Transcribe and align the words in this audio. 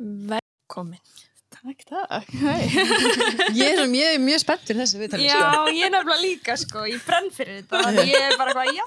Velkomin. 0.00 1.00
Takk, 1.50 1.80
takk. 1.90 2.28
Ég 3.58 3.74
er 3.74 3.80
mjög, 3.90 4.14
mjög 4.22 4.38
spennt 4.40 4.62
fyrir 4.64 4.78
þessi 4.80 5.00
viðtali, 5.00 5.24
Já, 5.26 5.34
sko. 5.42 5.64
ég 5.74 5.82
er 5.84 5.90
nefnilega 5.92 6.22
líka, 6.22 6.54
sko. 6.56 6.84
Ég 6.88 7.00
brenn 7.04 7.26
fyrir 7.34 7.56
þetta. 7.66 8.04
Ég 8.06 8.14
er 8.30 8.36
bara 8.40 8.52
eitthvað, 8.54 8.70
já. 8.78 8.84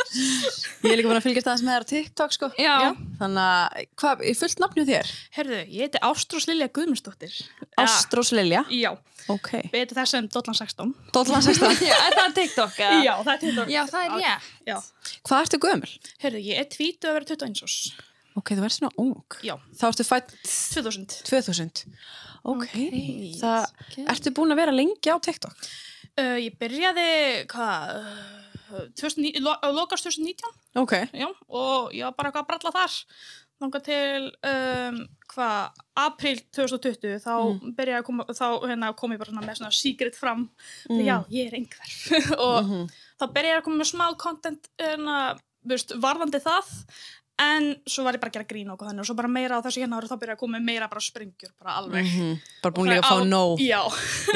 Ég 0.87 0.93
er 0.93 0.97
líka 0.97 1.11
búin 1.11 1.19
að 1.19 1.25
fylgjast 1.27 1.49
aðeins 1.51 1.65
með 1.67 1.75
þér 1.75 1.83
á 1.85 1.89
TikTok, 1.91 2.33
sko. 2.33 2.49
Já. 2.57 2.77
Þannig 3.19 3.43
að, 3.43 3.83
hvað, 4.01 4.23
er 4.31 4.39
fullt 4.39 4.63
nafnið 4.63 4.89
þér? 4.89 5.11
Herðu, 5.37 5.59
ég 5.75 5.83
heiti 5.85 6.01
Ástrós 6.09 6.47
Lilja 6.49 6.69
Guðmundsdóttir. 6.79 7.35
Ástrós 7.83 8.31
Lilja. 8.33 8.63
Já, 8.73 8.89
Ok. 9.35 9.51
við 9.69 9.77
heitum 9.83 9.99
þess 9.99 10.15
sem 10.15 10.31
Dollan 10.33 10.57
16. 10.63 10.95
Dótlan 11.13 11.45
16. 11.45 11.83
Já, 11.91 11.93
er 12.07 12.17
það 12.17 12.33
TikTok, 12.39 12.79
eða? 12.87 13.03
Já, 13.05 13.13
það 13.27 13.35
er 13.35 13.43
þetta. 13.43 13.67
Já, 13.75 13.83
það 13.91 14.07
er 14.07 14.17
ég. 14.23 14.49
Já. 14.71 14.79
Hvað 15.29 15.45
ertu 15.45 15.61
gömul? 15.67 15.93
Herðu, 16.25 16.41
ég 16.49 16.63
er 16.63 16.71
tvítu 16.73 17.11
að 17.11 17.19
vera 17.19 17.29
21 17.35 17.63
ás. 17.69 17.77
Ok, 18.39 18.53
þú 18.57 18.63
ert 18.65 18.73
svona 18.77 18.91
ung. 18.97 19.37
Já, 19.45 19.55
Þá 19.77 19.83
ertu 19.91 20.05
fætt 20.07 20.31
2000. 20.43 21.19
2000. 21.29 21.83
Ok. 22.43 22.63
Ok. 22.63 22.77
Það, 23.39 23.67
ertu 24.09 24.33
búin 24.35 24.51
að 24.55 24.61
vera 24.63 24.73
lengi 24.75 25.11
á 25.13 25.17
TikTok? 25.21 25.67
Uh, 26.17 26.37
ég 26.41 26.57
byrjaði, 26.61 27.05
hvað, 27.49 27.93
2009 28.99 29.39
lo- 29.41 29.59
lokast 29.73 30.05
2019, 30.05 30.51
Ok. 30.81 30.93
já, 31.13 31.27
og 31.49 31.91
ég 31.93 32.03
var 32.05 32.13
bara 32.17 32.31
eitthvað 32.31 32.43
að 32.43 32.47
bralla 32.51 32.71
þar. 32.75 32.97
Þangað 33.61 33.83
til, 33.85 34.23
um, 34.49 34.97
hvað, 35.33 35.71
april 35.95 36.39
2020, 36.51 37.19
þá 37.23 37.33
byrjaði 37.77 37.99
að 38.01 38.05
koma, 38.09 38.25
þá 38.25 38.45
hérna, 38.67 38.89
kom 38.97 39.11
ég 39.13 39.21
bara 39.21 39.31
svona 39.31 39.45
með 39.45 39.59
svona 39.61 39.71
secret 39.77 40.15
fram. 40.19 40.49
Já, 40.89 41.23
ég 41.31 41.47
er 41.47 41.57
einhver. 41.59 41.93
og 42.47 42.73
þá 43.21 43.25
byrjaði 43.31 43.57
að 43.61 43.63
koma 43.69 43.77
með 43.83 43.91
smá 43.93 44.07
content, 44.19 44.69
hérna, 44.81 45.17
veist, 45.63 45.93
varðandi 46.03 46.41
það. 46.43 46.73
En 47.43 47.69
svo 47.89 48.05
var 48.07 48.15
ég 48.17 48.21
bara 48.23 48.31
að 48.31 48.37
gera 48.39 48.47
grín 48.49 48.71
og 48.73 48.79
þannig 48.83 49.03
og 49.03 49.09
svo 49.09 49.15
bara 49.19 49.31
meira 49.31 49.57
á 49.59 49.63
þessu 49.65 49.83
hérna 49.83 49.99
ári 49.99 50.09
þá 50.11 50.15
byrjaði 50.21 50.37
að 50.37 50.41
koma 50.43 50.61
meira 50.63 50.89
bara 50.91 51.03
springjur, 51.03 51.51
bara 51.59 51.77
alveg. 51.81 52.07
Mm 52.07 52.35
Bara 52.63 52.75
búin 52.77 52.91
líka 52.91 53.03
að 53.03 53.09
fá 53.09 53.17
Á- 53.19 53.31
nóg. 53.33 53.63
Já. 53.63 53.81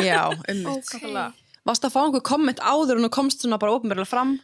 Já, 0.03 0.23
um 0.51 0.63
Nákvæmlega. 0.67 1.27
Varst 1.67 1.83
að 1.87 1.93
fá 1.95 1.99
einhver 2.05 2.23
komment 2.23 2.59
áður 2.63 2.97
en 2.99 3.07
þú 3.07 3.11
komst 3.17 3.43
svona 3.43 3.59
bara 3.61 3.75
ópenbarlega 3.75 4.07
fram? 4.09 4.37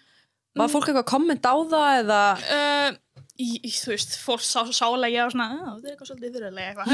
Var 0.53 0.69
fólk 0.69 0.89
eitthvað 0.91 1.09
komment 1.09 1.45
á 1.49 1.55
það 1.71 1.99
eða? 2.03 2.21
Uh, 2.45 2.97
í, 3.41 3.47
í, 3.65 3.71
þú 3.73 3.89
veist, 3.93 4.17
fólk 4.21 4.43
sá, 4.45 4.61
sálega 4.69 5.09
ég 5.16 5.23
var 5.25 5.33
svona, 5.33 5.47
"Á, 5.49 5.71
þetta 5.73 5.88
er 5.88 5.93
eitthvað 5.95 6.09
svolítið 6.11 6.35
fyrirlega 6.35 6.67
eitthvað 6.69 6.85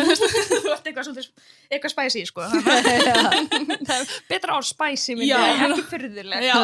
eitthvað 0.88 1.08
svolítið, 1.10 1.28
eitthvað 1.70 1.94
spæsi 1.96 2.24
sko 2.30 2.46
Það 3.90 4.14
betra 4.30 4.56
á 4.56 4.60
myndi 4.62 5.28
Já. 5.28 5.40
ég, 5.44 5.66
ekki 5.68 5.86
fyrðuleg. 5.92 6.46
já, 6.48 6.56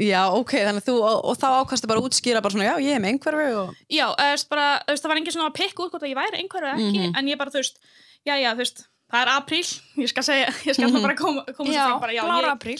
Já, 0.00 0.22
ok, 0.32 0.52
þannig 0.56 0.80
að 0.80 0.86
þú, 0.88 0.94
og, 1.04 1.18
og 1.28 1.36
þá 1.36 1.46
ákastu 1.60 1.88
bara 1.90 2.00
að 2.00 2.06
útskýra 2.08 2.40
bara 2.40 2.54
svona, 2.54 2.64
já, 2.70 2.76
ég 2.80 2.94
er 2.96 3.02
með 3.04 3.10
einhverfu 3.12 3.48
og... 3.60 3.74
já, 3.92 4.06
veist, 4.16 4.48
bara, 4.48 4.68
veist, 4.88 5.02
það 5.04 5.10
var 5.12 5.18
engin 5.20 5.34
svona 5.34 5.50
að 5.50 5.56
pikka 5.58 5.84
út 5.84 5.90
hvort 5.92 6.06
að 6.06 6.12
ég 6.14 6.16
væri 6.16 6.40
einhverju 6.40 6.70
eða 6.70 6.86
ekki, 6.86 7.10
en 7.20 7.28
ég 7.28 7.40
bara, 7.42 7.52
þú 7.52 7.60
veist 7.60 7.76
já, 8.24 8.34
já, 8.40 8.48
þú 8.54 8.62
veist, 8.62 8.80
það 9.12 9.20
er 9.26 9.30
apríl 9.34 9.66
ég 10.00 10.08
skal 10.14 10.24
segja, 10.24 10.46
ég 10.70 10.78
skal 10.78 10.88
mm 10.88 11.02
bara 11.04 11.16
koma, 11.20 11.44
koma 11.58 11.74
Já, 11.76 11.84
bara, 12.00 12.16
já, 12.16 12.22
blára 12.24 12.46
ég, 12.46 12.56
apríl. 12.56 12.78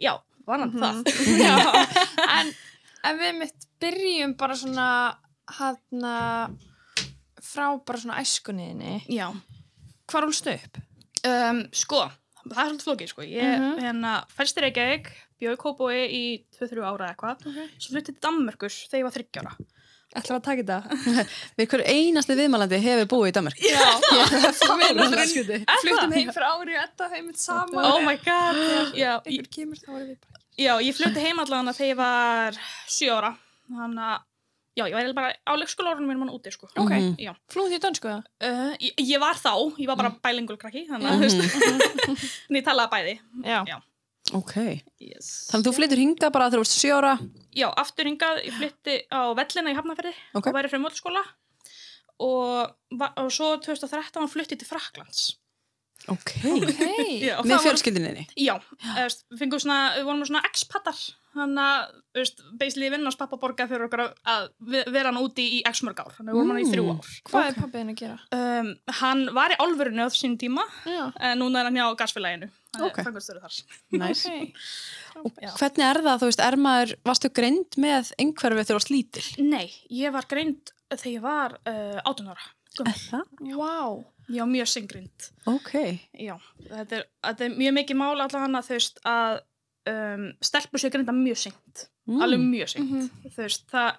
já, 0.00 0.14
vanan 0.48 0.72
það. 0.72 1.02
Já, 1.44 1.54
en 2.38 2.54
ef 3.12 3.20
við 3.20 3.38
mitt 3.42 3.68
byrjum 3.84 4.34
bara 4.40 4.56
svona 4.56 4.88
hann 5.60 6.08
frá 7.44 7.68
bara 7.84 8.00
svona 8.00 8.20
æskunniðinni, 8.24 9.02
já, 9.12 9.28
hvar 10.10 10.26
úlstu 10.28 10.54
upp? 10.56 10.80
um, 11.28 11.64
sko 11.76 12.06
það 12.44 12.58
er 12.60 12.66
svolítið 12.68 12.84
flókið, 12.84 13.08
sko. 13.08 13.22
Ég, 13.24 13.52
Mhm. 13.56 13.78
hérna, 13.80 14.10
fælst 14.36 14.58
í 14.60 14.64
Reykjavík 14.66 15.06
bjóði 15.40 15.58
kópói 15.64 15.96
í 16.08 16.24
2-3 16.58 16.84
ára 16.90 17.08
eitthvað 17.12 17.36
Okay. 17.44 17.66
svo 17.78 17.94
fluttið 17.94 18.12
til 18.12 18.22
Danmörkur 18.26 18.72
þegar 18.74 19.00
ég 19.00 19.08
var 19.08 19.16
30 19.18 19.40
ára 19.44 19.56
Ætlar 20.14 20.36
að 20.38 20.44
taka 20.46 20.62
þetta? 20.62 20.78
Við 21.58 21.66
hverju 21.72 21.86
einasti 21.90 22.34
viðmælandi 22.38 22.78
hefur 22.84 23.08
búið 23.10 23.30
í 23.30 23.34
Danmark. 23.34 23.56
já, 23.58 23.82
Fluttum 25.82 26.12
heim 26.14 26.30
fyrir 26.30 26.46
ári 26.46 26.76
og 26.76 26.84
etta 26.84 27.08
heim 27.10 27.32
saman. 27.34 27.82
oh 27.88 27.98
my 28.04 28.14
god 28.22 28.60
já, 29.02 29.18
ég, 29.26 29.48
ég 30.86 30.94
flutti 30.94 31.24
heim 31.24 31.42
allan 31.42 31.72
þegar 31.74 31.90
ég 31.90 31.98
var 31.98 32.60
7 32.86 33.10
ára 33.16 33.32
þannig 33.66 34.04
að 34.06 34.22
já, 34.74 34.84
ég 34.86 34.94
var 34.94 35.00
eiginlega 35.02 35.18
bara 35.18 35.34
á 35.34 35.52
leikskólaórunum 35.58 36.08
mínum 36.10 36.22
hann 36.26 36.34
úti 36.34 36.50
sko. 36.54 36.66
Ok. 36.74 36.90
Mhm. 36.90 37.14
já. 37.22 37.32
Flúðið 37.50 37.76
í 37.76 37.82
dönsku 37.84 38.10
það? 38.10 38.22
Uh, 38.42 38.72
ég, 38.82 38.94
ég 39.06 39.20
var 39.22 39.38
þá, 39.38 39.52
ég 39.78 39.90
var 39.90 39.98
bara 39.98 40.14
bælingul 40.22 40.56
krakki 40.60 40.86
þannig 40.88 41.10
að 41.10 42.58
ég 42.58 42.64
talaði 42.66 42.90
bæði 42.94 43.14
Já. 43.46 43.60
Já. 43.70 43.76
Ok. 44.32 44.54
yes. 45.04 45.48
Þannig 45.50 45.66
að 45.66 45.68
þú 45.68 45.74
flyttur 45.76 46.00
hinga 46.00 46.30
bara 46.32 46.48
þegar 46.50 46.64
þú 46.64 46.64
ert 46.64 46.78
sjóra. 46.80 47.12
já, 47.54 47.68
aftur 47.76 48.08
hingað, 48.08 48.40
ég 48.46 48.54
flytti 48.56 48.94
á 49.12 49.20
vellina 49.36 49.70
í 49.70 49.76
Hafnarferði 49.76 50.14
Ok. 50.34 50.46
og 50.48 50.54
væri 50.56 50.70
frá 50.72 50.80
mótskóla 50.80 51.22
og, 52.24 52.74
og 53.20 53.30
svo 53.34 53.56
2013 53.60 54.28
flytti 54.32 54.56
til 54.60 54.68
Fraklands 54.68 55.34
Ok. 56.10 56.34
Hei. 56.44 57.22
Já, 57.24 57.38
Með 57.48 57.62
fjölskyldinni. 57.64 58.26
Já, 58.36 58.58
við 58.98 59.38
fengum 59.40 59.60
svona, 59.62 59.94
við 59.96 60.04
vorum 60.04 60.24
svona 60.28 60.42
ex-pattar, 60.44 60.98
þannig 61.32 61.62
að, 61.64 62.34
basically 62.60 62.90
vinn 62.92 63.06
hans 63.08 63.16
pappa 63.16 63.38
borgaði 63.40 63.70
fyrir 63.72 63.86
okkur 63.86 64.02
að- 64.02 64.18
að 64.28 64.48
ve- 64.68 64.82
vera 64.92 65.08
hann 65.08 65.22
úti 65.22 65.46
í 65.56 65.62
x 65.64 65.80
mörg 65.86 66.02
ár, 66.04 66.12
þannig 66.12 66.28
að 66.28 66.34
við 66.34 66.40
vorum 66.42 66.52
hann 66.52 66.60
í 66.60 66.68
þrjú 66.74 66.84
ár. 66.92 67.08
Hvað 67.30 67.48
er 67.48 67.56
pappiðin 67.62 67.94
að 67.94 67.96
gera? 68.02 68.18
Um, 68.36 68.68
hann 69.00 69.24
var 69.32 69.54
í 69.56 69.56
álfurinu 69.64 70.04
á 70.04 70.12
þessum 70.12 70.36
tíma, 70.36 70.66
Já. 70.84 71.06
en 71.20 71.38
núna 71.40 71.60
er 71.62 71.70
hann 71.70 71.80
hjá 71.80 71.88
gasfélaginu, 71.96 72.50
hann 72.78 72.88
Ok. 72.88 72.98
er 72.98 73.06
framkvæmstöru 73.08 73.42
þar. 73.44 73.58
Næs. 74.00 74.24
Ok. 75.20 75.38
Já. 75.42 75.50
Hvernig 75.60 75.86
er 75.88 76.00
það, 76.06 76.18
þú 76.22 76.30
veist, 76.30 76.42
er 76.46 76.56
maður, 76.66 76.94
varstu 77.10 77.30
greind 77.38 77.78
með 77.80 78.10
einhverfu 78.18 78.58
þegar 78.60 78.70
þú 78.70 78.78
varst 78.78 78.92
lítil? 78.94 79.24
Nei, 79.44 79.66
ég 79.90 80.14
var 80.14 80.28
greind 80.30 80.74
þegar 80.94 81.12
ég 81.12 81.24
var 81.24 81.56
uh, 81.70 82.02
18 82.04 82.34
ára. 82.34 82.50
Vá. 83.54 84.04
Ég 84.32 84.40
var 84.40 84.50
mjög 84.50 84.70
syngrind. 84.72 85.26
Ok. 85.50 85.72
Já, 86.16 86.36
þetta 86.70 87.00
er, 87.00 87.08
þetta 87.28 87.44
er 87.48 87.58
mjög 87.58 87.74
mikið 87.80 88.00
mál 88.00 88.14
allavega 88.16 88.62
þú 88.64 88.78
veist 88.78 89.02
að 89.06 89.42
um, 89.92 90.28
stelpur 90.40 90.80
séu 90.80 90.90
greinda 90.94 91.14
mjög 91.16 91.42
syngt. 91.46 91.88
Mm. 92.04 92.20
alveg 92.20 92.40
mjög 92.44 92.68
seint 92.68 93.12
þú 93.32 93.38
veist, 93.38 93.62
það 93.72 93.94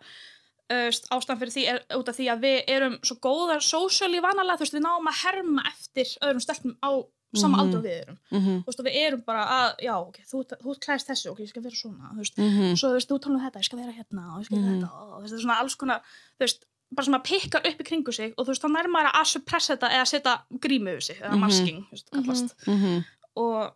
ástæðan 1.14 1.40
fyrir 1.42 1.54
því 1.54 1.64
er 1.72 1.80
út 1.98 2.10
af 2.10 2.18
því 2.18 2.28
að 2.34 2.44
við 2.46 2.60
erum 2.74 2.96
svo 3.06 3.16
góðar 3.22 3.62
sósjali 3.66 4.22
vanalega, 4.22 4.58
þú 4.60 4.66
veist, 4.66 4.76
við 4.78 4.84
náum 4.86 5.10
að 5.10 5.20
herma 5.24 5.66
eftir 5.70 6.12
öðrum 6.26 6.42
stelpum 6.42 6.76
á 6.86 6.90
sama 7.38 7.58
Mhm. 7.58 7.62
aldur 7.66 7.78
og 7.80 7.86
við 7.86 7.96
erum, 8.02 8.18
Mhm. 8.32 8.64
þú 8.64 8.66
veist, 8.68 8.80
og 8.80 8.86
við 8.86 8.96
erum 9.08 9.22
bara 9.26 9.44
að, 9.46 9.76
já, 9.86 9.94
ok, 10.08 10.18
þú, 10.32 10.44
þú 10.64 10.76
klæðist 10.86 11.08
þessu, 11.10 11.32
ok, 11.32 11.40
ég 11.40 11.50
skal 11.50 11.62
vera 11.64 11.76
svona, 11.76 12.12
þú 12.14 12.18
veist, 12.24 12.38
Mhm. 12.38 12.76
svo 12.76 12.88
þú 12.90 12.94
veist, 12.98 13.10
þú 13.10 13.20
tala 13.22 13.36
um 13.36 13.42
þetta, 13.46 13.60
ég 13.60 13.66
skal 13.66 13.80
vera 13.80 13.92
hérna 13.94 14.24
og 14.36 14.40
ég 14.42 14.46
skal 14.46 14.58
vera 14.58 14.76
þetta, 14.76 14.92
og 14.94 15.18
þú 15.18 15.22
veist, 15.22 15.34
það 15.34 15.38
er 15.40 15.46
svona 15.46 15.60
alls 15.60 15.76
konar, 15.76 16.00
þú 16.40 16.40
veist, 16.46 16.66
bara 16.96 17.08
að 17.08 17.24
pikka 17.24 17.58
upp 17.66 17.80
í 17.82 17.84
kringu 17.90 18.14
sig 18.14 18.34
og 18.38 18.46
þú 18.46 18.50
veist, 18.54 18.62
þá 18.62 18.70
nær 18.72 18.88
maður 18.88 19.12
að 19.12 19.26
suppressa 19.34 19.76
þetta 19.78 19.90
eða 19.92 20.08
setja 20.08 20.42
grímu 20.60 20.90
yfir 20.96 21.04
sig, 21.04 21.18
eða 21.22 21.32
Mhm. 21.34 21.40
masking, 21.40 21.80
þú 21.88 21.92
veist, 21.92 22.12
kallast 22.12 22.56
Mhm. 22.68 23.06
og 23.38 23.74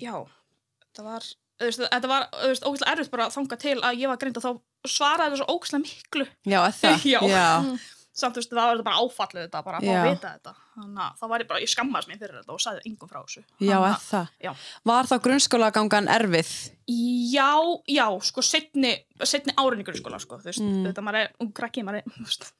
já, 0.00 0.26
þetta 0.94 1.04
var 1.04 1.20
þú 1.60 1.64
veist, 1.66 1.78
þetta 1.92 2.08
var 2.08 2.28
þú 2.32 2.48
veist, 2.48 2.62
ógæslega 2.64 2.92
erfitt 2.96 3.10
bara 3.10 3.26
að 3.26 3.34
þanga 3.36 3.58
til 3.58 3.76
að 3.82 3.98
ég 4.00 4.08
var 4.08 4.16
greind 4.16 4.36
og 4.38 4.42
þá 4.42 4.60
svaraði 4.88 5.30
þetta 5.30 5.36
svo 5.36 5.46
ógæslega 5.46 5.82
miklu 5.84 6.26
Já, 6.46 6.60
það? 8.10 8.20
Samt 8.20 8.34
þú 8.34 8.40
veist, 8.40 8.50
það 8.50 8.68
var 8.70 8.82
bara 8.82 9.00
áfallið 9.04 9.44
þetta 9.46 9.62
bara 9.64 9.78
að 9.78 9.84
fá 9.86 9.94
að 9.94 10.08
vita 10.10 10.30
þetta 10.34 10.54
þannig 10.74 11.02
að 11.04 11.18
þá 11.20 11.24
var 11.30 11.40
ég 11.44 11.48
bara, 11.48 11.60
ég 11.60 11.70
skammaðist 11.70 12.08
mér 12.10 12.18
fyrir 12.18 12.38
þetta 12.40 12.52
og 12.52 12.60
sagði 12.60 12.80
engum 12.90 13.08
frá 13.08 13.20
þessu 13.22 13.42
Já, 13.60 13.78
að- 13.78 14.06
það? 14.10 14.26
já. 14.40 14.52
Var 14.90 15.04
þá 15.10 15.14
grunnskólagangan 15.26 16.08
erfið? 16.08 16.50
já, 16.90 17.50
já, 17.86 18.06
sko 18.20 18.42
setni, 18.42 18.92
setni 19.22 19.54
árin 19.56 19.80
í 19.80 19.84
grunnskóla 19.86 20.18
sko, 20.20 20.38
þú 20.42 20.44
veist, 20.50 20.60
Mm. 20.60 20.86
þetta 20.90 21.02
maður 21.06 21.20
er 21.22 21.30
ung 21.40 21.52
krakki, 21.52 21.82
maður 21.86 22.02
er, 22.02 22.04
þú 22.10 22.24
veist 22.26 22.52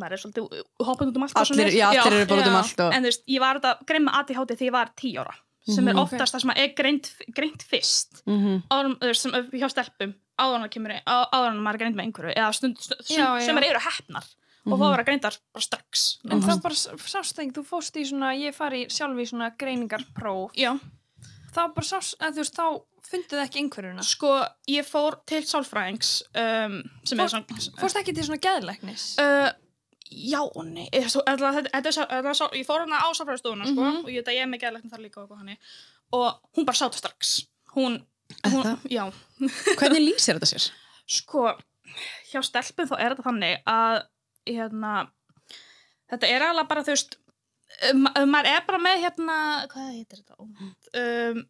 maður 0.00 0.12
er 0.12 0.20
svolítið 0.22 0.62
hoppað 0.80 1.08
út 1.12 1.16
um 1.16 1.22
allt 1.22 1.36
og 1.36 1.42
Allir- 1.52 1.74
já, 1.76 1.88
allir 1.92 2.12
eru 2.16 2.26
bara 2.26 2.40
út 2.42 2.48
um 2.48 2.56
allt 2.56 2.80
og- 2.80 2.92
en 2.94 3.02
þú 3.02 3.06
veist, 3.12 3.22
ég 3.28 3.40
var 3.40 3.60
grein 3.86 4.06
með 4.06 4.14
ADHD 4.20 4.56
þegar 4.56 4.68
ég 4.68 4.72
var 4.72 4.90
10 4.96 5.16
ára 5.20 5.34
sem 5.68 5.86
er 5.88 5.94
Mhm. 5.94 6.00
oftast 6.02 6.34
það 6.34 6.40
sem 6.40 6.50
er 6.56 6.68
greint, 6.74 7.12
greint 7.36 7.62
fyrst 7.62 8.22
Mhm. 8.26 8.62
áður, 8.70 8.96
þú 8.98 9.06
veist, 9.06 9.20
sem, 9.20 9.30
hjá 9.32 9.68
stelpum 9.70 10.14
áður 10.38 10.58
það 10.58 11.28
áður 11.32 11.50
en 11.50 11.60
maður 11.62 11.74
er 11.74 11.78
greint 11.78 11.96
með 11.96 12.04
einhverju 12.06 12.34
eða 12.34 12.54
stund, 12.54 12.78
stund, 12.80 13.00
Já, 13.06 13.38
já. 13.38 13.44
sem 13.46 13.58
eru 13.58 13.78
hefnar 13.78 14.24
og 14.66 14.78
fá 14.78 14.84
að 14.86 14.90
vera 14.96 15.04
greindar 15.04 15.36
bara 15.52 15.62
strax 15.64 16.18
En 16.30 16.38
Mhm. 16.38 16.48
það 16.48 16.62
bara 16.62 16.74
sást 16.74 17.38
ekki, 17.38 17.52
þú 17.52 17.64
fóst 17.66 17.96
í 17.96 18.04
svona, 18.06 18.32
ég 18.38 18.54
fari 18.54 18.86
sjálf 18.88 19.16
í 19.18 19.26
svona 19.28 19.50
greiningarpróf. 19.58 20.52
já, 20.56 20.78
Það 21.52 21.74
bara 21.74 21.84
sást, 21.86 22.14
að 22.18 22.32
þú 22.32 22.36
veist, 22.36 22.54
þá 22.56 22.82
fundið 23.10 23.40
ekki 23.44 23.58
einhverjuna. 23.60 24.02
sko, 24.02 24.46
ég 24.68 24.84
fór 24.88 25.18
til 25.26 25.42
sálfræðings 25.42 26.22
um, 26.34 26.82
sem 27.04 27.20
er 27.20 27.24
Fórst- 27.26 27.30
svona 27.30 27.80
Fórst 27.80 27.96
ekki 27.96 28.14
til 28.14 28.24
svona 28.24 28.40
geðlæknis? 28.40 29.18
uh, 29.18 29.52
já 30.10 30.40
og 30.40 30.64
nei 30.66 30.88
eða 30.92 31.10
svo- 31.10 31.24
eða 31.26 31.52
þetta- 31.52 31.70
þetta 31.72 31.88
er 31.88 32.06
þetta 32.08 32.30
er 32.30 32.38
sá- 32.40 32.52
ég 32.54 32.64
fór 32.66 32.80
hana 32.80 32.96
á 33.02 33.12
sálfræðistofuna 33.12 33.64
sko, 33.66 33.80
Mhm. 33.82 34.04
og 34.04 34.08
ég, 34.08 34.22
þetta 34.24 34.32
ég 34.32 34.42
er 34.42 34.46
með 34.46 34.60
geðlæknum 34.62 34.90
þar 34.90 35.04
líka 35.04 35.18
og, 35.22 35.28
þannig. 35.28 35.56
og 36.12 36.40
hún 36.56 36.64
bara 36.64 36.76
sátt 36.76 36.94
strax 36.94 37.46
hún, 37.74 38.02
Er 38.44 38.50
hún 38.50 38.62
það? 38.62 38.78
já, 38.88 39.12
Hvernig 39.76 40.08
lýsir 40.08 40.38
þetta 40.38 40.48
sér? 40.56 40.70
sko 41.06 41.58
hjá 42.32 42.40
stelpum 42.42 42.88
þá 42.88 42.96
er 42.98 43.14
þetta 43.14 43.24
þannig 43.24 43.62
að 43.66 44.06
hérna 44.48 44.92
þetta 46.10 46.30
er 46.30 46.46
alveg 46.48 46.70
bara 46.70 46.84
þú 46.86 46.94
veist 46.94 47.18
um, 47.90 48.06
um, 48.06 48.28
maður 48.30 48.50
er 48.52 48.64
bara 48.68 48.82
með 48.82 49.02
hérna 49.06 49.38
hvað 49.72 49.90
heitir 49.96 50.22
þetta? 50.22 50.50
Um, 51.02 51.42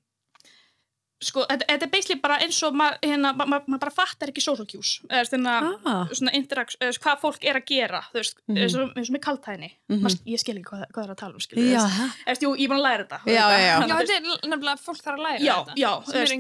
sko, 1.23 1.45
þetta, 1.47 1.67
þetta 1.69 1.87
er 1.87 1.91
basically 1.93 2.21
bara 2.21 2.37
eins 2.43 2.57
og 2.67 2.75
maður 2.75 2.97
hérna, 3.07 3.31
ma, 3.39 3.45
ma, 3.47 3.59
ma 3.71 3.79
bara 3.79 3.93
fattar 3.95 4.29
ekki 4.33 4.43
social 4.43 4.67
cues 4.67 4.97
eða 5.09 5.21
veist, 5.23 5.33
hérna, 5.37 5.53
Ah. 5.87 6.09
svona 6.11 6.33
interaction, 6.35 6.81
eða 6.83 6.99
hvað 7.05 7.21
fólk 7.23 7.45
er 7.47 7.55
að 7.61 7.65
gera 7.71 8.01
þú 8.13 8.19
veist, 8.19 8.35
Mhm. 8.49 8.57
eins 8.59 8.75
og 8.75 8.97
eins 8.97 9.09
og 9.11 9.15
með 9.17 9.23
kaltæðinni 9.27 9.71
Mhm. 9.89 10.07
ég 10.27 10.39
skil 10.43 10.57
ekki 10.59 10.65
hvað, 10.73 10.85
hvað 10.93 11.03
það 11.05 11.09
er 11.09 11.15
að 11.15 11.21
tala 11.23 11.35
um 11.35 11.41
skilur, 11.41 11.71
Já, 11.73 11.83
veist. 12.27 12.43
jú, 12.43 12.51
ég 12.59 12.65
er 12.65 12.69
búin 12.73 12.81
að 12.83 12.87
læra 12.89 13.05
þetta 13.07 13.21
Já, 13.27 13.33
já, 13.33 13.59
já. 13.59 13.73
Já, 13.73 13.81
Þannig 13.81 13.93
að, 13.93 14.03
þú 14.03 14.07
þetta 14.07 14.43
er 14.43 14.51
nefnilega 14.51 14.81
fólk 14.83 15.03
þarf 15.03 15.19
að 15.19 15.25
læra 15.27 15.39
já, 15.39 15.55
þetta. 15.55 15.75
já, 15.77 15.91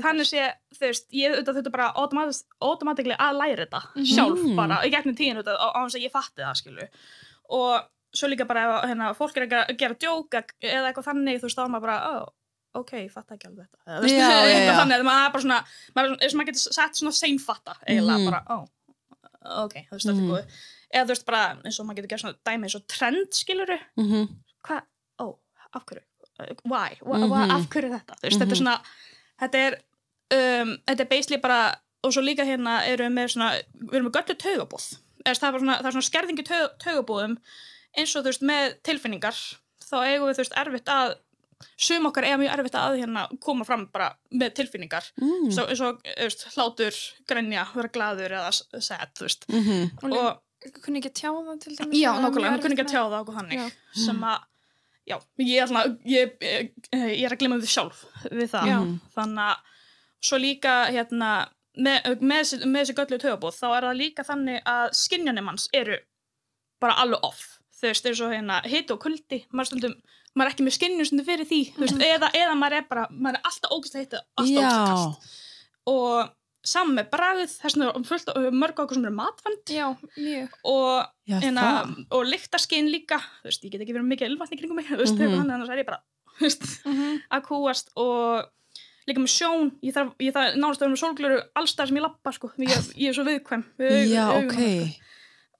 þannig 0.02 0.26
sé 0.32 0.52
þú 0.74 0.80
veist, 0.88 1.04
ég 1.12 1.28
auðvitað 1.32 1.56
þetta 1.62 1.72
bara 1.72 1.92
automatically 2.60 3.16
að 3.18 3.38
læra 3.40 3.66
þetta 3.66 3.82
Mhm. 3.96 4.04
sjálf 4.04 4.42
Mm. 4.42 4.56
bara, 4.56 4.74
í 4.84 4.90
gegnum 4.90 5.16
tíðin 5.16 5.36
auðvitað 5.38 5.58
á 5.58 5.80
þess 5.86 5.96
að 5.96 6.04
ég 6.06 6.10
fatti 6.12 6.42
það, 6.42 6.56
skilu 6.56 6.88
og 7.50 7.82
svo 8.14 8.28
líka 8.28 8.46
bara 8.46 8.82
ef 8.82 8.90
hérna, 8.90 9.14
fólk 9.16 9.36
er 9.36 9.46
að 9.46 9.76
gera, 9.78 9.94
djók 9.94 10.28
eða 10.62 10.92
eitthvað 10.92 11.04
þannig, 11.08 11.38
þú 11.40 11.46
veist, 11.48 11.56
þá 11.56 11.64
er 11.64 11.68
maður 11.72 11.80
bara 11.80 11.98
oh, 12.20 12.28
ok, 12.74 12.92
ég 12.92 13.10
fatta 13.12 13.34
ekki 13.36 13.48
alveg 13.50 13.66
þetta 13.68 14.08
Já, 14.08 14.28
já, 14.48 14.58
já. 14.66 14.74
þannig, 14.80 15.00
að 15.00 15.04
maður 15.08 15.26
er 15.26 15.32
bara 15.32 15.42
svona 15.46 15.58
maður, 15.96 16.14
eins 16.22 16.32
og 16.34 16.38
maður 16.40 16.50
getur 16.52 16.76
sett 16.78 16.94
svona 17.00 17.12
seinfatta 17.12 17.74
eiginlega 17.86 18.18
Mhm. 18.18 18.30
bara, 18.30 18.42
oh, 18.48 18.64
ok, 19.64 19.74
þú 19.90 19.96
veist, 19.96 20.06
þetta 20.06 20.22
er 20.22 20.30
góð 20.30 20.56
eða 20.92 21.04
þú 21.04 21.12
veist 21.14 21.26
bara, 21.26 21.42
eins 21.64 21.80
og 21.80 21.86
maður 21.86 21.96
getur 22.02 22.08
gert 22.14 22.20
svona 22.24 22.38
dæmi 22.48 22.68
eins 22.68 22.74
og 22.78 22.86
trend, 22.88 23.30
skiluru 23.32 23.78
Mhm. 23.98 24.28
hvað, 24.64 24.82
ó, 25.20 25.26
af 25.74 25.84
hverju 25.86 26.02
Uh, 26.40 26.46
why, 26.64 26.96
why, 27.04 27.18
Mhm. 27.20 27.28
why 27.30 27.42
af 27.54 27.66
hverju 27.68 27.90
þetta 27.92 28.14
þú 28.16 28.22
veist, 28.24 28.38
þetta 28.40 28.42
er 28.42 28.56
Mhm. 28.56 28.62
svona 28.62 28.80
þetta 29.42 29.58
er, 29.66 29.74
um, 30.62 30.78
þetta 30.88 31.00
er 31.00 31.04
basically 31.10 31.36
bara 31.42 31.76
og 32.02 32.10
svo 32.12 32.22
líka 32.24 32.42
hérna 32.42 32.80
erum 32.88 33.12
við 33.12 33.18
með 33.18 33.28
svona 33.34 33.50
við 33.84 33.94
erum 33.94 34.06
með 34.08 34.16
göllu 34.16 34.36
taugabóð 34.40 34.86
það 35.22 35.30
er, 35.30 35.34
svona, 35.34 35.76
það 35.82 35.86
er 35.86 35.92
svona 35.92 36.10
skerðingi 36.10 36.44
taug, 36.44 36.70
taugabóðum 36.80 37.36
eins 37.98 38.16
og 38.16 38.24
þú 38.24 38.28
veist 38.32 38.42
með 38.42 38.74
tilfinningar 38.82 39.36
þá 39.84 39.96
eigum 40.08 40.28
við 40.30 40.34
þú 40.34 40.42
veist 40.42 40.56
erfitt 40.56 40.88
að 40.88 41.14
sum 41.76 42.06
okkar 42.10 42.24
eiga 42.28 42.38
mjög 42.40 42.52
erfitt 42.58 42.78
að 42.80 42.98
hérna 43.00 43.26
koma 43.40 43.64
fram 43.64 43.86
bara 43.92 44.10
með 44.32 44.54
tilfinningar 44.60 45.04
Mm. 45.20 45.50
svo, 45.52 45.66
eins 45.68 45.80
og 45.80 46.00
veist, 46.18 46.46
hlátur, 46.54 46.94
grenja, 47.28 47.66
vera 47.74 47.88
glaður 47.88 48.30
eða 48.38 48.48
s- 48.52 48.64
sad, 48.80 49.10
þú 49.14 49.22
veist 49.28 49.46
Mhm. 49.48 49.90
Og 50.02 50.10
líka, 50.10 50.26
og 50.28 50.82
kunni 50.82 51.00
ekki 51.00 51.10
að 51.10 51.18
tjá 51.20 51.30
það 51.32 51.60
til 51.60 51.76
dæmis. 51.76 52.00
Já, 52.02 52.12
nákvæmlega, 52.22 52.62
kunni 52.62 52.76
ekki 52.76 52.90
tjá 52.92 53.02
það 53.10 53.20
okkur 53.24 53.34
þannig 53.40 53.58
Já. 53.58 53.70
sem 54.04 54.20
að, 54.22 54.38
já, 55.08 55.16
ég 55.38 55.62
er 55.62 55.66
svona 55.66 55.98
ég, 56.06 56.38
ég, 56.40 56.72
ég 56.92 57.24
er 57.24 57.30
að 57.34 57.38
glemma 57.38 57.58
við 57.58 57.72
sjálf 57.74 58.04
við 58.30 58.48
það, 58.50 58.66
Já. 58.66 58.78
þannig 59.16 59.48
að 59.50 59.56
svo 60.22 60.38
líka 60.38 60.86
hérna 60.92 61.48
með, 61.76 62.20
með, 62.20 62.38
þessi- 62.44 62.64
með 62.68 62.80
þessi 62.84 62.94
göllu 62.94 63.18
tögabóð 63.18 63.56
þá 63.58 63.66
er 63.76 63.82
það 63.88 63.96
líka 63.98 64.22
þannig 64.28 64.62
að 64.64 64.90
skinjanum 64.94 65.46
hans 65.48 65.68
eru 65.72 65.96
bara 66.80 66.94
alveg 67.02 67.20
off 67.24 67.58
þú 67.80 67.88
veist, 67.88 68.06
eins 68.06 68.20
og 68.20 68.30
hérna 68.30 68.62
hiti 68.64 68.92
og 68.92 69.00
kuldi 69.00 69.44
maður 69.52 69.66
stundum, 69.72 69.94
maður 70.34 70.48
er 70.48 70.52
ekki 70.54 70.64
með 70.66 70.76
skinnjum 70.78 71.24
fyrir 71.26 71.46
því, 71.48 71.60
þú 71.74 71.80
veist, 71.84 71.98
eða, 72.08 72.28
eða 72.34 72.54
maður 72.60 72.76
er 72.78 72.86
bara 72.88 73.06
maður 73.10 73.38
er 73.38 73.42
alltaf 73.50 73.74
ógæslega 73.76 74.04
hitti, 74.04 74.22
alltaf 74.36 74.52
ógæslega 74.52 74.86
kast 74.92 75.34
og 75.92 76.30
saman 76.64 76.94
með 76.94 77.08
bragð 77.10 77.40
þess 77.58 77.74
vegna 77.76 77.88
er 77.90 78.04
fullt 78.06 78.28
af- 78.30 78.52
mörg 78.54 78.76
okkur 78.84 78.94
sem 78.94 79.04
eru 79.08 79.14
matvænd 79.18 79.72
Já, 79.74 79.88
mjög. 80.16 80.48
og 80.64 81.06
hérna, 81.26 81.64
og 82.14 82.22
lyktarskinn 82.30 82.88
líka 82.92 83.18
þú 83.42 83.48
veist, 83.50 83.64
ég 83.66 83.72
get 83.74 83.80
ekki 83.82 83.96
verið 83.96 84.10
mikið 84.12 84.28
ylvatni 84.30 84.58
kringum 84.60 84.76
mig 84.78 84.86
þú 84.92 85.00
veist, 85.02 85.18
mm 85.18 85.26
-hmm. 85.26 85.52
annars 85.52 85.68
er 85.70 85.78
ég 85.82 85.86
bara 85.86 86.02
veist, 86.40 86.62
Mhm. 86.86 87.22
að 87.32 87.42
kúast 87.48 87.90
og 87.96 88.46
líka 89.08 89.18
með 89.18 89.34
sjón, 89.34 89.72
ég 89.82 89.92
þarf, 89.92 90.14
ég 90.20 90.32
þarf 90.32 90.54
nánast 90.56 90.78
að 90.78 90.86
vera 90.86 90.94
með 90.94 91.02
sólglöru 91.02 91.42
allstað 91.58 91.86
sem 91.88 91.96
ég 91.96 92.02
lappa 92.02 92.32
sko, 92.32 92.50
ég, 92.58 92.68
ég 92.96 93.08
er 93.08 93.14
svo 93.14 93.24
viðkvæm 93.24 93.64
við 93.78 94.06
Já, 94.14 94.24
augun 94.30 94.46
ok. 94.46 94.54
á 94.54 94.86
sko. 94.86 95.00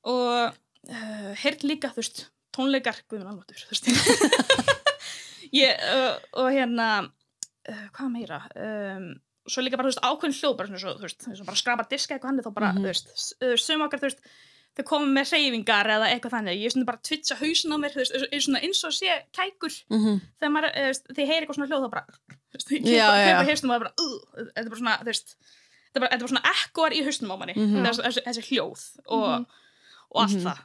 og 0.05 0.55
uh, 0.89 1.35
heyrn 1.43 1.63
líka, 1.67 1.89
þú 1.91 1.97
veist 1.99 2.27
tónleikar, 2.57 2.99
veist 3.71 3.87
ég, 5.63 5.83
uh, 5.93 6.17
og 6.41 6.49
hérna 6.55 6.87
uh, 7.09 7.85
hvað 7.97 8.13
meira 8.15 8.41
um, 8.57 9.11
svo 9.49 9.65
líka 9.65 9.77
bara, 9.81 9.91
veist, 9.91 10.01
ákveðin 10.05 10.37
hljóð 10.39 10.57
bara 10.61 10.79
svo, 10.81 10.95
veist, 11.03 11.27
bara 11.45 11.59
skrapa 11.59 11.87
diska 11.91 12.15
eitthvað 12.17 12.31
hann 12.33 12.43
þá 12.47 12.53
bara, 12.57 12.73
s- 12.95 13.35
uh, 13.43 13.57
sum 13.61 13.85
okkar, 13.87 14.01
þú 14.03 14.09
veist 14.11 14.23
þau 14.73 14.85
komum 14.89 15.11
með 15.13 15.33
hreyfingar 15.35 15.91
eða 15.99 16.07
eitthvað 16.15 16.33
þannig 16.39 16.61
ég 16.63 16.71
er 16.71 16.73
svona 16.73 16.89
bara 16.89 16.97
að 17.03 17.09
twitcha 17.11 17.37
hausin 17.43 17.75
á 17.75 17.77
mér, 17.83 17.97
veist, 17.99 18.15
eins- 18.17 18.29
eins, 18.33 18.47
svona, 18.47 18.63
eins 18.65 18.85
og 18.89 18.95
sé 18.97 19.17
kækur 19.37 19.75
Mhm. 19.93 20.21
þegar 20.41 20.53
maður, 20.55 20.71
eh, 20.73 20.93
ég 20.93 21.29
heyri 21.29 21.41
eitthvað 21.43 21.59
svona 21.59 21.69
hljóð 21.69 21.85
þá 21.85 21.91
bara, 21.97 22.07
já. 23.19 23.27
kemur 23.27 23.51
haustum 23.51 23.71
og 23.71 23.75
það 23.75 23.83
bara, 23.83 23.93
þetta 24.55 24.63
er 24.65 24.71
bara 24.73 24.81
svona, 24.81 24.97
þetta 25.93 25.99
er 25.99 26.01
bara, 26.07 26.13
svona 26.33 26.45
ekkoar 26.55 26.97
í 26.97 27.03
haustum 27.05 27.33
á 27.33 27.37
manni 27.37 27.55
Mhm. 27.59 27.85
þessi, 27.85 28.25
hljóð 28.49 28.87
og, 29.07 29.29
Mhm. 29.29 29.47
og 30.15 30.23
allt 30.25 30.39
Mhm. 30.39 30.47
það 30.47 30.59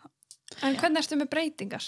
En 0.64 0.76
hvernig 0.80 1.04
ertu 1.04 1.16
með 1.20 1.30
breytingar? 1.30 1.86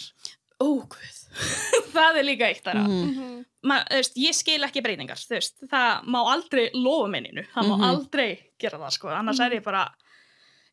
ó, 0.60 0.68
guð, 0.92 1.20
það 1.96 2.18
er 2.20 2.26
líka 2.28 2.48
eitt 2.52 2.64
þar 2.66 2.82
Mhm. 2.84 3.06
Mhm. 3.10 3.46
Ma, 3.64 3.78
þú 3.88 3.96
veist, 4.00 4.16
ég 4.20 4.36
skil 4.36 4.64
ekki 4.68 4.82
breytingar 4.84 5.20
veist, 5.30 5.56
það 5.72 6.04
má 6.08 6.20
aldrei 6.34 6.70
lofa 6.76 7.08
minninu 7.12 7.46
það 7.54 7.64
má 7.70 7.76
Mhm. 7.78 7.84
aldrei 7.90 8.30
gera 8.60 8.78
það 8.80 8.92
sko. 8.92 9.08
Annars 9.10 9.40
er 9.40 9.52
ég 9.56 9.64
bara 9.64 9.86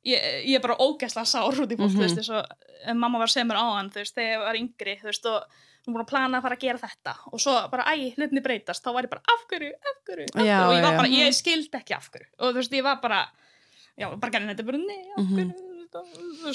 ég, 0.07 0.19
ég 0.47 0.55
er 0.57 0.61
bara 0.63 0.77
ógæslega 0.79 1.27
sár 1.27 1.55
út 1.63 1.71
í 1.71 1.77
fólk 1.79 1.91
Mhm. 1.91 1.99
þú 1.99 2.03
veist, 2.03 2.19
eins 2.19 2.31
og 2.31 2.47
eh, 2.85 2.93
mamma 2.95 3.19
var 3.19 3.27
að 3.29 3.47
mér 3.47 3.59
á 3.63 3.67
hann 3.77 3.91
þú 3.91 4.03
veist, 4.03 4.15
þegar 4.15 4.33
ég 4.35 4.45
var 4.45 4.55
yngri 4.55 4.97
þú 5.01 5.07
veist, 5.11 5.27
og 5.27 5.43
hún 5.87 5.95
búin 5.95 6.03
að 6.05 6.11
plana 6.11 6.39
að 6.39 6.43
fara 6.43 6.57
að 6.57 6.61
gera 6.67 6.79
þetta. 6.83 7.15
Og 7.33 7.39
svo 7.41 7.71
bara, 7.71 7.85
æ, 7.95 8.15
hlutinni 8.17 8.43
breytast. 8.43 8.83
Þá 8.83 8.93
var 8.93 9.03
ég 9.07 9.11
bara, 9.11 9.23
af 9.23 9.47
hverju, 9.47 9.71
af 9.71 9.99
hverju, 10.05 10.27
af 10.27 10.35
hverju? 10.35 10.47
Já, 10.47 10.67
og 10.67 10.75
ég 10.75 10.83
var 10.83 10.93
já. 10.93 10.97
bara, 10.99 11.09
ég 11.09 11.35
skildi 11.35 11.71
ekki 11.79 11.95
af 11.95 12.11
hverju. 12.11 12.27
Og 12.41 12.51
þú 12.51 12.55
veist, 12.59 12.73
ég 12.73 12.83
var 12.83 12.97
bara 13.01 13.21
já, 13.97 14.11
bara 14.19 14.31
gerði 14.33 14.51
þetta 14.55 14.67
bara, 14.67 14.79
nei, 14.79 15.03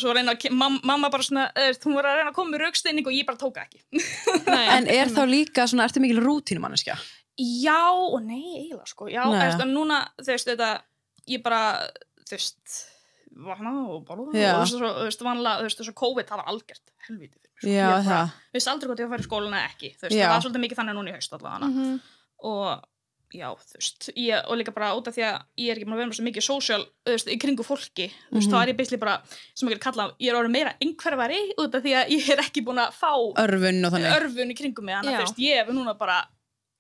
svo 0.02 0.14
reyna 0.16 0.34
að, 0.36 0.46
mam, 0.56 0.80
mamma 0.88 1.10
bara 1.14 1.24
svona, 1.26 1.48
þú 1.56 1.66
veist, 1.70 1.84
hún 1.88 1.96
var 1.98 2.08
að 2.10 2.16
reyna 2.20 2.30
að 2.32 2.38
koma 2.38 2.54
með 2.56 2.64
rauksteining 2.66 3.08
og 3.10 3.14
ég 3.18 3.26
bara 3.28 3.38
tóka 3.42 3.66
ekki 3.66 3.82
Nei, 4.48 4.68
En 4.78 4.88
er 4.92 5.12
þá 5.14 5.22
líka 5.30 5.66
svona, 5.68 5.88
ertu 5.90 6.04
mikil 6.04 6.22
rútínumanneskja? 6.24 6.96
Já 7.42 7.80
og 7.96 8.20
nei, 8.26 8.42
eiginlega 8.60 8.86
sko. 8.92 9.08
Já, 9.10 9.24
eftir, 9.48 9.70
núna, 9.72 10.02
þú 10.22 10.28
veist, 10.34 10.50
þetta, 10.52 10.72
ég 11.32 11.42
bara, 11.46 11.62
þú 12.28 12.36
veist, 12.38 12.82
vakna 13.48 13.72
og 13.88 14.10
Já. 14.36 14.52
og 14.60 14.68
þú 14.68 14.82
veist, 15.08 15.22
þú 15.22 15.26
vanlega, 15.30 15.62
þú 15.62 15.70
veist, 15.70 15.80
þessu 15.82 15.94
COVID, 16.04 16.28
það 16.30 16.42
var 16.44 16.52
algjört 16.52 16.92
helviti 17.08 17.40
fyrir 17.40 17.48
mig. 17.48 17.58
sko. 17.62 17.72
Já, 17.72 17.82
ég 17.82 17.92
bara, 17.96 18.04
það. 18.12 18.34
Þú 18.52 18.58
veist 18.60 18.72
aldrei 18.74 18.90
hvort 18.92 19.00
ég 19.02 19.08
var 19.08 19.10
að 19.10 19.16
fara 19.16 19.26
í 19.26 19.30
skólan 19.30 19.58
eða 19.58 19.70
ekki, 19.72 19.90
þú 19.96 20.06
veist, 20.06 20.18
Já. 20.20 20.26
það 20.28 20.34
var 20.36 20.44
svolítið 20.46 20.64
mikið 20.66 20.82
þannig 20.82 20.98
núna 21.00 21.10
í 21.10 21.16
haust 21.18 21.38
allavega 21.38 21.70
Mhm. 21.72 22.00
og 22.52 22.84
já, 23.34 23.48
þú 23.56 23.78
veist, 23.80 24.10
ég, 24.20 24.42
og 24.48 24.58
líka 24.60 24.74
bara 24.76 24.90
út 24.98 25.08
af 25.08 25.16
því 25.16 25.24
að 25.28 25.38
ég 25.64 25.72
er 25.72 25.80
ekki 25.80 25.88
búin 25.88 25.96
að 25.98 26.02
vera 26.04 26.18
svo 26.18 26.26
mikið 26.28 26.46
social, 26.48 26.82
þú 27.06 27.16
veist, 27.16 27.32
í 27.32 27.38
kringu 27.40 27.64
fólki, 27.68 28.10
þú 28.32 28.36
veist, 28.40 28.50
Mhm. 28.50 28.54
þá 28.54 28.62
er 28.64 28.72
ég 28.74 28.78
beisli 28.82 29.00
bara, 29.00 29.16
sem 29.56 29.70
ég 29.70 29.76
er 29.78 29.80
kalla, 29.80 30.10
ég 30.20 30.30
er 30.34 30.40
orðin 30.42 30.52
meira 30.58 30.76
einhverfari 30.82 31.42
út 31.58 31.76
af 31.76 31.84
því 31.84 31.96
að 32.02 32.14
ég 32.18 32.30
er 32.36 32.44
ekki 32.44 32.66
búin 32.66 32.82
að 32.84 32.94
fá 33.00 33.12
Örfun 33.46 33.86
og 33.86 33.92
þannig. 33.96 34.14
örfun 34.20 34.52
í 34.52 34.58
kringum 34.60 34.86
mig 34.86 34.96
þannig 35.00 35.12
Já. 35.12 35.18
að 35.18 35.22
þú 35.22 35.28
veist, 35.30 35.44
ég 35.48 35.58
er 35.68 35.74
núna 35.74 35.98
bara 35.98 36.20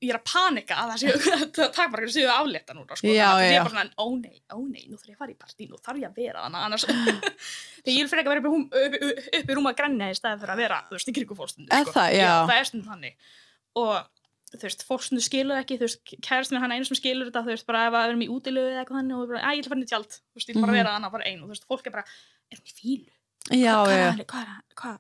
ég 0.02 0.10
er 0.10 0.18
að 0.18 0.24
panika 0.26 0.74
að 0.82 0.88
það 0.92 1.02
séu 1.02 1.18
það 1.54 1.74
takk 1.78 1.92
bara 1.94 2.06
að 2.08 2.14
séu 2.16 2.30
aflétta 2.34 2.74
núna 2.74 2.96
sko. 2.98 3.06
Já, 3.06 3.28
að 3.38 3.42
ég 3.46 3.52
já. 3.54 3.60
er 3.60 3.66
bara 3.68 3.74
svona, 3.76 3.94
ó 4.02 4.06
nei, 4.18 4.38
ó 4.50 4.58
nei 4.66 4.86
nú 4.90 4.98
þarf 4.98 5.10
ég 5.12 5.14
að 5.14 5.20
fara 5.22 5.32
í 5.32 5.38
partí, 5.38 5.68
nú 5.70 5.78
þarf 5.78 6.00
ég 6.02 6.08
að 6.10 6.16
vera 6.18 6.42
þannig 6.42 6.64
annars 6.66 6.86
þegar 7.86 7.94
ég 7.94 8.02
vil 8.02 8.10
fyrir 8.10 8.22
ekki 8.24 8.32
að 8.32 8.34
vera 8.34 8.42
upp 8.42 8.74
upp, 8.82 8.96
upp, 8.98 9.30
upp 9.38 9.52
í 9.54 9.58
rúma 9.60 9.70
að 9.74 9.78
grenja 9.78 10.10
í 10.10 10.18
staðið 10.18 10.42
fyrir 10.42 10.54
að 10.56 10.62
vera 10.64 10.80
þú 10.90 10.98
veist, 10.98 11.12
í 11.12 11.16
kringum 11.20 11.38
fólkstundu 11.38 11.70
Er 11.78 11.86
það? 11.94 12.08
Já. 12.18 12.32
það 12.50 12.56
er 12.58 12.66
stundum 12.72 12.90
þannig 12.96 13.14
og 13.78 13.94
þú 14.52 14.66
veist, 14.68 14.84
fólkstundu 14.88 15.22
skilur 15.24 15.58
ekki 15.62 15.78
þú 15.80 15.86
veist, 15.88 16.02
kærist 16.22 16.52
mér 16.52 16.60
hann 16.66 16.72
einu 16.76 16.86
sem 16.86 16.96
skilur 17.00 17.30
þetta 17.32 17.44
þú 17.46 17.54
veist, 17.54 17.66
bara 17.70 17.86
ef 17.88 17.94
við 17.96 18.10
erum 18.10 18.26
í 18.26 18.30
útilegu 18.36 18.68
eða 18.72 18.82
eitthvað 18.84 19.00
þannig 19.00 19.16
og 19.16 19.24
við 19.24 19.32
bara, 19.32 19.42
æ, 19.48 19.50
ég 19.56 19.64
að 19.66 19.72
fara 19.72 19.80
inn 19.80 19.88
í 19.88 19.92
tjald 19.92 20.12
þú 20.12 20.36
veist, 20.36 20.50
ég 20.50 20.54
vil 20.56 20.62
bara 20.66 20.72
Mhm. 20.72 20.80
vera 20.82 20.94
þannig 20.98 21.12
bara 21.16 21.24
einu, 21.32 21.42
þú 21.46 21.52
veist, 21.56 21.68
fólk 21.72 21.88
er 21.88 21.92
bara 21.92 22.06
er 22.52 22.58
hún 22.58 22.68
í 22.68 22.76
fílu? 22.82 23.12
Já, 23.52 23.76
hvað 23.82 23.96
já. 23.96 24.08
er 24.12 24.26
hvað 24.28 24.42
er 24.42 24.52
hann? 24.52 24.64
hvað, 24.76 25.00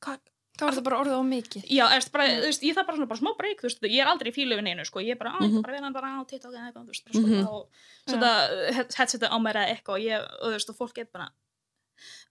hvað, 0.00 0.18
Þá 0.56 0.62
er 0.64 0.72
þetta 0.72 0.84
bara 0.88 0.98
orðið 1.04 1.20
á 1.20 1.24
mikið. 1.28 1.62
Já, 1.68 1.84
eftir 1.92 2.12
bara, 2.16 2.24
þú 2.32 2.46
veist, 2.48 2.62
ég 2.64 2.72
þarf 2.72 2.86
bara 2.88 2.96
svona 2.96 3.08
bara 3.10 3.20
smá 3.20 3.30
breyk, 3.36 3.58
þú 3.60 3.66
veist, 3.68 3.80
ég 3.92 4.00
er 4.00 4.08
aldrei 4.08 4.30
í 4.32 4.34
fílu 4.34 4.56
við 4.56 4.64
neinu, 4.64 4.86
sko, 4.88 5.02
ég 5.04 5.10
er 5.12 5.18
bara, 5.20 5.32
á, 5.36 5.38
ég 5.44 5.52
Mhm. 5.52 5.60
þarf 5.60 5.92
bara 5.92 6.08
á 6.16 6.20
TikTok 6.24 6.52
eða 6.56 6.72
eitthvað, 6.72 6.86
veist, 6.88 7.04
bara 7.04 7.12
Mhm. 7.12 7.26
skoða 7.28 7.52
og 7.52 7.68
setja 8.08 8.72
head- 8.72 8.94
headseta 8.96 9.28
á 9.28 9.36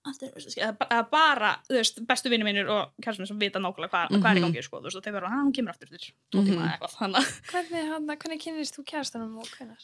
er 0.05 1.03
bara 1.12 1.51
þú 1.67 1.74
veist, 1.79 2.00
bestu 2.07 2.29
vinni 2.29 2.45
mínir 2.47 2.69
og 2.69 2.91
kærstum 3.01 3.25
sem 3.27 3.39
vita 3.41 3.59
nákvæmlega 3.59 3.89
hvað, 3.89 4.13
hvað 4.21 4.29
er 4.31 4.38
í 4.38 4.41
Mhm. 4.41 4.45
gangi, 4.45 4.63
sko, 4.63 4.79
þú 4.79 4.83
veist, 4.89 4.97
og 4.97 5.03
þau 5.03 5.13
verður, 5.15 5.29
að 5.31 5.43
hún 5.45 5.53
kemur 5.57 5.71
aftur 5.74 5.89
til 5.89 6.00
tvo 6.31 6.41
tíma 6.45 6.62
Mhm. 6.62 6.65
eða 6.65 6.71
eitthvað, 6.75 6.95
þannig 7.00 7.17
að, 7.21 7.27
Hvernig, 7.51 7.83
hana, 7.91 8.15
hvernig 8.15 8.41
kynnist 8.45 8.75
þú 8.77 8.83
kærastanum 8.85 9.38
og 9.39 9.47
hvernig? 9.57 9.79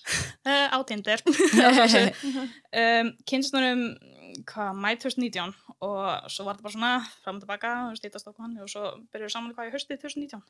uh, 0.46 0.68
á 0.72 0.78
Tinder, 0.86 1.20
um, 2.82 3.12
kynstunum, 3.28 3.82
hvað, 4.48 4.72
mæ 4.80 4.90
2019 5.01 5.54
og 5.82 6.30
svo 6.32 6.46
var 6.46 6.56
þetta 6.56 6.66
bara 6.66 6.75
svona 6.75 6.92
fram 7.24 7.36
og 7.40 7.44
tilbaka, 7.44 7.72
þú 7.88 7.94
veist, 7.96 8.06
hittast 8.08 8.28
okkur 8.30 8.46
hann 8.46 8.58
og 8.63 8.70
svo 8.72 8.84
byrjuðu 9.12 9.34
saman 9.34 9.54
hvað 9.58 9.70
í 9.70 9.74
haustið 9.75 10.01
2019 10.06 10.42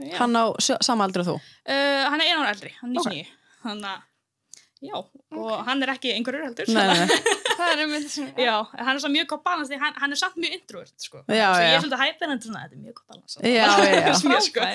Já. 0.00 0.16
Hann 0.22 0.32
á 0.38 0.44
sama 0.80 1.04
aldrei 1.04 1.20
og 1.26 1.28
þú? 1.28 1.36
Uh, 1.68 2.04
hann 2.08 2.20
er 2.22 2.30
einu 2.30 2.44
ára 2.44 2.54
eldri, 2.54 2.72
hann 2.80 2.94
er 2.96 3.00
Ok. 3.02 3.10
99 3.12 3.26
þannig 3.66 3.90
að, 3.90 4.00
já, 4.82 4.94
og 5.32 5.64
hann 5.66 5.82
er 5.82 5.88
ekki 5.94 6.10
einhverjur 6.12 6.44
heldur 6.50 6.68
Nei, 6.68 6.86
nei, 6.86 7.06
nei. 7.06 7.18
Það 7.56 7.70
er 7.72 7.78
einmitt 7.86 8.10
sem... 8.12 8.26
já, 8.36 8.54
hann 8.76 8.90
er 8.92 9.00
svo 9.00 9.08
mjög 9.08 9.26
gott 9.30 9.42
balans 9.46 9.70
því 9.70 9.78
hann, 9.80 9.94
hann 9.96 10.12
er 10.12 10.18
samt 10.20 10.34
mjög 10.36 10.52
introvert, 10.58 10.92
sko 11.00 11.22
Já, 11.32 11.46
svo 11.54 11.62
já. 11.62 11.68
ég 11.70 11.76
er 11.76 11.80
svolítið 11.80 12.02
hæpið 12.02 12.32
en 12.34 12.42
svona, 12.44 12.60
þetta 12.66 12.76
er 12.76 12.82
mjög 12.84 12.94
gott 12.98 13.06
balans 13.08 13.36
Já, 13.40 13.48
já, 13.56 13.94
já. 13.96 14.02
Finnst 14.06 14.26
mér, 14.28 14.42
sko. 14.44 14.66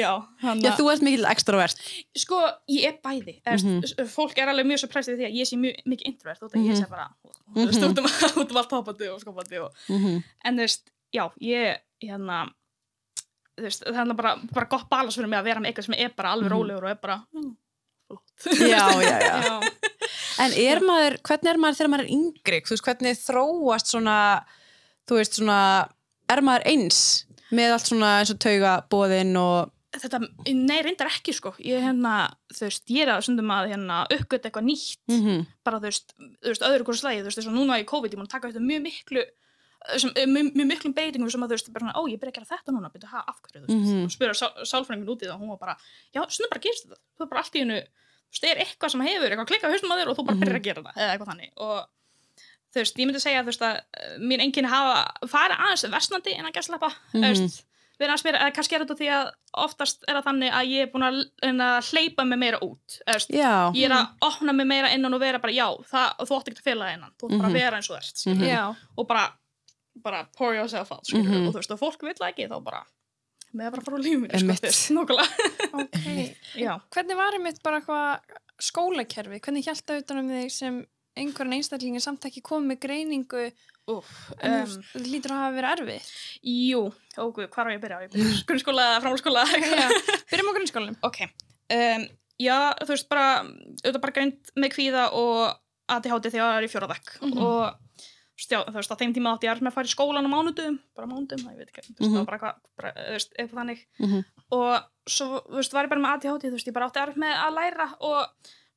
Já, 0.00 0.10
hann 0.44 0.62
Já, 0.64 0.70
þú 0.78 0.86
ert 0.94 1.04
mikil 1.04 1.26
extrovert. 1.28 1.84
sko, 2.24 2.38
ég 2.72 2.86
er 2.88 2.96
bæði 3.04 3.34
mm 3.44 3.58
Mhm. 3.60 3.80
-hmm. 3.84 4.08
fólk 4.14 4.38
er 4.40 4.48
alveg 4.48 4.66
mjög 4.72 4.78
svo 4.84 4.88
pressið 4.94 5.18
því 5.20 5.26
að 5.28 5.36
ég 5.40 5.46
sé 5.52 5.56
mjög 5.60 5.76
mikið 5.92 6.06
introvert 6.08 6.42
og 6.42 6.50
ég 6.56 6.72
Mhm. 6.72 6.80
sé 6.80 6.88
bara, 6.88 7.06
þú 7.54 7.66
veist, 7.66 7.80
Mhm. 7.80 7.90
út 8.40 8.50
um, 8.50 8.56
allt 8.56 8.70
hoppandi 8.72 9.08
og 9.12 9.20
skopandi 9.20 9.58
og 9.60 9.72
Mhm. 9.88 10.22
en 10.44 10.56
þú 10.56 10.60
veist, 10.64 10.82
já, 11.12 11.30
ég 11.42 11.76
hérna 12.02 12.48
þú 13.58 13.62
veist, 13.68 13.84
það 13.84 14.08
er 14.10 14.14
bara, 14.14 14.36
bara 14.54 14.66
gott 14.66 14.88
balans 14.88 15.16
fyrir 15.16 15.28
mig 15.28 15.38
að 15.38 15.44
vera 15.44 15.60
með 15.60 15.66
eitthvað 15.74 15.84
sem 15.84 15.94
er 15.98 16.08
bara 16.16 16.32
alveg 16.32 16.48
Mhm. 16.48 16.56
rólegur 16.56 16.84
og 16.84 16.90
er 16.90 16.94
bara, 17.02 17.24
já, 18.46 18.84
já, 19.02 19.16
já. 19.46 19.60
En 20.40 20.54
er 20.56 20.80
maður, 20.86 21.18
hvernig 21.26 21.50
er 21.52 21.58
maður 21.60 21.78
þegar 21.80 21.90
maður 21.92 22.04
er 22.06 22.12
yngri? 22.16 22.60
Þú 22.64 22.74
veist, 22.76 22.84
hvernig 22.86 23.18
þróast 23.20 23.90
svona, 23.92 24.14
þú 25.10 25.18
veist, 25.20 25.36
svona, 25.40 25.58
er 26.32 26.40
maður 26.46 26.64
eins 26.72 27.00
með 27.50 27.74
allt 27.76 27.90
svona 27.90 28.14
eins 28.20 28.32
og 28.32 28.40
tauga 28.42 28.78
bóðinn 28.92 29.36
og, 29.40 29.76
Þetta, 29.90 30.20
nei, 30.54 30.76
reyndar 30.86 31.08
ekki, 31.10 31.32
sko. 31.34 31.50
Ég, 31.66 31.80
hérna, 31.82 32.28
þú 32.54 32.62
veist, 32.68 32.84
ég 32.94 33.02
er 33.02 33.10
að 33.10 33.24
stundum 33.26 33.48
að, 33.50 33.72
hérna, 33.72 33.96
uppgöta 34.14 34.46
eitthvað 34.46 34.68
nýtt. 34.68 35.00
mm 35.10 35.40
bara 35.66 35.80
þú 35.82 35.88
veist, 35.88 36.12
þú 36.14 36.46
veist, 36.52 36.62
öðru 36.68 36.86
hverju 36.86 37.00
slægi 37.00 37.18
þú 37.24 37.26
veist, 37.26 37.40
þess 37.40 37.50
að 37.50 37.56
núna 37.58 37.78
í 37.82 37.86
COVID, 37.90 38.14
ég 38.14 38.20
múin 38.20 38.28
að 38.28 38.34
taka 38.36 38.52
þetta 38.52 38.62
mjög 38.68 38.84
miklu 38.86 39.24
sem, 39.98 40.12
eh, 40.14 40.28
mjög, 40.30 40.52
mjög 40.60 40.68
miklum 40.70 40.94
beitingum 40.94 41.30
sem 41.34 41.42
að 41.42 41.50
þú 41.50 41.56
veist, 41.58 41.72
bara 41.74 41.82
svona, 41.88 41.96
ó, 41.98 42.02
ég 42.06 42.20
byrja 42.22 42.30
að 42.30 42.38
gera 42.38 42.50
þetta 42.54 42.74
núna 42.76 42.90
byrja, 42.94 43.10
ha, 43.16 43.24
af 43.26 43.40
hverju, 43.42 43.64
þú 43.64 43.66
veist, 43.66 43.90
Mhm. 43.90 44.04
og 44.06 44.14
spyrja 44.14 44.34
sál, 44.38 44.52
sálfrængin 44.70 45.10
út 45.10 45.22
í 45.24 45.26
það 45.26 45.34
og 45.34 45.40
hún 45.42 45.50
var 45.56 45.60
bara, 45.64 45.76
já, 46.14 46.22
svona 46.30 46.50
bara 46.54 46.62
gerist 46.62 46.86
þetta 46.86 47.00
þú 47.18 47.26
er 47.26 47.30
bara 47.34 47.40
allt 47.42 47.58
í 47.58 47.62
hennu, 47.64 47.80
veist, 48.30 48.44
er 48.44 48.60
eitthvað 48.64 48.90
sem 48.90 49.00
hefur 49.00 49.30
eitthvað 49.30 49.50
klikkað 49.50 49.70
haustum 49.74 49.90
að 49.94 50.00
þér 50.04 50.08
og 50.12 50.16
þú 50.18 50.26
bara 50.26 50.36
Mhm. 50.36 50.44
byrjar 50.44 50.60
að 50.60 50.66
gera 50.68 50.82
það 50.82 50.96
eða 50.96 51.10
eitthvað 51.16 51.30
þannig, 51.32 51.50
og 51.56 51.88
þú 52.70 52.78
veist, 52.80 52.96
ég 52.98 53.06
myndi 53.06 53.20
segja, 53.20 53.42
þú 53.42 53.50
veist, 53.50 53.62
að 53.62 53.76
eh, 53.76 54.18
mín 54.18 54.40
enginn 54.40 54.68
hafa 54.70 55.26
farið 55.26 55.58
aðeins 55.58 55.84
versnandi 55.90 56.36
en 56.38 56.46
að 56.46 56.52
gæslepa, 56.54 56.88
mm 57.14 57.20
Mhm. 57.20 57.22
veist 57.28 57.64
við 58.00 58.06
erum 58.06 58.14
að 58.16 58.20
spyrja, 58.22 58.40
eða 58.40 58.54
kannski 58.56 58.74
er 58.76 58.80
þetta 58.80 58.96
því 58.96 59.08
að 59.12 59.30
oftast 59.60 60.04
er 60.08 60.14
það 60.16 60.24
þannig 60.24 60.52
að 60.56 60.68
ég 60.72 60.82
er 60.82 60.86
búin 60.88 61.04
að, 61.04 61.16
að 61.44 61.90
hleypa 61.90 62.24
mig 62.24 62.38
meira 62.38 62.58
út, 62.64 63.00
veist, 63.06 63.28
Já, 63.28 63.70
ég 63.76 63.84
er 63.84 63.92
að 63.92 64.08
opna 64.22 64.52
mig 64.54 64.66
meira 64.66 64.88
innan 64.94 65.12
og 65.12 65.20
vera 65.20 65.38
bara 65.38 65.52
já, 65.52 65.66
það, 65.84 66.16
þú 66.24 66.38
átt 66.38 66.48
ekki 66.48 66.62
að 66.62 66.68
fela 66.70 66.84
það 66.86 66.94
innan 66.96 67.12
þú 67.20 67.24
átt 67.28 67.36
bara 67.36 67.48
Mhm. 67.48 67.50
að 67.50 67.60
vera 67.60 67.76
eins 67.76 67.90
og 67.90 68.00
skilur, 68.00 68.46
Já. 68.48 68.76
og 68.96 69.06
bara, 69.06 69.32
bara 70.02 70.24
pour 70.34 70.54
yourself 70.54 70.92
out 70.92 71.04
skilur, 71.04 71.28
Mhm. 71.28 71.48
og 71.48 71.52
þú 71.54 71.58
veist, 71.60 71.70
og 71.72 71.78
fólk 71.80 72.00
vil 72.00 72.14
ekki 72.14 72.48
þá 72.48 72.64
bara, 72.64 72.86
með 73.56 73.70
bara 73.74 73.82
fara 73.86 73.96
úr 73.98 74.04
lífinu 74.04 74.28
sko, 74.30 74.38
Einmitt. 74.38 74.60
þú 74.62 74.68
veist, 74.68 74.90
nokkulega 74.94 75.80
Ok. 75.80 76.06
já, 76.60 76.72
Hvernig 76.94 77.18
var 77.18 77.36
einmitt 77.38 77.60
bara 77.64 77.80
eitthvað 77.80 78.38
skólakerfi? 78.70 79.40
Hvernig 79.42 79.66
hjælt 79.66 79.84
það 79.88 80.02
utan 80.04 80.20
um 80.22 80.30
þig 80.34 80.52
sem 80.54 80.80
einhverjum 81.20 81.56
einstaklingi 81.58 82.00
samt 82.04 82.24
ekki 82.28 82.42
komið 82.46 82.68
með 82.70 82.80
greiningu 82.84 83.44
úf 83.90 84.10
um, 84.36 84.46
um, 84.46 84.74
það 84.92 85.06
lítur 85.10 85.32
að 85.34 85.40
hafa 85.42 85.54
verið 85.56 85.72
erfið? 85.74 86.10
jú, 86.46 86.82
óguð, 87.18 87.48
hvað 87.50 87.64
er 87.66 87.72
ég 87.74 87.80
að 87.80 87.84
byrja 87.84 87.98
á 87.98 88.02
ég 88.04 88.10
grunnskóla 88.48 89.44
Já. 89.50 89.86
Byrjum 90.30 90.50
á 90.50 90.56
grunnskólanum. 90.58 90.98
ok, 91.08 91.18
um, 91.74 92.04
já, 92.40 92.56
þú 92.84 92.90
veist, 92.94 93.08
bara 93.10 93.26
auðvitað 93.42 94.00
bara 94.06 94.16
greint 94.20 94.52
með 94.56 94.72
kvíða 94.76 95.08
og 95.18 95.58
ADHD 95.90 96.30
þegar 96.30 96.38
ég 96.38 96.54
var 96.54 96.68
í 96.68 96.70
fjóraðekk 96.70 97.14
Mhm. 97.26 97.40
og 97.42 98.04
þú 98.40 98.46
veist, 98.46 98.52
já, 98.56 98.60
þú 98.64 98.76
veist, 98.80 98.92
á 98.92 99.00
þeim 99.00 99.12
tíma 99.16 99.32
átti 99.36 99.46
ég 99.48 99.52
að 99.52 99.66
að 99.68 99.74
fara 99.76 99.88
í 99.90 99.92
skólan 99.92 100.24
á 100.24 100.30
mánudum, 100.32 100.78
bara 100.96 101.06
mánudum, 101.10 101.42
ég 101.52 101.58
veit 101.60 101.68
ekki, 101.70 101.82
þú 101.92 101.98
veist, 102.00 102.14
það 102.14 102.24
var 102.24 102.30
bara 102.30 102.54
bara, 102.80 102.92
þú 102.96 103.12
veist, 103.18 103.34
eitthvað 103.36 103.60
þannig 103.60 103.80
Mhm. 104.00 104.24
og 104.50 104.82
svo, 105.06 105.26
þú 105.44 105.56
veist, 105.60 105.72
var 105.76 105.84
ég 105.84 105.90
bara 105.92 106.00
með 106.00 106.12
ADHD, 106.14 106.48
þú 106.48 106.56
veist, 106.56 106.68
ég 106.70 106.74
bara 106.74 106.88
átti 106.88 107.02
erfitt 107.04 107.20
með 107.20 107.34
að 107.36 107.54
læra 107.58 107.86
og 108.00 108.26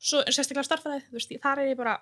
svo 0.04 0.24
sérstaklega 0.28 0.68
starffræði, 0.68 1.04
þú 1.08 1.14
veist, 1.16 1.32
þar 1.42 1.60
er 1.64 1.68
ég 1.72 1.78
bara, 1.78 1.96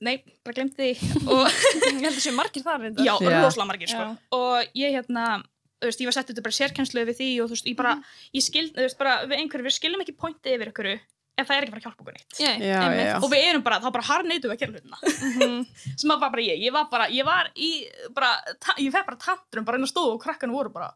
nei, 0.00 0.16
bara 0.44 0.54
glemti 0.54 0.94
því 0.94 1.26
og 1.34 1.46
Ég 1.50 2.04
held 2.06 2.14
að 2.14 2.22
sé 2.22 2.32
margir 2.32 2.62
þar 2.62 2.80
reyndar. 2.86 3.04
já, 3.04 3.14
Já. 3.18 3.42
rosalega 3.42 3.66
margir, 3.72 3.88
sko 3.90 4.04
Já. 4.06 4.18
og 4.30 4.64
ég 4.78 4.94
hérna, 4.94 5.42
þú 5.82 5.86
veist, 5.90 6.00
ég 6.00 6.06
var 6.06 6.12
sett 6.14 6.30
út 6.30 6.42
bara 6.46 6.58
sérkennslu 6.60 7.04
við 7.10 7.16
því 7.18 7.28
og 7.42 7.48
þú 7.50 7.54
veist, 7.58 7.66
ég 7.66 7.76
bara, 7.76 7.94
ég 8.32 8.42
skil, 8.46 8.68
þú 8.70 8.84
veist, 8.86 8.98
bara 8.98 9.26
við 9.26 9.36
einhverju, 9.42 9.66
við 9.66 9.76
skilum 9.80 10.00
ekki 10.06 10.14
pointið 10.16 10.54
yfir 10.56 10.70
einhverju 10.70 11.00
ef 11.40 11.48
það 11.50 11.56
er 11.56 11.62
ekki 11.66 11.74
bara 11.74 11.80
að 11.80 11.86
hjálpa 11.88 12.02
okkur 12.04 12.16
neitt 12.18 12.40
Já, 12.40 12.52
Já, 12.60 12.80
einmitt. 12.84 13.06
já. 13.10 13.16
og 13.24 13.30
við 13.32 13.44
erum 13.50 13.62
bara, 13.66 13.80
þá 13.80 13.90
bara 13.96 14.08
harneitum 14.10 14.50
við 14.50 14.56
að 14.56 14.60
gera 14.60 14.72
hlutina 14.72 14.98
Mhm. 15.00 15.66
sem 16.00 16.08
var 16.14 16.18
bara 16.30 16.42
ég, 16.42 16.58
ég 16.66 16.72
var 16.72 16.88
bara, 16.90 17.08
ég 17.08 17.24
var 17.24 17.50
í 17.56 17.70
bara, 18.14 18.32
ég 18.78 18.92
fekk 18.92 19.06
bara 19.06 19.16
tantrum 19.26 19.64
bara 19.64 19.78
inn 19.78 19.84
á 19.84 19.90
stofu 19.90 20.14
og 20.16 20.22
krakkarnir 20.22 20.54
voru 20.56 20.70
bara 20.72 20.92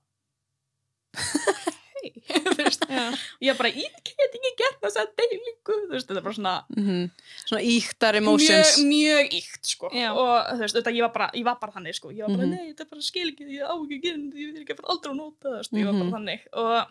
hei, 1.14 2.10
og 2.34 3.44
ég 3.44 3.56
bara, 3.58 3.70
ég 3.70 3.94
get 4.04 4.34
ekki 4.34 4.50
gert 4.58 4.80
þessa 4.82 5.04
deilingu 5.16 5.54
þú 5.66 5.76
veist, 5.92 6.08
þetta 6.08 6.20
er 6.20 6.26
bara 6.26 6.36
svona 6.38 6.54
Mhm. 6.74 7.04
Svona 7.44 7.62
íktar 7.62 8.16
emotions. 8.18 8.74
mjög, 8.82 8.88
mjög 8.90 9.36
íkt, 9.38 9.62
sko 9.74 9.90
Já. 9.94 10.10
og 10.12 10.50
þú 10.56 10.58
veist, 10.64 10.76
þetta, 10.80 10.92
ég 10.96 11.04
var 11.06 11.12
bara, 11.14 11.30
ég 11.34 11.44
var 11.44 11.56
bara 11.60 11.72
þannig, 11.72 11.94
sko 11.94 12.10
ég 12.12 12.26
var 12.26 12.34
bara, 12.36 12.46
Mhm. 12.46 12.50
nei, 12.56 12.72
þetta 12.72 12.80
er 12.84 12.90
bara 12.90 13.02
skil 13.02 13.28
ekki 13.30 13.46
ég 13.58 13.62
á 13.64 13.74
ekki 13.74 13.96
að 13.98 14.02
gera 14.02 14.18
þetta, 14.18 14.36
ég 14.42 14.52
veit 14.52 14.60
ekki 14.64 14.74
að 14.74 14.80
fara 14.82 14.92
aldrei 14.94 15.12
að 15.12 15.16
nota 15.16 15.48
það, 15.48 15.54
þú 15.54 15.58
veist, 15.62 15.72
ég 15.80 15.84
var 15.84 15.92
Mhm. 15.94 16.02
bara 16.10 16.16
þannig 16.18 16.40
og 16.52 16.86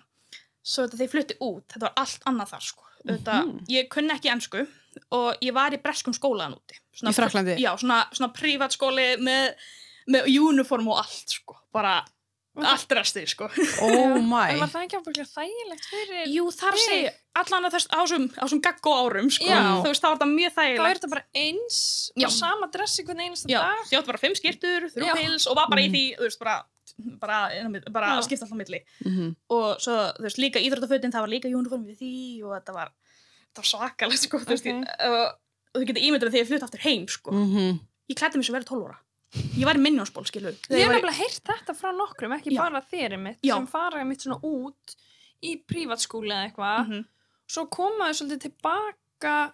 svo 0.64 0.86
þetta, 0.88 1.04
ég 1.04 1.12
flutti 1.12 1.38
út, 1.42 1.66
þetta 1.68 1.82
var 1.90 1.94
allt 1.98 2.24
annað 2.32 2.50
þar, 2.54 2.62
sko 2.72 2.84
þetta, 3.06 3.34
Mhm. 3.46 3.66
ég 3.70 3.90
kunni 3.90 4.14
ekki 4.16 4.32
ensku 4.32 4.68
og 5.12 5.36
ég 5.42 5.54
var 5.54 5.72
í 5.72 5.82
breskum 5.82 6.14
skólaðan 6.14 6.56
úti 6.56 6.80
Svona- 6.96 7.12
Í 7.12 7.16
Frakklandi? 7.18 7.56
Já, 7.60 7.72
svona, 7.78 8.06
svona 8.14 8.34
privatskóli 8.34 9.18
með, 9.20 9.56
með 10.08 10.28
uniform 10.40 10.88
og 10.90 10.98
allt, 11.04 11.30
sko 11.30 11.58
bara 11.74 12.04
allt 12.56 12.88
restið, 12.94 13.28
sko 13.28 13.50
Oh 13.82 14.14
En 14.16 14.28
my. 14.30 14.54
var 14.60 14.70
það 14.70 14.84
ekki 14.86 14.98
ábygglega 15.02 15.32
þægilegt 15.34 15.86
fyrir... 15.90 16.28
Jú, 16.30 16.44
þar 16.54 16.78
ég, 16.94 17.16
allan 17.36 17.66
að 17.66 17.74
þess 17.74 17.88
á 17.90 17.98
þessum, 18.06 18.28
á 18.38 18.42
þessum 18.46 18.62
gaggo 18.62 18.92
árum, 18.94 19.30
sko 19.34 19.48
Já. 19.50 19.62
þú 19.82 19.88
veist, 19.90 20.02
þá 20.04 20.08
var 20.12 20.18
þetta 20.20 20.30
mjög 20.36 20.52
Þá 20.54 20.60
þægilegt 20.62 20.90
er 20.92 21.00
þetta 21.00 21.10
bara 21.10 21.26
eins 21.34 22.12
Já. 22.16 22.26
og 22.28 22.32
sama 22.32 22.68
dressi 22.68 23.04
hvern 23.04 23.24
einasta 23.26 23.50
Já, 23.50 23.60
dag. 23.66 23.90
ég 23.90 23.98
átti 24.00 24.06
bara 24.14 24.22
fimm 24.22 24.36
skirtur, 24.38 24.82
þrjú 24.94 25.08
Já. 25.10 25.14
pils 25.18 25.48
og 25.50 25.56
var 25.58 25.68
bara 25.68 25.82
í 25.82 25.90
Mhm. 25.90 25.94
því, 25.98 26.04
þú 26.20 26.24
veist, 26.30 26.40
bara, 26.40 26.64
bara, 27.20 27.50
milli- 27.70 27.92
bara 27.92 28.08
Já. 28.14 28.18
að 28.20 28.26
skipta 28.28 28.46
alltaf 28.46 28.58
milli. 28.58 28.80
Mhm. 29.06 29.36
Og 29.50 29.78
svo, 29.82 29.96
þú 30.18 30.22
veist, 30.28 30.38
líka 30.38 30.60
íþróttafötin, 30.62 31.12
það 31.14 31.24
var 31.26 31.32
líka 31.34 31.50
uniform 31.58 31.86
við 31.86 31.98
því 32.02 32.44
og 32.44 32.52
þetta 32.58 32.74
var, 32.74 32.92
var 33.56 33.66
svakalegt, 33.66 34.20
sko, 34.28 34.38
þú 34.40 34.54
veist, 34.54 34.66
ég, 34.66 34.84
og, 35.10 35.34
þú 35.76 35.86
getur 35.90 36.04
ímyndað 36.08 36.32
þegar 36.34 36.44
ég 36.44 36.48
flutt 36.52 36.64
aftur 36.68 36.80
heim, 36.86 37.08
sko. 37.08 37.32
Mhm. 37.32 37.80
Ég 38.10 38.16
klætti 38.20 38.36
mig 38.38 38.46
sem 38.46 38.56
verið 38.56 38.66
12 38.70 38.86
ára. 38.90 38.98
Ég 39.58 39.66
var 39.66 39.74
í 39.74 39.82
minnjónsból, 39.82 40.26
skilu. 40.30 40.52
Ég 40.70 40.84
hef 40.84 40.92
nefnilega 40.92 41.18
heyrt 41.18 41.44
þetta 41.50 41.74
frá 41.74 41.90
nokkrum, 41.98 42.36
ekki 42.38 42.52
Já. 42.54 42.60
bara 42.62 42.82
þér 42.82 43.14
einmitt, 43.18 43.40
Já. 43.42 43.56
sem 43.56 43.66
fara 43.68 44.00
einmitt 44.04 44.22
svona 44.22 44.40
út 44.44 44.96
í 45.44 45.56
prívatskúli 45.66 46.30
eða 46.30 46.52
eitthvað. 46.52 46.86
Mm 46.86 46.92
-hmm. 46.92 47.06
Svo 47.48 47.66
koma 47.70 48.06
þau 48.10 48.14
svolítið 48.20 48.42
tilbaka 48.42 49.54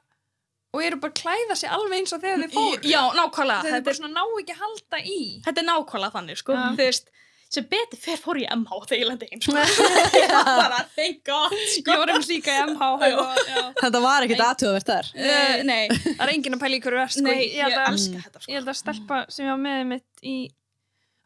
og 0.73 0.83
eru 0.83 0.97
bara 1.01 1.11
að 1.13 1.21
klæða 1.23 1.55
sig 1.57 1.69
alveg 1.69 1.97
eins 1.99 2.13
og 2.13 2.21
þegar 2.21 2.43
þið 2.43 2.51
fóru. 2.53 2.83
Já, 2.83 3.01
nákvæmlega. 3.15 3.61
Þið 3.63 3.71
Þetta 3.71 3.83
bara 3.87 3.95
svona 3.95 4.13
ná 4.13 4.23
ekki 4.39 4.53
að 4.53 4.61
halda 4.63 4.97
í. 5.05 5.41
þetta 5.45 5.57
er 5.57 5.67
nákvæmlega 5.69 6.11
þannig, 6.13 6.37
sko. 6.37 6.53
Já. 6.53 6.69
Þú 6.69 6.77
veist, 6.77 7.07
sem 7.49 7.65
betur 7.65 7.97
fer 7.97 8.19
fór 8.21 8.37
ég 8.37 8.45
í 8.45 8.53
MH 8.53 8.79
þegar 8.85 8.99
ég 9.01 9.07
lendi 9.09 9.27
heim, 9.31 9.41
sko. 9.41 9.55
ég 10.21 10.33
var 10.35 10.49
bara, 10.49 10.79
thank 10.95 11.23
God, 11.25 11.55
sko. 11.73 11.91
Ég 11.95 12.01
var 12.03 12.11
einmitt 12.13 12.29
líka 12.29 12.53
í 12.53 12.63
MH. 12.69 12.89
Þetta 13.83 14.01
var 14.05 14.27
ekkit 14.27 14.43
aðtöðavert 14.45 14.91
þar. 14.93 15.09
Uh, 15.17 15.63
nei, 15.65 15.81
Það 15.89 16.23
er 16.27 16.33
enginn 16.35 16.57
að 16.59 16.63
pæla 16.65 16.77
í 16.77 16.81
hverju 16.85 16.99
verð, 17.01 17.15
sko. 17.17 17.25
ég, 17.33 17.45
ég, 17.57 17.63
held 17.65 17.79
að, 17.81 17.91
elska 17.95 18.23
þetta, 18.27 18.43
sko. 18.43 18.51
ég 18.53 18.59
held 18.61 18.69
að 18.73 18.79
stelpa 18.83 19.21
sem 19.33 19.45
ég 19.47 19.53
var 19.55 19.61
með 19.65 19.85
mitt 19.95 20.25
í 20.29 20.35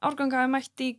árganga 0.03 0.39
hafi 0.44 0.53
mætt 0.56 0.84
í 0.88 0.89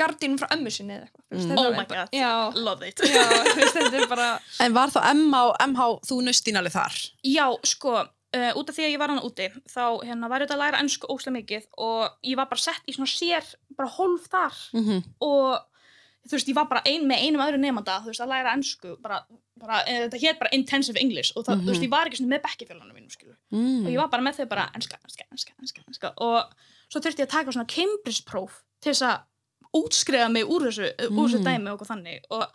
gardínum 0.00 0.38
frá 0.40 0.48
ömmu 0.56 0.70
sinni 0.72 0.94
eða 0.96 1.06
eitthvað. 1.06 1.24
Þú 1.26 1.36
veist, 1.36 1.50
Mm. 1.52 1.58
Oh 1.60 1.70
my 1.76 1.84
God. 1.90 2.12
Já, 2.16 2.30
Love 2.56 2.86
it. 2.88 3.00
já. 3.04 4.38
En 4.64 4.72
var 4.76 4.88
þá 4.94 5.00
MH, 5.12 5.40
MH 5.68 5.88
þú 6.08 6.18
nöstin 6.24 6.56
alveg 6.56 6.72
þar? 6.72 6.94
Já, 7.28 7.46
sko, 7.66 7.98
uh, 8.36 8.50
út 8.60 8.68
af 8.70 8.76
því 8.76 8.84
að 8.86 8.92
ég 8.94 8.98
var 9.02 9.12
hann 9.12 9.22
úti, 9.24 9.46
þá 9.72 9.82
hérna, 10.04 10.28
var 10.32 10.44
þetta 10.44 10.54
að 10.58 10.62
læra 10.64 10.80
ennsku 10.82 11.08
óslega 11.12 11.36
mikið 11.38 11.64
og 11.78 12.12
ég 12.26 12.36
var 12.36 12.46
bara 12.52 12.60
sett 12.62 12.84
í 12.88 12.94
svona 12.96 13.08
sér, 13.10 13.48
bara 13.76 13.88
hólf 13.96 14.28
þar 14.32 14.54
Mhm. 14.76 15.02
og 15.20 15.64
þú 16.26 16.32
veist, 16.34 16.48
ég 16.50 16.54
var 16.58 16.66
bara 16.66 16.82
ein 16.86 17.04
með 17.06 17.22
einum 17.22 17.40
öðru 17.44 17.58
nefnda, 17.62 18.00
þú 18.02 18.10
veist, 18.10 18.20
að 18.24 18.28
læra 18.34 18.52
ennsku, 18.56 18.96
bara, 19.00 19.20
bara 19.58 19.82
uh, 19.86 20.08
þetta 20.08 20.20
hétt 20.24 20.38
bara 20.40 20.50
intensive 20.52 20.98
English 21.00 21.32
og 21.36 21.44
það, 21.46 21.56
Mhm. 21.56 21.64
þú 21.66 21.70
veist, 21.72 21.82
ég 21.86 21.90
var 21.90 22.06
ekki 22.06 22.26
með 22.26 22.42
bekkjafélagunum 22.46 22.94
mínum, 22.94 23.10
skilu, 23.10 23.30
og 23.52 23.90
ég 23.90 23.94
Mm. 23.94 23.96
var 24.02 24.08
bara 24.08 24.22
með 24.22 24.36
þau 24.40 24.48
bara 24.48 24.70
enska, 24.74 24.98
enska, 25.04 25.24
enska, 25.32 25.52
enska, 25.60 25.80
enska 25.88 26.12
og 26.18 26.50
svo 26.90 27.00
þurfti 27.00 27.22
ég 27.22 27.26
að 27.26 27.30
taka 27.30 27.52
svona 27.52 27.66
Cambridge-próf 27.68 28.62
til 28.80 28.92
þess 28.92 29.02
að 29.02 29.20
útskrifa 29.74 30.30
mig 30.32 30.44
úr 30.44 30.62
þessu, 30.66 30.90
mm. 30.98 31.16
úr 31.18 31.28
þessu 31.28 31.38
Mm. 31.40 31.44
dæmi 31.44 31.70
og 31.72 31.86
þannig 31.86 32.20
og 32.30 32.46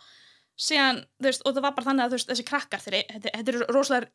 síðan, 0.58 1.04
veist, 1.20 1.42
og 1.46 1.54
það 1.54 1.62
var 1.62 1.72
bara 1.72 1.86
þannig 1.90 2.04
að 2.06 2.10
veist, 2.10 2.28
þessi 2.28 2.44
krakkar 2.44 2.80
þeirri, 2.84 3.02
þetta, 3.08 3.30
þetta 3.34 3.48
eru 3.48 3.66
rosalega 3.72 4.06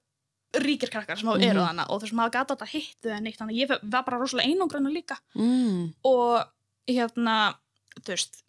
ríkir 0.64 0.90
krakkar 0.90 1.18
sem 1.20 1.28
mm. 1.30 1.42
eru 1.44 1.62
Mhm. 1.62 1.68
þannig 1.70 1.90
og 1.90 2.02
veist, 2.02 2.14
maður 2.14 2.32
gata 2.38 2.56
þetta 2.56 2.68
hittu 2.72 3.10
en 3.12 3.24
neitt, 3.24 3.38
þannig 3.38 3.56
að 3.56 3.62
ég 3.62 3.92
var 3.92 4.04
bara 4.04 4.18
rosalega 4.20 4.48
einangrana 4.50 4.90
líka 4.94 5.18
Mm. 5.36 5.94
og 6.04 6.46
hérna, 6.88 7.56
þú 8.02 8.14
veist 8.16 8.44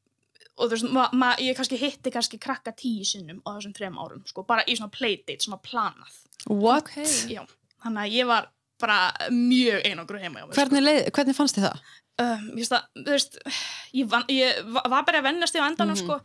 og 0.58 0.66
þú 0.66 0.70
veist, 0.74 0.90
ma, 0.92 1.08
ma, 1.12 1.34
ég 1.36 1.54
kannski 1.56 1.78
hitti 1.78 2.10
kannski 2.10 2.38
krakka 2.38 2.72
tíu 2.72 3.04
sinnum 3.06 3.40
á 3.46 3.50
þessum 3.58 3.74
þrem 3.74 3.94
árum 3.98 4.26
sko, 4.26 4.42
bara 4.42 4.64
í 4.66 4.74
svona 4.76 4.90
playdate, 4.90 5.38
svona 5.40 5.60
planað 5.62 6.14
What? 6.46 6.88
Já, 7.28 7.46
þannig 7.82 8.02
að 8.06 8.12
ég 8.12 8.26
var 8.26 8.48
bara 8.80 9.12
mjög 9.30 9.82
einangru 9.86 10.18
heima 10.22 10.40
mér 10.46 10.52
sko. 10.52 10.60
Hvernig, 10.60 10.82
leið, 10.86 11.10
hvernig 11.12 11.34
fannst 11.34 11.56
þið 11.58 11.64
það? 11.68 11.80
um, 12.18 12.48
ég, 12.50 12.54
veist 12.58 12.72
að, 12.72 12.82
þú 12.96 13.10
veist, 13.14 13.38
ég, 13.94 14.08
van, 14.08 14.24
ég 14.28 14.62
va- 14.74 14.82
var 14.88 15.02
bara 15.04 15.18
að 15.20 15.26
vennast 15.28 15.54
því 15.54 15.60
á 15.62 15.68
endanum 15.70 15.96
Mhm. 15.96 16.04
sko, 16.04 16.20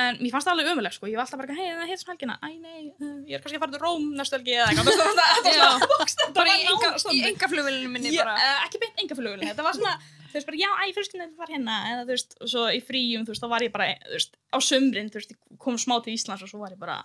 en 0.00 0.20
mér 0.20 0.32
fannst 0.34 0.48
það 0.48 0.54
alveg 0.56 0.70
umuleg 0.74 0.94
sko. 0.96 1.08
ég 1.10 1.18
var 1.18 1.26
alltaf 1.26 1.40
bara, 1.42 1.56
hei, 1.58 1.66
það 1.70 1.90
heitir 1.90 2.02
svona 2.04 2.14
helgina. 2.16 2.36
Æ, 2.40 2.48
nei, 2.60 2.82
uh, 3.00 3.18
ég 3.28 3.36
er 3.36 3.42
kannski 3.44 3.58
að 3.58 3.64
fara 3.64 3.74
til 3.76 3.82
Róm 3.84 4.06
næstu 4.18 4.38
helgi 4.38 4.56
eða 4.56 4.70
eitthvað, 4.70 4.90
þetta 4.90 5.10
var 5.10 5.76
svona 5.76 5.90
box, 5.92 6.16
þetta 6.20 6.40
var 6.40 6.50
enga, 6.54 6.90
í 6.90 7.04
þannig. 7.04 7.28
enga 7.30 7.50
flugvélinu 7.54 7.92
minni 7.96 8.16
bara. 8.16 8.34
uh, 8.38 8.64
ekki 8.66 8.82
beint 8.84 9.04
enga 9.04 9.18
flugulinn, 9.20 9.52
þetta 9.52 9.66
var 9.66 9.78
svona 9.78 9.94
þú 10.30 10.38
veist 10.38 10.50
bara, 10.50 10.60
já, 10.60 10.70
æ, 10.70 10.92
fjölskyldin 10.96 11.32
var 11.38 11.50
hérna 11.50 11.78
eða 11.90 12.02
þú 12.04 12.14
veist, 12.14 12.36
og 12.40 12.50
svo 12.52 12.66
í 12.70 12.82
fríum, 12.86 13.24
þú 13.26 13.34
veist, 13.34 13.42
þá 13.44 13.50
var 13.54 13.64
ég 13.66 13.72
bara 13.74 13.88
þú 14.04 14.14
veist, 14.16 14.36
á 14.54 14.58
sömrin, 14.62 15.10
þú 15.10 15.20
veist, 15.20 15.34
kom 15.64 15.80
smá 15.80 15.96
til 16.04 16.14
Íslands 16.14 16.44
og 16.46 16.52
svo 16.52 16.60
var 16.62 16.74
ég 16.76 16.80
bara, 16.80 16.98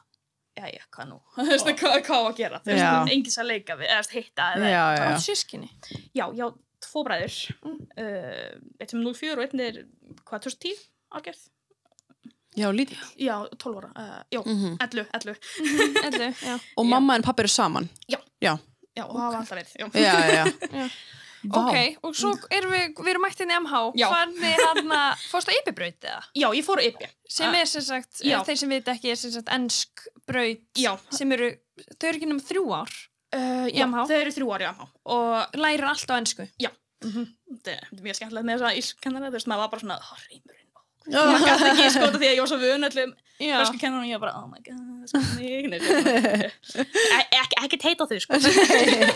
já, 0.53 0.67
já, 0.77 0.83
hvað 0.93 1.09
nú? 1.09 1.17
Þú 1.39 1.47
veist, 1.49 1.71
hvað, 1.81 1.97
á 2.05 2.19
að 2.21 2.37
gera, 2.41 2.61
þú 2.61 2.73
veist, 2.73 2.85
Já. 2.85 2.93
engis 3.17 3.39
að 3.41 3.49
leika 3.49 3.79
við, 3.79 3.89
eða 3.95 4.19
hitta 4.19 4.51
eða, 4.53 4.69
Já, 6.15 6.25
já, 6.37 6.45
tvo 6.85 7.03
bræður. 7.07 7.39
Mm. 7.65 7.81
uh, 7.97 8.79
eitt 8.79 8.93
sem 8.93 9.01
er 9.01 9.19
04 9.23 9.35
og 9.39 9.45
einn 9.47 9.65
er, 9.65 9.81
hvað, 10.21 10.45
2010 10.45 10.85
ágerð 11.15 11.43
Já, 12.55 12.69
lítið. 12.71 13.01
Já, 13.19 13.35
12 13.57 13.77
ára, 13.81 13.89
uh, 13.95 14.23
já, 14.31 14.39
Mhm. 14.45 14.77
11, 14.79 15.07
11. 15.13 15.35
Ellu, 16.07 16.29
já. 16.41 16.59
Og 16.77 16.85
mamma 16.87 17.15
en 17.15 17.21
pappi 17.23 17.41
eru 17.43 17.49
saman. 17.51 17.89
Já. 18.07 18.19
Já, 18.41 18.57
Já, 18.95 19.03
og 19.09 19.15
það 19.15 19.31
var 19.31 19.39
alltaf 19.41 19.57
verið, 19.57 19.71
já. 19.75 19.87
já, 19.93 20.13
já. 20.31 20.45
Já. 20.71 20.89
Ok, 21.53 21.75
og 22.01 22.15
svo 22.17 22.31
erum 22.49 22.71
við, 22.73 22.93
við 22.97 23.09
erum 23.11 23.21
mættin 23.21 23.51
í 23.51 23.57
MH. 23.59 23.81
Já. 23.99 24.07
Hvernig 24.09 24.61
hann 24.65 24.87
að, 24.95 25.25
fórst 25.29 25.49
á 25.51 25.53
yfirbraut 25.53 26.07
eða? 26.07 26.21
Já, 26.33 26.47
ég 26.57 26.65
fór 26.65 26.79
á 26.81 26.83
IPI. 26.87 27.09
Sem 27.29 27.53
er 27.53 27.65
sem 27.69 27.81
sagt, 27.85 28.21
Já. 28.25 28.39
þeir 28.47 28.57
sem 28.57 28.69
veit 28.71 28.87
ekki, 28.95 29.11
er 29.11 29.19
sem 29.19 29.31
sagt 29.35 29.51
ennsk 29.53 30.07
braut. 30.25 30.63
Já. 30.79 30.95
Sem 31.13 31.31
eru, 31.35 31.51
þau 31.99 32.07
eru 32.09 32.17
ekki 32.17 32.29
nema 32.31 32.41
þrjú 32.47 32.63
ár. 32.73 32.95
Uh, 33.35 33.67
Í 33.67 33.75
já, 33.77 33.85
MH? 33.85 34.07
þau 34.09 34.17
eru 34.23 34.31
þrjú 34.39 34.49
ári 34.55 34.65
á 34.65 34.71
MH. 34.73 34.87
Og 35.05 35.59
Lærir 35.59 35.83
allt 35.91 36.09
á 36.09 36.15
ennsku. 36.17 36.47
þetta 36.47 37.75
er 37.75 37.83
þetta 37.85 37.99
er 37.99 38.05
mjög 38.07 38.15
skemmtilegt 38.17 38.45
með 38.47 38.55
þess 38.57 38.69
að 38.71 38.79
ískennara, 38.81 39.27
þú 39.29 39.35
veist, 39.37 39.47
maður 39.51 39.61
var 39.65 39.69
bara 39.75 39.83
svona, 39.85 39.97
oh, 40.01 40.17
reymurinn. 40.31 40.64
Já. 41.05 41.21
Maður 41.21 41.45
gæti 41.45 41.69
ekki 41.71 41.89
skota 41.93 42.17
því 42.21 42.27
að 42.29 42.35
ég 42.35 42.41
var 42.41 42.49
svo 42.51 42.57
vun 42.61 42.87
öllum 42.89 43.11
Já. 43.39 43.55
bresku 43.59 43.77
kennarinn 43.81 44.05
og 44.05 44.09
ég 44.09 44.19
var 44.19 44.23
bara, 44.25 44.37
oh 44.41 44.47
my 44.49 44.61
god, 44.65 45.09
sko, 45.11 45.19
mig. 45.37 45.65
Ekki, 47.35 47.59
ekki 47.65 47.79
teita 47.83 48.07
þau, 48.09 48.19
sko. 48.23 48.39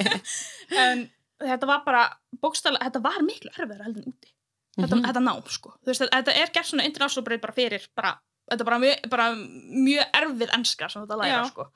en 0.84 1.05
þetta 1.39 1.69
var 1.69 1.84
bara, 1.86 2.03
bókstæðlega, 2.43 2.89
þetta 2.89 3.01
var 3.05 3.22
miklu 3.25 3.51
erfiðar 3.55 3.86
heldur 3.88 4.03
en 4.05 4.13
úti. 4.13 4.34
Þetta, 4.79 4.96
Mhm. 4.96 5.05
þetta 5.10 5.22
nám, 5.25 5.41
sko. 5.51 5.74
Þú 5.84 5.91
veist, 5.91 6.03
þetta 6.13 6.36
er 6.43 6.51
gert 6.55 6.67
svona 6.69 6.86
international 6.88 7.39
bara 7.41 7.53
fyrir, 7.55 7.88
bara, 7.96 8.13
þetta 8.50 8.62
er 8.65 8.70
bara 8.70 8.79
mjög, 8.84 9.10
bara 9.10 9.27
mjög 9.36 10.06
erfið 10.22 10.53
enska 10.58 10.89
sem 10.89 11.06
þetta 11.06 11.18
læra, 11.22 11.46
sko. 11.50 11.68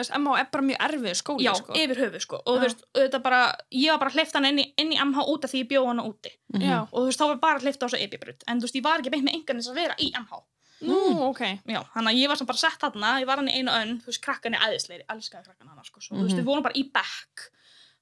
MH 0.00 0.38
er 0.38 0.46
bara 0.52 0.62
mjög 0.64 0.78
erfið 0.86 1.16
skóli, 1.18 1.44
Já, 1.44 1.52
sko. 1.58 1.72
yfir 1.74 1.98
höfu, 1.98 2.20
sko. 2.22 2.38
Og 2.46 2.60
veist, 2.62 2.84
bara, 3.22 3.40
ég 3.74 3.90
var 3.90 3.98
bara 3.98 4.10
hleyft 4.14 4.32
hana 4.38 4.48
inn 4.48 4.58
í, 4.62 4.66
inn 4.78 4.92
í 4.94 4.98
MH 5.02 5.26
út 5.26 5.44
af 5.44 5.50
því 5.50 5.64
ég 5.64 5.68
bjóð 5.72 5.86
hana 5.90 6.02
úti. 6.06 6.30
Mhm. 6.54 6.62
Já. 6.62 6.78
Og 6.92 6.96
þú 7.02 7.06
veist, 7.10 7.20
þá 7.20 7.26
var 7.26 7.36
bara 7.42 7.58
hleyft 7.58 7.82
á 7.82 7.86
þessu 7.88 8.00
epibrut. 8.06 8.44
En 8.48 8.60
þú 8.60 8.68
veist, 8.68 8.74
ég 8.78 8.82
var 8.86 8.98
ekki 9.02 9.10
beint 9.10 9.24
með 9.26 9.34
engan 9.34 9.56
þess 9.60 9.70
að 9.74 9.80
vera 9.82 9.94
í 9.98 10.12
MH. 10.14 10.40
Nú, 10.80 10.96
ok. 11.28 11.40
Já, 11.68 11.82
þannig 11.92 12.12
að 12.14 12.20
ég 12.22 12.28
var 12.28 12.36
sem 12.40 12.46
bara 12.46 12.56
sett 12.58 12.80
þarna, 12.80 13.20
ég 13.20 13.26
var 13.26 13.36
hann 13.36 13.48
í 13.48 13.56
einu 13.58 13.68
önn, 13.70 13.98
þú 14.00 14.06
veist, 14.06 14.22
krakkan 14.24 14.54
er 14.54 14.60
æðisleiri, 14.64 15.04
elskaði 15.12 15.44
krakkan 15.44 15.68
hana, 15.68 15.82
sko. 15.84 16.00
Svo, 16.00 16.16
Þú 16.16 16.22
veist, 16.24 16.36
Mhm. 16.36 16.40
við 16.40 16.44
vorum 16.48 16.62
bara 16.62 16.74
í 16.80 16.84
bekk. 16.90 17.50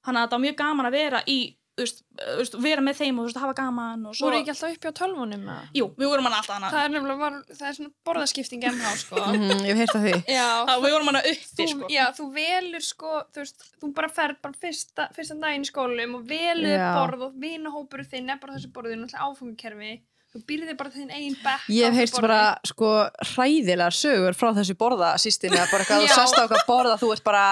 Þannig 0.05 0.19
að 0.21 0.23
þetta 0.29 0.37
var 0.37 0.45
mjög 0.45 0.55
gaman 0.55 0.85
að 0.85 0.91
vera 0.91 1.23
í, 1.27 1.55
veist, 1.79 2.01
veist, 2.37 2.57
vera 2.63 2.83
með 2.85 2.97
þeim 2.99 3.19
og 3.21 3.27
veist, 3.29 3.39
hafa 3.41 3.55
gaman 3.57 4.03
og 4.09 4.15
svo. 4.17 4.27
Voru 4.27 4.39
ekki 4.41 4.51
alltaf 4.53 4.75
uppi 4.75 4.91
á 4.91 4.93
tölvunum 4.99 5.45
eða? 5.47 5.55
Jú, 5.79 5.87
við 5.99 6.11
vorum 6.11 6.27
hann 6.29 6.35
alltaf 6.39 6.55
hana. 6.57 6.69
Það 6.73 6.83
er 6.85 6.93
nefnilega, 6.95 7.19
var, 7.23 7.39
það 7.55 7.65
er 7.71 7.77
svona 7.79 7.93
borðaskipting 8.09 8.67
MH, 8.73 8.91
sko. 9.03 9.23
Mhm, 9.29 9.63
Ég 9.69 9.73
hef 9.73 9.81
heyrt 9.83 9.95
af 9.95 10.03
því. 10.05 10.13
Já, 10.35 10.47
Það, 10.69 10.83
við 10.85 10.95
vorum 10.97 11.11
hana 11.13 11.23
uppi, 11.31 11.49
þú, 11.55 11.69
sko. 11.73 11.89
já, 11.95 12.03
þú 12.19 12.27
velur 12.37 12.85
sko, 12.89 13.15
þú 13.33 13.43
veist, 13.45 13.65
þú 13.81 13.93
bara 14.01 14.11
ferð 14.19 14.41
bara 14.45 14.59
fyrsta, 14.67 15.09
fyrsta 15.15 15.39
daginn 15.41 15.65
í 15.65 15.71
skólum 15.71 16.15
og 16.19 16.27
velur 16.29 16.75
Já. 16.77 16.93
borð 16.99 17.27
og 17.29 17.33
vinahópur 17.39 18.05
þinn 18.05 18.29
er 18.35 18.39
bara 18.43 18.53
þessu 18.59 18.71
borðinu, 18.75 19.07
alltaf 19.09 19.25
áfangakerfi 19.39 19.99
þú 20.29 20.43
býrðir 20.45 20.75
bara 20.77 20.91
þinn 20.93 21.09
eigin 21.09 21.37
bekk 21.41 21.63
Ég 21.73 21.87
hef 21.89 21.95
heyrst 21.97 22.19
bara 22.21 22.41
sko 22.69 22.89
hræðilega 23.31 23.89
sögur 23.97 24.35
frá 24.37 24.51
þessu 24.53 24.75
borða 24.77 25.15
sýstinni 25.17 25.57
að 25.57 25.71
bara 25.71 25.81
eitthvað 25.87 26.03
þú 26.05 26.09
sest 26.13 26.37
á 26.37 26.41
eitthvað 26.43 26.67
borða 26.69 26.97
þú 27.01 27.09
ert 27.15 27.23
bara 27.25 27.45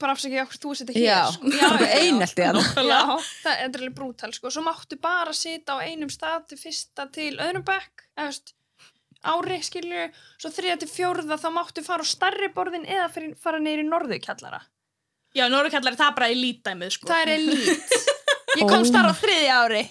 bara 0.00 0.14
afsakið 0.16 0.42
okkur 0.42 0.60
þú 0.62 0.74
setja 0.78 0.98
já, 0.98 1.20
hér 1.22 1.36
sko. 1.36 1.86
einelti 2.00 2.48
það 2.48 3.54
er 3.54 3.64
alveg 3.68 3.94
brútal 3.94 4.32
sko. 4.34 4.50
svo 4.50 4.64
máttu 4.66 4.98
bara 5.00 5.34
sita 5.36 5.78
á 5.78 5.84
einum 5.86 6.10
stað 6.12 6.50
til 6.50 6.60
fyrsta 6.60 7.08
til 7.14 7.32
öðrum 7.38 7.64
bekk 7.66 8.06
veist 8.18 8.54
ári 9.24 9.58
skilju 9.64 10.08
svo 10.42 10.52
þriða 10.52 10.80
til 10.82 10.90
fjórða 10.90 11.38
þá 11.40 11.48
máttu 11.54 11.84
fara 11.86 12.04
á 12.04 12.08
starri 12.08 12.50
borðin 12.54 12.86
eða 12.86 13.08
fyrir, 13.14 13.34
fara 13.40 13.62
neyri 13.62 13.86
norðu 13.86 14.20
kjallara 14.22 14.62
Já, 15.34 15.48
Norrkallari, 15.50 15.98
það 15.98 16.10
er 16.12 16.14
bara 16.14 16.26
í 16.30 16.34
lítdæmið, 16.38 16.90
sko. 16.94 17.08
það 17.10 17.22
er 17.24 17.30
elít 17.32 17.94
ég 18.60 18.62
Ó. 18.62 18.68
komst 18.70 18.94
þar 18.94 19.10
á 19.10 19.14
þriðja 19.18 19.56
ári 19.64 19.82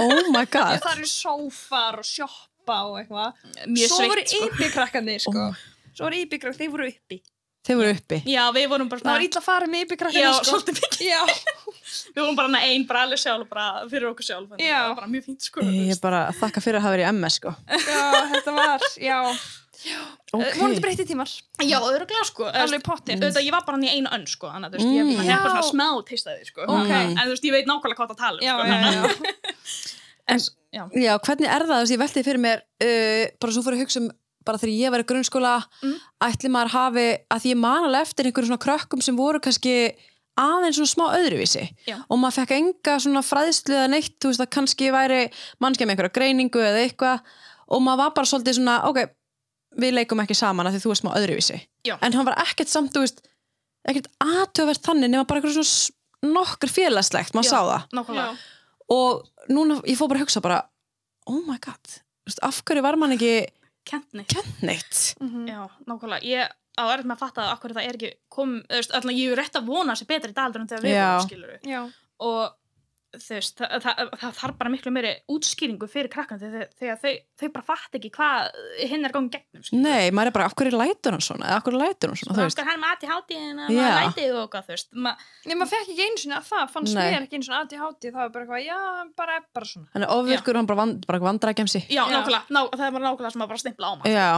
Oh 0.00 0.30
my 0.32 0.46
god 0.48 0.80
það 0.80 0.90
eru 0.94 1.10
sófar 1.10 2.00
og 2.00 2.08
sjoppa 2.08 2.78
og 2.88 2.98
eitthvað 3.02 3.44
svo 3.84 4.00
voru 4.06 4.24
sveitt, 4.24 4.32
sko. 4.32 4.48
ypikrakkarnir 4.52 5.24
sko. 5.26 5.48
Ó. 5.50 5.92
svo 5.92 6.06
voru 6.06 6.22
ypikrakk, 6.24 6.56
þeir 6.60 6.72
voru 6.72 6.88
uppi 6.92 7.20
Þeir 7.64 7.78
voru 7.80 7.92
uppi 7.96 8.18
Já, 8.28 8.42
við 8.52 8.66
vorum 8.68 8.88
bara 8.92 9.00
það 9.00 9.08
var 9.08 9.14
svona, 9.16 9.26
illa 9.28 9.40
að 9.40 9.46
fara 9.48 9.66
með 9.72 9.78
já, 9.80 9.86
ypikrakkarnir 9.88 10.34
sko. 10.36 10.44
svolítið 10.50 10.80
mikið. 10.82 11.04
já, 11.08 11.20
Við 12.14 12.20
vorum 12.20 12.36
bara 12.36 12.60
einn, 12.68 12.84
bara 12.88 13.02
alveg 13.06 13.20
sjálf, 13.22 13.48
bara 13.48 13.66
fyrir 13.90 14.08
okkur 14.10 14.26
sjálf. 14.26 14.52
Já. 14.60 14.74
Það 14.74 14.88
var 14.90 14.96
bara 14.98 15.10
mjög 15.14 15.24
fínt, 15.28 15.46
sko. 15.48 15.64
Ég 15.64 15.92
er 15.94 16.00
bara 16.02 16.20
að 16.28 16.40
þakka 16.42 16.62
fyrir 16.64 16.78
að 16.80 16.84
hafa 16.84 16.94
verið 16.96 17.06
í 17.08 17.12
MS 17.14 17.38
sko 17.40 17.54
já, 17.88 18.02
þetta 18.34 18.54
var 18.58 18.84
já, 19.00 19.18
okay. 20.32 20.52
vonandi 20.58 20.80
breytti 20.84 21.04
tímar 21.08 21.30
Já, 21.64 21.76
öðruglega, 21.80 22.24
sko. 22.28 22.46
alveg 22.48 22.84
pottir 22.86 23.16
Auðvitað, 23.18 23.44
ég 23.48 23.54
var 23.56 23.64
bara 23.66 23.76
hann 23.78 23.86
í 23.88 23.92
einu 23.96 24.12
önn, 24.16 24.26
sko, 24.30 24.48
þannig 24.52 24.68
að 24.68 24.74
þú 24.74 24.80
veist, 24.80 24.92
ég 24.94 25.04
Mm. 25.04 25.14
mm. 25.14 25.28
hef 25.28 25.42
bara 25.44 25.54
Já. 25.54 25.56
svona 25.56 25.70
smá 25.72 25.88
teistaði, 26.08 26.46
sko. 26.48 26.68
Ok. 26.68 26.92
En 26.94 27.18
þú 27.24 27.32
veist, 27.34 27.44
ég 27.48 27.54
veit 27.56 27.68
nákvæmlega 27.68 27.98
hvað 28.00 28.12
það 28.12 28.20
tala 28.24 28.38
um, 28.38 28.44
já, 28.44 28.54
sko. 28.54 28.64
já, 28.68 28.76
já. 28.94 29.02
En, 30.34 30.40
já. 30.72 30.82
Já, 31.04 31.12
hvernig 31.26 31.48
er 31.52 31.64
það, 31.68 31.74
þú 31.74 31.80
veist, 31.84 31.94
ég 31.96 32.00
velti 32.04 32.22
fyrir 32.24 32.40
mér 32.44 32.62
uh, 32.64 33.24
bara 33.44 33.52
svo 33.56 33.64
fyrir 33.66 33.76
að 33.80 33.84
hugsa 33.84 34.00
um 34.00 34.08
bara 34.46 34.58
þegar 34.60 34.74
ég 34.78 34.90
var 34.94 35.02
í 35.04 35.06
grunnskóla 35.10 35.54
Mm. 35.82 35.94
ætli 36.28 36.50
maður 36.52 36.72
hafi, 36.74 37.06
að 37.30 37.40
því 37.44 37.52
ég 37.54 37.60
man 37.62 37.84
alveg 37.88 38.02
eftir 38.08 38.26
einhverjum 38.28 38.50
svona 38.52 38.64
krökkum 38.66 39.02
sem 39.02 39.16
voru 39.16 39.40
kannski 39.40 39.74
aðeins 40.40 40.76
svona 40.80 40.90
smá 40.94 41.04
öðruvísi 41.18 41.64
Já. 41.86 41.96
og 42.10 42.18
maður 42.18 42.38
fekk 42.40 42.54
enga 42.58 42.94
svona 42.98 43.22
fræðslu 43.22 43.74
eða 43.76 43.90
neitt, 43.92 44.16
þú 44.20 44.30
veist, 44.32 44.40
að 44.42 44.50
kannski 44.56 44.88
væri 44.94 45.20
mannskja 45.62 45.86
með 45.86 45.94
einhverja 45.94 46.14
greiningu 46.18 46.58
eða 46.64 46.80
eitthvað 46.88 47.20
og 47.70 47.82
maður 47.86 48.00
var 48.02 48.10
bara 48.18 48.30
svolítið 48.32 48.58
svona, 48.58 48.78
ok 48.88 48.98
við 49.78 49.94
leikum 49.94 50.20
ekki 50.22 50.34
saman 50.38 50.66
að 50.66 50.74
því 50.76 50.82
þú 50.84 50.90
er 50.94 50.98
smá 51.02 51.10
öðruvísi 51.18 51.60
Já. 51.86 51.94
en 52.02 52.12
hann 52.12 52.26
var 52.26 52.36
ekkert 52.42 52.68
samt, 52.72 52.92
þú 52.94 53.04
veist 53.06 53.22
ekkert 53.88 54.06
aðtöfvert 54.22 54.82
þannig 54.86 55.10
nema 55.12 55.24
bara 55.28 55.40
eitthvað 55.40 55.58
svona 55.60 56.34
nokkur 56.34 56.70
félagslegt, 56.72 57.34
maður 57.34 57.46
Já. 57.46 57.54
sá 57.54 57.60
það 57.70 57.82
og 58.94 59.24
núna, 59.50 59.78
ég 59.86 59.96
fór 59.98 60.08
bara 60.10 60.20
að 60.20 60.26
hugsa 60.26 60.40
bara 60.44 60.60
oh 61.30 61.40
my 61.46 61.58
god, 61.62 61.98
af 62.42 62.62
hverju 62.64 62.82
var 62.84 62.96
mann 63.00 63.14
ekki 63.16 63.46
Kent 63.84 64.12
neitt. 64.16 64.28
kent 64.32 64.62
neitt 64.62 65.14
Mhm. 65.20 65.46
Já, 65.48 65.68
nákvæmlega. 65.86 66.22
Ég 66.24 66.48
á 66.78 66.82
með 67.06 67.14
að 67.16 67.18
fatta 67.18 67.42
af 67.52 67.60
hverju 67.60 67.74
það 67.76 67.88
er 67.88 67.96
ekki 67.98 68.12
komið, 68.34 68.62
þú 68.66 68.78
veist, 68.80 68.90
alltaf 68.94 69.12
ég 69.14 69.32
er 69.32 69.36
rétt 69.42 69.58
að 69.60 69.66
vona 69.66 69.94
sér 69.94 70.06
betri 70.10 70.32
daldur 70.34 70.60
en 70.60 70.68
þegar 70.68 70.82
við 70.82 70.94
vorum, 71.14 71.28
skilur 71.28 71.50
já, 71.62 71.92
Og 72.20 72.52
veist, 73.22 73.58
það, 73.60 73.74
það, 73.84 74.10
það 74.20 74.32
þarf 74.40 74.56
bara 74.60 74.70
miklu 74.74 74.92
meiri 74.94 75.12
útskýringu 75.34 75.88
fyrir 75.90 76.10
krakkan 76.12 76.40
þegar, 76.42 76.68
þegar 76.80 76.98
þau, 77.02 77.12
þau 77.40 77.48
bara 77.54 77.66
fatt 77.68 77.98
ekki 77.98 78.10
hvað 78.14 78.58
hinn 78.90 79.04
er 79.08 79.14
gangið 79.14 79.34
gegnum, 79.36 79.64
skilur 79.68 79.84
nei, 79.84 80.10
maður 80.14 80.30
er 80.30 80.34
bara, 80.38 80.48
af 80.50 80.56
hverju 80.58 80.78
lætur 80.80 81.16
hann 81.16 81.24
svona 81.24 81.48
eða 81.50 81.58
af 81.60 81.66
hverju 81.68 81.80
lætur 81.82 82.12
hann 82.12 82.20
svona, 82.20 82.34
Þú 82.34 82.40
þú 82.40 82.46
veist, 82.48 82.58
veist 82.58 82.68
hann 82.70 82.82
með 82.84 83.68
og 83.68 83.74
Já. 83.74 83.84
maður 83.84 84.00
lætið 84.08 84.38
og 84.42 84.50
hvað, 84.54 84.66
þú 84.68 84.74
veist, 84.74 84.90
ma 85.06 85.14
Nei, 85.44 85.54
maður 85.60 85.72
fekk 85.74 85.92
ekki 85.94 86.06
einu 86.08 86.22
sinni 86.24 86.36
að 86.40 86.48
það, 86.50 86.66
fannst 86.74 86.98
mér 86.98 87.26
ekki 87.28 87.38
einu 87.38 87.48
sinni 87.48 87.58
aðti 87.60 87.80
hátti, 87.84 88.12
það 88.14 88.20
var 88.24 88.34
bara 88.34 88.44
eitthvað, 88.44 88.64
já, 88.64 88.78
bara 89.22 89.38
er 89.38 89.48
bara 89.54 89.70
svona. 89.72 89.88
hann 89.94 90.06
er 90.08 90.14
ofvirkur, 90.18 90.58
hann 90.60 90.68
bara, 90.70 90.80
vand, 90.84 91.06
bara 91.08 91.22
vandrækjumsi 91.28 91.84
já, 91.88 92.02
Já. 92.02 92.04
nákvæmlega, 92.10 92.44
ná, 92.50 92.60
það 92.74 92.86
er 92.88 92.94
bara 92.98 93.04
nákvæmlega 93.10 93.34
sem 93.36 93.44
að 93.44 93.52
bara 93.54 93.62
stimpla 93.64 93.90
á 93.90 93.92
maður. 93.94 94.14
já, 94.14 94.30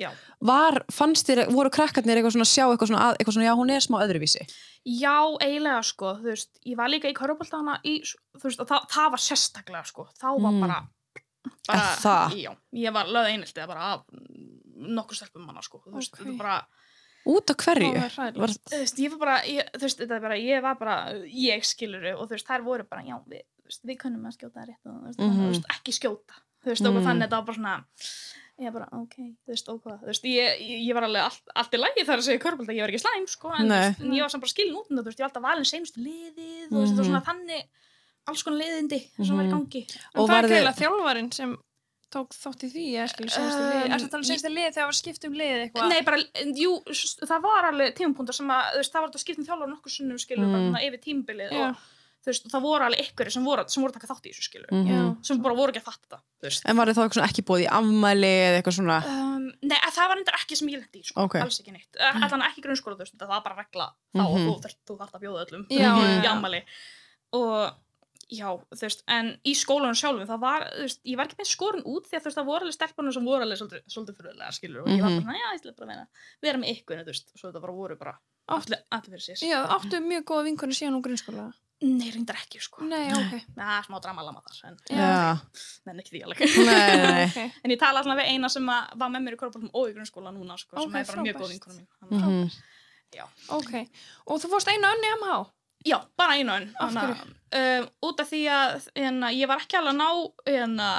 Já. 0.00 0.10
var, 0.40 0.80
fannst 0.92 1.28
þér, 1.28 1.42
voru 1.52 1.70
krakkarnir 1.70 2.16
eitthvað 2.20 2.32
svona 2.38 2.46
að 2.48 2.52
sjá 2.54 2.64
eitthvað 2.70 2.90
svona, 2.92 3.02
að, 3.10 3.18
eitthvað 3.20 3.36
svona, 3.36 3.48
já, 3.50 3.54
hún 3.60 3.70
er 3.76 3.84
smá 3.84 3.98
öðruvísi 4.04 4.44
Já, 4.88 5.16
eiginlega 5.44 5.82
sko, 5.84 6.14
þú 6.22 6.30
veist, 6.30 6.50
ég 6.64 6.76
var 6.80 6.88
líka 6.88 7.10
í 7.10 7.16
körubóltana 7.18 7.74
í, 7.84 7.98
þú 8.40 8.46
veist, 8.48 8.62
það, 8.64 8.86
það 8.94 9.10
var 9.14 9.22
sérstaklega 9.26 9.84
sko, 9.90 10.06
þá 10.16 10.28
var 10.40 10.52
Mm. 10.56 10.60
bara, 10.64 10.80
Er 11.72 11.78
það? 12.00 12.34
Já, 12.36 12.50
ég 12.76 12.92
var 12.92 13.06
löð 13.08 13.28
eineltið 13.30 13.66
bara 13.68 13.84
af 13.94 14.02
mm, 14.12 14.90
nokkur 14.96 15.16
stelpum 15.16 15.44
manna 15.46 15.62
sko, 15.64 15.82
þú 15.86 15.94
veist, 15.96 16.12
Ok. 16.16 16.24
þetta 16.24 16.36
bara, 16.38 16.56
út 17.30 17.50
af 17.52 17.56
hverju 17.56 17.92
það 17.96 18.26
er 18.26 18.40
var, 18.40 18.48
þú 18.56 18.80
veist, 18.80 18.98
ég 19.04 19.10
var 19.14 19.18
bara, 19.22 19.36
ég, 19.48 19.70
þú 19.76 19.84
veist, 19.86 19.98
þetta 20.00 20.16
er 20.16 20.24
bara, 20.24 20.36
ég 20.40 20.62
var 20.64 20.74
bara, 20.80 20.96
ég 21.28 21.64
skiluru 21.64 22.12
og 22.16 22.26
þú 22.28 22.36
veist, 22.36 22.48
þær 22.48 22.64
voru 22.64 22.84
bara, 22.88 23.02
já, 23.08 23.16
við, 23.28 23.42
veist, 23.68 23.84
við 23.88 23.98
kunnum 24.00 24.24
að 24.28 24.36
skjóta 24.36 24.64
rétt 24.68 24.84
og 24.84 24.96
þú 24.96 25.06
veist, 25.06 25.20
þú 25.20 25.48
veist, 25.50 25.68
ekki 25.76 25.96
skjóta, 25.96 26.40
þú 26.64 26.72
veist, 26.74 26.86
og 26.88 26.94
Mm. 26.96 27.04
þannig 27.08 27.24
þetta 27.28 27.40
var 27.40 27.48
bara 27.48 27.60
svona, 27.60 27.84
ég 28.60 28.72
bara, 28.74 28.88
ok, 28.92 29.14
þú 29.44 29.52
veist, 29.54 29.68
og 29.72 29.80
hvað, 29.82 29.98
þú 30.02 30.06
veist, 30.10 30.24
ég, 30.30 30.60
ég, 30.86 30.94
var 30.94 31.06
alveg 31.08 31.22
allt, 31.28 31.52
allt 31.56 31.72
í 31.74 31.80
lagi 31.80 32.04
þar 32.08 32.18
að 32.20 32.26
segja 32.28 32.42
körbólta, 32.44 32.74
ég 32.76 32.82
var 32.84 32.92
ekki 32.92 33.02
slæm, 33.04 33.26
sko, 33.32 33.52
en, 33.56 33.68
veist, 33.72 34.00
en 34.04 34.12
ég 34.18 34.20
var 34.26 34.30
samt 34.34 34.44
bara 34.44 34.52
skilin 34.54 34.76
út 34.76 34.90
um 34.90 34.96
það, 34.96 35.02
þú 35.02 35.10
veist, 35.10 35.18
ég 35.20 35.24
var 35.24 35.30
alltaf 35.30 35.46
valin 35.48 35.70
seinustu 35.70 36.04
liðið, 36.04 36.68
þú 36.68 36.76
veist, 36.76 36.92
þetta 36.92 37.02
var 37.02 37.10
svona 37.10 37.24
þannig, 37.30 37.64
alls 38.30 38.42
konar 38.46 38.60
liðindi 38.60 39.00
sem 39.16 39.36
var 39.36 39.44
í 39.44 39.48
Mhm. 39.48 39.56
gangi. 39.56 39.82
En 40.14 40.20
Og 40.20 40.28
það 40.28 40.38
er 40.44 40.48
greiðlega 40.50 40.80
þjálfarinn 40.82 41.32
sem 41.34 41.56
tók 42.10 42.34
þátt 42.34 42.64
í 42.66 42.68
því, 42.74 42.84
Um. 42.90 43.92
Er 43.94 43.98
þetta 44.02 44.16
alveg 44.18 44.26
senstu 44.26 44.50
lið 44.50 44.74
þegar 44.74 44.88
var 44.90 44.96
skipt 44.98 45.24
um 45.24 45.32
lið 45.32 45.70
eitthvað? 45.70 45.88
Nei, 45.88 46.00
bara, 46.02 46.16
jú, 46.58 46.72
það 47.30 47.40
var 47.42 47.64
alveg 47.70 47.94
tímapunktar 47.94 48.34
sem 48.34 48.48
að, 48.50 48.74
veist, 48.76 48.92
það 48.92 49.00
var 49.00 49.08
þetta 49.10 49.22
skipt 49.24 49.38
um 49.38 49.46
þjálfur 49.46 49.70
nokkur 49.70 49.90
sunnum, 49.94 50.18
skilur, 50.18 50.50
bara 50.50 50.58
Mm. 50.60 50.68
svona 50.70 50.82
yfir 50.88 51.00
tímbilið 51.06 51.52
og, 51.54 51.76
þú 52.20 52.26
veist, 52.30 52.48
það 52.52 52.62
voru 52.62 52.84
alveg 52.84 53.00
ykkur 53.10 53.30
sem 53.32 53.44
voru, 53.44 53.64
sem 53.68 53.82
voru 53.82 53.92
að 53.92 53.98
taka 54.00 54.10
þátt 54.12 54.26
í 54.26 54.30
þessu, 54.34 54.44
skilur, 54.48 54.70
Mhm. 54.70 54.88
Já. 54.90 55.24
sem 55.26 55.40
bara 55.42 55.54
voru 55.54 55.72
ekki 55.72 55.80
að 55.82 55.88
fatta 55.90 56.20
það, 56.42 56.62
en 56.68 56.76
var 56.76 56.86
þið 56.86 56.96
þá 56.98 57.02
eitthvað 57.08 57.28
ekki 57.30 57.42
búið 57.48 57.64
í 57.64 57.68
afmæli 57.78 58.32
eða 58.46 58.56
eitthvað 58.62 58.76
svona 58.78 58.98
Um, 59.40 59.52
nei, 59.62 59.78
að 59.80 59.92
það 59.96 60.08
var 60.10 60.16
endur 60.20 60.36
ekki 60.36 60.56
sem 60.56 60.68
ég 60.68 60.78
lendi 60.82 61.00
í, 61.00 61.04
sko, 61.06 61.20
Ok. 61.24 61.34
alls 61.40 61.60
ekki 61.60 61.72
neitt. 61.72 61.96
Uh, 61.96 62.22
allan 62.24 62.42
ekki 62.44 62.60
grunnskóla, 62.62 62.94
þú 62.96 63.04
veist, 63.06 63.16
það 63.16 63.28
var 63.28 63.40
bara 63.42 63.56
regla 63.64 63.86
þá 64.14 64.20
og 64.26 64.36
þú, 64.36 64.52
þarft- 64.60 64.82
þú 64.86 64.98
þarft 65.00 65.14
að 65.16 65.22
bjóða 65.24 65.46
öllum 65.46 65.66
Já, 65.70 65.92
í 65.96 66.22
já. 66.22 66.30
ammali. 66.30 66.62
Og, 67.32 67.72
já, 68.30 68.46
þú 68.70 68.80
veist, 68.84 69.02
en 69.08 69.40
í 69.44 69.52
skólanum 69.56 69.96
sjálfum, 69.96 70.26
það 70.28 70.40
var, 70.40 70.60
þú 70.76 70.84
veist, 70.86 71.00
ég 71.06 71.16
var 71.16 71.26
ekki 71.26 71.38
með 71.40 71.48
skorun 71.50 71.82
út 71.88 72.04
því 72.06 72.14
að 72.18 72.20
þú 72.20 72.28
veist, 72.30 72.38
það 72.38 72.46
voru 72.50 72.60
alveg 72.66 72.76
stelpunum 72.78 73.12
sem 73.16 73.24
voru 73.24 73.42
alveg 73.46 73.58
svolítið, 73.58 73.82
svolítið 73.88 74.16
fyrirlega, 74.20 74.52
skilur, 74.52 74.80
og 74.82 74.88
ég 74.92 75.00
var 75.02 75.10
Mhm. 75.10 75.24
bara, 75.24 75.38
já, 75.40 75.46
ég 75.50 75.60
ætla 75.60 75.76
bara 75.76 75.86
að 75.86 75.94
vera, 75.96 76.06
vera 76.42 76.58
með 76.58 76.70
ykkur, 76.76 76.96
þú 77.00 77.06
veist, 77.10 77.26
svo 77.40 77.46
þetta 77.50 77.60
bara 77.64 77.72
voru 77.72 77.96
bara 77.98 78.14
allir, 78.48 78.78
fyrir 78.90 79.24
sér. 79.24 79.36
Já, 79.48 79.66
áttu 79.66 79.96
mjög 80.04 80.24
góða 80.24 80.44
vinkunni 80.44 80.74
síðan 80.76 80.98
úr 81.00 81.02
grunnskóla. 81.02 81.52
Nei, 81.80 82.10
reyndar 82.12 82.36
ekki, 82.36 82.58
sko. 82.60 82.84
Nei, 82.84 83.06
ok. 83.16 83.36
Það 83.56 83.70
er 83.78 83.86
smá 83.86 84.00
dramalama 84.04 84.42
þar, 84.44 84.58
en 84.68 84.74
Já. 84.92 85.38
nenni 85.88 86.02
ekki 86.02 86.12
því 86.12 86.20
alveg. 86.26 86.42
Nei, 86.66 86.74
nei, 86.74 87.06
nei. 87.06 87.22
Ok. 87.30 87.54
En 87.64 87.72
ég 87.72 87.80
tala 87.80 88.02
alltaf 88.02 88.18
við 88.20 88.32
eina 88.34 88.50
sem 88.52 88.68
að 88.68 88.90
var 89.00 89.14
með 89.14 89.24
mér 89.24 89.36
í 89.36 89.40
korfbólum 89.40 89.70
og 89.72 89.88
í 89.88 89.94
grunnskóla 89.96 90.34
núna, 90.34 90.58
sko, 90.60 90.76
sem 90.76 90.84
Ok, 90.84 90.98
er 91.00 91.08
bara 91.08 91.24
mjög 91.24 91.40
góð 91.40 91.54
vinkona 91.54 91.78
mín. 91.78 91.88
Mhm. 92.10 92.52
Já. 93.16 93.24
Ok. 93.56 93.72
Og 94.26 94.42
þú 94.42 94.52
fórst 94.52 94.68
einu 94.70 94.90
önni 94.90 95.14
MH? 95.16 95.38
Já, 95.88 95.96
bara 96.20 96.36
einu 96.36 96.52
hverju? 96.52 97.30
Um, 97.50 97.86
út 98.06 98.20
af 98.20 98.28
því 98.28 98.42
að 98.52 98.74
hérna, 98.94 99.30
ég 99.32 99.48
var 99.48 99.64
ekki 99.64 99.78
alveg 99.80 99.94
að 99.94 100.02
ná 100.02 100.10
hérna, 100.46 100.90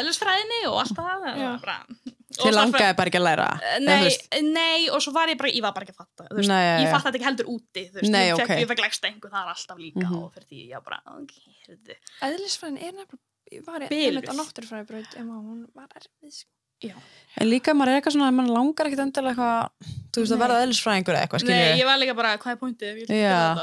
eðlisfræðinni 0.00 0.64
og 0.68 0.80
allt 0.82 0.98
það. 0.98 2.10
Það 2.34 2.42
Til 2.48 2.52
langaði 2.56 2.96
bara 2.98 3.10
ekki 3.10 3.20
að 3.20 3.26
læra. 3.28 3.46
Nei, 3.84 4.42
nei, 4.42 4.88
og 4.90 5.00
svo 5.04 5.12
var 5.14 5.28
ég 5.30 5.38
bara, 5.38 5.50
ég 5.54 5.62
var 5.62 5.72
bara 5.76 5.86
ekki 5.86 5.94
að 5.94 6.00
fatta. 6.02 6.26
þú 6.30 6.36
Veist, 6.40 6.48
Nei, 6.50 6.62
ég 6.84 6.90
fatta 6.90 7.06
þetta 7.10 7.18
ekki 7.20 7.28
heldur 7.30 7.46
úti. 7.54 7.82
þú 7.90 8.00
Veist, 8.00 8.10
Nei, 8.14 8.24
ég, 8.28 8.34
fekk, 8.40 8.50
ok. 8.50 8.62
ég 8.64 8.68
fekk 8.72 8.82
legsta 8.84 9.08
einhver 9.10 9.30
þar 9.36 9.52
alltaf 9.54 9.78
líka 9.78 10.02
Mhm. 10.04 10.16
og 10.22 10.32
fyrir 10.34 10.46
því 10.50 10.58
ég 10.68 10.74
var 10.74 10.84
bara, 10.88 11.00
ok, 11.20 11.32
heyrðu. 11.68 11.96
Eðlisfræðin 12.28 12.78
er 12.82 12.92
nefnilega, 12.98 13.18
ég 13.52 13.64
var 13.66 13.78
Biluð. 13.80 14.08
einmitt 14.08 14.28
á 14.28 14.34
náttúrufræðibraut 14.40 15.12
MH, 15.24 15.38
hún 15.48 15.66
var 15.74 15.88
erfið, 15.94 16.32
sko. 16.32 16.50
Já. 16.82 16.94
En 17.34 17.48
líka 17.50 17.72
maður 17.74 17.90
er 17.90 17.98
eitthvað 17.98 18.14
svona, 18.14 18.30
mann 18.30 18.50
langar 18.54 18.86
ekkit 18.86 19.00
endilega 19.02 19.32
eitthvað, 19.34 19.94
þú 20.14 20.22
veist, 20.22 20.34
að 20.34 20.38
Nei. 20.38 20.42
verða 20.44 20.58
eðlisfræðingur 20.62 21.16
eða 21.16 21.22
eitthvað, 21.26 21.46
Nei, 21.48 21.78
ég 21.80 21.88
var 21.88 21.98
líka 21.98 22.14
bara, 22.14 22.34
hvað 22.38 22.52
er 22.54 22.60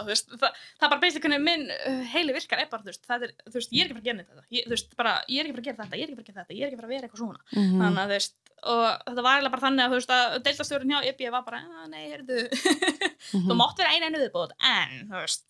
þú 0.01 0.09
veist, 0.11 0.33
það, 0.41 0.57
það 0.75 0.87
er 0.87 0.91
bara 0.91 1.03
basically 1.05 1.23
hvernig 1.31 1.45
minn 1.45 1.63
uh, 1.71 2.01
heili 2.11 2.35
virkar 2.35 2.59
er 2.59 2.67
bara, 2.73 2.83
þú 2.83 2.91
veist, 2.91 3.03
það 3.07 3.23
er, 3.29 3.33
þú 3.47 3.55
veist, 3.55 3.71
ég 3.71 3.85
er 3.85 3.87
ekki 3.87 3.95
bara 3.95 4.03
að 4.03 4.09
gera 4.11 4.25
þetta. 4.27 4.45
Ég, 4.57 4.67
þú 4.67 4.75
veist, 4.75 4.95
bara, 4.99 5.13
ég 5.31 5.39
er 5.39 5.47
ekki 5.47 5.55
bara 5.55 5.63
að 5.63 5.69
gera 5.71 5.83
þetta, 5.85 5.99
ég 6.01 6.03
er 6.03 6.11
ekki 6.11 6.19
bara 6.19 6.27
að 6.27 6.31
gera 6.33 6.43
þetta, 6.43 6.57
ég 6.59 6.63
er 6.67 6.71
ekki 6.71 6.81
bara 6.81 6.89
að 6.91 6.95
vera 6.97 7.07
eitthvað 7.07 7.23
svona. 7.23 7.39
Mhm. 7.55 7.79
Þannig 7.79 8.01
að, 8.03 8.11
þú 8.11 8.17
veist, 8.19 8.35
og 8.61 8.83
þetta 9.07 9.23
var 9.25 9.31
eiginlega 9.39 9.53
bara 9.55 9.65
þannig 9.65 9.81
að, 9.85 9.91
þú 9.91 9.97
veist, 10.01 10.11
að 10.17 10.35
deiltastjórun 10.45 10.91
hjá 10.91 10.99
EB 11.09 11.21
var 11.33 11.43
bara, 11.47 11.59
"Ah, 11.65 11.87
nei, 11.87 12.03
heyrðu, 12.11 12.37
Mhm. 13.31 13.47
þú 13.47 13.55
mátt 13.57 13.77
vera 13.79 13.93
eina 13.95 14.05
einu 14.11 14.19
viðbót, 14.21 14.51
en, 14.61 15.07
þú 15.09 15.15
veist, 15.17 15.43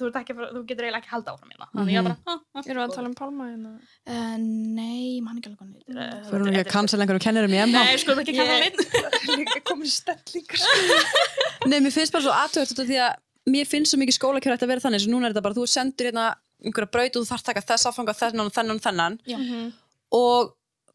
þú, 0.00 0.08
ert 0.08 0.18
ekki, 0.20 0.34
að 0.34 0.50
þú 0.56 0.62
getur 0.66 0.84
eiginlega 0.88 1.02
ekki 1.04 1.12
halda 1.14 1.32
áfram 1.34 1.50
hérna. 1.52 1.68
Þannig 1.74 1.92
ég 1.94 2.02
var 2.02 2.08
bara, 2.10 2.16
ah, 2.26 2.40
ah, 2.54 2.62
Erum 2.66 2.80
við 2.80 2.88
að 2.88 2.94
tala 2.96 3.08
um 3.10 3.14
hérna? 3.50 3.72
Uh, 4.06 4.36
nei, 4.38 5.20
mann 5.20 5.38
ekki 5.38 5.50
alveg 5.50 5.58
hvað 5.60 5.66
hann 5.68 5.76
heitir. 5.78 5.94
Uh, 6.00 6.30
Fyrir 6.30 6.42
hún 6.46 6.50
ekki 6.54 6.64
að 6.66 6.74
þetta- 6.90 6.98
cancel 6.98 7.00
einhverjum 7.00 7.24
kennurum 7.24 7.54
í 7.54 7.60
MH. 7.64 7.72
Nei, 7.72 7.96
sko, 8.02 8.14
það 8.16 8.22
ekki 8.24 8.36
kannan 8.36 8.56
Ég- 8.56 8.64
neitt. 8.66 8.78
Líka 9.40 9.60
komin 9.70 9.90
stellingar, 9.90 10.60
sko. 10.60 11.68
Nei, 11.70 11.78
mér 11.80 11.92
finnst 11.94 12.12
bara 12.14 12.24
svo 12.26 12.34
aðtöðast 12.34 12.74
út 12.74 12.82
af 12.84 12.88
því 12.90 12.98
að 13.06 13.12
mér 13.50 13.66
finnst 13.70 13.92
svo 13.94 13.98
mikið 14.00 14.16
skólakjör 14.18 14.56
að 14.56 14.66
vera 14.70 14.84
þannig, 14.84 15.04
svo 15.04 15.12
núna 15.14 15.28
er 15.28 15.34
þetta 15.34 15.44
bara, 15.46 15.54
þú 15.58 15.66
sendur 15.70 16.10
hérna 16.10 16.26
einhverja 16.60 16.90
braut 16.92 17.16
og 17.16 17.22
þú 17.24 17.30
þarf 17.30 17.44
taka 17.46 17.62
þess 17.70 17.88
áfanga, 17.88 18.14
þennan 18.20 18.46
og 18.50 18.52
þennan 18.56 18.76
og 18.76 18.82
þennan 18.84 19.14
Já. 19.26 19.36
Mhm. 19.38 19.70
og 20.12 20.50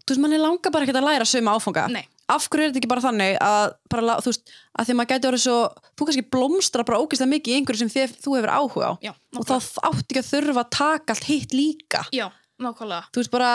þú 0.05 0.11
veist, 0.13 0.21
manni 0.21 0.37
langar 0.37 0.71
bara 0.75 0.85
ekkert 0.85 0.99
að 1.01 1.07
læra 1.09 1.25
sömu 1.25 1.49
áfanga. 1.55 1.87
Nei. 1.89 2.03
Af 2.29 2.47
hverju 2.49 2.65
er 2.65 2.69
þetta 2.71 2.79
ekki 2.81 2.89
bara 2.89 3.01
þannig 3.05 3.35
að, 3.41 3.73
bara, 3.89 4.15
þú 4.21 4.29
veist, 4.31 4.51
að 4.77 4.85
því 4.85 4.93
að 4.93 4.97
maður 4.99 5.09
gæti 5.13 5.27
orðið 5.29 5.43
svo, 5.45 5.57
þú 5.97 6.05
kannski 6.09 6.23
blómstra 6.33 6.85
bara 6.85 6.99
ógeðslega 7.01 7.31
mikið 7.33 7.53
í 7.53 7.57
einhverju 7.59 7.81
sem 7.81 7.91
þið, 7.93 8.13
þú 8.21 8.35
hefur 8.37 8.53
áhuga 8.53 8.85
á 8.89 8.93
Já, 9.05 9.11
og 9.37 9.45
þá 9.45 9.55
átti 9.89 10.05
ekki 10.09 10.21
að 10.23 10.29
þurfa 10.31 10.63
að 10.65 10.71
taka 10.77 11.13
allt 11.15 11.27
hitt 11.29 11.53
líka. 11.53 12.01
Já, 12.13 12.27
nákvæmlega. 12.61 13.09
Þú 13.13 13.21
veist, 13.21 13.33
bara 13.33 13.51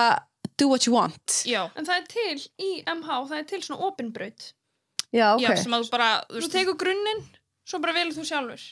do 0.60 0.68
what 0.68 0.86
you 0.86 0.92
want. 0.94 1.40
Já, 1.48 1.62
En 1.76 1.86
það 1.88 1.96
er 2.02 2.06
til 2.12 2.36
í 2.60 2.70
MH, 2.84 3.20
það 3.30 3.38
er 3.40 3.46
til 3.54 3.62
svona 3.66 3.88
opinbraut. 3.88 4.50
Já, 5.10 5.26
já, 5.42 5.48
sem 5.58 5.72
að 5.74 5.86
þú 5.86 5.90
bara, 5.96 6.10
þú 6.30 6.38
veist, 6.38 6.52
tekur 6.54 6.76
grunninn, 6.84 7.24
svo 7.66 7.80
bara 7.82 7.96
velur 7.96 8.14
þú 8.14 8.26
sjálfur. 8.28 8.68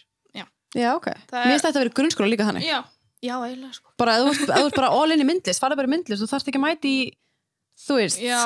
Já, 0.77 0.90
ok. 0.98 1.07
Það 1.31 1.38
er- 1.38 1.46
Mér 1.48 1.55
finnst 1.55 1.64
þetta 1.64 1.79
að 1.81 1.85
vera 1.87 1.94
grunnskóla 1.96 2.29
líka 2.29 2.44
þannig. 2.44 2.64
Já. 2.68 2.83
já, 3.24 3.35
eiginlega, 3.40 3.72
sko. 3.72 3.88
Bara, 3.96 4.18
ef 4.18 4.27
þú 4.27 4.33
ert- 4.35 4.51
ef 4.53 4.59
þú 4.61 4.66
ert 4.68 4.77
bara 4.77 4.90
all 4.92 5.11
in 5.14 5.22
í 5.24 5.27
myndlist, 5.27 5.62
farið 5.64 5.77
bara 5.81 5.88
í 5.88 5.92
myndlist, 5.94 6.20
þú 6.22 6.29
þarfst 6.29 6.51
ekki 6.53 6.61
að 6.61 6.66
mæti 6.68 6.90
í, 6.92 7.07
þú 7.88 7.96
veist, 8.03 8.20
Já. 8.20 8.42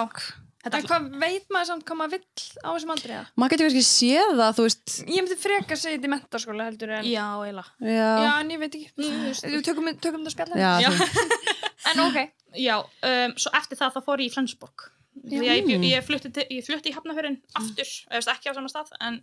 Þetta 0.62 0.78
En 0.78 0.85
hvað 0.87 1.07
veit 1.18 1.46
maður 1.50 1.66
samt 1.66 1.85
hvað 1.88 1.98
maður 1.98 2.12
vill 2.14 2.42
á 2.62 2.68
þessum 2.70 2.90
aldrei? 2.94 3.12
eða? 3.18 3.26
maður 3.35 3.50
getur 3.50 3.66
kannski 3.66 3.83
séð 3.83 4.28
það, 4.38 4.52
þú 4.55 4.62
veist, 4.68 4.92
Ég 5.11 5.18
myndi 5.26 5.38
freka 5.42 5.74
að 5.74 5.81
segja 5.83 5.96
þetta 5.98 6.07
í 6.07 6.12
mentaskóla 6.14 6.66
heldur 6.68 6.90
en... 6.94 7.05
Já, 7.11 7.26
eiginlega. 7.42 7.70
já, 7.83 8.11
Já, 8.22 8.31
en 8.38 8.52
ég 8.55 8.59
veit 8.62 8.76
ekki. 8.78 8.90
Mm, 8.94 9.02
þú 9.02 9.26
veist, 9.26 9.42
Við 9.50 9.64
tökum, 9.66 9.88
tökum 9.98 10.22
þetta 10.22 10.35
spjalla. 10.37 10.55
já, 10.62 10.70
Já. 10.87 10.90
þú- 10.94 11.50
En 11.90 12.01
ok. 12.07 12.18
Já, 12.55 12.77
um, 12.81 13.33
svo 13.40 13.51
eftir 13.59 13.79
það 13.81 13.95
þá 13.97 14.01
fór 14.07 14.21
ég 14.23 14.31
í 14.31 14.35
Flensborg. 14.35 14.88
Því 15.29 15.38
að 15.40 15.47
ég, 15.49 15.64
bjó- 15.66 15.85
ég, 15.90 16.05
flutti, 16.05 16.31
til- 16.33 16.49
ég 16.51 16.64
flutti 16.66 16.90
í 16.90 16.95
Hafnafjörðin 16.97 17.38
aftur, 17.59 17.88
eða 18.11 18.33
ekki 18.37 18.49
á 18.49 18.55
sama 18.57 18.68
stað, 18.73 18.92
en 19.01 19.18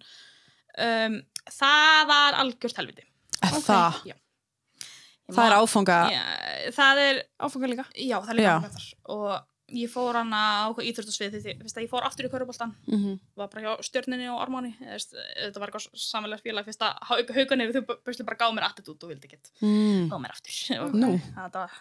um, 0.77 1.19
það 1.49 2.07
var 2.07 2.33
algjört 2.43 2.77
helviti. 2.81 3.05
það, 3.41 4.01
Já. 4.05 4.15
Ég 5.29 5.35
það 5.35 5.45
er 5.45 5.53
man- 5.53 5.61
áfanga, 5.63 5.97
Já, 6.11 6.23
það 6.73 6.97
er, 7.05 7.23
Áfanga 7.39 7.67
líka. 7.69 7.85
já, 7.95 8.17
það 8.21 8.29
er 8.29 8.37
líka 8.39 8.49
Já. 8.49 8.57
áfengar 8.59 8.73
þar. 8.75 8.93
Og 9.09 9.45
ég 9.69 9.89
fór 9.93 10.13
hana 10.17 10.39
á 10.65 10.67
íþjóttasvið 10.73 11.35
því 11.37 11.51
fyrst 11.61 11.77
að 11.77 11.83
ég 11.85 11.89
fór 11.91 12.01
aftur 12.07 12.25
í 12.25 12.29
Köruboltan, 12.33 12.71
Mhm. 12.87 13.19
var 13.37 13.47
bara 13.47 13.61
hjá 13.61 13.83
stjörninni 13.85 14.27
og 14.33 14.41
Ormáni, 14.41 14.75
þetta 14.81 15.59
var 15.59 15.69
eitthvað 15.69 15.89
samanlega 15.93 16.41
félag 16.41 16.65
fyrst 16.65 16.81
að 16.81 16.97
hauganir 17.33 17.73
þau 17.73 17.85
bæslu 18.05 18.25
bara 18.25 18.37
gáð 18.37 18.55
mér 18.57 18.65
attitút 18.69 19.03
og 19.03 19.09
vildi 19.09 19.27
ekkert 19.29 19.51
Mm. 19.61 20.09
fá 20.09 20.17
mér 20.17 20.31
aftur. 20.33 20.81
Og 20.85 20.91
Nú. 20.93 21.21
Þetta 21.35 21.53
var, 21.53 21.71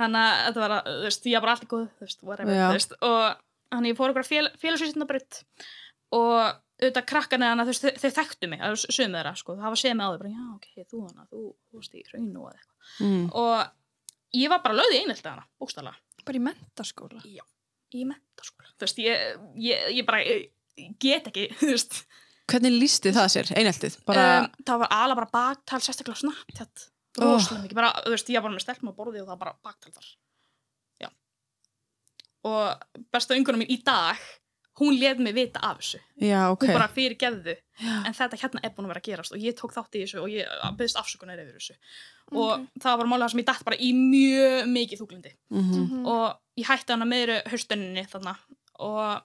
þannig 0.00 0.24
að 0.24 0.40
þetta 0.46 0.64
var, 0.64 0.74
að, 0.78 0.90
þú 0.96 1.06
veist, 1.08 1.28
ég 1.30 1.36
var 1.38 1.44
bara 1.46 1.54
allt 1.56 1.66
í 1.66 1.70
góð, 1.70 1.86
þú 1.98 2.06
veist, 2.06 2.24
whatever, 2.26 2.56
Já. 2.56 2.64
þú 2.70 2.78
veist, 2.78 2.96
og 3.10 3.22
þannig 3.74 3.92
ég 3.92 3.98
fór 4.00 4.12
okkur 4.14 4.28
fél, 4.30 4.48
félagsvísindabritt 4.64 5.40
og 6.16 6.36
auðvitað 6.80 7.08
krakkarnir 7.10 7.52
hana, 7.52 7.66
þú 7.66 7.74
veist, 7.74 7.84
þeir, 7.84 7.98
þeir 8.02 8.14
þekktu 8.16 8.48
mig, 8.50 8.62
það 8.64 8.78
sögum 8.86 9.16
þeirra, 9.18 9.34
sko, 9.36 9.56
það 9.60 9.74
var 9.74 9.80
séð 9.82 9.96
mig 9.98 10.06
á 10.06 10.10
þau, 10.10 10.20
bara, 10.22 10.32
já, 10.32 10.44
ok, 10.56 10.68
þú 10.90 11.02
hana, 11.04 11.26
þú, 11.28 11.42
þú 11.70 11.82
í 12.00 12.04
raun 12.08 12.30
og 12.40 12.48
eitthvað. 12.54 12.94
Mm. 13.04 13.26
Og 13.42 14.40
ég 14.40 14.52
var 14.54 14.62
bara 14.64 14.78
lögð 14.80 14.96
í 14.96 15.02
einhelti 15.04 15.28
hana, 15.30 15.46
bókstala, 15.60 15.94
Bara 16.20 16.36
í 16.36 16.42
mentaskóla. 16.44 17.20
í 17.96 18.02
mentaskóla. 18.06 18.72
Þú 18.76 18.84
veist, 18.86 18.98
ég, 19.02 19.38
ég, 19.60 19.86
ég 19.98 20.08
bara, 20.08 20.20
ég, 20.24 20.50
get 21.00 21.28
ekki, 21.30 21.48
þú 21.60 21.74
veist, 21.74 22.00
Hvernig 22.50 22.74
lísti 22.74 23.12
það 23.14 23.28
sér, 23.30 23.50
einheltið? 23.60 24.00
Bara, 24.08 24.22
um, 24.40 24.46
það 24.66 24.80
var 24.82 24.94
ala 24.96 25.14
bara 25.20 25.30
baktal, 25.36 25.78
sérstaklega 25.84 26.18
snabbt, 26.24 26.64
Oh. 26.64 26.88
Rosalega 27.18 27.64
mikið, 27.64 27.78
bara, 27.80 27.92
þú 28.04 28.12
veist, 28.14 28.28
ég 28.30 28.44
var 28.44 28.52
með 28.54 28.64
stelpum 28.64 28.92
á 28.92 28.98
borði 28.98 29.22
og 29.22 29.26
það 29.26 29.32
var 29.34 29.40
bara 29.44 29.56
baktal 29.66 29.92
þar. 29.96 30.10
Já. 31.02 31.08
Og 32.50 33.00
besta 33.12 33.38
yngunum 33.38 33.62
mín 33.64 33.72
í 33.74 33.80
dag, 33.84 34.20
hún 34.80 34.96
lef 34.96 35.18
mig 35.20 35.34
vita 35.34 35.60
af 35.60 35.80
þessu. 35.80 36.00
já, 36.22 36.40
ok. 36.52 36.64
Hún 36.64 36.78
bara 36.78 36.88
fyrir 36.88 37.16
geðu, 37.20 37.56
en 38.06 38.14
þetta 38.16 38.38
hérna 38.40 38.62
er 38.64 38.72
búin 38.76 38.86
að 38.86 38.94
vera 38.94 39.02
að 39.02 39.08
gerast 39.10 39.34
og 39.36 39.42
ég 39.42 39.58
tók 39.58 39.74
þátt 39.74 39.98
í 39.98 40.04
þessu 40.04 40.22
og 40.22 40.30
ég 40.32 40.46
byggðist 40.78 41.00
afsökunar 41.00 41.42
yfir 41.42 41.58
þessu. 41.58 41.76
Og 42.30 42.66
það 42.80 42.90
var 42.92 43.02
bara 43.02 43.10
málega 43.10 43.32
sem 43.34 43.42
ég 43.42 43.48
dætt 43.50 43.66
bara 43.66 43.76
í 43.76 43.90
mjög 43.92 44.70
mikið 44.70 45.02
þúglindi. 45.02 45.34
Mhm. 45.50 46.06
Og 46.06 46.38
ég 46.62 46.70
hætti 46.70 46.94
hana 46.94 47.04
meðri 47.10 47.42
höstunninni 47.50 48.06
þarna 48.08 48.36
og 48.78 49.22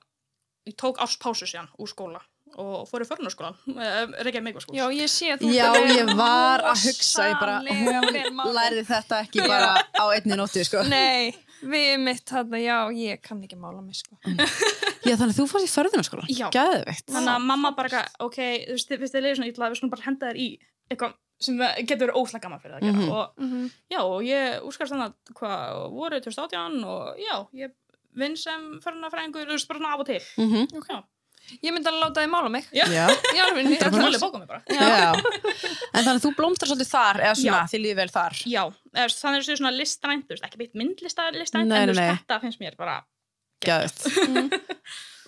ég 0.68 0.76
tók 0.76 0.98
áspásu 0.98 1.46
síðan 1.48 1.70
úr 1.78 1.88
skóla 1.88 2.22
og 2.62 2.86
fór 2.90 3.04
í 3.04 3.08
förnarskólan, 3.10 3.56
reykjaði 3.68 4.44
meikvaskóla. 4.48 4.78
Já, 4.80 4.86
ég 4.96 5.10
sé 5.12 5.32
að 5.34 5.42
þú 5.44 5.50
Já, 5.56 5.72
ég 5.96 6.12
var 6.16 6.64
að 6.72 6.84
hugsa, 6.86 7.26
ég 7.32 7.40
bara, 7.42 7.58
hún 7.66 8.54
lærði 8.56 8.86
þetta 8.88 9.20
ekki 9.26 9.44
bara 9.48 9.74
á 10.00 10.04
einni 10.16 10.38
nóttu, 10.40 10.64
sko. 10.68 10.84
Nei, 10.88 11.34
við 11.66 12.00
mitt 12.00 12.24
þarna, 12.32 12.62
já, 12.64 12.78
ég 12.96 13.22
kann 13.26 13.44
ekki 13.44 13.60
mála 13.60 13.82
mig, 13.84 14.00
sko. 14.00 14.16
Já, 15.06 15.14
þannig 15.20 15.36
að 15.36 15.40
þú 15.42 15.48
fórst 15.52 15.68
í 15.68 15.74
förðunarskóla. 15.76 16.26
Já. 16.32 16.48
Gæðveikt. 16.56 17.12
Þannig 17.12 17.34
að 17.36 17.46
mamma 17.52 17.72
bara, 17.78 18.06
ok, 18.24 18.40
þú 18.70 18.78
veist, 18.78 18.90
þið- 18.90 19.22
leiðir 19.22 19.38
svona 19.42 19.52
illa, 19.52 19.70
við 19.70 19.80
skulum 19.82 19.94
bara 19.94 20.06
henda 20.08 20.32
þér 20.32 20.40
í 20.42 20.50
eitthvað 20.90 21.14
sem 21.46 21.58
getur 21.84 22.08
verið 22.08 22.16
óslega 22.22 22.42
gaman 22.48 22.62
fyrir 22.64 22.78
það 22.78 22.80
að 22.80 22.86
gera. 22.88 23.00
Mhm. 23.00 23.10
Og 23.12 23.26
Mm 23.44 23.72
já, 23.92 24.00
og 24.00 24.22
ég 24.24 24.62
úrskast 24.64 24.92
þannig 24.94 25.12
að 25.12 25.34
hvað 25.36 25.90
voru 25.92 26.20
2018 26.24 26.84
og 26.86 27.18
já, 27.20 27.36
ég 27.60 27.72
vinn 28.16 28.38
sem 28.40 28.80
förnafræðingur, 28.80 29.44
þú 29.46 29.52
veist, 29.58 29.68
bara 29.68 29.80
svona 29.80 29.94
af 29.94 30.00
og 30.00 30.06
til. 30.08 30.22
Mhm. 30.40 30.68
Já, 30.88 31.04
Ég 31.62 31.74
myndi 31.76 31.90
að 31.92 32.00
láta 32.02 32.22
þið 32.24 32.30
mála 32.34 32.50
mig. 32.52 32.66
já, 32.74 32.86
Já. 32.90 33.06
Já, 33.36 33.42
alveg, 33.46 33.68
ég 33.70 33.82
ætla 33.82 34.02
alveg 34.02 34.18
að- 34.18 34.24
bókað 34.26 34.40
mig 34.40 34.48
bara. 34.48 34.62
Já. 34.70 35.14
En 35.94 36.04
þannig 36.04 36.20
að 36.20 36.26
þú 36.26 36.32
blómstrar 36.40 36.70
svolítið 36.72 36.90
þar, 36.92 37.20
eða 37.22 37.36
svona, 37.38 37.60
Já. 37.62 37.70
þið 37.74 37.82
líði 37.86 37.96
vel 38.02 38.10
þar. 38.16 38.34
Já, 38.50 38.64
eða, 38.96 39.10
þannig 39.16 39.40
að 39.40 39.46
það 39.46 39.54
er 39.56 39.60
svona 39.62 39.74
listrænt, 39.78 40.26
þú 40.26 40.34
veist, 40.36 40.46
ekki 40.50 40.58
beitt 40.64 40.76
myndlista 40.82 41.28
listrænt, 41.36 41.68
Nei, 41.70 41.78
en 41.84 41.90
þú 41.90 41.96
nei, 41.96 42.08
veist, 42.10 42.26
þetta 42.26 42.42
finnst 42.42 42.60
mér 42.66 42.76
bara. 42.78 42.98
Mm, 43.66 44.50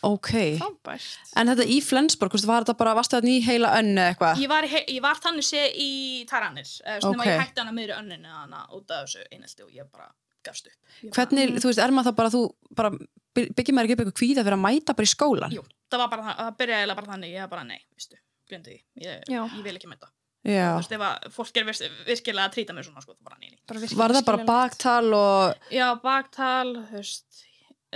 Ok. 0.04 0.30
Frábært. 0.62 1.06
En 1.42 1.48
þetta 1.50 1.66
í 1.74 1.78
Flensborg, 1.82 2.30
þú 2.30 2.38
veist, 2.38 2.48
var 2.48 2.64
þetta 2.64 2.76
bara, 2.78 2.92
varstu 3.00 3.18
þetta 3.18 3.32
í 3.34 3.40
heila 3.48 3.72
önnu 3.80 3.98
eða 3.98 4.12
eitthvað? 4.14 4.42
ég 4.44 4.50
var, 4.52 4.64
í 4.64 4.70
he- 4.70 4.86
ég 4.94 5.02
var 5.02 5.16
þannig 5.24 5.44
sé 5.48 5.64
í 5.74 5.90
Taranir, 6.30 6.68
veist, 6.70 7.04
nema 7.08 7.24
Ok. 7.24 7.26
ég 7.32 7.40
hætti 7.42 7.64
hana 7.64 7.74
meðri 7.74 7.96
önninu 7.98 8.30
hana 8.30 8.68
út 8.78 8.92
af 8.94 9.08
þessu 9.08 9.24
einhelti 9.34 9.64
og 9.66 9.72
ég 9.74 9.90
bara 9.92 10.12
gafst 10.46 10.68
upp. 10.68 10.78
Ég 11.02 11.10
bara- 11.10 11.26
Hvernig, 11.26 11.58
þú 11.58 11.66
veist, 11.72 11.80
er 11.82 11.90
maður 11.98 12.12
það 12.12 12.16
bara, 12.16 12.30
þú 12.30 12.44
bara, 12.78 12.90
by- 13.34 13.50
byggir 13.58 13.74
maður 13.74 13.86
ekki 13.90 13.96
upp 13.98 14.04
eitthvað 14.06 14.20
kvíða 14.22 14.46
fyrir 14.46 14.58
að 14.60 14.66
mæta 14.68 14.96
bara 14.96 15.08
í 15.10 15.16
skólan? 15.16 15.52
Jú, 15.58 15.64
það 15.92 16.04
var 16.04 16.14
bara 16.14 16.28
það, 16.28 16.38
það 16.44 16.56
byrjaði 16.62 16.82
eiginlega 16.84 17.00
bara 17.02 17.12
þannig, 17.14 17.34
ég 17.34 17.44
var 17.46 17.52
bara 17.56 17.66
nei, 17.68 17.82
veistu, 17.96 18.22
glemdi 18.52 18.76
því, 18.76 18.80
ég, 19.08 19.28
ég 19.34 19.66
vil 19.66 19.76
ekki. 19.80 20.14
Já. 20.48 20.68
Þú 20.72 20.80
veist, 20.80 20.94
ef 20.96 21.04
að 21.04 21.28
fólk 21.36 21.58
er 21.60 21.66
virkilega 21.68 22.46
að 22.48 22.54
trýta 22.56 22.76
mig 22.76 22.86
svona, 22.88 23.04
sko, 23.04 23.18
bara 23.26 23.40
nei, 23.42 23.50
nei. 23.52 23.60
Bara 23.68 23.82
virkilega 23.82 24.04
Var 24.04 24.16
það 24.16 24.28
bara 24.30 24.46
baktal 24.48 25.08
og, 25.18 25.70
Já, 25.74 25.88
baktal, 26.04 26.76
þú 26.88 27.00
veist, 27.02 27.42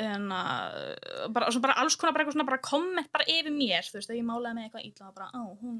en 0.02 0.26
að, 0.36 0.80
bara, 1.36 1.52
svo 1.54 1.62
bara 1.64 1.78
alls 1.80 1.96
konar 2.00 2.16
bara 2.16 2.26
eitthvað 2.26 2.38
svona, 2.38 2.48
bara 2.50 2.64
komment 2.66 3.12
bara 3.14 3.28
yfir 3.32 3.54
mér, 3.56 3.88
þú 3.88 4.00
veist, 4.00 4.10
þegar 4.10 4.20
ég 4.20 4.28
málaði 4.28 4.58
með 4.58 4.68
eitthvað 4.68 4.88
illa, 4.90 5.14
bara, 5.16 5.30
á, 5.32 5.42
hún, 5.62 5.80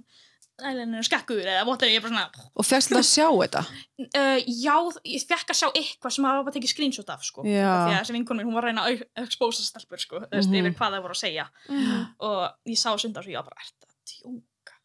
ælinn 0.62 0.96
er 1.00 1.08
skakkur, 1.08 1.42
eða 1.44 1.66
votar 1.66 1.90
ég 1.90 1.98
er 1.98 2.04
bara 2.06 2.14
svona, 2.14 2.48
og 2.56 2.66
fegst 2.68 2.90
þetta 2.92 3.02
að 3.02 3.10
sjá 3.10 3.28
þetta? 3.42 3.64
uh, 4.02 4.40
já, 4.46 4.76
ég 5.16 5.26
fekk 5.28 5.54
að 5.54 5.60
sjá 5.62 5.68
eitthvað 5.74 6.16
sem 6.16 6.26
maður 6.26 6.46
bara 6.48 6.56
tekið 6.58 6.74
screenshot 6.76 7.10
af, 7.10 7.24
sko, 7.26 7.44
Já. 7.46 7.72
því 7.88 7.96
að 7.96 8.00
þessi 8.02 8.18
vinkonum 8.18 8.42
mín, 8.44 8.50
hún 8.52 8.58
var 8.60 8.64
að 8.64 8.72
reyna 8.72 8.86
að 8.86 9.02
au- 9.02 9.26
expósa 9.26 9.66
stelpur, 9.66 10.00
sko, 10.00 10.22
þú 10.28 10.32
veist, 10.38 10.50
Mhm. 10.50 10.62
yfir 10.62 10.78
hvað 10.78 10.94
það 10.98 11.04
voru 11.08 11.18
að 11.18 11.24
segja, 11.26 11.46
Mhm. 11.70 12.08
og 12.20 12.52
ég 12.68 12.78
sá 12.78 12.90
sund 13.00 13.18
á 13.18 13.22
svo 13.22 13.32
ég 13.32 13.38
var 13.42 13.50
bara, 13.50 13.62
ert 13.62 13.82
að 13.82 13.94
djóka 14.06 14.42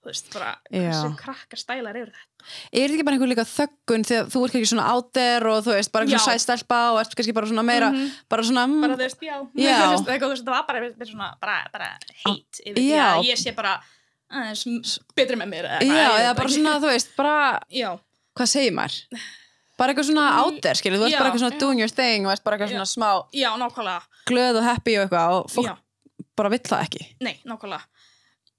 þú 0.07 0.11
veist, 0.13 0.33
bara, 0.33 0.57
Já. 0.71 0.79
hversu 0.87 1.17
krakkar 1.19 1.59
stælar 1.59 1.97
eru 1.97 2.13
þetta 2.13 2.33
Er 2.73 2.87
þetta 2.89 2.95
ekki 2.95 3.05
bara 3.05 3.17
einhver 3.17 3.27
líka 3.35 3.43
þöggun 3.43 4.05
þegar 4.07 4.27
þú 4.31 4.45
ert 4.47 4.55
ekki 4.55 4.69
svona 4.71 4.87
out 4.95 5.13
there 5.13 5.49
og 5.51 5.65
þú 5.67 5.73
veist, 5.75 5.91
bara 5.91 6.05
einhver 6.07 6.15
Já. 6.15 6.23
svona 6.23 6.39
sæstelpa 6.39 6.93
og 6.95 7.01
ert 7.01 7.17
kannski 7.17 7.35
bara 7.35 7.47
svona 7.47 7.65
meira, 7.67 7.91
Mhm. 7.91 8.13
bara 8.29 8.43
svona 8.43 8.67
mm, 8.71 8.81
bara 8.83 8.95
þú 8.95 9.03
veist, 9.03 9.21
já, 9.21 9.37
Já. 9.57 9.77
Þú 9.83 9.91
veist, 9.91 10.07
eitthvað, 10.07 10.29
þú 10.29 10.31
veist, 10.31 10.45
það 10.47 10.55
var 10.55 10.67
bara, 10.69 10.81
bara 10.95 11.11
svona, 11.11 11.35
bara, 11.41 11.69
bara 11.73 11.89
heit 12.25 12.61
yfir 12.65 12.75
því 12.79 12.87
Já. 12.87 13.19
að 13.19 13.25
ég 13.27 13.37
sé 13.43 13.57
bara 13.57 13.81
aðeins 14.33 14.97
betri 15.17 15.37
með 15.39 15.51
mér 15.53 15.69
eða 15.71 15.87
Já, 15.87 16.07
eða 16.23 16.37
bara 16.39 16.53
svona, 16.55 16.77
þú 16.83 16.93
veist, 16.93 17.11
bara 17.19 17.35
já, 17.71 17.91
hvað 18.37 18.51
segir 18.53 18.75
maður? 18.77 19.27
Bara 19.77 19.93
eitthvað 19.93 20.09
svona 20.09 20.27
there, 20.65 20.79
skilur, 20.79 20.99
þú 21.03 21.07
ert 21.07 21.13
Já, 21.13 21.19
bara 21.21 21.31
eitthvað 21.31 21.45
svona 21.45 21.61
doing 21.61 21.83
your 21.83 21.93
thing 21.93 22.27
og 22.27 22.33
ert 22.33 22.45
bara 22.47 22.57
eitthvað 22.57 22.73
svona 22.73 22.89
smá 22.89 23.11
já, 23.37 23.51
nákvæmlega. 23.61 24.23
glöð 24.31 24.61
og 24.63 24.65
happy 24.65 24.97
og 24.97 25.05
eitthvað 25.05 25.35
og 25.37 25.51
fólk 25.53 25.69
já, 25.69 25.75
bara 26.37 26.53
vill 26.55 26.65
það 26.65 26.85
ekki. 26.89 27.09
nei, 27.21 27.35
nákvæmlega. 27.45 27.85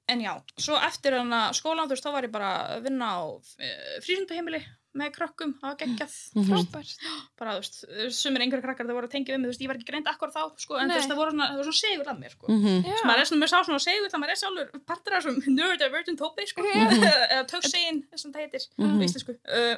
En 0.08 0.22
já, 0.24 0.34
svo 0.56 0.78
eftir 0.88 1.18
hana 1.18 1.50
skólan, 1.58 1.90
þú 1.90 1.98
veist, 1.98 2.06
þá 2.06 2.14
var 2.16 2.24
ég 2.30 2.32
bara 2.32 2.52
að 2.78 2.86
vinna 2.86 3.10
á 3.12 3.20
uh, 3.28 3.98
frísundaheimili 4.06 4.62
með 4.98 5.12
krökkum, 5.16 5.52
það 5.62 5.68
var 5.70 5.76
geggjað 5.82 6.14
Mhm. 6.36 6.48
Frábært. 6.50 6.94
bara, 7.40 7.52
þú 7.54 7.62
veist, 7.62 7.78
sumir 8.18 8.42
einhverju 8.46 8.64
krakkar 8.66 8.86
það 8.88 8.98
voru 8.98 9.08
að 9.08 9.14
tengja 9.16 9.34
við 9.36 9.40
mig, 9.40 9.48
þú 9.48 9.52
veist, 9.54 9.62
ég 9.62 9.68
var 9.72 9.78
ekki 9.78 9.90
greint 9.92 10.08
akkur 10.12 10.32
þá, 10.34 10.42
sko, 10.58 10.74
en 10.82 10.90
þú 10.90 10.98
veist, 10.98 11.10
það 11.12 11.20
voru 11.22 11.32
svona, 11.36 11.48
það 11.52 11.58
voru 11.62 11.68
svona 11.72 11.84
segur 11.86 12.08
að 12.14 12.20
mér, 12.22 12.32
sko. 12.36 12.46
Mm 12.48 12.84
Já. 12.88 12.96
Svo 12.98 13.06
maður 13.08 13.22
er 13.22 13.30
svona, 13.30 13.42
maður 13.42 13.54
sá 13.54 13.60
svona 13.68 13.86
segur, 13.88 14.10
það 14.12 14.22
maður 14.24 14.34
er 14.36 14.42
sjálfur 14.42 14.86
partur 14.88 15.14
af 15.14 15.24
þessum 15.24 15.38
neurodivergent 15.58 16.20
hópi, 16.26 16.48
sko, 16.48 16.62
Mhm. 16.62 16.90
eða 17.34 17.46
töksein, 17.48 18.04
sem 18.16 18.34
það 18.34 18.42
heitir, 18.44 18.68
Mhm. 18.78 19.00
á 19.00 19.04
íslensku, 19.06 19.34
uh, 19.48 19.78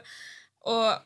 og, 0.66 1.02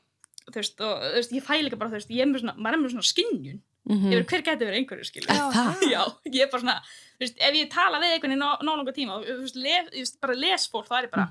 þú 0.52 0.58
veist, 0.60 0.82
og, 0.82 0.96
þú 1.02 1.14
veist, 1.20 1.32
ég 1.32 1.44
fæ 1.44 1.54
líka 1.64 1.78
bara, 1.80 1.90
þú 1.90 1.98
veist, 2.00 2.10
ég 2.10 2.22
er 2.22 2.28
með 2.32 2.42
svona, 2.44 2.56
maður 2.58 2.74
er 2.74 2.82
með 2.84 2.92
svona 2.94 3.12
skinnjun, 3.14 3.62
yfir 3.84 4.24
hver 4.24 4.44
geti 4.48 4.64
verið 4.64 4.78
einhverju, 4.80 5.06
skilur. 5.10 5.30
Er 5.30 5.52
það? 5.52 5.82
Já, 5.92 6.04
ég 6.32 6.42
er 6.46 6.50
bara 6.52 6.62
svona, 6.64 6.78
þú 7.20 7.20
veist, 7.26 7.38
ef 7.40 7.54
ég 7.60 7.70
tala 7.72 8.00
við 8.00 8.14
einhvern 8.16 8.36
í 8.36 8.40
ná, 8.40 8.50
nálanga 8.64 8.94
tíma, 8.96 9.20
þú 9.26 9.42
veist, 9.44 9.56
les, 9.60 9.90
veist, 9.92 10.20
bara 10.22 10.34
les 10.40 10.68
fólk, 10.72 10.88
þá 10.88 11.04
er 11.04 11.08
bara, 11.12 11.28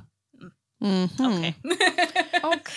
Mhm. 0.83 1.09
ok, 1.23 1.45
Ok, 2.53 2.73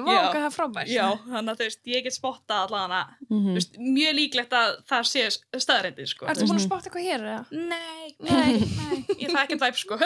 vá, 0.00 0.12
Já. 0.14 0.20
hvað 0.20 0.36
það 0.36 0.46
er 0.48 0.54
frábært. 0.54 0.88
já, 0.88 1.06
þannig 1.28 1.50
að, 1.52 1.58
þú 1.60 1.64
veist, 1.66 1.80
ég 1.92 2.04
get 2.06 2.14
spotta 2.16 2.60
allavega 2.64 3.00
Mhm. 3.30 3.50
Þú 3.50 3.56
veist, 3.58 3.74
mjög 3.78 4.14
líklegt 4.16 4.54
að 4.56 4.70
það 4.90 5.02
sé 5.10 5.24
staðrindið 5.60 6.08
sko. 6.14 6.26
Ertu 6.32 6.46
búin 6.48 6.56
að 6.60 6.64
spotta 6.64 6.88
eitthvað 6.88 7.08
hér 7.10 7.26
eða? 7.28 7.42
Nei, 7.52 8.06
nei, 8.18 8.54
nei, 8.80 8.96
ég 9.20 9.28
það 9.28 9.36
er 9.36 9.44
ekki 9.44 9.58
væp 9.60 9.76
sko. 9.76 9.98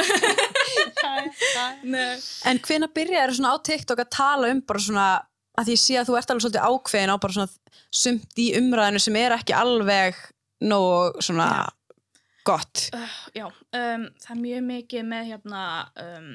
nei. 1.85 2.19
En 2.51 2.61
hvena 2.65 2.89
byrjaði 2.95 3.39
svona 3.39 3.55
á 3.55 3.57
TikTok 3.65 4.03
að 4.05 4.11
tala 4.15 4.51
um 4.53 4.61
bara 4.67 4.83
svona, 4.83 5.07
að 5.61 5.73
ég 5.75 5.81
sé 5.81 5.97
að 6.01 6.11
þú 6.11 6.19
ert 6.19 6.33
alveg 6.35 6.45
svolítið 6.47 6.69
ákveðin 6.69 7.15
á 7.15 7.17
bara 7.23 7.37
svona 7.39 7.79
sumt 7.95 8.41
í 8.43 8.51
umræðinu 8.59 9.01
sem 9.03 9.17
er 9.21 9.37
ekki 9.39 9.55
alveg 9.57 10.19
nógu 10.65 11.23
svona 11.25 11.49
gott. 12.45 12.89
Uh, 12.93 13.15
já, 13.37 13.47
um, 13.49 14.05
það 14.21 14.35
er 14.35 14.41
mjög 14.43 14.65
mikið 14.69 15.07
með 15.09 15.31
hérna, 15.33 15.63
um, 16.03 16.29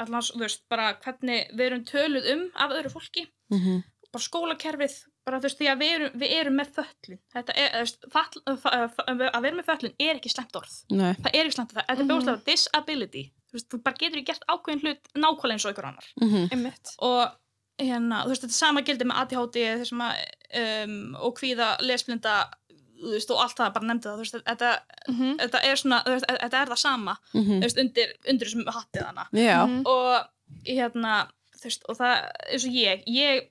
allans, 0.00 0.32
þú 0.34 0.40
veist, 0.44 0.62
bara 0.70 0.94
hvernig 1.04 1.50
við 1.54 1.66
erum 1.66 1.84
töluð 1.84 2.28
um 2.34 2.42
af 2.56 2.70
öðru 2.78 2.92
fólki, 2.96 3.26
Mm 3.52 3.82
bara 4.10 4.24
skólakerfið, 4.26 4.94
bara 5.24 5.38
þú 5.38 5.46
veist, 5.46 5.58
því 5.60 5.66
að 5.70 5.78
við 5.84 5.90
erum, 5.94 6.14
við 6.18 6.32
erum 6.34 6.56
með 6.58 6.70
föllin. 6.74 7.18
Þetta 7.30 7.54
er, 7.54 7.68
þú 7.76 7.82
veist, 7.84 8.06
fall, 8.10 8.56
fa- 8.58 8.72
að 9.06 9.42
vera 9.44 9.54
með 9.60 9.68
föllin 9.68 9.92
er 10.02 10.16
ekki 10.18 10.32
slemt 10.32 10.56
orð. 10.58 10.72
Nei. 10.90 11.12
Það 11.14 11.30
er 11.38 11.44
ekki 11.44 11.54
slemt 11.54 11.70
orð, 11.76 11.84
þetta 11.86 11.92
er 11.94 12.02
Mhm. 12.02 12.10
bjóðslega 12.10 12.44
disability. 12.48 13.22
Þú 13.46 13.52
veist, 13.54 13.68
þú 13.70 13.82
bara 13.84 13.96
getur 14.00 14.18
ekki 14.18 14.26
gert 14.32 14.44
ákveðin 14.50 14.82
hlut 14.82 15.12
nákvæmlega 15.14 15.54
eins 15.54 15.64
og 15.64 15.70
einhver 15.70 15.88
annar. 15.92 16.08
Mm 16.20 16.48
Einmitt. 16.50 16.90
og 16.98 17.30
hérna, 17.78 18.24
þú 18.24 18.28
veist, 18.32 18.42
þetta 18.42 18.58
sama 18.58 18.82
gildi 18.82 19.04
með 19.06 19.20
ADHD 19.22 19.56
þessum 19.78 20.02
að, 20.02 20.24
um, 20.58 21.14
og 21.14 21.38
kvíða 21.38 21.68
lesblinda, 21.80 22.50
þú 23.00 23.12
veist, 23.16 23.30
og 23.30 23.38
allt 23.44 23.56
það 23.56 23.72
bara 23.74 23.86
nefndi 23.90 24.08
það, 24.08 24.16
þú 24.16 24.24
veist, 24.24 24.38
þetta, 24.50 24.70
Mhm. 25.08 25.36
þetta 25.40 25.62
er 25.64 25.76
svona, 25.76 26.02
þú 26.04 26.10
veist, 26.16 26.26
þetta 26.28 26.60
er 26.62 26.66
það 26.74 26.78
sama, 26.78 27.16
þú 27.34 27.60
veist, 27.64 27.78
undir, 27.78 28.12
undir 28.28 28.46
þessum 28.46 28.64
hattið 28.66 29.06
hana 29.06 29.26
Já. 29.32 29.66
Mhm. 29.66 29.82
og 29.86 30.26
hérna, 30.66 31.28
þú 31.56 31.64
veist, 31.64 31.82
og 31.88 31.96
það, 31.96 32.30
eins 32.52 32.64
og 32.66 32.72
ég, 32.72 33.04
ég 33.06 33.48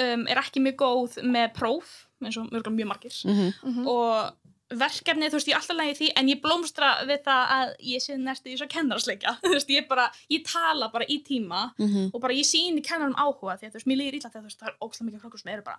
um, 0.00 0.26
er 0.28 0.36
ekki 0.36 0.60
mjög 0.64 0.76
góð 0.76 1.22
með 1.22 1.54
próf, 1.54 2.06
eins 2.24 2.36
og 2.36 2.50
mjög, 2.50 2.62
mjög 2.72 2.86
margir 2.86 3.14
Mhm. 3.24 3.52
Mhm. 3.62 3.86
og 3.86 4.32
verkefni, 4.70 5.26
þú 5.26 5.32
veist, 5.34 5.48
ég 5.48 5.54
er 5.54 5.58
alltaf 5.60 5.76
lægi 5.76 5.96
því 5.98 6.08
en 6.16 6.28
ég 6.28 6.40
blómstra 6.40 6.90
við 7.04 7.24
það 7.26 7.48
að 7.50 7.74
ég 7.82 7.98
sé 8.04 8.14
næstu 8.16 8.52
í 8.52 8.56
svo 8.56 8.68
kennarasleika, 8.70 9.36
þú 9.42 9.50
veist, 9.54 9.68
ég 9.68 9.88
bara 9.88 10.10
ég 10.30 10.44
tala 10.46 10.88
bara 10.92 11.04
í 11.06 11.22
tíma 11.26 11.72
Mhm. 11.78 12.10
og 12.14 12.20
bara 12.20 12.32
ég 12.34 12.46
síni 12.46 12.80
kennarum 12.82 13.14
áhuga 13.16 13.58
því 13.58 13.66
að 13.66 13.70
þú 13.70 13.78
veist, 13.80 13.86
mér 13.86 13.98
líður 13.98 14.14
illa 14.14 14.30
þegar 14.30 14.42
þú 14.42 14.48
veist, 14.50 14.60
það 14.60 14.68
er 14.68 14.76
ógslag 14.80 15.78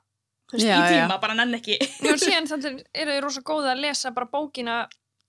bara 0.52 0.60
veist, 0.60 0.68
Já, 0.68 0.76
í 0.76 0.96
já. 0.96 1.06
tíma, 1.08 1.20
bara 1.24 1.36
nenn 1.40 1.58
ekki 1.58 1.78
Já, 1.80 2.12
og 2.14 2.20
síðan 2.26 2.50
þannig 2.52 2.82
eru 2.94 3.12
þið 3.16 3.22
rosa 3.26 3.42
góða 3.48 3.72
að 3.76 3.82
lesa 3.88 4.12
bara 4.16 4.28
bókina 4.32 4.76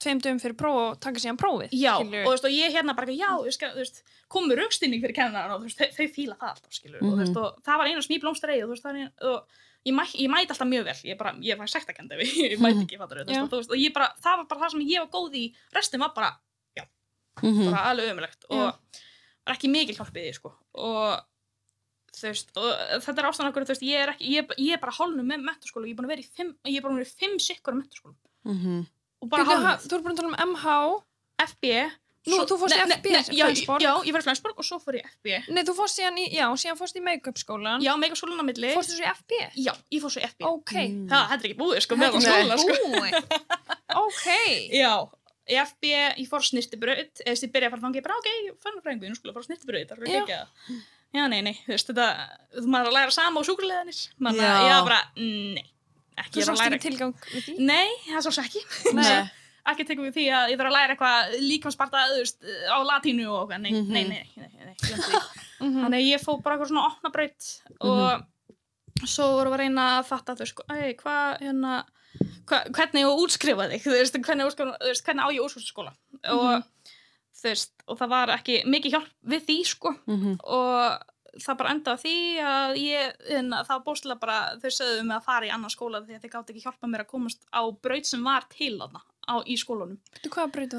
tveim 0.03 0.19
dögum 0.19 0.41
fyrir 0.43 0.57
próf 0.59 0.77
og 0.83 0.95
taka 0.99 1.21
síðan 1.23 1.37
prófið. 1.39 1.71
já, 1.79 1.93
skilurðu. 1.95 2.23
og 2.23 2.27
þú 2.27 2.31
veist, 2.35 2.47
og 2.49 2.55
ég 2.59 2.73
hérna 2.75 2.95
bara, 2.99 3.13
já, 3.15 3.29
þú 3.39 3.77
veist 3.79 4.01
komur 4.29 4.59
aukstinning 4.65 4.99
fyrir 5.05 5.15
kennaran 5.15 5.53
og 5.55 5.61
þú 5.63 5.69
veist, 5.69 5.79
þau, 5.79 5.93
þau 5.95 6.09
fíla 6.17 6.35
það 6.41 6.49
alltaf, 6.57 6.73
skilur, 6.75 7.03
og 7.07 7.13
þú 7.13 7.19
veist, 7.23 7.37
og 7.39 7.61
það 7.69 7.79
var 7.79 7.87
eina 7.93 8.03
sem 8.03 8.17
ég 8.17 8.23
blómstra 8.25 8.57
og 8.57 8.65
þú 8.67 8.73
veist, 8.73 8.83
það 8.83 8.91
er 8.91 8.99
eina, 8.99 9.13
og 9.31 9.61
ég, 9.87 9.95
mæ, 9.95 10.03
ég 10.19 10.33
mæti 10.35 10.51
alltaf 10.57 10.69
mjög 10.73 10.89
vel, 10.91 10.97
ég 11.13 11.21
bara, 11.23 11.33
ég 11.47 11.63
fæ 11.63 11.71
sektakend 11.77 12.17
ef 12.19 12.25
ég, 12.27 12.35
ég 12.57 12.65
mæti 12.67 12.83
ekki, 12.83 12.99
fattur, 12.99 13.23
þú 13.23 13.37
Já. 13.39 13.45
veist, 13.55 13.71
og 13.71 13.79
ég 13.79 13.95
bara, 13.95 14.09
það 14.27 14.41
var 14.43 14.49
bara 14.51 14.65
það 14.65 14.75
sem 14.75 14.83
ég 14.91 15.05
var 15.07 15.11
góð 15.15 15.39
í, 15.39 15.45
restin 15.79 16.03
var 16.03 16.11
bara, 16.19 16.33
Mhm. 17.43 17.71
bara 17.71 17.87
alveg 17.89 18.11
ömulegt 18.13 18.43
og 18.51 18.75
var 19.47 19.55
ekki 19.57 19.71
mikil 19.73 19.95
hjálpið 19.97 20.27
því, 20.27 20.33
sko, 20.37 20.51
og 20.75 21.23
þú 22.12 22.29
veist, 22.29 22.53
og 22.57 22.68
þetta 23.07 23.18
er 23.22 23.29
ástæðan 23.31 23.51
okkur, 23.53 23.64
þú 23.68 23.72
veist, 23.75 23.87
ég 23.88 24.03
er 24.05 24.12
ekki, 24.14 24.33
ég, 24.37 24.53
ég 24.59 24.72
er 24.77 24.83
bara 24.83 24.92
hálnum 24.98 25.27
með 25.33 25.44
mentaskóla, 25.48 25.87
ég 25.88 25.94
er 25.94 26.01
búin 26.01 26.09
að 26.11 26.14
vera 26.16 26.25
í 26.27 26.31
fimm, 26.37 26.53
ég 26.68 26.77
er 26.77 26.83
bara 26.85 26.92
búin 26.92 27.01
að 27.01 27.05
vera 27.07 27.14
í 27.16 27.20
fimm 27.25 27.38
sikkur 27.40 27.75
mentaskóla, 27.79 28.14
Mhm. 28.44 28.87
og 29.22 29.29
bara 29.33 29.44
Bíddu, 29.44 29.51
ha- 29.57 29.77
hálnum, 29.77 29.88
Þú 29.88 29.94
ert 29.96 30.05
búin 30.05 30.12
að 30.12 30.20
tala 30.20 30.29
um 30.29 30.40
MH. 30.53 31.03
FB, 31.42 31.90
Nú, 32.22 32.37
þú 32.46 32.55
fórst 32.55 32.77
í 32.77 32.79
FB, 32.79 33.07
nei, 33.11 33.22
já, 33.35 33.46
já, 33.83 33.92
ég 34.07 34.12
var 34.14 34.22
í 34.22 34.25
Flensborg 34.29 34.55
og 34.57 34.62
svo 34.64 34.77
fór 34.79 34.94
ég 34.94 35.03
í 35.03 35.09
FB 35.11 35.51
Nei, 35.51 35.64
þú 35.66 35.72
fórst 35.75 35.98
síðan 35.98 36.18
í, 36.22 36.29
já, 36.31 36.46
síðan 36.55 36.79
fórst 36.79 36.94
í 36.94 37.03
make-up 37.03 37.35
skólan. 37.35 37.83
Já, 37.83 37.96
megaskólan 37.98 38.38
á 38.38 38.44
milli 38.46 38.70
Fórstu 38.77 38.94
svo 38.94 39.03
í 39.03 39.11
FB? 39.11 39.33
Já, 39.59 39.72
ég 39.90 39.98
fór 40.05 40.12
svo 40.14 40.20
í 40.22 40.27
FB 40.31 40.44
Ok. 40.46 40.70
Mm. 40.87 41.09
Það, 41.11 41.25
þetta 41.33 41.42
er 41.42 41.48
ekki 41.51 41.59
búið, 41.59 41.81
sko, 41.83 41.96
meðan 41.98 42.22
er 42.22 42.22
skóla, 42.22 42.59
sko. 42.62 42.75
Ok. 44.07 44.27
Já, 44.83 44.92
í 45.51 45.59
FB, 45.66 45.90
ég 46.22 46.29
fór 46.31 46.46
snirtibraut 46.46 47.22
eða 47.25 47.33
þess 47.35 47.42
að 47.42 47.46
ég 47.48 47.53
byrjaði 47.57 47.66
að 47.66 47.75
fara 47.75 47.85
þangi, 47.88 47.98
ég 47.98 48.07
bara, 48.07 48.18
ok, 48.22 48.29
ég 48.46 48.55
fann 48.62 48.81
fræðingu, 48.87 49.11
nú 49.11 49.18
skulle 49.18 49.33
ég 49.33 49.38
fara 49.40 49.48
snirtibraut, 49.51 49.88
það 49.90 49.98
er 49.98 50.12
Já. 50.14 50.22
ekki 50.22 50.38
að 50.38 50.83
Já, 51.12 51.27
nei, 51.29 51.42
nei, 51.44 51.53
þú 51.66 51.75
veist, 51.75 51.90
þetta, 51.92 52.07
þú 52.57 52.70
maður 52.72 52.88
að 52.90 52.96
læra 52.96 53.12
sama 53.12 53.40
á 53.40 53.46
sjúkuleganis 53.48 54.01
Maður, 54.18 54.42
Já. 54.46 54.53
ég 54.64 54.72
var 54.72 54.87
bara, 54.88 55.01
nei, 55.20 55.64
ekki 56.22 56.40
að 56.40 56.48
sást 56.48 56.62
læra? 56.62 56.79
Nei, 57.61 57.88
það 58.09 58.27
sem 58.29 58.44
ekki 58.46 58.62
Nei. 59.01 59.31
Ekki 59.72 59.85
tekum 59.87 60.09
við 60.09 60.16
því 60.16 60.22
að 60.35 60.48
ég 60.51 60.59
þarf 60.59 60.70
að 60.72 60.75
læra 60.75 60.94
eitthvað 60.96 61.35
veist, 62.18 62.40
á 62.66 62.79
latínu 62.83 63.27
og 63.31 63.53
eitthvað, 63.53 63.61
nei, 63.62 63.70
Mhm. 63.77 63.92
nei, 63.94 64.05
nei, 64.09 64.25
nei, 64.35 64.48
nei, 64.57 64.64
nei. 64.72 64.77
Mhm. 65.62 65.77
Þannig 65.85 65.98
að 66.01 66.09
ég 66.09 66.22
fór 66.25 66.40
bara 66.42 66.57
eitthvað 66.57 66.70
svona 66.72 66.88
opna 66.88 67.11
braut 67.14 67.51
og 67.87 69.07
svo 69.07 69.29
vorum 69.37 69.53
við 69.53 69.55
að 69.55 69.62
reyna 69.62 69.85
að 70.01 70.09
fatta 70.09 70.35
þú 70.35 70.42
veist, 70.42 70.62
ei, 70.75 70.94
hvað, 70.98 71.29
hérna 71.44 71.75
hva, 72.51 72.59
hvernig 72.75 73.05
ég 73.05 73.12
að 73.12 73.20
útskrifa 73.22 73.68
þig 73.70 73.85
þú 73.85 73.92
veist, 73.94 74.18
hvernig, 74.27 74.57
hvernig 74.59 75.22
á 75.22 75.29
ég 75.31 75.38
að 75.38 75.46
útskrifa 75.46 75.68
skóla 75.70 75.92
og 76.35 76.66
þú 77.43 77.49
veist, 77.51 77.73
og 77.89 77.99
það 77.99 78.09
var 78.15 78.33
ekki 78.39 78.61
mikið 78.71 78.95
hjálp 78.97 79.11
við 79.35 79.47
því, 79.49 79.57
sko 79.67 79.95
Mhm. 80.07 80.37
og 80.45 81.09
það 81.41 81.57
bara 81.59 81.71
endaði 81.73 82.03
því 82.05 82.15
að 82.45 82.75
ég, 82.77 83.13
það 83.65 83.69
var 83.73 83.85
bóstilega 83.87 84.21
bara 84.21 84.39
þau 84.61 84.71
sögðu 84.71 85.05
mig 85.09 85.17
að 85.17 85.25
fara 85.25 85.47
í 85.47 85.53
annan 85.55 85.71
skóla 85.73 86.03
því 86.05 86.17
að 86.19 86.23
þau 86.27 86.33
gátt 86.35 86.51
ekki 86.53 86.63
hjálpa 86.67 86.91
mér 86.93 87.05
að 87.07 87.11
komast 87.15 87.47
á 87.49 87.63
braut 87.83 88.07
sem 88.07 88.23
var 88.25 88.45
til 88.53 88.75
þarna 88.79 89.01
á, 89.31 89.35
í 89.49 89.57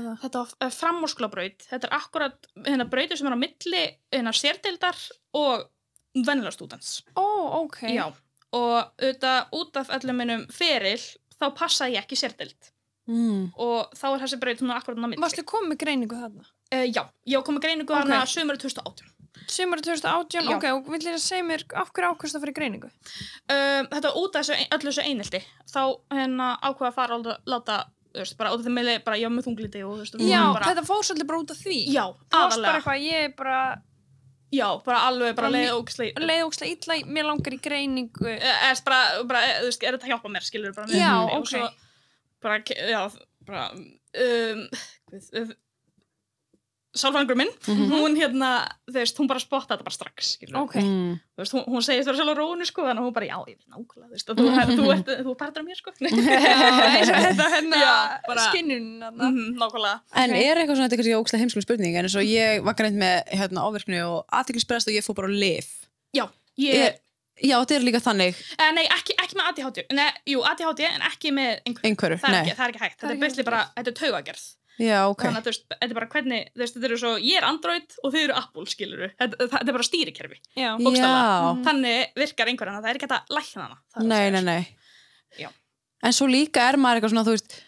það? 0.05 0.19
þetta 0.21 0.43
var 0.43 0.69
framúrskólabraut 0.77 1.65
þetta 1.71 1.87
er 1.89 1.95
akkurat 1.97 2.47
hérna 2.67 2.85
brautir 2.89 3.17
sem 3.17 3.27
er 3.27 3.33
á 3.33 3.43
milli 3.43 3.83
hérna 4.13 4.33
sérdeildar 4.37 4.99
og 5.33 5.65
vennilega 6.13 6.53
stúdents 6.53 7.01
Ó, 7.17 7.25
ok. 7.65 7.79
já 7.89 8.13
og 8.53 8.91
auðvitað 9.01 9.49
út 9.57 9.77
af 9.81 9.89
öllum 9.89 10.15
minnum 10.21 10.45
feril 10.53 11.01
þá 11.33 11.49
passaði 11.57 11.95
ég 11.97 12.05
ekki 12.05 12.15
sérdeild 12.19 12.69
Mm. 13.03 13.51
og 13.59 13.89
þá 13.99 14.05
er 14.15 14.19
þessi 14.21 14.37
braut 14.39 14.61
er 14.71 14.77
akkurat 14.79 14.95
á 14.95 15.07
milli 15.11 15.19
Varstu 15.19 15.43
komið 15.43 15.77
greiningu 15.81 16.15
þarna? 16.15 16.45
Uh, 16.73 16.85
já, 16.89 17.03
ég 17.29 17.37
var 17.39 17.45
komið 17.47 17.63
greiningu 17.67 17.93
Ok. 17.93 18.03
hana 18.07 18.23
sömur 18.25 18.57
2018 18.57 19.09
Sumari 19.49 19.81
2018, 19.83 20.45
Já. 20.45 20.55
ok, 20.55 20.63
og 20.71 20.85
vill 20.93 21.07
ég 21.09 21.17
segja 21.19 21.43
mér 21.43 21.63
af 21.75 21.89
hverju 21.91 22.13
ákvæmst 22.13 22.37
að 22.37 22.43
fyrir 22.45 22.55
greiningu? 22.55 22.87
um, 22.87 23.87
þetta 23.91 24.11
út 24.15 24.35
af 24.39 24.45
þessu, 24.45 24.67
öllu 24.77 24.91
þessu 24.91 25.03
einelti 25.03 25.41
þá 25.73 25.81
hérna 26.13 26.47
ákveða 26.63 26.91
að 26.91 26.95
fara 26.95 27.15
og 27.17 27.25
láta- 27.51 27.85
þú 28.13 28.21
veist, 28.21 28.37
bara 28.37 28.51
út 28.53 28.61
af 28.61 28.65
því 28.67 28.73
meðli 28.77 28.93
bara 29.03 29.17
var 29.19 29.33
með 29.35 29.47
þungliti 29.47 29.81
og 29.83 29.95
þú 29.97 30.03
veist, 30.03 30.15
Já, 30.29 30.43
bara, 30.53 30.65
þetta 30.69 30.85
fór 30.87 31.01
svolítið 31.03 31.27
bara 31.27 31.39
út 31.43 31.51
af 31.51 31.57
því. 31.65 31.77
já, 31.91 32.05
Það 32.13 32.13
varst 32.13 32.31
bara 32.31 32.45
aðalega 32.45 32.77
eitthvað, 32.77 33.03
ég 33.09 33.23
er 33.25 33.33
bara 33.41 33.81
já, 34.53 34.67
bara 34.85 34.99
alveg, 35.09 35.35
bara 35.35 35.49
Bara 35.49 35.53
leið 35.57 35.67
mjög- 35.67 35.81
ógislega 35.81 36.25
leið 36.29 36.45
ókslega 36.47 36.71
illa, 36.77 36.95
mér 37.17 37.25
langar 37.31 37.53
í 37.53 37.59
greiningu. 37.67 38.29
eða 38.39 38.83
bara, 38.85 39.23
bara, 39.25 39.41
þú 39.59 39.65
veist, 39.67 39.83
er 39.83 39.97
þetta 39.97 40.05
að 40.07 40.11
hjálpa 40.13 40.29
mér 40.37 40.45
skilur 40.47 40.73
bara 40.77 40.87
með 40.87 41.01
Já, 41.01 41.13
ok. 41.37 41.47
svo 41.49 41.69
bara, 42.39 42.59
já, 42.63 43.11
bara 43.45 43.71
um, 43.73 44.67
sálfræðingur 46.93 47.37
minn, 47.39 47.49
Mhm. 47.67 47.89
hún 47.89 48.13
hérna, 48.19 48.49
þú 48.87 48.93
veist, 48.99 49.17
hún 49.17 49.27
bara 49.27 49.39
spotta 49.41 49.73
þetta 49.75 49.83
bara 49.87 49.95
strax, 49.95 50.37
skilur 50.37 50.59
Ok. 50.61 50.75
Mm. 50.77 51.19
þú 51.35 51.39
veist, 51.41 51.53
hún, 51.57 51.65
hún 51.65 51.81
segist 51.81 52.05
vera 52.05 52.17
sjálf 52.17 52.33
á 52.33 52.37
rónu, 52.37 52.65
sko, 52.69 52.81
þannig 52.85 53.01
að 53.01 53.07
hún 53.07 53.13
bara, 53.13 53.25
já, 53.25 53.37
ég 53.49 53.57
veit 53.57 53.69
nákvæmlega, 53.73 54.07
þú 54.07 54.13
veist, 54.13 54.27
þú, 54.27 54.33
þú, 54.35 54.43
þú, 54.77 54.91
ert, 54.93 55.25
þú 55.25 55.35
partur 55.37 55.59
af 55.61 55.65
mér, 55.65 55.77
sko. 55.81 55.91
Þetta 56.63 57.47
hérna 57.53 57.79
bara- 58.27 58.45
skinnun 58.49 58.87
þarna. 59.01 59.29
Nákvæmlega. 59.57 59.99
En 60.15 60.29
Ok. 60.29 60.37
er 60.37 60.55
eitthvað 60.57 60.75
svona, 60.77 60.87
þetta 60.89 60.93
er 60.93 61.01
kannski 61.01 61.17
ógslag 61.19 61.41
heimskuleg 61.43 61.63
spurning 61.67 61.95
en 61.97 62.05
eins 62.05 62.15
og 62.15 62.23
ég 62.27 62.63
var 62.63 62.73
greint 62.75 62.95
með 62.97 63.23
hérna, 63.33 63.59
áverknu 63.65 63.99
og 64.05 64.25
aðtiklisbrest 64.31 64.87
og 64.87 64.93
ég 64.93 65.03
fór 65.05 65.15
bara 65.15 65.27
á 65.27 65.33
lif 65.33 65.67
Já, 66.13 66.29
ég, 66.57 66.73
Er- 66.75 66.99
Já, 67.43 67.57
þetta 67.65 67.75
er 67.75 67.81
líka 67.81 67.99
þannig 67.99 68.35
eh, 68.61 68.71
nei, 68.77 68.83
ekki, 68.85 69.15
ekki 69.17 69.33
með 69.33 69.47
ADHD, 69.49 69.85
nei, 69.91 70.11
jú, 70.29 70.43
ADHD, 70.45 70.83
en 70.85 71.01
ekki 71.01 71.31
með 71.33 71.61
einhverju. 71.65 71.89
einhverju, 71.89 72.19
Það 72.21 72.29
er, 72.29 72.31
nei 72.31 72.41
ekki, 72.45 72.55
það 72.59 72.63
er 72.67 72.69
ekki 72.69 72.83
hægt, 72.83 72.97
Það 72.99 73.03
er 73.03 73.09
þetta 73.09 73.17
er 73.17 73.19
basically 73.23 73.43
hægt. 73.43 73.49
bara, 73.49 73.69
þetta 73.75 73.87
er 73.87 73.97
taugagerð. 73.97 74.43
Já, 74.81 74.99
ok 75.05 75.21
Þannig 75.27 75.37
að, 75.37 75.43
þú 75.45 75.51
veist, 75.51 75.65
þetta 75.73 75.85
er 75.91 75.97
bara 75.99 76.07
hvernig, 76.15 76.47
þú 76.53 76.61
veist, 76.63 76.73
þetta 76.77 76.87
eru 76.89 76.97
svo, 76.97 77.11
ég 77.21 77.37
er 77.37 77.45
Android 77.45 77.97
og 78.03 78.13
þið 78.15 78.23
eru 78.23 78.37
Apple, 78.39 78.63
skiluru. 78.71 79.09
Þetta, 79.19 79.37
þetta 79.51 79.67
er 79.69 79.75
bara 79.77 79.85
stýrikerfi. 79.89 80.39
Já, 80.57 80.69
Þannig 81.67 82.15
virkar 82.23 82.49
einhverjana, 82.53 82.81
það 82.81 82.89
er 82.89 82.97
ekki 82.99 83.07
hægt 83.09 83.17
að 83.19 83.35
lækna 83.37 83.67
hana. 83.67 83.77
það 83.93 83.99
er 83.99 84.03
að 84.03 84.09
nei, 84.09 84.17
segja, 84.17 84.31
nei, 84.31 84.39
sko. 84.41 84.47
nei 84.49 85.43
Já. 85.43 85.49
En 86.03 86.13
svo 86.17 86.27
líka 86.27 86.65
er 86.71 86.77
maður 86.81 86.99
eitthvað 87.01 87.13
svona, 87.13 87.27
þú 87.29 87.35
veist 87.37 87.59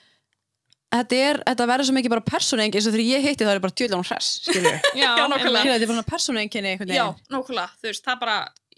Þetta, 0.95 1.15
er, 1.27 1.39
þetta 1.49 1.65
verður 1.67 1.87
svo 1.89 1.93
mikið 1.97 2.11
bara 2.13 2.23
persónuengi 2.23 2.77
eins 2.79 2.85
og 2.87 2.93
þegar 2.95 3.09
ég 3.09 3.23
hitti 3.25 3.43
það 3.43 3.55
er 3.57 3.61
bara 3.65 3.73
djöðlega 3.75 3.97
hún 3.99 4.07
hress 4.07 4.27
skilur 4.45 4.75
Já, 5.01 5.09
nákvæmlega. 5.27 5.73
Þetta 5.75 5.85
er 5.85 5.89
bara 5.91 6.39
einhvern 6.39 6.93
Já, 6.95 7.05
nákvæmlega, 7.33 7.69
þú 7.81 7.89
veist, 7.89 8.03
það 8.05 8.19
bara, 8.21 8.35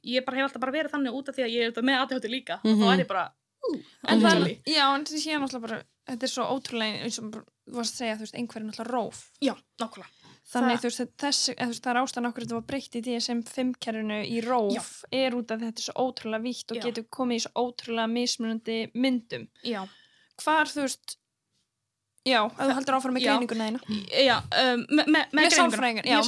ég 0.08 0.26
bara 0.26 0.40
hef 0.40 0.48
alltaf 0.48 0.64
bara 0.64 0.74
verið 0.78 0.94
þannig 0.96 1.18
út 1.20 1.30
af 1.30 1.36
því 1.38 1.44
að 1.46 1.52
ég 1.54 1.62
er 1.68 1.72
þetta 1.74 1.84
með 1.86 2.00
ADHD 2.02 2.30
líka 2.32 2.58
Mhm. 2.64 2.74
og 2.74 2.80
þá 2.82 2.94
er 2.96 3.04
ég 3.04 3.10
bara, 3.12 3.26
En 4.08 4.22
það 4.24 4.34
er, 4.48 4.58
já, 4.70 4.84
en 4.96 5.06
þetta 5.06 5.20
sé 5.24 5.38
náttúrulega 5.42 5.66
bara, 5.68 5.80
þetta 6.08 6.28
er 6.28 6.32
svo 6.32 6.46
ótrúlega, 6.56 7.02
eins 7.04 7.18
og 7.20 7.32
þú 7.36 7.42
varst 7.76 7.96
að 7.98 8.00
segja, 8.02 8.16
þú 8.20 8.24
veist, 8.26 8.38
einhverjum 8.40 8.70
náttúrulega 8.72 8.94
róf. 8.96 9.24
Já, 9.44 9.54
nákvæmlega. 9.82 10.14
Þannig, 10.48 10.78
Það- 10.78 10.84
þú 10.84 10.88
veist, 10.88 11.16
þessi, 11.20 11.56
þú 11.60 11.68
veist, 11.74 11.84
það 11.84 11.92
er 11.92 12.00
ástæðan 12.02 12.28
okkur 12.30 12.44
þetta 12.46 12.56
var 12.56 12.68
breytt 12.70 12.96
í 12.96 13.02
DSM-5-kerfinu 13.04 14.20
í 14.32 14.38
róf, 14.46 14.92
er 15.12 15.36
út 15.36 15.52
af 15.52 15.60
þetta 15.66 15.82
er 15.84 15.88
svo 15.90 15.96
ótrúlega 16.08 16.44
vítt 16.46 16.72
og 16.72 16.78
Já. 16.80 16.84
getur 16.88 17.08
komið 17.12 17.36
í 17.36 17.44
svo 17.44 17.52
ótrúlega 17.68 18.08
mismunandi 18.14 18.78
myndum. 18.96 19.48
Já, 19.68 19.84
Hvar, 20.38 20.70
þú 20.72 20.86
veist, 20.86 21.18
já, 22.28 22.40
ef 22.46 22.56
þú 22.62 22.74
heldur 22.78 22.96
áfram 23.00 23.16
með 23.18 23.24
Já. 23.26 23.32
greininguna 23.34 23.68
eina. 23.68 23.80
já, 24.14 24.38
um, 24.38 24.86
með, 24.88 25.06
með, 25.08 25.08
með 25.08 25.28
Með 25.34 25.50
greininguna. 25.50 25.58
sálfræðingin, 25.58 26.06
já, 26.06 26.18
með 26.22 26.28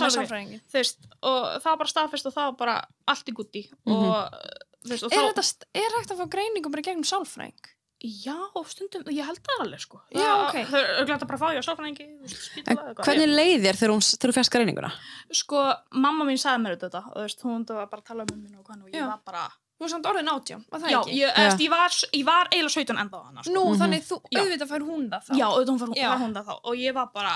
veist, 0.73 0.97
og 1.21 1.43
það 1.61 1.69
var 1.71 1.77
bara 1.77 1.93
staðfest 1.93 2.25
og 2.25 2.33
það 2.33 2.49
var 2.49 2.57
bara 2.59 2.75
allt 3.07 3.29
í 3.29 3.35
gutti 3.39 3.63
og, 3.85 4.01
þú 4.03 4.68
veist, 4.87 5.03
Er, 5.03 5.09
þá, 5.09 5.33
þetta, 5.35 5.65
er 5.75 5.91
hægt 5.97 6.11
að 6.13 6.21
fá 6.21 6.25
greiningu 6.29 6.69
bara 6.71 6.81
gegnum 6.81 7.03
sálfræðing? 7.03 7.75
já, 7.99 8.35
stundum, 8.71 9.03
ég 9.11 9.25
held 9.27 9.41
það 9.43 9.61
alveg, 9.65 9.79
sko. 9.83 9.97
Já, 10.15 10.29
ok. 10.47 10.53
Það 10.71 10.83
er 10.85 11.05
glætt 11.09 11.23
að 11.25 11.27
bara 11.27 11.39
fá 11.41 11.47
ég 11.51 11.59
á 11.59 11.67
sálfræðingi, 11.67 12.05
þú 12.07 12.21
veist, 12.23 12.35
En 12.37 12.45
spítala 12.45 12.79
eða 12.79 12.91
eitthvað. 12.93 13.05
hvernig 13.09 13.33
leið 13.35 13.63
þér 13.65 13.75
þegar, 13.81 13.91
hún, 13.91 14.03
þegar 14.07 14.31
þú 14.31 14.35
fyrst 14.37 14.53
greininguna? 14.55 14.91
Sko, 15.35 15.63
mamma 15.91 16.23
mín 16.29 16.39
sagði 16.39 16.61
mér 16.63 16.77
þetta 16.79 17.01
og 17.09 17.17
þú 17.17 17.25
veist, 17.25 17.41
hún 17.43 17.65
var 17.67 17.89
bara 17.91 18.01
að 18.01 18.07
tala 18.07 18.23
um 18.23 18.39
minn 18.39 18.55
og 18.55 18.69
og 18.69 18.87
ég 18.87 18.95
Já. 18.95 19.07
var 19.09 19.19
bara, 19.25 19.49
Þú 19.79 19.85
er 19.85 19.91
samt 19.93 20.05
orðin 20.11 20.27
átján, 20.31 20.63
var 20.71 20.79
það 20.79 20.89
já, 20.91 20.99
ekki? 20.99 21.11
ég, 21.19 21.29
Já. 21.35 21.51
ég, 21.59 21.69
var, 21.71 21.89
ég 22.19 22.25
var 22.27 22.47
eiginlega 22.51 22.75
17 22.75 22.97
ennþá 23.03 23.19
hana, 23.27 23.43
sko. 23.43 23.51
Nú, 23.53 23.63
Mhm. 23.67 23.79
þannig 23.79 24.03
þú, 24.07 24.15
Já. 24.31 24.39
auðvitað 24.43 24.69
fær 24.71 24.83
hún 24.87 25.05
það 25.11 25.23
þá. 25.27 25.31
Já, 25.39 25.45
auðvitað 25.47 25.71
hún 25.75 25.79
var, 25.79 26.09
var 26.09 26.19
hún 26.23 26.33
það 26.35 26.45
þá 26.49 26.55
og 26.63 26.75
ég 26.75 26.93
var 26.93 27.07
bara 27.13 27.35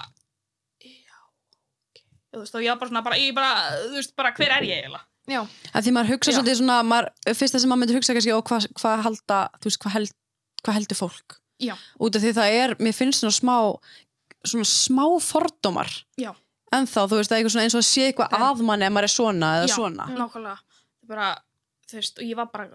já, 0.83 1.15
ok 1.91 1.99
þú 2.33 2.39
veist, 2.39 2.55
og 2.55 2.61
ég 2.63 2.69
var 2.71 2.79
bara 2.79 2.89
svona, 2.89 3.03
bara, 3.03 3.15
ég 3.15 3.35
bara, 3.35 3.51
þú 3.87 3.95
veist, 3.99 4.15
bara 4.15 4.31
hver 4.31 4.51
er 4.51 4.63
ég 4.63 4.75
eiginlega? 4.83 5.03
Já, 5.27 5.39
Að 5.73 5.85
því 5.85 5.91
maður 5.95 6.09
hugsa 6.13 6.31
Já. 6.31 6.35
svolítið 6.37 6.57
svona, 6.59 6.77
maður, 6.83 7.07
fyrst 7.39 7.53
það 7.55 7.61
sem 7.63 7.69
maður 7.71 7.79
myndi 7.83 7.95
hugsa 7.95 8.13
kannski, 8.17 8.33
og 8.35 8.43
hvað 8.49 8.65
hva 8.81 8.93
halda, 9.05 9.37
þú 9.61 9.69
veist, 9.69 9.79
hvað 9.83 9.93
held, 9.95 10.11
hva 10.63 10.73
heldur 10.75 10.99
fólk? 10.99 11.37
Já. 11.63 11.75
Út 12.03 12.15
af 12.17 12.21
því 12.25 12.33
það 12.35 12.55
er, 12.59 12.73
mér 12.83 12.93
finnst 12.97 13.23
svona 13.23 13.37
smá, 13.37 13.55
svona 14.43 14.67
smá 14.67 15.05
fordómar. 15.23 15.91
Já. 16.19 16.33
En 16.73 16.85
þá, 16.89 16.99
þú 17.07 17.19
veist, 17.21 17.29
það 17.31 17.37
er 17.37 17.39
eitthvað 17.39 17.53
svona 17.55 17.63
eins 17.69 17.77
og 17.77 17.83
að 17.83 17.87
sé 17.87 18.07
eitthvað 18.09 18.33
Ok. 18.33 18.41
að 18.49 18.63
manni 18.67 18.85
ef 18.89 18.91
maður 18.91 19.07
er 19.07 19.13
svona 19.13 19.51
eða 19.61 19.67
Já. 19.69 19.75
svona. 19.77 20.07
Nákvæmlega, 20.11 20.57
það 20.59 21.03
er 21.03 21.07
bara, 21.13 21.29
þú 21.87 21.93
veist, 22.01 22.17
og 22.19 22.23
ég 22.27 22.35
var 22.35 22.49
bara 22.51 22.67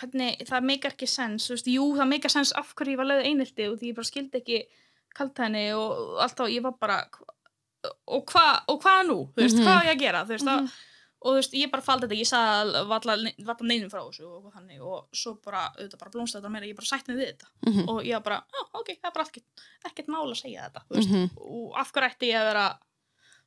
hvernig, 0.00 0.42
það 0.48 0.66
meikar 0.72 0.92
ekki 0.96 1.08
sens, 1.08 1.46
þú 1.46 1.54
veist, 1.54 1.66
jú, 1.70 1.84
það 1.96 2.10
meikar 2.10 2.30
sens 2.34 2.52
af 2.52 2.74
hverju 2.74 2.96
ég 2.96 3.00
var 3.00 3.06
lögð 3.12 3.26
einhelti 3.30 3.68
og 3.70 3.78
því 3.78 3.92
ég 3.92 3.94
bara 3.94 4.10
skildi 4.10 4.40
ekki 4.42 4.58
kalt 5.16 5.38
henni 5.38 5.68
og 5.72 6.18
allt 6.20 6.36
þá, 6.36 6.44
ég 6.50 6.62
var 6.66 6.74
bara 6.80 6.98
hva- 7.14 7.94
og 8.08 8.26
hvað, 8.26 8.60
og 8.68 8.82
hvað 8.82 9.06
nú, 9.06 9.18
þú 9.36 9.40
veist, 9.44 9.56
Mhm. 9.56 9.64
hvað 9.64 9.78
á 9.78 9.84
ég 9.86 9.94
að 9.94 9.98
gera, 10.02 10.24
þú 10.24 10.34
veist, 10.34 10.44
Mhm. 10.44 10.66
að 10.66 10.72
og 11.26 11.32
þú 11.32 11.36
veist, 11.40 11.54
ég 11.58 11.70
bara 11.74 11.82
faldi 11.82 12.06
þetta, 12.06 12.20
ég 12.22 12.28
sagði 12.30 12.84
valla 12.92 13.16
neinum 13.66 13.90
frá 13.90 14.00
þessu 14.06 14.26
og 14.30 14.48
þannig 14.54 14.80
og 14.86 15.08
svo 15.12 15.34
bara, 15.44 15.66
auðvitað 15.76 15.98
bara 16.04 16.14
blómst 16.14 16.38
þetta 16.38 16.52
meira, 16.54 16.70
ég 16.70 16.76
bara 16.78 16.86
sætt 16.92 17.08
mig 17.10 17.18
við 17.18 17.32
þetta 17.34 17.48
Mhm. 17.66 17.88
og 17.90 18.02
ég 18.06 18.22
bara, 18.22 18.42
já, 18.54 18.62
ok, 18.80 18.88
það 19.02 19.10
er 19.10 19.16
bara 19.18 19.26
ekkert, 19.26 19.66
ekkert 19.90 20.08
mál 20.14 20.26
að 20.30 20.40
segja 20.44 20.68
þetta, 20.70 20.82
veist, 20.94 21.10
Mhm. 21.10 21.30
og 21.36 21.72
af 21.82 21.92
hverju 21.92 22.10
ætti 22.14 22.30
ég 22.30 22.38
að 22.40 22.50
vera 22.52 22.66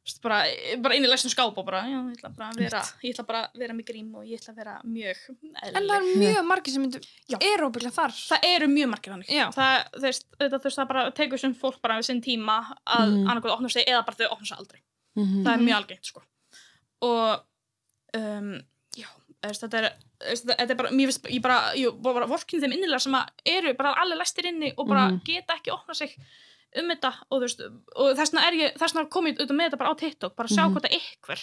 veist, 0.05 0.21
bara, 0.23 0.37
bara 0.81 0.95
inn 0.95 1.03
í 1.05 1.09
læstum 1.11 1.29
skáp 1.29 1.57
og 1.57 1.65
bara, 1.65 1.81
já, 1.83 1.99
ég 2.09 2.15
ætla 2.17 2.29
bara 2.35 2.49
að 2.51 2.57
vera 2.57 2.81
ég 3.03 3.13
ætla 3.13 3.25
bara 3.27 3.41
að 3.47 3.59
vera 3.59 3.73
með 3.73 3.85
grím 3.89 4.15
og 4.15 4.23
ég 4.25 4.39
ætla 4.39 4.53
að 4.53 4.55
vera 4.61 4.75
mjög 4.83 5.17
en 5.29 5.51
það 5.53 5.73
eðlileg. 5.75 5.95
er 5.99 6.19
mjög 6.23 6.45
margir 6.47 6.71
sem 6.73 6.81
myndu, 6.83 6.99
Já. 7.29 7.37
er 7.41 7.59
óbygglega 7.67 7.93
þar. 7.99 8.11
það 8.29 8.39
eru 8.55 8.67
mjög 8.67 8.89
margir 8.89 9.11
þannig 9.13 9.29
það, 9.53 10.01
veist, 10.01 10.25
þú 10.39 10.63
veist, 10.63 10.77
það 10.79 10.87
bara 10.87 11.11
tekur 11.11 11.39
sem 11.39 11.53
fólk 11.53 11.81
bara 11.81 11.97
við 11.99 12.05
sinn 12.05 12.21
tíma 12.21 12.75
að 12.87 13.07
Mhm. 13.09 13.17
mm. 13.23 13.27
annarkoð 13.29 13.51
opna 13.57 13.69
sig 13.69 13.85
eða 13.85 14.05
bara 14.05 14.15
þau 14.17 14.31
opna 14.31 14.45
sig 14.47 14.57
aldrei 14.57 14.81
um, 18.17 18.53
já, 18.97 19.07
þetta 19.43 19.77
er 19.83 19.89
þetta 20.19 20.69
er 20.73 20.75
bara, 20.75 20.91
mér 20.91 21.11
finnst, 21.11 21.27
ég 21.31 21.41
bara, 21.41 21.73
ég 21.75 22.01
bara 22.03 22.27
vorkinn 22.27 22.61
þeim 22.61 22.73
innilega 22.75 22.99
sem 22.99 23.13
að 23.13 23.29
eru 23.45 23.73
bara 23.77 23.93
allir 24.01 24.17
læstir 24.19 24.45
inni 24.49 24.73
og 24.77 24.87
bara 24.87 25.09
Mhm. 25.11 25.21
geta 25.25 25.55
ekki 25.55 25.71
opna 25.71 25.93
sig 25.95 26.15
um 26.77 26.89
þetta 26.89 27.13
og 27.31 27.39
þú 27.39 27.41
veist, 27.41 27.61
og 27.95 28.15
þess 28.17 28.33
vegna 28.33 29.03
er 29.03 29.07
kom 29.09 29.25
ég 29.27 29.37
auðvitað 29.37 29.55
með 29.57 29.69
þetta 29.69 29.77
bara 29.77 29.91
á 29.93 29.99
TikTok 29.99 30.35
bara 30.35 30.47
sjá 30.47 30.65
Mhm. 30.67 30.73
hvort 30.73 30.85
að 30.89 30.97
ykkur 30.99 31.39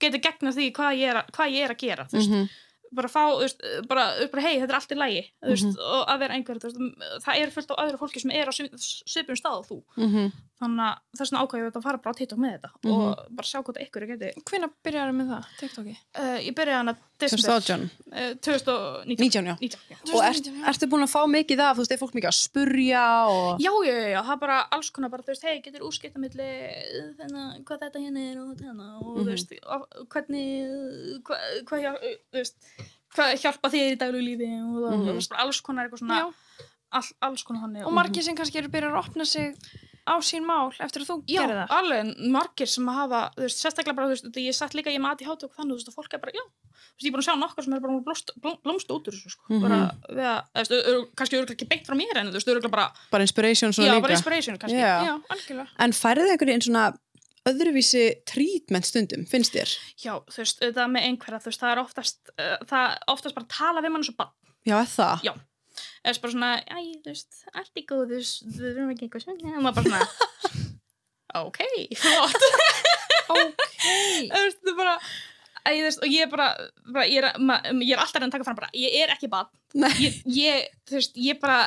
getur 0.00 0.20
gegna 0.20 0.50
því 0.52 0.72
hvað 0.72 0.98
ég 0.98 1.08
er, 1.10 1.16
að- 1.16 1.30
hvað 1.32 1.52
ég 1.52 1.64
er 1.64 1.70
að 1.74 1.78
gera 1.78 2.04
þú 2.04 2.16
veist, 2.18 2.30
Mhm. 2.30 2.48
bara 2.92 3.08
fá, 3.08 3.22
þú 3.30 3.40
veist, 3.40 3.88
bara, 3.88 4.04
bara 4.30 4.42
hei, 4.42 4.58
þetta 4.60 4.68
er 4.70 4.74
allt 4.74 4.92
í 4.92 4.96
lægi 4.96 5.24
þú 5.42 5.48
veist, 5.50 5.64
Mhm. 5.64 5.78
og 5.78 6.06
að 6.08 6.18
vera 6.18 6.34
einhver, 6.34 6.58
þú 6.58 6.66
veist, 6.68 7.24
það 7.24 7.36
er 7.40 7.50
fullt 7.50 7.70
á 7.70 7.82
öðru 7.82 7.98
fólki 7.98 8.20
sem 8.20 8.30
er 8.30 8.46
á 8.46 8.52
svip- 8.52 8.74
svipum 9.06 9.36
stað 9.36 9.58
og 9.58 9.66
þú 9.68 9.82
Mhm. 9.96 10.32
Þannig 10.60 10.84
að 10.86 10.96
þess 11.18 11.30
vegna 11.32 11.42
ákvæði 11.44 11.60
ég 11.64 11.76
að 11.78 11.82
fara 11.86 11.98
bara 12.04 12.12
á 12.12 12.18
TikTok 12.20 12.38
með 12.42 12.52
þetta 12.56 12.70
Mhm. 12.84 12.92
og 12.92 13.26
bara 13.36 13.48
sjá 13.50 13.58
hvort 13.64 13.78
að 13.80 13.84
ykkur 13.86 14.06
geti 14.10 14.30
Hvenær 14.50 14.70
byrjar 14.84 15.12
með 15.16 15.26
það, 15.32 15.44
TikToki? 15.60 15.94
uh, 16.20 16.38
ég 16.44 16.54
byrjaði 16.58 16.78
hana 16.80 16.94
2018. 17.20 17.90
uh, 18.12 18.34
2019 18.40 19.16
19, 19.20 19.46
já. 19.50 19.54
19, 19.60 19.80
já. 19.90 19.96
Og 20.14 20.22
ert, 20.24 20.46
ertu 20.72 20.86
búin 20.92 21.04
að 21.04 21.12
fá 21.12 21.22
mikið 21.28 21.60
af, 21.64 21.76
þú 21.76 21.82
veist, 21.84 21.92
er 21.92 22.00
fólk 22.00 22.14
mikið 22.16 22.30
að 22.30 22.38
spurja 22.40 23.04
og... 23.28 23.60
Já, 23.60 23.72
já, 23.88 23.94
já, 24.14 24.20
það 24.24 24.32
er 24.36 24.40
bara 24.44 24.58
alls 24.72 24.90
konar 24.90 25.10
bara, 25.12 25.22
þú 25.26 25.32
veist, 25.34 25.44
hei, 25.48 25.60
getur 25.64 25.84
úrskipt 25.88 26.16
að 26.16 26.24
milli 26.24 26.48
þennan, 27.18 27.64
hvað 27.64 27.82
þetta 27.84 28.00
hérna 28.04 28.24
er 28.30 28.38
og 28.40 28.48
þetta 28.54 28.64
hérna 28.70 28.88
og 29.00 29.10
Mhm. 29.10 29.20
þú 29.20 29.30
veist, 29.32 29.52
og 29.66 30.08
hvernig 30.08 30.46
hvað, 31.24 31.38
hvað, 31.68 32.00
þú 32.32 32.36
veist 32.40 32.56
hvað 33.10 33.36
hjálpa 33.42 33.68
þér 33.74 33.92
í 33.92 33.98
daglu 33.98 34.20
lífi 34.22 34.48
og 34.60 34.76
það, 34.80 34.92
Mhm. 34.96 35.06
þú 35.08 35.14
veist, 35.18 35.30
bara 35.30 35.42
alls 35.44 35.60
konar 35.60 35.88
eitthvað 35.88 36.02
svona 36.04 36.32
all, 36.92 37.04
alls 37.22 37.42
konar 37.44 37.60
hann 37.62 37.76
og 37.84 37.92
margir 37.92 38.22
sem 38.22 38.34
kannski 38.36 38.58
eru 38.58 38.68
byrjað 38.68 38.94
að 38.96 39.04
opna 39.04 39.24
sig 39.26 39.54
á 40.06 40.14
sín 40.24 40.44
mál 40.46 40.70
eftir 40.80 41.02
að 41.02 41.08
þú 41.10 41.16
Já, 41.28 41.40
gerir 41.42 41.56
það. 41.60 41.74
alveg, 41.78 42.14
margir 42.30 42.68
sem 42.68 42.86
hafa, 42.88 43.20
þú 43.36 43.42
veist, 43.46 43.58
sérstaklega 43.64 43.96
bara, 43.96 44.06
þú 44.06 44.14
veist, 44.16 44.38
ég 44.40 44.54
satt 44.56 44.74
líka, 44.74 44.90
ég 44.90 45.00
mati 45.00 45.24
hátu 45.24 45.44
og 45.48 45.54
þannig, 45.56 45.74
þú 45.74 45.78
veist, 45.80 45.88
og 45.88 45.94
fólk 45.98 46.14
er 46.14 46.22
bara, 46.24 46.32
já, 46.32 46.44
þú 46.44 46.94
veist, 46.96 47.04
ég 47.04 47.08
er 47.10 47.14
búin 47.16 47.22
að 47.22 47.28
sjá 47.28 47.36
nokkur 47.40 47.64
sem 47.64 47.72
er 47.76 47.80
bara 47.80 48.00
blómst, 48.06 48.30
blómst 48.64 48.88
út 48.90 49.08
úr 49.10 49.14
þessu, 49.18 49.30
sko, 49.30 49.42
Mhm. 49.50 49.62
bara, 49.62 49.78
við 50.10 50.26
að, 50.30 50.40
þú 50.54 50.60
veist, 50.60 50.72
ör- 50.90 51.08
kannski 51.16 51.36
örgulega 51.40 51.56
ekki 51.58 51.68
beint 51.68 51.86
frá 51.86 51.94
mér 51.96 52.16
en, 52.16 52.26
þú 52.30 52.32
veist, 52.40 52.48
örgulega 52.48 52.70
bara, 52.70 52.92
Bara 53.10 53.22
inspiration 53.22 53.72
svona 53.72 53.86
já, 53.88 53.94
líka. 53.94 54.02
bara 54.02 54.14
inspiration, 54.14 54.58
kannski. 54.58 54.78
Já. 54.78 55.04
Já, 55.04 55.14
algjörlega. 55.30 55.68
En 55.78 55.90
færðu 55.92 56.24
þið 56.26 56.30
einhvern 56.32 56.50
veginn 56.50 56.66
svona 56.68 56.98
öðruvísi 57.48 58.02
treatment 58.26 58.84
stundum, 58.84 59.24
finnst 59.26 59.52
þér? 59.54 59.70
Já, 59.98 60.12
þú 60.28 60.36
veist, 60.42 60.60
auðvitað 60.60 60.90
með 60.92 61.06
einhverja, 61.08 61.40
þú 61.40 61.48
veist, 61.50 61.60
það 61.60 61.72
er 61.72 61.82
oftast, 61.84 62.18
uh, 62.38 62.56
það 62.66 62.98
oftast 63.08 63.34
mann 66.04 66.16
svo 66.16 66.22
bara, 66.24 66.32
er 66.32 66.34
eða 66.34 66.34
svona, 66.36 66.50
æ, 66.64 66.78
þú 67.04 67.10
veist, 67.12 67.40
allt 67.52 67.80
í 67.80 67.84
góðu, 67.88 68.06
þú 68.10 68.20
veist, 68.20 68.46
við 68.56 68.68
erum 68.70 68.92
ekki 68.94 69.08
eitthvað 69.08 69.24
svona, 69.26 69.56
og 69.56 69.64
maður 69.66 69.90
bara 69.90 69.90
svona, 69.90 70.70
ok, 71.46 71.60
flott, 72.00 72.46
Ok. 73.36 73.66
þú 74.30 74.40
veist, 74.46 74.62
þú 74.66 74.76
bara, 74.80 74.94
æ, 75.60 75.68
þú 75.70 75.84
veist, 75.86 76.02
og 76.06 76.14
ég 76.16 76.24
er 76.26 76.32
bara, 76.32 76.48
bara 76.88 77.06
ég, 77.10 77.20
er, 77.22 77.38
ma, 77.44 77.60
ég 77.84 77.92
er 77.94 78.02
alltaf 78.02 78.24
að 78.24 78.32
taka 78.36 78.48
fram 78.48 78.58
bara, 78.62 78.72
ég 78.76 78.96
er 79.04 79.12
ekki 79.14 79.30
bad, 79.32 79.52
Nei. 79.78 79.92
ég, 80.02 80.20
ég, 80.40 80.70
þú 80.88 80.98
veist, 80.98 81.20
ég 81.20 81.40
bara, 81.42 81.60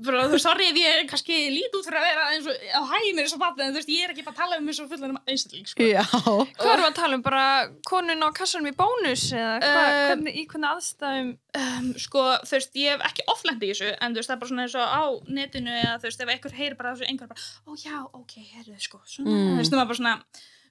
bara, 0.00 0.22
þú 0.26 0.32
veist, 0.34 0.44
sorry 0.46 0.66
ef 0.70 0.76
ég 0.80 1.08
kannski 1.10 1.36
lít 1.52 1.74
út 1.76 1.84
fyrir 1.86 1.98
að 2.00 2.06
vera 2.08 2.24
eins 2.32 2.46
og 2.48 2.54
á 2.72 2.80
hæmir 2.92 3.22
eins 3.26 3.34
og 3.36 3.40
bad, 3.42 3.60
en 3.60 3.72
þú 3.74 3.78
veist, 3.80 3.90
ég 3.92 4.04
er 4.06 4.12
ekki 4.14 4.24
bara 4.24 4.34
að 4.34 4.40
tala 4.40 4.58
um 4.58 4.68
eins 4.72 4.80
og 4.80 4.88
fullan 4.90 5.18
einstakling, 5.28 5.66
sko. 5.68 5.82
Já. 5.84 6.02
Hvað 6.08 6.72
erum 6.72 6.84
við 6.84 6.88
að 6.88 6.96
tala 6.98 7.18
um? 7.18 7.22
Bara 7.26 7.44
konun 7.90 8.24
á 8.24 8.28
kassanum 8.32 8.70
í 8.70 8.74
bónus 8.78 9.26
eða 9.36 9.52
hva, 9.60 9.82
Um, 9.82 10.08
hvernig, 10.08 10.36
í 10.40 10.46
hvernig 10.48 10.70
aðstæðum? 10.72 11.30
um, 11.62 11.92
sko, 12.06 12.24
þú 12.48 12.56
veist, 12.56 12.72
ég 12.80 12.90
hef 12.96 13.06
ekki 13.10 13.26
offlendi 13.34 13.68
í 13.68 13.72
þessu, 13.74 13.90
en 14.00 14.12
þú 14.16 14.22
veist, 14.22 14.30
það 14.32 14.36
er 14.36 14.42
bara 14.42 14.52
svona 14.52 14.66
eins 14.66 14.78
og 14.80 14.86
á 14.88 15.02
netinu 15.38 15.76
eða 15.82 15.98
þú 16.00 16.08
veist, 16.08 16.20
ef 16.24 16.28
einhver 16.36 16.56
heyrir 16.56 16.76
bara 16.80 16.94
þessu 16.96 17.08
einhver 17.12 17.28
bara, 17.28 17.46
ó 17.68 17.70
já, 17.76 17.96
ok, 18.14 18.34
herðu, 18.56 18.78
sko, 18.80 19.00
svona, 19.06 19.30
Mm. 19.30 19.52
þú 19.52 19.58
veist, 19.60 19.72
það 19.72 19.82
er 19.82 19.90
bara 19.92 20.00
svona, 20.00 20.14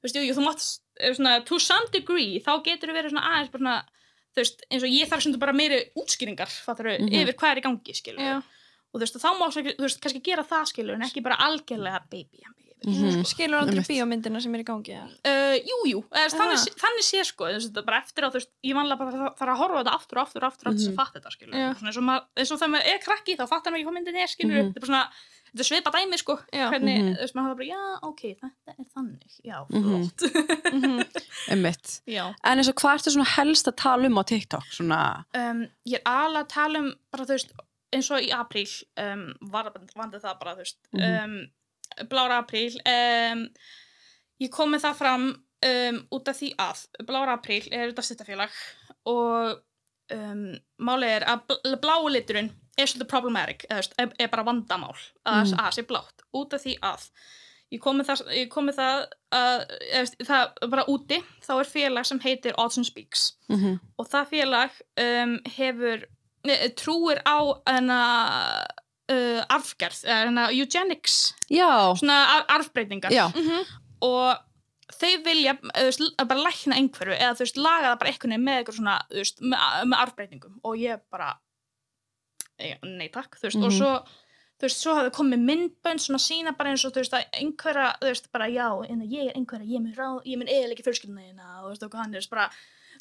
þú 0.02 0.04
veist, 0.08 0.16
jú, 0.16 0.24
jú, 0.28 0.34
þú 0.40 0.46
mátt, 0.50 0.80
eh, 1.00 1.14
svona, 1.14 1.46
to 1.46 1.60
some 1.60 1.88
degree, 1.94 2.40
þá 2.42 2.52
getur 2.66 2.90
þú 2.90 2.98
verið 2.98 3.12
svona 3.14 3.28
aðeins 3.32 3.52
bara 3.52 3.62
svona, 3.64 3.84
þú 4.32 4.40
veist, 4.42 4.62
eins 4.72 4.84
og 4.84 4.90
ég 4.90 5.08
þarf 5.12 5.22
svona 5.28 5.40
bara 5.40 5.54
meiri 5.54 5.80
útskýringar, 5.96 6.50
fattar 6.66 6.98
Mhm. 6.98 7.12
yfir 7.12 7.36
hvað 7.36 7.52
er 7.52 7.60
í 7.62 7.64
gangi, 7.68 7.94
skilur 7.94 8.20
Já. 8.20 8.42
Og 8.94 9.00
þú 9.00 9.04
veist, 9.06 9.16
þá 9.24 9.30
má, 9.40 9.46
þú 9.52 9.78
veist, 9.80 10.02
kannski 10.02 10.22
gera 10.24 10.44
það, 10.44 10.66
skilur 10.74 10.94
en 10.96 11.02
ekki 11.08 11.24
bara 11.24 11.38
algjörlega 11.38 12.02
baby, 12.10 12.42
baby, 12.42 12.58
Mhm. 12.82 13.24
skilur 13.30 13.60
aldrei 13.62 13.84
bíómyndina 13.86 14.42
sem 14.42 14.56
er 14.56 14.64
í 14.64 14.66
gangi 14.66 14.90
eða? 14.98 15.10
Uh, 15.24 15.54
jú, 15.62 15.78
jú, 15.86 16.00
eða, 16.10 16.26
Ah. 16.26 16.38
þannig, 16.40 16.76
þannig 16.82 17.06
sé 17.06 17.24
sko, 17.24 17.46
þú 17.46 17.54
veist, 17.60 17.70
þetta 17.72 17.86
bara 17.86 18.02
eftir 18.02 18.24
á, 18.26 18.30
þú 18.32 18.40
veist, 18.40 18.50
ég 18.66 18.74
vanlega 18.74 18.98
bara 18.98 19.12
þarf- 19.12 19.38
að 19.54 19.58
horfa 19.62 19.84
þetta 19.84 19.94
aftur 20.00 20.18
og 20.18 20.24
aftur 20.28 20.42
og 20.44 20.50
aftur, 20.52 20.68
aftur 20.68 20.82
Mhm. 20.82 20.86
sem 20.86 20.96
fatta 20.96 21.20
þetta, 21.20 21.32
skilur. 21.32 21.54
Já. 21.54 21.74
Svona 21.78 21.88
eins 21.92 21.98
og, 21.98 22.04
maður, 22.04 22.26
eins 22.38 22.52
og 22.52 22.60
þegar 22.60 22.72
maður 22.74 22.88
er 22.94 23.00
krakki, 23.06 23.38
þá 23.38 23.48
fattar 23.48 23.70
maður 23.72 23.78
ekki 23.80 23.86
hvað 23.86 23.98
myndin 24.00 24.16
er, 24.18 24.28
skilur. 24.28 24.58
Mhm. 24.58 24.74
Þetta 24.74 24.78
er 24.78 24.82
bara 24.82 24.92
svona, 24.92 25.06
þetta 25.52 25.60
er 25.62 25.70
svipa 25.70 25.92
dæmi, 25.94 26.18
sko, 26.18 26.40
Já. 26.52 26.70
hvernig, 26.72 26.98
Mhm. 26.98 27.14
þú 27.16 27.22
veist, 27.22 27.36
maður 27.36 27.48
hafa 27.48 27.58
bara, 27.62 27.70
já, 27.70 28.00
ok, 28.02 28.22
þetta 28.42 28.72
er 28.80 28.86
þannig, 28.98 29.32
já, 29.46 29.58
Mhm. 29.70 29.84
flott. 29.86 30.20
Einmitt. 31.52 32.02
já. 32.08 32.34
En 32.44 32.58
eins 32.58 32.68
og 32.70 32.76
hvað 32.76 32.98
ertu 32.98 33.12
svona 33.14 33.28
helst 33.28 33.68
að 33.68 33.76
tala 33.78 34.06
um 34.08 34.16
á 34.18 34.24
TikTok? 34.26 34.64
Svona, 34.74 35.26
Um, 35.36 35.68
ég 35.88 36.00
er 36.00 36.04
alveg 36.06 36.46
að 36.46 36.50
tala 36.50 36.80
um, 36.80 36.96
bara, 37.12 37.26
þú 37.26 37.36
veist, 37.38 37.52
eins 37.94 38.10
og 38.12 38.22
í 38.24 38.30
apríl, 38.36 38.68
um, 38.98 39.26
var, 39.52 39.72
vandi 39.96 40.20
það 40.24 40.40
bara, 40.40 40.56
þú 40.56 40.64
veist, 40.66 40.78
Mhm. 40.94 41.24
um, 41.24 42.08
blára 42.10 42.38
apríl, 42.44 42.76
um, 42.88 43.48
ég 44.42 44.50
kom 44.52 44.72
með 44.74 44.86
það 44.88 44.96
fram 45.02 45.26
um, 45.64 46.08
út 46.12 46.28
af 46.32 46.38
því 46.40 46.54
að 46.58 46.86
blára 47.06 47.34
apríl 47.38 47.68
er 47.72 47.92
þetta 47.92 48.02
styrtafélag 48.08 48.50
og 49.06 49.60
um, 50.12 50.48
málið 50.82 51.16
er 51.18 51.26
að 51.30 51.44
bl 51.48 51.76
blái 51.84 52.10
liturinn 52.16 52.50
er 52.80 52.88
svolítið 52.88 53.10
problematic, 53.12 53.66
eða, 53.70 53.76
veist, 53.82 53.94
er, 54.00 54.10
er 54.20 54.28
bara 54.32 54.44
vandamál 54.48 54.96
að 55.26 55.44
Mhm. 55.46 55.54
mm. 55.60 55.72
sé 55.76 55.84
blátt, 55.88 56.22
út 56.34 56.54
af 56.54 56.62
því 56.64 56.78
að 56.82 57.10
ég 57.72 57.80
kom 57.80 57.98
með 58.00 58.08
það, 58.10 58.50
kom 58.50 58.66
með 58.68 58.76
það 58.76 59.06
að, 59.32 59.62
eða, 59.94 60.26
það 60.28 60.70
bara 60.74 60.86
úti 60.92 61.22
þá 61.46 61.52
er 61.60 61.70
félag 61.76 62.06
sem 62.06 62.20
heitir 62.20 62.54
Odds 62.58 62.78
and 62.78 62.86
Speaks 62.86 63.34
mm 63.50 63.80
og 64.00 64.08
það 64.10 64.28
félag 64.34 64.72
um, 64.98 65.38
hefur 65.46 66.04
trúir 66.76 67.22
á 67.26 67.38
hana 67.68 68.00
uh, 69.12 69.42
arfgerð, 69.50 70.04
eða 70.06 70.26
hana 70.30 70.46
eugenics. 70.52 71.34
Já, 71.52 71.68
svona 72.00 72.20
ar 72.38 72.46
arfbreytingar. 72.60 73.12
Já, 73.12 73.28
Mhm. 73.36 73.66
og 74.02 74.38
þau 74.92 75.24
vilja 75.24 75.54
veist, 75.62 76.02
bara 76.28 76.44
lækna 76.48 76.76
einhverju 76.78 77.16
eða 77.18 77.36
þú 77.38 77.46
veist, 77.46 77.58
laga 77.58 77.92
það 77.94 78.00
bara 78.00 78.12
einhvern 78.12 78.32
veginn 78.32 78.46
með 78.48 78.58
eitthvað 78.64 78.78
svona 78.80 78.96
þú 79.12 79.22
veist, 79.22 79.42
með, 79.42 79.86
með 79.92 80.02
arfbreytingum. 80.06 80.60
Og 80.64 80.76
ég 80.78 81.00
bara 81.12 81.38
nei 82.86 83.08
takk, 83.10 83.38
þú 83.40 83.48
veist, 83.50 83.58
og 83.58 83.72
Mhm. 83.72 83.78
svo 83.80 84.06
þú 84.62 84.68
veist, 84.68 84.82
svo 84.84 84.94
hafði 84.94 85.12
komið 85.18 85.40
myndbönd 85.50 86.00
svona 86.04 86.20
sína 86.22 86.52
bara 86.58 86.70
eins 86.70 86.86
og 86.86 86.94
þú 86.94 87.02
veist, 87.02 87.14
að 87.14 87.26
einhverja 87.34 87.96
þú 88.00 88.06
veist, 88.12 88.32
bara 88.32 88.46
já, 88.46 88.68
en 88.90 89.02
ég 89.02 89.30
er 89.30 89.34
einhverja 89.34 89.66
ég 89.66 89.82
mun, 89.82 89.94
ráð, 89.98 90.22
ég 90.26 90.38
mun 90.38 90.48
eðilega 90.48 90.84
fjölskylduna 90.86 91.26
þína 91.26 91.48
og 91.58 91.66
þú 91.66 91.70
veist, 91.72 91.84
og 91.84 91.94
hann 91.94 92.14
er, 92.14 92.20
þú 92.20 92.22
veist, 92.22 92.30
bara 92.30 92.50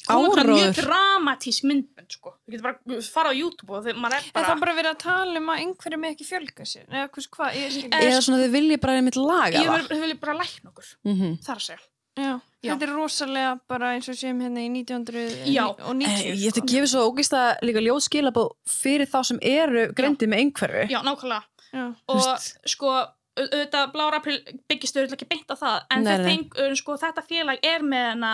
bara 0.07 0.43
mjög 0.47 0.71
Áróður. 0.71 0.81
dramatísk 0.81 1.63
myndbönd, 1.69 2.09
sko 2.11 2.33
þú 2.41 2.51
getur 2.55 2.63
bara 2.63 2.77
þú 2.87 2.95
veist, 2.97 3.11
fara 3.13 3.29
á 3.29 3.33
YouTube 3.37 3.69
og 3.77 3.83
þegar 3.85 3.99
maður 4.01 4.17
er 4.17 4.25
Er 4.25 4.31
bara 4.33 4.47
það 4.47 4.59
bara 4.63 4.75
verið 4.79 4.91
að 4.91 4.99
tala 5.03 5.37
um 5.41 5.49
að 5.53 5.59
einhverjum 5.61 6.05
ekki 6.11 6.25
fjölga 6.31 6.65
sér? 6.65 6.85
Eða 6.89 7.09
hvers, 7.11 7.27
hvað, 7.29 7.55
Eh, 7.55 8.09
eða 8.09 8.21
svona 8.25 8.41
þau 8.43 8.51
vilja 8.51 8.77
bara 8.81 8.93
einmitt 8.97 9.15
laga 9.15 9.51
ég 9.61 9.67
það. 9.69 9.87
vil, 9.89 9.99
vil 10.01 10.17
bara 10.17 10.33
lækna 10.41 10.71
okkur, 10.73 10.85
Mm 11.05 11.37
þar 11.37 11.55
að 11.55 11.65
segja 11.69 11.79
Já, 12.17 12.41
Já. 12.61 12.73
þetta 12.75 12.83
er 12.83 12.91
rosalega 12.91 13.59
bara 13.69 13.93
eins 13.95 14.09
og 14.09 14.15
sem 14.19 14.37
hérna 14.41 14.59
í 14.59 14.69
1900 14.83 15.45
Já. 15.47 15.63
og 15.69 15.95
90 15.95 16.35
Ég 16.35 16.51
ætti 16.51 16.61
að 16.61 16.67
gefa 16.73 16.87
svo 16.91 17.05
ógist 17.07 17.31
að 17.33 17.55
líka 17.63 17.79
ljóð 17.79 18.01
skilabóð 18.03 18.49
fyrir 18.67 19.07
þá 19.07 19.23
sem 19.25 19.39
eru 19.41 19.93
greindið 19.95 20.27
með 20.27 20.41
einhverfu. 20.43 20.89
já, 20.91 20.99
nákvæmlega 21.07 21.43
Já. 21.71 21.95
og 22.09 22.17
Veist- 22.19 22.57
sko 22.67 23.05
auðvitað 23.39 23.91
Blára 23.93 24.17
April 24.19 24.37
byggist 24.67 24.97
auðvitað 24.97 25.15
ekki 25.17 25.27
beint 25.31 25.51
á 25.51 25.55
það 25.55 25.77
en 25.95 26.03
Nei, 26.03 26.37
uh, 26.59 26.73
sko, 26.75 26.97
þetta 26.99 27.23
félag 27.23 27.59
er 27.63 27.81
með 27.87 28.07
hana, 28.09 28.31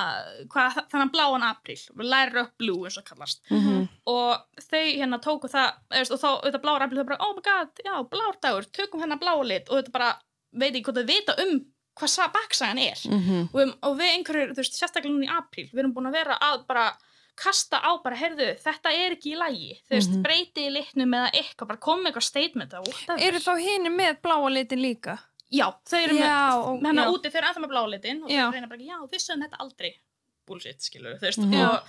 hvað, 0.50 0.80
þannig 0.92 1.12
bláan 1.14 1.46
April 1.46 1.78
læra 2.02 2.44
upp 2.48 2.56
blue 2.58 2.88
eins 2.90 2.98
og 2.98 3.06
kallast 3.06 3.42
Mhm. 3.52 3.88
og 4.08 4.42
þau 4.72 4.84
hérna 4.98 5.20
tóku 5.22 5.50
það 5.54 5.74
veist, 5.94 6.12
og 6.12 6.20
þá 6.20 6.28
auðvitað 6.42 6.62
Blára 6.66 6.84
April 6.88 7.00
þau 7.04 7.10
bara 7.12 7.22
oh 7.28 7.34
my 7.36 7.42
god, 7.46 7.70
já, 7.86 7.96
blárdagur, 8.10 8.66
tökum 8.74 9.02
hennar 9.06 9.20
bláa 9.22 9.44
lit 9.46 9.70
og 9.70 9.84
þetta 9.84 9.92
bara, 9.92 10.12
veit 10.54 10.74
ekki 10.74 10.84
hvað 10.90 11.02
þau 11.04 11.08
vita 11.14 11.36
um 11.46 11.60
hvað 11.98 12.10
sa- 12.10 12.28
baksagan 12.34 12.78
er 12.80 12.98
Mhm. 13.10 13.50
og, 13.54 13.58
við, 13.62 13.76
og 13.84 13.98
við 13.98 14.10
einhverjir, 14.18 14.50
þú 14.54 14.62
veist, 14.62 14.74
sérstaklega 14.82 15.14
núna 15.14 15.26
í 15.30 15.36
apríl 15.38 15.70
við 15.72 15.80
erum 15.80 15.94
búin 15.94 16.08
að 16.10 16.14
vera 16.14 16.38
að 16.42 16.66
bara 16.68 16.92
kasta 17.38 17.78
á 17.80 17.92
bara, 18.04 18.18
heyrðu, 18.18 18.48
þetta 18.64 18.92
er 18.98 19.14
ekki 19.16 19.34
í 19.36 19.38
lagi 19.38 19.70
þú 19.88 19.94
veist, 19.96 20.10
Mhm. 20.12 20.24
breyti 20.26 20.64
í 20.68 20.72
litnum 20.74 21.14
eða 21.14 21.32
eitthvað 21.38 21.68
bara 21.68 21.78
koma 21.86 22.04
með 22.04 22.12
eitthvað 22.14 22.24
statement 22.28 22.74
whatever. 22.74 23.22
Eru 23.28 23.40
þá 23.40 23.54
hini 23.62 23.90
með 23.94 24.22
bláa 24.26 24.50
litin 24.50 24.82
líka? 24.82 25.20
Já, 25.54 25.72
þau 25.86 26.00
eru 26.04 26.14
með, 26.18 26.26
Já, 26.28 26.56
og- 26.58 26.82
hennar 26.84 27.06
já. 27.08 27.14
úti, 27.14 27.30
þau 27.32 27.38
eru 27.38 27.48
ennþá 27.48 27.62
með 27.64 27.72
blálitin 27.72 28.24
og 28.24 28.30
Já. 28.30 28.44
þau 28.50 28.54
reyna 28.54 28.68
bara, 28.68 28.80
já, 28.82 28.98
við 29.08 29.22
sögum 29.24 29.44
þetta 29.46 29.58
aldrei 29.60 29.94
bullshit, 30.48 30.80
skilur, 30.82 31.16
þú 31.20 31.26
veist 31.28 31.40
Mhm. 31.40 31.70
og, 31.70 31.84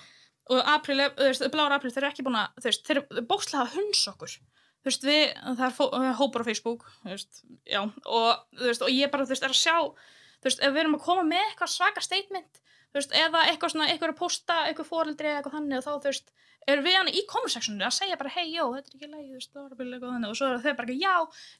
og 0.51 0.63
april, 0.67 0.99
þú 0.99 1.25
veist, 1.29 1.51
blára 1.51 1.75
april, 1.75 1.91
þau 1.91 1.99
eru 2.03 2.11
ekki 2.13 2.23
búin 2.25 2.37
að, 2.39 2.49
þú 2.61 2.65
veist, 2.69 2.85
þau 2.85 2.91
eru 2.97 3.23
bókslega 3.27 3.69
hunsa 3.75 4.13
okkur 4.15 4.29
þú 4.29 4.85
veist, 4.85 5.03
við, 5.03 5.35
það 5.57 5.67
er 5.67 5.75
fó- 5.75 5.93
er 5.95 6.15
hópar 6.15 6.43
á 6.43 6.45
Facebook, 6.45 6.85
þú 7.05 7.11
veist, 7.11 7.43
já 7.67 7.81
og, 8.07 8.39
þú 8.55 8.65
veist, 8.69 8.83
og 8.83 8.89
ég 8.89 9.11
bara, 9.11 9.25
þú 9.25 9.29
veist, 9.35 9.43
er 9.43 9.49
að 9.49 9.63
sjá 9.65 9.77
þú 10.39 10.45
veist, 10.45 10.61
ef 10.63 10.73
við 10.73 10.81
erum 10.85 10.95
að 10.95 11.03
koma 11.03 11.23
með 11.25 11.43
eitthvað 11.51 11.69
svaka 11.75 12.01
statement, 12.03 12.61
þú 12.99 13.03
veist, 13.05 13.17
eða 13.23 13.45
eitthvað 13.53 13.73
svona, 13.75 13.89
eitthvað 13.93 14.13
að 14.15 14.19
posta, 14.21 14.59
eitthvað 14.69 14.91
fóreldri 14.93 15.31
eða 15.31 15.41
eitthvað 15.41 15.57
þannig 15.59 15.79
og 15.79 15.87
þá, 15.87 15.93
þú 16.05 16.11
veist, 16.13 16.33
erum 16.69 16.85
við 16.85 16.97
hann 16.99 17.09
í 17.09 17.23
comment 17.31 17.55
sectionu 17.55 17.87
að 17.89 17.95
segja 17.97 18.19
bara, 18.21 18.33
hei, 18.35 18.47
jó, 18.53 18.65
þetta 18.75 18.91
er 18.91 18.99
ekki 18.99 19.11
lægi, 19.13 19.29
þú 19.31 19.39
veist, 19.39 19.53
það 19.55 19.63
var 19.65 19.79
bara 19.79 19.89
eitthvað 19.95 20.15
þannig 20.17 20.33
og 20.35 20.39
svo 20.41 20.49
eru 20.51 20.63
þau 20.67 20.75
bara, 20.81 20.89
ekki, 20.89 21.01
já, 21.07 21.15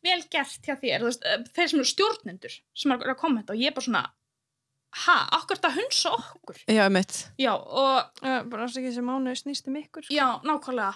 vel 0.09 0.21
gert 0.35 0.69
hjá 0.69 0.75
þér, 0.83 0.99
þú 1.05 1.09
veist, 1.09 1.25
eh, 1.33 1.45
þeir 1.57 1.69
sem 1.73 1.79
eru 1.83 1.91
stjórnendur 1.95 2.57
sem 2.83 2.93
eru 2.99 3.15
að 3.15 3.21
kommenta 3.23 3.55
og 3.57 3.63
ég 3.63 3.71
er 3.73 3.77
bara 3.79 3.87
svona 3.89 4.03
ha, 5.05 5.17
okkur 5.39 5.59
þetta 5.61 5.71
hunsa 5.79 6.13
okkur 6.17 6.61
Já, 6.67 6.83
einmitt. 6.89 7.17
já, 7.39 7.53
og, 7.55 8.13
Uh, 8.23 8.43
bara 8.51 8.67
þess 8.67 8.81
ekki 8.83 8.93
sem 8.99 9.05
mánuði 9.07 9.37
snýst 9.39 9.69
um 9.71 9.77
ykkur 9.79 10.05
sko. 10.09 10.15
já, 10.15 10.29
nákvæmlega 10.43 10.95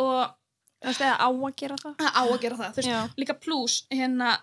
og 0.00 0.34
Þú 0.84 0.90
veist, 0.90 1.00
eða 1.00 1.16
á 1.16 1.28
að 1.32 1.54
gera 1.56 1.76
það 1.80 1.94
á 2.12 2.22
að 2.28 2.40
gera 2.42 2.56
það, 2.58 2.72
þú 2.74 2.76
veist, 2.82 2.88
Já. 2.90 2.98
líka 3.16 3.34
plus 3.40 3.76
hérna, 3.88 4.34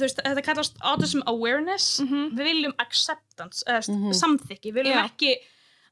veist, 0.00 0.18
þetta 0.24 0.42
kallast 0.44 0.76
autism 0.84 1.22
awareness, 1.26 2.00
Mhm. 2.00 2.36
við 2.36 2.44
viljum 2.44 2.74
acceptance, 2.78 3.64
eða 3.66 3.88
mm 3.88 3.94
Mhm. 4.04 4.12
samþykki, 4.14 4.72
við 4.72 4.82
viljum 4.84 4.98
Já. 5.04 5.10
ekki 5.10 5.36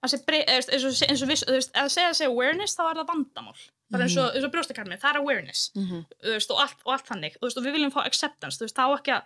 eins 0.04 0.84
og, 0.84 1.08
eins 1.08 1.22
og 1.22 1.28
við, 1.28 1.44
þú 1.46 1.52
veist, 1.56 1.72
að 1.72 1.88
segja 1.90 2.08
að 2.10 2.16
segja 2.20 2.30
awareness, 2.30 2.76
þá 2.76 2.90
er 2.90 2.94
það 3.00 3.06
vandamál 3.08 3.56
bara 3.90 4.04
eins 4.04 4.16
og, 4.16 4.34
eins 4.34 4.44
og 4.44 4.52
brjóstakarmið, 4.52 5.00
það 5.00 5.14
er 5.14 5.18
awareness 5.20 5.70
Mhm. 5.74 6.04
veist, 6.22 6.50
og, 6.50 6.58
allt, 6.60 6.76
og 6.84 6.92
allt 6.92 7.06
þannig, 7.06 7.32
þú 7.38 7.42
veist, 7.48 7.56
og 7.56 7.64
við 7.64 7.72
viljum 7.74 7.92
fá 7.92 8.04
acceptance, 8.06 8.58
þú 8.58 8.64
veist, 8.66 8.76
þá 8.76 8.98
ekki 9.00 9.12
að 9.16 9.22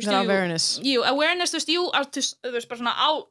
Það 0.00 0.12
er 0.12 0.24
awareness. 0.24 0.78
Jú, 0.82 1.02
awareness, 1.04 1.50
þú 1.50 1.56
veist, 1.58 1.68
jú, 1.68 1.90
þú 1.92 2.52
veist, 2.52 2.68
bara 2.68 2.78
svona 2.80 2.94
á 2.96 3.26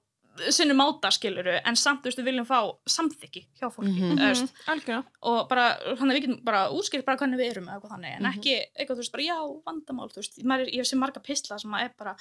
sinni 0.55 0.73
máta 0.73 1.11
skiluru, 1.11 1.55
en 1.65 1.75
samt, 1.75 2.01
þú 2.01 2.09
veist, 2.09 2.19
við 2.21 2.27
viljum 2.29 2.45
fá 2.47 2.59
samþykki 2.87 3.41
hjá 3.59 3.67
fólki, 3.73 3.93
þú 3.99 4.17
veist, 4.19 4.53
Algjörða 4.67 5.03
og 5.29 5.49
bara, 5.49 5.65
þannig 5.99 6.11
að 6.13 6.17
við 6.17 6.25
getum 6.25 6.39
bara 6.45 6.61
útskilt 6.75 7.05
bara 7.05 7.17
hvernig 7.17 7.37
við 7.41 7.51
erum 7.51 7.67
eða 7.69 7.75
eitthvað 7.79 7.93
þannig, 7.95 8.15
en 8.15 8.23
Mhm. 8.23 8.33
ekki 8.39 8.55
eitthvað, 8.79 8.95
þú 8.95 9.03
veist, 9.03 9.11
bara 9.11 9.27
já, 9.27 9.37
vandamál, 9.67 10.09
þú 10.09 10.21
veist, 10.21 10.39
er, 10.39 10.65
ég 10.79 10.85
sé 10.89 10.97
marga 10.97 11.19
pistla 11.21 11.59
sem 11.59 11.71
að 11.71 11.83
er 11.85 11.93
bara, 11.97 12.15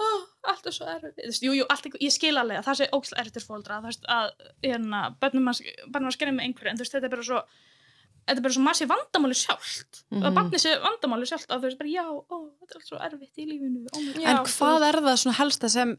ó, 0.00 0.04
allt 0.44 0.66
er 0.66 0.70
svo 0.72 0.86
erfið, 0.86 1.14
þú 1.16 1.26
veist, 1.30 1.42
jú, 1.42 1.52
jú, 1.60 1.64
allt, 1.70 1.84
eitthvað- 1.86 2.02
ég 2.06 2.12
skil 2.12 2.36
alveg 2.36 2.58
að 2.58 2.64
það 2.64 2.76
sé 2.80 2.90
ógislega 2.90 3.20
erfið 3.24 3.32
til 3.32 3.46
fóldra, 3.48 3.80
þú 3.80 3.86
veist, 3.90 4.04
að, 4.08 4.30
hérna, 4.62 5.16
bönnum 5.20 5.48
að 5.50 6.12
skerja 6.12 6.32
með 6.34 6.44
einhverju, 6.46 6.70
en 6.70 6.76
þú 6.76 6.84
veist, 6.84 6.92
þetta 6.94 7.04
er 7.04 7.14
bara 7.16 7.22
svo, 7.22 7.42
þetta 8.30 8.36
er 8.36 8.42
bara 8.42 8.54
svo 8.54 8.62
maður 8.62 8.78
sé 8.78 8.86
vandamáli 8.86 9.34
sjálft, 9.34 10.04
Mhm. 10.12 10.22
að 10.22 10.34
barni 10.34 10.58
sé 10.60 10.70
vandamáli 10.80 11.26
sjálft, 11.26 11.48
að 11.50 11.58
þú 11.58 11.66
veist, 11.66 11.78
bara 11.78 11.90
já, 11.90 12.04
ó, 12.06 12.36
þetta 12.60 12.70
er 12.70 12.76
allt 12.76 12.86
svo 12.90 12.98
erfitt 13.00 13.36
í 13.38 13.46
lífinu, 13.48 13.86
ó, 13.90 13.98
God. 14.14 14.22
En 14.22 14.36
hvað 14.36 14.88
er 14.88 15.00
það 15.00 15.16
svona 15.18 15.34
helsta 15.40 15.68
sem, 15.70 15.98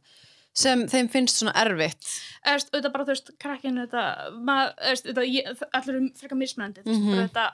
sem 0.54 0.86
þeim 0.88 1.10
finnst 1.10 1.38
svona 1.41 1.54
erfitt? 1.56 2.08
veist, 2.45 2.72
auðvitað 2.74 2.91
bara, 2.93 3.04
þú 3.06 3.14
veist, 3.14 3.32
krakkinu 3.39 3.86
allir 5.74 5.95
eru 5.95 6.10
frekar 6.20 6.38
mismunandi, 6.38 6.84
þú 6.84 6.91
Mhm. 6.97 7.12
bara 7.12 7.28
þetta 7.28 7.45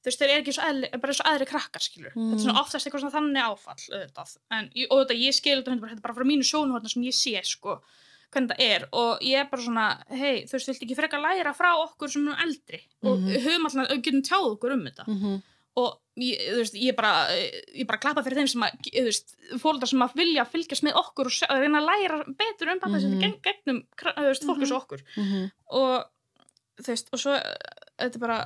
þú 0.00 0.04
veist, 0.08 0.18
þeir 0.20 0.30
eru 0.30 0.42
ekki 0.42 0.54
svo 0.56 0.64
eðli, 0.70 1.00
bara 1.00 1.12
svo 1.12 1.24
aðri 1.28 1.46
krakkar, 1.46 1.82
skilur 1.84 2.12
þetta 2.14 2.32
er 2.32 2.36
Mhm. 2.36 2.44
svona 2.46 2.60
oftast 2.60 2.86
eitthvað 2.86 3.00
svona 3.04 3.16
þannig 3.18 3.42
áfall, 3.44 3.82
auðvitað 3.92 4.36
en, 4.50 4.70
og 4.90 5.06
þetta, 5.06 5.16
ég 5.20 5.34
skil 5.34 5.62
þetta, 5.62 5.80
þetta 5.80 5.92
er 5.92 6.00
bara 6.00 6.14
frá 6.14 6.24
mínu 6.24 6.44
sjónu 6.44 6.72
sem 6.90 7.02
ég 7.02 7.14
sé, 7.14 7.44
sko, 7.44 7.80
hvernig 8.32 8.48
það 8.50 8.60
er 8.60 8.88
og 8.92 9.20
ég 9.20 9.36
er 9.40 9.44
bara 9.50 9.62
svona, 9.62 10.04
hei, 10.08 10.44
þú 10.44 10.52
veist, 10.52 10.68
viltu 10.68 10.86
ekki 10.86 10.96
frekar 10.96 11.20
læra 11.20 11.52
frá 11.54 11.74
okkur 11.84 12.08
sem 12.10 12.26
erum 12.26 12.38
eldri 12.40 12.80
og 13.02 13.18
Mhm. 13.18 13.36
höfum 13.44 13.66
alltaf, 13.66 14.02
getum 14.02 14.22
tjáð 14.22 14.56
okkur 14.58 14.72
um 14.72 14.84
þetta 14.86 15.04
Mhm. 15.06 15.42
Og 15.80 15.98
ég, 16.20 16.36
þú 16.52 16.58
veist, 16.60 16.74
ég 16.76 16.96
bara 16.98 17.12
ég 17.32 17.86
bara 17.88 18.00
klappa 18.02 18.22
fyrir 18.26 18.40
þeim 18.42 18.48
sem 18.52 18.64
að 18.66 18.78
þú 18.90 19.04
veist, 19.08 19.34
fóldar 19.62 19.88
sem 19.90 20.02
að 20.04 20.16
vilja 20.20 20.44
fylgjast 20.52 20.84
með 20.86 20.98
okkur 21.02 21.30
og 21.30 21.36
sjá- 21.36 21.50
reyna 21.56 21.80
að 21.80 21.88
læra 21.90 22.18
betur 22.40 22.72
um 22.74 22.80
pappa 22.80 22.96
Mhm. 22.98 23.12
mm 23.14 23.20
-hmm. 23.20 23.42
gegnum 23.46 23.82
þú 23.96 24.28
veist, 24.28 24.44
fólk 24.48 24.58
eins 24.60 24.72
og 24.72 24.82
okkur 24.82 25.00
Mhm. 25.16 25.50
og 25.70 26.04
þú 26.82 26.88
veist, 26.88 27.08
og 27.12 27.18
svo 27.20 27.32
þetta 28.00 28.14
er 28.16 28.18
bara, 28.26 28.38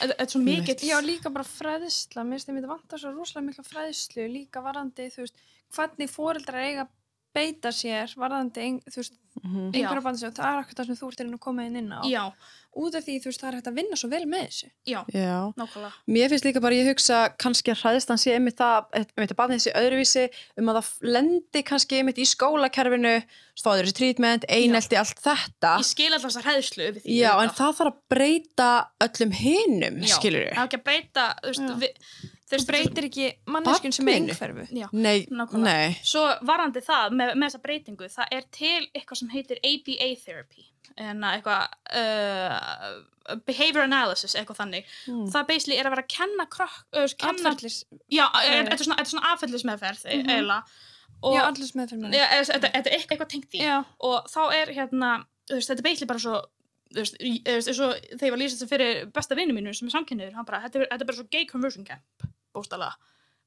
þetta 0.00 0.14
þetta 0.16 0.22
er 0.22 0.32
svo 0.32 0.40
mikið 0.40 0.76
Já, 0.88 0.98
líka 1.04 1.30
bara 1.32 1.44
fræðisla, 1.44 2.22
mér 2.24 2.30
finnst 2.38 2.48
þeim 2.48 2.56
þetta 2.60 2.68
vantar 2.74 2.98
svo 2.98 3.10
rosalega 3.12 3.46
mikla 3.48 3.64
fræðislu, 3.64 4.22
líka 4.32 4.62
varðandi, 4.64 5.10
þú 5.12 5.20
veist, 5.24 5.34
hvernig 5.76 6.10
fóreldrar 6.10 6.64
eiga 6.64 6.82
að 6.82 6.88
beita 7.34 7.68
sér, 7.72 8.12
varðandi, 8.16 8.82
veist, 8.96 9.18
Mhm. 9.42 9.72
Já. 9.72 9.78
einhverja 9.88 10.02
bandi 10.04 10.18
sem, 10.20 10.32
það 10.36 10.44
er 10.52 10.58
ekkert 10.62 10.76
það 10.82 10.86
sem 10.86 10.96
þú 10.96 11.06
ert 11.08 11.20
inn 11.24 11.32
að 11.34 11.40
koma 11.40 11.62
inn 11.64 11.76
inn 11.76 11.88
á. 11.92 12.00
já, 12.04 12.32
Út 12.76 12.94
af 12.96 13.04
því, 13.04 13.14
veist, 13.24 13.40
það 13.40 13.48
er 13.48 13.54
hægt 13.56 13.66
að 13.68 13.74
vinna 13.76 13.96
svo 13.96 14.08
vel 14.10 14.24
með 14.28 14.42
þessu. 14.48 14.68
já, 14.86 15.00
Já. 15.12 15.52
nákvæmlega 15.56 15.92
Mér 16.08 16.28
finnst 16.28 16.44
líka 16.44 16.60
bara, 16.60 16.74
ég 16.74 16.88
hugsa 16.88 17.18
kannski 17.38 17.72
að 17.72 17.80
hræðistan 17.82 18.18
sé 18.20 18.34
einmitt 18.36 18.56
það, 18.56 18.84
einmitt 18.92 19.32
að 19.32 19.40
barnið 19.40 19.60
sé 19.64 19.72
öðruvísi 19.72 20.28
um 20.58 20.66
að 20.68 20.76
það 20.82 21.12
lendi 21.16 21.62
kannski 21.64 21.98
einmitt 22.02 22.18
í 22.20 22.26
skólakerfinu, 22.28 23.24
fáður 23.56 23.84
þessi 23.88 23.96
trítment, 23.96 24.44
einelti, 24.48 24.96
allt 25.00 25.20
þetta. 25.24 25.78
ég 25.80 25.84
skil 25.84 26.12
alltaf 26.12 26.30
þessar 26.30 26.48
hæðslu 26.52 26.92
við 26.92 27.02
því 27.02 27.16
Já, 27.20 27.32
en 27.42 27.48
það 27.48 27.76
þarf 27.80 27.92
að 27.92 28.00
breyta 28.12 28.70
öllum 29.00 29.32
hinum, 29.32 30.00
Já, 30.04 30.14
skilur 30.16 30.52
það 30.52 30.68
ekki 30.68 30.80
að 30.80 30.84
breyta 30.84 31.26
þú 31.40 31.48
veist, 31.48 31.68
Já. 31.68 31.76
við, 31.80 31.92
þú 32.60 32.66
breytir 32.68 33.04
ekki 33.08 33.26
manneskjun 33.46 33.92
sem 33.96 34.08
er 34.08 34.18
einhverfu 34.20 34.66
Nei, 34.92 35.26
nei. 35.62 35.96
Svo 36.02 36.24
varandi 36.42 36.80
það 36.84 37.16
með, 37.18 37.32
með 37.36 37.48
þessa 37.48 37.62
breytingu, 37.62 38.08
það 38.08 38.26
er 38.38 38.44
til 38.50 38.82
eitthvað 38.94 39.18
sem 39.22 39.28
heitir 39.32 39.58
ABA 39.64 40.08
therapy 40.24 40.66
en 40.98 41.22
eitthvað 41.24 41.68
uh, 41.96 43.36
behavior 43.46 43.84
analysis, 43.86 44.34
eitthvað 44.36 44.58
þannig 44.62 44.84
Mm. 45.08 45.26
það 45.32 45.46
basically 45.48 45.78
er 45.80 45.86
að 45.86 45.94
vera 45.96 46.02
að 46.02 46.12
kenna 46.16 46.46
uh, 46.92 47.06
kenna, 47.18 47.50
atferðlis 47.52 47.84
já, 48.10 48.26
er, 48.42 48.52
Eh. 48.52 48.64
þetta 48.66 48.78
er 48.80 48.84
svona, 48.84 48.96
þetta 48.96 49.08
er 49.08 49.12
svona 49.14 49.32
affellismeðferð 49.32 50.02
Mhm. 50.04 50.28
eiginlega 50.30 50.62
og 51.22 51.34
já, 51.36 51.42
Já, 52.18 52.24
eða, 52.26 52.46
þetta, 52.52 52.68
þetta 52.72 52.90
er 52.90 52.96
eitthvað, 52.98 53.12
eitthvað 53.16 53.30
tengt 53.32 53.54
í 53.54 53.60
já, 53.62 53.84
og 54.00 54.26
þá 54.26 54.40
er 54.52 54.66
hérna, 54.74 55.10
þetta 55.48 55.78
er 55.78 55.82
basically 55.82 56.06
bara 56.06 56.18
svo 56.18 56.42
þú 56.92 57.02
veist, 57.04 57.16
eins 57.22 57.80
og 57.82 57.94
þegar 58.12 58.26
ég 58.28 58.34
var 58.34 58.38
að 58.38 58.42
lýsa 58.44 58.58
þetta 58.60 58.72
fyrir 58.74 59.00
besta 59.16 59.38
vinnu 59.38 59.56
mínu 59.56 59.74
sem 59.76 59.88
er 59.88 59.96
samkynniður, 59.96 60.36
hann 60.38 60.48
bara, 60.48 60.62
þetta 60.66 60.82
er, 60.82 60.86
þetta 60.92 61.04
er 61.06 61.10
bara 61.10 61.20
svo 61.20 61.28
gay 61.32 61.48
conversion 61.50 61.88
camp, 61.88 62.28
bóstala 62.54 62.92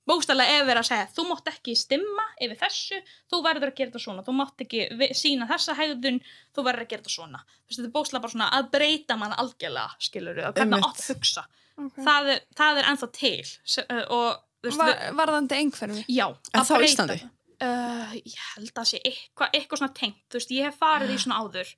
bóstala 0.05 0.45
er 0.45 0.65
verið 0.67 0.83
að 0.83 0.87
segja, 0.91 1.05
þú 1.15 1.23
mátt 1.31 1.47
ekki 1.49 1.73
stimma 1.79 2.25
yfir 2.45 2.59
þessu, 2.61 2.99
þú 3.31 3.39
verður 3.45 3.71
að 3.71 3.77
gera 3.79 3.91
þetta 3.91 4.01
svona 4.03 4.25
þú 4.25 4.35
mátt 4.37 4.63
ekki 4.65 4.83
sína 5.17 5.47
þessa 5.49 5.75
hegðun 5.79 6.19
þú 6.53 6.65
verður 6.67 6.85
að 6.85 6.91
gera 6.91 7.01
þetta 7.01 7.13
svona. 7.15 7.41
Þú 7.41 7.65
veist, 7.71 7.79
þetta 7.79 7.89
er 7.89 7.95
bóstala 7.95 8.21
bara 8.25 8.35
svona 8.35 8.49
að 8.53 8.67
breyta 8.75 9.17
mann 9.17 9.33
algjörlega 9.41 10.05
skilur 10.05 10.37
við, 10.37 10.49
og 10.49 10.59
hvernig 10.59 10.85
átt 10.85 11.01
að 11.01 11.09
hugsa. 11.09 11.45
Okay. 11.75 12.05
það 12.05 12.29
er, 12.31 12.43
það 12.55 12.77
er 12.79 12.85
ennþá 12.91 13.07
til 13.17 13.31
uh, 13.41 14.03
og 14.15 14.27
þú 14.61 14.69
veist, 14.69 14.79
Var, 14.79 14.91
við- 14.93 15.17
varðandi 15.19 15.57
einhverfu? 15.59 16.03
Já, 16.07 16.25
En 16.53 16.61
að 16.61 16.71
breyta 16.77 17.07
það. 17.09 17.25
Uh, 17.65 18.13
ég 18.21 18.39
held 18.53 18.79
að 18.79 18.87
sé 18.91 19.01
eitthvað 19.01 19.57
eitthva 19.57 19.79
svona 19.81 19.95
tengt, 19.97 20.21
þú 20.29 20.39
veist, 20.39 20.53
ég 20.55 20.69
hef 20.69 20.77
farið 20.79 21.15
í 21.15 21.19
svona 21.23 21.41
áður 21.41 21.73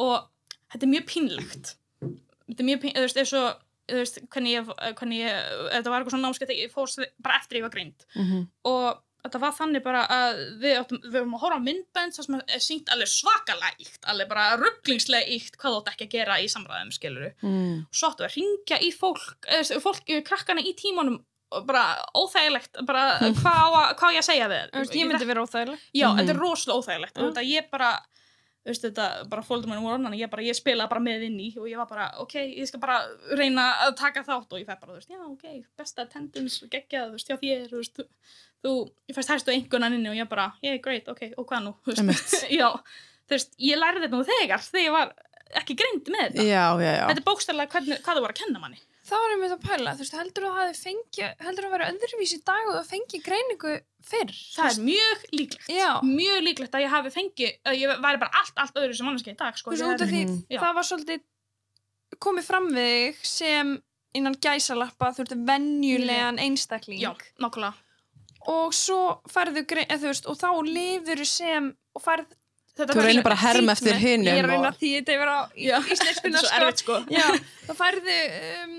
og 0.00 0.16
þetta 0.72 0.86
er 0.86 0.92
mjög 0.94 1.06
pínlegt 1.10 1.74
þetta 2.00 2.60
er 2.64 2.68
mjög 2.70 2.80
pínlegt, 2.82 2.96
þú 2.98 3.06
veist, 3.08 3.20
eins 3.24 3.34
og 3.40 3.66
þú 3.90 4.00
veist, 4.00 4.18
hvernig 4.30 4.52
ég, 4.54 4.72
hvernig 4.98 5.22
ég 5.24 5.52
þetta 5.74 5.90
var 5.90 6.00
eitthvað 6.00 6.14
svona 6.16 6.26
námskeið 6.28 6.56
ég 6.62 6.72
fórst 6.74 7.00
bara 7.22 7.38
eftir 7.40 7.58
ég 7.58 7.62
var 7.66 7.70
greind 7.74 8.04
Mhm. 8.14 8.44
og 8.64 9.00
þetta 9.20 9.40
var 9.42 9.52
þannig 9.52 9.82
bara 9.84 10.06
að 10.08 10.38
við 10.62 10.76
áttum, 10.80 11.00
við 11.04 11.12
vorum 11.18 11.34
að 11.36 11.40
horfa 11.42 11.56
á 11.60 11.66
myndbönd 11.66 12.14
sem 12.16 12.34
er 12.40 12.62
sínt 12.64 12.88
alveg 12.88 13.10
svakalega 13.12 13.76
íkt 13.84 14.06
alveg 14.08 14.28
bara 14.30 14.56
rugglingslega 14.56 15.28
íkt 15.28 15.58
hvað 15.60 15.74
þú 15.74 15.80
átt 15.82 15.90
ekki 15.92 16.06
að 16.06 16.14
gera 16.14 16.38
í 16.40 16.46
samræðum, 16.48 16.92
skiluru 16.96 17.32
Mm. 17.42 17.86
svo 17.92 18.08
áttu 18.08 18.24
að 18.24 18.36
ringja 18.38 18.78
í 18.80 18.90
fólk, 18.96 19.44
eða, 19.46 19.80
fólk 19.84 20.24
krakkana 20.24 20.60
í 20.64 20.72
tímanum 20.74 21.20
og 21.52 21.66
bara 21.66 21.98
óþægilegt 22.14 22.86
bara 22.86 23.18
að- 23.20 23.34
hvað 23.34 24.08
á 24.08 24.14
ég 24.14 24.22
að 24.22 24.28
segja 24.30 24.48
við 24.48 24.70
ég 24.96 25.06
myndi 25.10 25.26
vera 25.26 25.42
óþægileg 25.44 25.78
já, 25.92 26.08
Mhm. 26.08 26.18
þetta 26.20 26.30
er 26.30 26.40
rosalega 26.40 26.78
óþægilegt 26.80 27.16
Mm. 28.60 28.76
þetta 28.76 29.04
bara 29.32 29.42
fólkdum 29.46 29.70
mennum 29.72 29.86
voru 29.88 29.96
annan 29.96 30.16
ég, 30.18 30.34
ég 30.44 30.56
spilaði 30.58 30.92
bara 30.92 31.00
með 31.00 31.22
inn 31.30 31.38
í 31.40 31.48
og 31.56 31.68
ég 31.70 31.80
var 31.80 31.88
bara 31.88 32.08
ok, 32.20 32.34
ég 32.60 32.68
skal 32.68 32.80
bara 32.82 32.98
reyna 33.38 33.66
að 33.86 33.94
taka 34.00 34.24
þátt 34.26 34.52
og 34.52 34.60
ég 34.60 34.68
fæ 34.68 34.74
bara, 34.82 34.98
veist, 34.98 35.08
já, 35.08 35.20
ok, 35.24 35.46
besta 35.80 36.04
attendance 36.04 36.68
geggjað, 36.68 37.08
þú 37.08 37.16
veist, 37.16 37.32
já, 37.32 37.38
þér, 37.40 37.64
þú 37.70 37.80
veist 37.80 38.02
þú, 38.60 38.74
ég 39.08 39.16
fæst 39.16 39.32
hæstu 39.32 39.54
einhvernan 39.54 39.96
inni 39.96 40.12
og 40.12 40.18
ég 40.18 40.28
bara, 40.28 40.50
yeah, 40.64 40.76
great, 40.84 41.08
ok, 41.08 41.30
og 41.40 41.48
hvað 41.48 41.66
nú 41.70 41.74
já, 42.60 42.68
þú 43.24 43.36
veist, 43.36 43.56
ég 43.64 43.80
lærði 43.80 44.04
þetta 44.04 44.20
nú 44.20 44.28
þegar 44.28 44.68
þegar 44.68 44.84
ég 44.84 44.96
var 44.98 45.16
ekki 45.60 45.74
greind 45.80 46.12
með 46.12 46.26
þetta 46.28 46.44
Já, 46.46 46.64
já, 46.78 46.92
já. 46.94 47.04
þetta 47.08 47.22
er 47.22 47.26
bókstæðlega 47.26 47.72
hvað 48.04 48.20
þú 48.20 48.24
var 48.26 48.34
að 48.34 48.40
kenna 48.44 48.62
manni 48.62 48.82
þá 49.10 49.16
var 49.18 49.34
með 49.40 49.54
að 49.56 49.64
pæla, 49.64 49.94
þú 49.96 50.04
veist, 50.04 50.16
heldur 50.20 50.46
þú 50.46 50.50
að 50.50 50.60
það 50.60 50.80
fengi 50.80 51.28
heldur 51.44 51.66
þú 51.66 51.68
að 51.68 51.74
vera 51.74 51.90
öðruvís 51.90 52.34
í 52.36 52.40
dag 52.50 52.70
og 52.70 52.76
það 52.76 52.88
fengi 52.92 53.20
greiningu 53.26 53.74
fyrr 54.10 54.32
það 54.54 54.70
er 54.70 54.80
mjög 54.86 55.26
líklegt 55.34 55.74
Já. 55.74 55.90
mjög 56.06 56.40
líklegt 56.46 56.78
að 56.78 56.84
ég 56.84 56.94
hafi 56.94 57.12
fengið 57.16 57.70
að 57.70 57.78
ég 57.80 58.02
væri 58.06 58.22
bara 58.22 58.40
allt, 58.40 58.56
allt 58.64 58.80
öðru 58.80 58.96
sem 58.96 59.10
mannski 59.10 59.34
í 59.34 59.38
dag 59.40 59.58
sko. 59.58 59.74
þú 59.74 59.76
veist, 59.76 59.90
út 59.90 60.06
af 60.06 60.12
því. 60.14 60.24
Já. 60.46 60.60
það 60.62 60.74
var 60.78 60.88
svolítið 60.90 61.26
komið 62.20 62.48
fram 62.50 62.72
við 62.74 62.96
þig 62.96 63.22
sem 63.34 63.76
innan 64.18 64.40
gæsalappa, 64.42 65.12
þú 65.14 65.26
ert 65.26 65.36
venjulegan 65.50 66.40
einstakling 66.42 67.02
já, 67.02 67.12
nákvæmlega 67.38 67.76
og 68.50 68.72
svo 68.74 69.20
færðu 69.28 69.66
eða, 69.68 69.98
þú 70.00 70.08
veist, 70.08 70.26
og 70.30 70.38
þá 70.40 70.48
lifur 70.66 71.24
sem 71.28 71.72
og 71.94 72.04
færð 72.04 72.36
Þú 72.88 73.04
reynir 73.04 73.22
bara 73.26 73.36
að 73.36 73.44
herma 73.46 73.72
eftir 73.76 73.98
hinum 74.00 74.30
ég 74.30 74.38
er 74.40 74.46
að 74.48 74.54
reyna 74.54 74.70
að 74.70 74.78
því 74.80 74.90
þetta 74.96 75.16
yfir 75.16 75.30
á 75.30 75.38
Já, 75.56 75.76
íslenskuna 75.96 76.40
þetta 76.40 76.46
er 76.46 76.48
svo 76.48 76.62
erfitt 76.64 76.84
sko. 76.84 76.96
Já, 77.10 77.26
þá 77.66 77.72
færðu 77.80 78.16
um, 78.62 78.78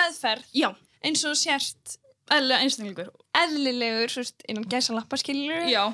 meðferð. 0.00 0.48
Já, 0.56 0.68
eins 1.06 1.24
og 1.28 1.36
sért 1.38 1.96
eðlilega 2.26 2.64
einstaklingur. 2.66 3.12
Eðlilegur, 3.38 4.10
svo 4.10 4.24
veist, 4.24 4.42
innan 4.50 4.66
gæsalappa 4.72 5.18
skilur 5.20 5.68
já, 5.70 5.84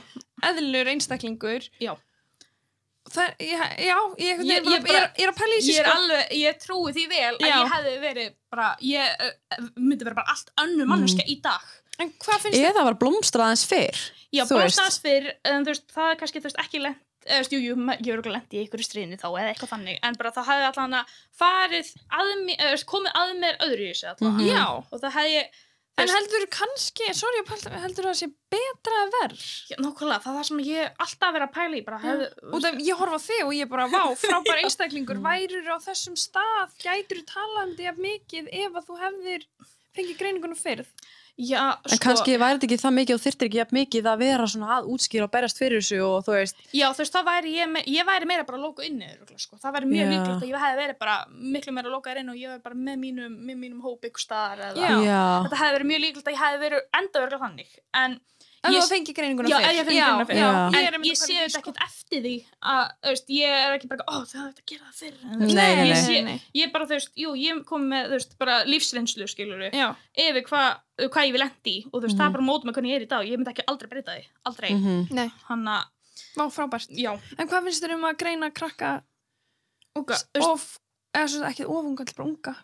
eðlilegur 0.48 0.92
einstaklingur. 0.94 1.66
Já. 1.82 1.92
það, 3.12 3.34
já, 3.42 3.60
já 3.82 3.96
ég, 4.16 4.40
ég, 4.40 4.40
Ég- 4.40 4.48
ég, 4.48 4.70
ég 4.72 4.86
ég, 4.88 4.96
er, 4.96 5.10
er 5.20 5.32
að 5.32 5.36
pæla 5.42 5.52
í 5.52 5.60
þessu 5.60 5.74
ég 5.74 5.82
er 5.82 5.88
sko. 5.90 5.98
alveg, 5.98 6.32
ég 6.38 6.58
trúi 6.62 6.92
því 6.96 7.04
vel 7.10 7.34
að 7.34 7.44
Já. 7.44 7.54
ég 7.58 7.72
hefði 7.74 7.94
verið 8.06 8.30
bara, 8.54 8.68
ég 8.80 9.26
uh, 9.26 9.68
myndi 9.76 10.06
vera 10.06 10.16
bara 10.22 10.32
allt 10.32 10.52
önnur 10.64 10.88
manneska 10.88 11.26
í 11.28 11.36
dag. 11.44 11.64
En 12.00 12.12
hvað 12.22 12.44
finnst 12.46 12.56
þér? 12.56 12.68
Eða 12.70 12.84
var 12.88 12.96
blómstraðans 13.02 13.66
fyrr. 13.68 13.98
já, 14.32 14.46
bróstaðs 14.48 14.96
fyrr, 15.04 15.28
en 15.44 15.66
þú 15.66 15.74
veist, 15.74 15.84
það 15.92 16.12
er 16.14 16.20
kannski, 16.22 16.40
þú 16.40 16.48
veist, 16.48 16.60
ekki 16.64 16.80
veist, 16.86 17.02
jú, 17.52 17.58
jú, 17.62 17.74
ég 18.02 18.12
er 18.12 18.18
okkur 18.22 18.32
lent 18.36 18.54
í 18.54 18.62
einhverju 18.62 18.86
stríðni 18.88 19.18
þá 19.20 19.28
eða 19.30 19.50
eitthvað 19.54 19.72
þannig, 19.76 19.98
en 20.02 20.16
bara 20.18 20.32
það 20.32 20.48
hefði 20.52 20.70
allan 20.70 20.96
að 21.00 21.12
farið 21.42 21.92
að 22.18 22.32
mér, 22.46 22.56
eða, 22.58 22.78
þú 22.80 22.88
komið 22.94 23.20
að 23.22 23.34
mér 23.42 23.60
öðru 23.66 23.84
í 23.84 23.92
þessu 23.92 24.08
allan, 24.12 24.32
Mhm. 24.36 24.48
já, 24.48 24.64
og 24.90 24.98
það 25.00 25.12
hefði 25.18 25.36
ég 25.36 25.46
þú 25.92 26.02
en 26.02 26.08
heldur 26.08 26.44
kannski 26.48 27.06
sorry, 27.14 27.36
ég 27.42 27.46
pældi- 27.52 27.80
heldur 27.82 28.04
það 28.08 28.16
sé 28.22 28.26
betra 28.50 28.96
að 29.04 29.10
verð 29.20 29.42
Já, 29.70 29.76
nákvæmlega, 29.76 30.22
það 30.24 30.32
er 30.32 30.38
það 30.38 30.46
sem 30.48 30.58
ég 30.64 30.94
alltaf 31.04 31.34
verið 31.36 31.46
að 31.48 31.52
pæla 31.52 31.76
í 31.76 31.84
bara, 31.84 31.98
hefði, 32.00 32.26
út 32.56 32.64
af 32.64 32.74
ég 32.80 32.96
horfa 32.96 33.18
þig 33.28 33.42
og 33.44 33.52
ég 33.52 33.68
bara, 33.68 33.86
vá, 33.92 34.02
frábær 34.24 34.62
einstaklingur 34.64 35.20
værur 35.20 35.68
á 35.68 35.78
þessum 35.84 36.16
stað 36.16 36.72
gætur 36.82 37.20
þú 37.20 37.26
talandi 37.34 37.86
af 37.92 37.96
mikið 38.00 38.48
ef 38.52 38.72
að 38.72 38.86
þú 38.88 38.98
hefðir 39.04 39.44
fengið 39.94 40.18
greiningunum 40.18 40.56
fyrr 40.56 40.86
já, 41.38 41.62
En 41.90 41.98
kannski 42.02 42.36
væri 42.38 42.58
þetta 42.58 42.66
ekki 42.68 42.78
það 42.82 42.94
mikið 42.98 43.16
og 43.16 43.22
þyrftir 43.22 43.48
ekki 43.48 43.60
jafn 43.60 43.76
mikið 43.78 44.08
að 44.12 44.22
vera 44.22 44.46
svona 44.52 44.70
að 44.76 44.88
útskýra 44.92 45.26
og 45.26 45.32
berjast 45.32 45.60
fyrir 45.62 45.80
þessu 45.82 46.00
og 46.06 46.26
þú 46.26 46.34
veist, 46.36 46.60
já, 46.76 46.86
þú 46.92 47.02
veist, 47.02 47.16
þá 47.16 47.22
væri 47.30 47.54
ég, 47.56 47.78
ég 47.96 48.08
væri 48.08 48.28
meira 48.28 48.46
bara 48.48 48.60
að 48.60 48.66
lóka 48.66 48.86
inni, 48.86 49.08
sko, 49.40 49.56
það 49.62 49.76
væri 49.78 49.90
mjög 49.92 50.12
líklegt 50.12 50.42
að 50.42 50.50
ég 50.50 50.64
hefði 50.66 50.80
verið 50.82 50.98
bara 51.00 51.16
miklu 51.56 51.72
meira 51.76 51.88
að 51.88 51.96
lóka 51.96 52.16
inn 52.20 52.32
og 52.34 52.36
ég 52.42 52.52
væri 52.52 52.64
bara 52.68 52.80
með 52.90 53.00
mínum, 53.06 53.38
með 53.48 53.62
mínum 53.64 53.80
hóp 53.86 54.04
ykkur 54.10 54.26
staðar 54.26 54.64
þetta 54.76 55.62
hefði 55.62 55.78
verið 55.78 55.90
mjög 55.92 56.04
líklegt 56.06 56.28
að 56.28 56.36
ég 56.36 56.44
hefði 56.44 56.62
verið 56.66 56.86
enda 57.00 57.24
örgulega 57.24 57.44
þannig, 57.46 57.74
en 58.04 58.20
ef 58.62 58.70
Ég- 58.70 58.82
þú 58.82 58.88
fengið 58.92 59.14
greiningunum 59.18 59.50
Já, 59.50 59.56
fyrr 59.58 59.68
ef 59.68 59.76
ég 59.76 59.86
fengi 59.86 59.98
já, 59.98 60.04
greininguna 60.06 60.26
fyrr. 60.28 60.38
já, 60.38 60.50
Já. 60.52 60.70
ég 60.78 60.86
er 60.86 60.94
að 60.98 61.04
sé 61.18 61.34
þetta 61.34 61.50
sko. 61.50 61.58
ekkert 61.62 61.80
eftir 61.86 62.20
því 62.22 62.34
að, 62.62 62.84
veist, 63.08 63.26
ég 63.28 63.48
er 63.58 63.72
ekki 63.78 63.88
bara, 63.90 64.04
ó, 64.06 64.14
það 64.22 64.38
hefði 64.42 64.62
að 64.62 64.66
gera 64.72 64.84
það 64.86 64.98
fyrr 65.02 65.16
Nei, 65.22 65.38
veist, 65.42 65.54
nei, 65.56 65.72
ég, 65.72 65.92
nei. 65.92 66.02
sé, 66.02 66.12
Nei, 66.12 66.22
nei. 66.22 66.40
ég 66.62 66.72
bara, 66.72 66.86
þú 66.86 66.94
veist, 66.98 67.10
jú, 67.18 67.32
ég 67.42 67.64
kom 67.66 67.82
með, 67.90 68.06
þú 68.06 68.16
veist, 68.18 68.38
bara 68.38 68.54
lífsreynslu, 68.70 69.26
skilur 69.28 69.64
já, 69.74 69.88
yfir 70.14 70.42
hvað 70.46 70.68
hva 71.10 71.24
ég 71.26 71.32
vil 71.32 71.42
endi 71.42 71.74
í 71.74 71.84
og 71.90 71.96
þú 71.98 72.04
veist, 72.06 72.16
það 72.16 72.22
Mhm. 72.22 72.30
er 72.30 72.36
bara 72.38 72.48
mótum 72.50 72.64
með 72.70 72.74
hvernig 72.78 72.92
ég 72.92 72.96
er 73.00 73.06
í 73.06 73.08
dag 73.08 73.26
ég 73.26 73.36
myndi 73.38 73.50
ekki 73.54 73.66
aldrei 73.66 73.88
breyta 73.90 74.14
því, 74.14 74.24
aldrei 74.46 74.70
mm 74.70 74.84
mm 74.86 75.10
nei, 75.10 75.28
hann 75.48 75.64
að, 75.66 75.84
vá, 76.36 76.44
frábært 76.52 76.88
já, 76.94 77.12
en 77.38 77.48
hvað 77.48 77.64
finnst 77.66 77.82
þér 77.82 77.94
um 77.98 78.04
að 78.04 78.16
greina 78.18 78.50
krakka 78.54 79.02
of, 79.96 80.78
eða 81.12 81.28
svo 81.28 81.44
ekki 81.48 81.64
of 81.68 81.84
unga, 81.84 82.04
heldur 82.04 82.16
bara 82.16 82.28
unga 82.28 82.54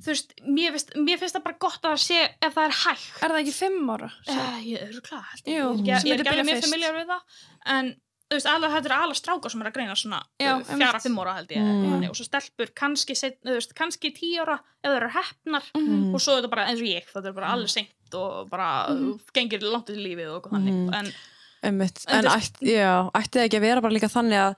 þú 0.00 0.06
veist 0.12 0.30
mér, 0.48 0.70
finnst, 0.76 0.94
mér 0.96 1.18
finnst 1.20 1.36
það 1.36 1.44
bara 1.48 1.58
gott 1.66 1.82
að 1.90 1.98
sé 2.00 2.20
ef 2.40 2.54
það 2.54 2.64
er 2.68 2.76
hægt 2.84 3.24
er 3.24 3.34
það 3.34 3.40
ekki 3.42 3.56
fimm 3.58 3.90
ára? 3.96 4.10
uh, 4.28 4.60
ég 4.64 4.84
er 4.86 5.00
klart, 5.04 5.42
Jú, 5.44 5.66
ég, 5.84 6.06
ég, 6.06 6.14
er 6.14 6.22
ekki 6.24 6.32
alveg 6.32 6.48
mjög 6.48 6.64
familjar 6.64 6.96
við 6.96 7.10
það 7.12 7.42
en 7.76 7.90
þú 8.30 8.36
veist, 8.38 8.46
alveg 8.46 8.70
þetta 8.76 8.88
er 8.90 8.94
alveg 8.96 9.18
strákar 9.18 9.50
sem 9.50 9.60
er 9.64 9.68
að 9.68 9.74
greina 9.76 9.94
svona 9.98 10.20
Já, 10.40 10.52
uh, 10.54 10.60
fjara, 10.64 10.78
einmitt. 10.86 11.02
fimm 11.02 11.18
ára 11.24 11.32
held 11.40 11.48
ég 11.50 11.60
Mm. 11.60 11.80
mm. 11.90 12.04
og 12.10 12.16
svo 12.16 12.24
stelpur 12.28 12.70
kannski, 12.78 13.16
veist, 13.44 13.74
kannski 13.74 14.12
tíu 14.16 14.40
ára 14.44 14.60
ef 14.80 14.86
það 14.86 14.96
eru 15.00 15.08
hefnar 15.18 15.64
Mhm. 15.76 16.14
og 16.14 16.20
svo 16.22 16.36
er 16.36 16.42
þetta 16.42 16.50
bara 16.54 16.66
eins 16.70 16.80
og 16.80 16.86
ég, 16.88 17.04
þetta 17.12 17.26
er 17.28 17.32
bara 17.36 17.52
alveg 17.52 17.68
seint 17.74 18.14
og 18.14 18.48
bara 18.50 18.68
Mhm. 18.94 19.18
gengir 19.34 19.60
langt 19.66 19.90
í 19.90 19.96
lífið 19.98 20.30
og 20.36 20.48
þannig 20.50 20.72
Mhm. 20.72 20.94
en. 20.94 21.12
En 21.62 21.80
En 21.82 22.24
já, 22.24 23.10
ætti 23.12 23.36
það 23.36 23.44
ekki 23.44 23.58
að 23.58 23.60
vera 23.60 23.80
bara 23.82 23.92
líka 23.92 24.08
þannig 24.08 24.38
að 24.40 24.54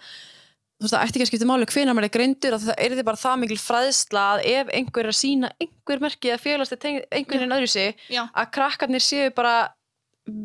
þú 0.83 0.89
veist, 0.89 0.97
það 0.97 1.05
ætti 1.07 1.19
ekki 1.19 1.27
að 1.27 1.31
skipta 1.31 1.49
máli 1.49 1.69
hvenær 1.71 1.97
maður 1.97 2.09
er 2.09 2.15
greindur 2.17 2.57
að 2.57 2.65
það 2.67 2.83
er 2.83 2.97
því 2.97 3.05
bara 3.07 3.23
það 3.23 3.37
mikil 3.43 3.61
fræðsla 3.63 4.25
að 4.33 4.43
ef 4.53 4.73
einhver 4.79 5.07
er 5.07 5.13
að 5.13 5.21
sína 5.21 5.53
einhver 5.63 6.03
merki 6.03 6.33
að 6.35 6.43
félagslega 6.43 6.93
einhvern 7.07 7.39
veginn 7.39 7.57
öðru 7.57 7.71
sig 7.71 8.03
já, 8.11 8.25
að 8.27 8.51
krakkarnir 8.57 9.05
séu 9.05 9.31
bara 9.37 9.55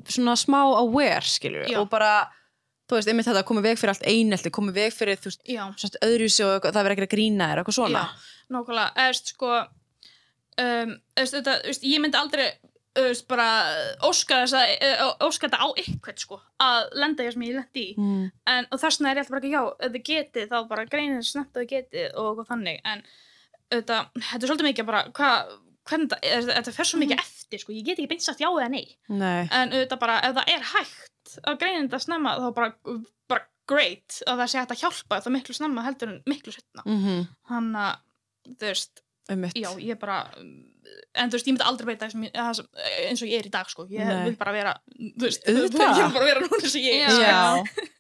svona 0.10 0.36
smá 0.38 0.60
aware, 0.80 1.26
skilur 1.26 1.68
Já. 1.70 1.80
og 1.82 1.90
bara, 1.92 2.28
þú 2.90 2.98
veist, 2.98 3.10
einmitt 3.12 3.28
þetta 3.28 3.44
að 3.44 3.50
koma 3.50 3.64
veg 3.66 3.80
fyrir 3.80 3.94
allt 3.94 4.08
einelti, 4.10 4.54
koma 4.54 4.74
veg 4.76 4.94
fyrir, 4.96 5.20
þú 5.22 5.32
veist, 5.32 6.00
öðru 6.06 6.30
sig 6.34 6.46
og 6.48 6.66
það 6.66 6.80
verður 6.80 6.96
ekki 6.96 7.06
að 7.06 7.14
grína 7.14 7.50
þér, 7.52 7.62
eitthvað 7.62 7.78
svona. 7.78 8.06
Já, 8.06 8.32
nákvæmlega, 8.56 8.88
eða 9.04 9.20
sko 9.20 9.52
um, 10.66 10.96
eða 11.18 11.30
þetta, 11.36 11.58
veist, 11.68 11.86
ég 11.86 12.04
myndi 12.04 12.22
aldrei 12.22 12.46
eða 12.48 12.67
veist, 13.06 13.28
bara 13.30 13.48
óska 14.08 14.42
þess 14.44 14.58
að 14.58 14.74
eh, 14.88 15.04
óska 15.26 15.48
þetta 15.48 15.62
á 15.62 15.68
eitthvað 15.78 16.24
sko 16.24 16.40
að 16.64 16.90
lenda 16.98 17.28
ég 17.28 17.36
sem 17.36 17.46
ég 17.48 17.58
lendi 17.58 17.84
í. 17.84 17.94
Mm. 17.98 18.26
en, 18.54 18.68
og 18.72 18.82
þess 18.82 19.00
vegna 19.00 19.12
er 19.12 19.20
ég 19.20 19.24
alltaf 19.24 19.36
bara 19.36 19.42
ekki, 19.44 19.54
já, 19.54 19.64
ef 19.86 19.94
þið 19.96 20.06
getið 20.10 20.50
þá 20.52 20.58
bara 20.72 20.86
greinir 20.90 21.28
snemt 21.28 21.56
að 21.56 21.64
þið 21.64 21.72
getið 21.74 22.08
og 22.14 22.30
eitthvað 22.32 22.52
þannig. 22.52 22.82
En 22.84 23.06
þetta, 23.76 24.00
þetta 24.16 24.42
er 24.42 24.52
svolítið 24.52 24.70
mikið 24.70 24.90
bara 24.90 25.04
hvað, 25.20 25.54
hvernig 25.88 26.14
þetta, 26.14 26.48
þetta 26.54 26.76
fer 26.78 26.90
svo 26.92 27.02
mikið 27.04 27.24
eftir 27.24 27.64
sko, 27.64 27.76
ég 27.76 27.88
get 27.88 28.00
ekki 28.00 28.12
beint 28.14 28.26
sagt 28.26 28.44
já 28.44 28.50
eða 28.50 28.72
nei. 28.74 28.86
Nei, 29.12 29.46
en 29.46 29.76
auðvitað 29.76 30.04
bara, 30.04 30.18
ef 30.28 30.40
það 30.40 30.54
er 30.56 30.68
hægt 30.74 31.38
að 31.44 31.62
greina 31.62 31.86
þetta 31.86 32.04
snemma, 32.04 32.36
þá 32.42 32.50
bara, 32.56 33.00
bara 33.32 33.48
great, 33.68 34.22
að 34.26 34.42
það 34.42 34.52
sé 34.52 34.62
hægt 34.62 34.76
að 34.76 34.84
hjálpa 34.86 35.20
það 35.24 35.36
miklu 35.36 35.58
snemma 35.58 35.84
heldur 35.86 36.14
en 36.14 36.22
miklu 36.30 36.56
setna 36.56 36.86
mm 36.86 37.02
-hmm. 37.04 37.28
hann 37.52 37.70
að, 37.76 38.00
þú 38.48 38.72
veist 38.72 39.04
já, 39.56 39.70
ég 39.80 40.00
bara 40.00 40.24
en 41.18 41.30
þú 41.32 41.38
veist, 41.38 41.48
ég 41.50 41.54
myndi 41.56 41.66
aldrei 41.68 41.88
beita 41.92 42.08
þessum, 42.08 42.26
eins 42.30 43.22
og 43.24 43.30
ég 43.32 43.42
er 43.42 43.48
í 43.50 43.54
dag, 43.54 43.70
sko. 43.72 43.88
Ég 43.90 44.06
Nei. 44.06 44.24
vil 44.30 44.36
bara 44.40 44.54
vera, 44.56 44.74
veist, 45.22 45.46
ég 45.50 45.62
vil 45.68 45.78
bara 45.80 46.26
vera 46.28 46.44
núna 46.46 46.70
sem 46.70 46.84
ég 46.86 47.08
er. 47.08 47.22
Já. 47.26 47.44
sko. 47.66 47.88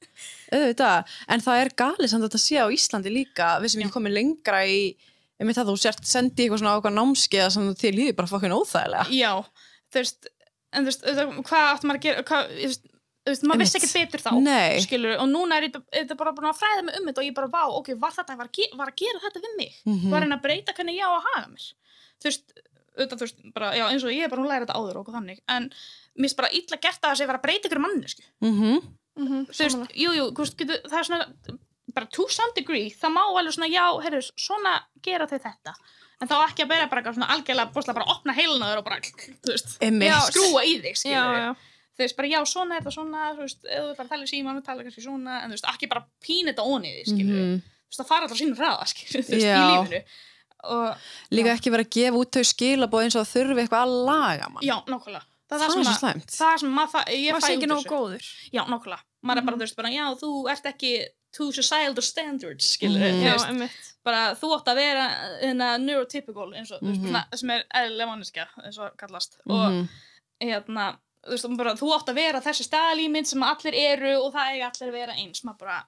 auðvitað, 0.55 1.15
en 1.33 1.43
það 1.43 1.61
er 1.61 1.71
galið 1.81 2.11
samt 2.11 2.23
að 2.23 2.29
þetta 2.29 2.41
sé 2.43 2.59
á 2.63 2.67
Íslandi 2.73 3.11
líka, 3.13 3.47
við 3.61 3.73
sem 3.73 3.83
ekki 3.83 3.95
komið 3.97 4.15
lengra 4.15 4.61
í, 4.69 4.81
einmitt 5.37 5.57
það 5.59 5.71
þú 5.71 5.79
sért 5.83 6.07
sendi 6.09 6.45
eitthvað 6.45 6.61
svona 6.63 6.75
ákvað 6.77 6.95
námskeið 6.97 7.49
sem 7.55 7.71
þér 7.81 7.97
líður 7.97 8.15
bara 8.21 8.31
fokkin 8.31 8.55
óþægilega 8.55 9.17
Já, 9.17 9.31
þú 9.91 9.99
veist, 10.01 10.29
en 10.71 10.87
þú 10.87 10.91
veist, 10.93 11.09
hvað 11.49 11.65
átt 11.73 11.87
maður 11.89 11.99
að 11.99 12.05
gera, 12.07 12.23
hvað, 12.31 12.53
veist, 12.63 13.43
maður 13.43 13.63
vissi 13.65 13.79
ekkert 13.81 13.97
betur 13.99 14.23
þá, 14.23 14.31
skilur, 14.87 15.17
og 15.19 15.27
núna 15.33 15.59
er 15.59 15.67
þetta- 15.75 16.17
bara 16.23 16.33
búin 16.37 16.47
að 16.53 16.61
fræða 16.61 16.85
mig 16.87 16.99
um 17.01 17.09
þetta 17.11 17.23
og 17.23 17.27
ég 17.27 17.35
bara, 17.37 17.51
vá, 17.51 17.63
ok, 17.81 17.91
var 17.99 18.15
þetta, 18.15 18.39
var 18.39 18.47
að, 18.47 18.63
að 18.87 18.95
gera 19.03 19.23
þetta 19.27 19.43
við 19.43 19.57
mig? 19.59 19.75
Mhm. 19.83 20.09
Var 20.15 20.25
hann 20.25 20.37
að 20.37 20.45
breyta 20.47 20.77
hvernig 20.77 20.95
ég 20.95 21.03
á 21.03 21.11
að 21.11 21.27
haga 21.27 21.47
mér? 21.51 21.67
Þú 22.17 22.31
veist, 22.31 22.55
auðvitað, 22.97 23.17
þú 23.21 23.25
veist, 23.27 23.39
bara, 23.53 23.71
já, 23.77 23.85
eins 23.91 24.03
og 24.03 24.11
ég 24.11 24.23
er 24.25 24.29
bara, 24.33 24.41
hún 24.41 24.49
læra 24.51 24.65
þetta 24.65 24.77
áður 24.79 24.95
og 24.97 25.01
okkur 25.05 25.17
þannig, 25.19 25.39
en 25.47 25.69
mér 25.69 26.25
finnst 26.27 26.37
bara 26.41 26.49
illa 26.51 26.77
gert 26.81 26.99
að 27.01 27.09
það 27.11 27.17
sé 27.21 27.27
vera 27.29 27.39
að 27.39 27.45
breyta 27.47 27.69
ykkur 27.69 27.83
mannesku. 27.85 28.23
Mhm. 28.41 28.81
Mhm, 29.17 29.45
Þú 29.47 29.57
veist, 29.57 29.71
sammála. 29.73 29.93
jú, 29.97 30.09
jú, 30.13 30.25
þú 30.33 30.43
veist, 30.43 30.57
getur, 30.57 30.81
það 30.85 30.99
er 30.99 31.07
svona, 31.09 31.57
bara 31.93 32.05
to 32.13 32.27
some 32.29 32.51
degree, 32.55 32.89
það 32.91 33.13
má 33.15 33.21
alveg 33.33 33.53
svona, 33.55 33.69
já, 33.73 33.85
heyrðu, 34.03 34.31
svona 34.37 34.73
gera 35.01 35.25
þau 35.27 35.39
þetta. 35.41 35.73
En 36.21 36.27
þá 36.27 36.35
ekki 36.49 36.63
að 36.65 36.69
bera 36.69 36.87
bara 36.89 37.01
eitthvað 37.01 37.15
svona 37.17 37.29
algjörlega, 37.33 37.73
bóstlega 37.73 37.93
bara 37.97 38.11
opna 38.13 38.33
heilnaður 38.33 38.77
og 38.81 38.85
bara, 38.85 38.99
þú 39.01 39.51
veist. 39.53 39.77
Já, 39.81 40.19
skrúa 40.29 40.61
í 40.65 40.75
þig, 40.81 40.93
Já, 40.93 41.01
skilur 41.01 41.37
já. 41.37 41.55
þú 41.97 42.03
veist, 42.05 42.15
bara 42.17 42.27
já, 42.27 42.39
svona 42.45 42.77
er 42.77 42.81
það 42.85 42.93
svona 42.97 43.25
þú 43.37 43.41
veist, 43.45 43.65
ef 43.65 43.81
þú 43.81 43.89
ætlar 43.93 44.05
að 44.05 44.09
tala 44.09 44.23
í 44.23 44.31
síman, 44.31 44.61
tala 44.65 44.83
kannski 44.85 45.03
svona 45.05 45.41
en 45.43 45.49
þú 45.49 45.53
veist, 45.57 45.67
ekki 45.73 45.89
bara 45.89 46.05
pína 46.21 46.53
þetta 46.53 46.65
því, 46.93 47.03
skilur 47.09 47.37
Mhm. 47.37 47.61
þú 47.61 47.89
veist, 47.89 47.99
það 48.01 48.07
fara 48.07 48.21
alltaf 48.27 48.37
sínum 48.41 48.57
hraða, 48.57 48.85
skilur 48.93 49.23
þú 49.25 49.33
veist, 49.33 49.45
Já. 49.45 49.57
í 49.57 49.77
lífinu 49.77 50.03
og, 50.63 50.95
líka 51.31 51.53
ekki 51.55 51.71
vera 51.71 51.83
að 51.83 51.89
gefa 51.97 52.17
út 52.17 52.31
þau 52.31 52.43
skilabóð 52.43 53.03
eins 53.03 53.15
og 53.15 53.25
það 53.25 53.33
þurfi 53.35 53.61
eitthvað 53.63 53.83
að 53.85 54.05
laga 54.07 54.49
mann 54.49 54.63
já, 54.65 54.75
nákvæmlega 54.87 55.25
það, 55.47 55.59
það 55.59 55.65
er 55.67 55.71
sem 55.71 55.83
svo 55.83 55.93
slæmt 55.99 56.31
það 56.37 56.57
sem 56.59 56.71
maður, 56.73 56.91
það, 56.91 57.11
ég 57.13 57.31
fæ 57.33 57.37
út 57.37 57.49
ekki 57.51 57.67
úr 57.67 57.71
nóg 57.73 57.83
þessu. 57.83 57.91
góður. 57.93 58.23
já, 58.53 58.61
nákvæmlega, 58.67 59.01
maður 59.23 59.37
er 59.37 59.45
bara, 59.45 59.55
Mhm. 59.55 59.59
þú 59.59 59.65
veist, 59.67 59.75
bara 59.77 59.89
já, 59.89 60.05
þú 60.21 60.31
ert 60.51 60.65
ekki 60.73 60.91
to 61.37 61.51
societal 61.51 62.01
standards, 62.03 62.65
skilur 62.77 62.99
Mhm. 62.99 63.19
þú 63.21 63.23
Já, 63.27 63.33
veist, 63.33 63.47
einmitt. 63.47 63.93
bara 64.03 64.35
þú 64.35 64.47
átt 64.57 64.65
að 64.71 64.75
vera 64.75 65.05
inna, 65.43 65.77
neurotypical, 65.77 66.53
eins 66.55 66.71
og, 66.71 66.79
þú 66.81 66.87
veist, 66.89 67.01
Mhm. 67.01 67.09
svona, 67.11 67.37
sem 67.37 67.49
er 67.49 67.63
eðlilega 67.75 68.07
manneskja, 68.07 68.47
eins 68.65 68.77
og 68.79 68.97
kallast 68.97 69.37
og 69.45 69.71
Mhm. 69.71 69.89
hérna, 70.41 70.97
þú 71.23 71.31
veist, 71.31 71.57
bara, 71.57 71.73
þú 71.75 71.93
átt 71.99 72.07
að 72.07 72.15
vera 72.15 72.41
þessi 72.41 72.63
staðalímynd 72.67 73.25
sem 73.27 73.41
allir 73.43 73.73
eru 73.75 74.23
og 74.23 74.33
það 74.33 74.51
eiga 74.53 74.71
allir 74.71 74.89
að 74.89 74.91
vera 74.91 75.13
eins, 75.13 75.41
maður 75.43 75.57
bara 75.59 75.83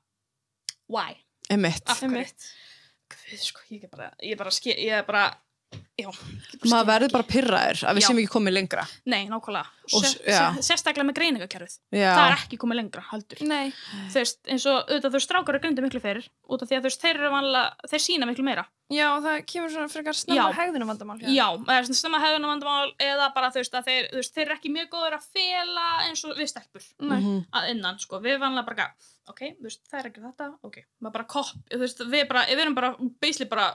why? 0.87 1.17
Hverju? 1.49 2.03
Einmitt. 2.03 2.51
Guð, 3.09 3.37
sko, 3.41 3.61
ég 3.73 3.83
er 3.83 3.89
bara, 3.93 4.11
ég 4.21 4.35
er 4.35 4.41
bara, 4.43 4.51
ske, 4.53 4.75
ég 4.77 4.91
er 5.01 5.05
bara 5.07 5.27
já, 5.99 6.09
maður 6.65 6.87
verður 6.89 7.11
bara 7.13 7.25
pyrraður 7.29 7.81
að 7.89 7.97
við 7.97 8.01
Já. 8.01 8.07
séum 8.07 8.19
ekki 8.21 8.31
komið 8.33 8.53
lengra 8.55 8.83
nei, 9.11 9.27
nákvæmlega, 9.29 9.67
Og 9.89 10.03
Sér, 10.03 10.09
s- 10.09 10.21
já. 10.25 10.39
sér, 10.55 10.63
sérstaklega 10.69 11.05
með 11.09 11.15
greiningakerfið, 11.19 11.75
já, 11.93 12.09
það 12.15 12.25
er 12.29 12.35
ekki 12.37 12.57
komið 12.61 12.77
lengra 12.79 13.03
heldur, 13.11 13.41
Nei. 13.49 13.71
þú 14.09 14.17
veist, 14.21 14.39
eins 14.49 14.65
og 14.69 14.77
auðvitað 14.89 15.09
þú 15.09 15.17
veist, 15.19 15.27
strákar 15.29 15.55
eru 15.55 15.61
greindu 15.65 15.83
miklu 15.85 16.01
fyrir, 16.01 16.25
út 16.49 16.61
af 16.65 16.69
því 16.69 16.77
að 16.77 16.81
þú 16.81 16.89
veist, 16.89 17.01
þeir 17.03 17.15
eru 17.19 17.31
vanlega, 17.35 17.89
þeir 17.91 18.03
sína 18.07 18.29
miklu 18.29 18.45
meira 18.49 18.65
Já, 18.89 19.05
það 19.21 19.43
kemur 19.45 19.69
svona 19.69 19.89
frekar 19.93 20.17
snemma 20.17 20.49
Já. 20.49 20.57
hegðunum 20.57 20.89
vandamál. 20.89 21.19
já, 21.21 21.47
eða 21.61 21.85
svona 21.85 21.99
stemma 22.01 22.21
hefðunum 22.23 22.49
vandamál 22.55 22.93
eða 23.05 23.27
bara 23.35 23.51
þú 23.53 23.61
veist, 23.61 23.73
að 23.77 23.85
þeir, 23.91 24.07
þú 24.09 24.17
veist, 24.23 24.33
þeir 24.33 24.45
eru 24.47 24.55
ekki 24.57 24.71
mjög 24.73 24.89
góður 24.95 25.17
að 25.19 25.27
fela 25.37 25.85
eins 26.07 26.23
og 26.25 26.33
við 26.39 26.49
stelpur 26.49 26.87
Nei. 26.99 27.19
Mhm. 27.21 27.45
að 27.53 27.69
innan, 27.75 27.99
sko, 28.01 28.17
við 28.23 28.39
vanlega 28.41 28.65
bara 28.65 28.89
ok, 29.29 29.41
veist, 29.63 29.81
það 29.89 29.99
er 29.99 30.07
ekki 30.09 30.23
þetta, 30.23 30.47
ok 30.67 30.77
maður 30.99 31.13
bara 31.17 31.27
kopp, 31.35 31.51
veist, 31.83 31.99
við 32.11 32.25
bara, 32.31 32.45
við 32.49 32.63
erum 32.65 32.75
bara 32.77 32.89
basically 33.21 33.49
bara 33.51 33.67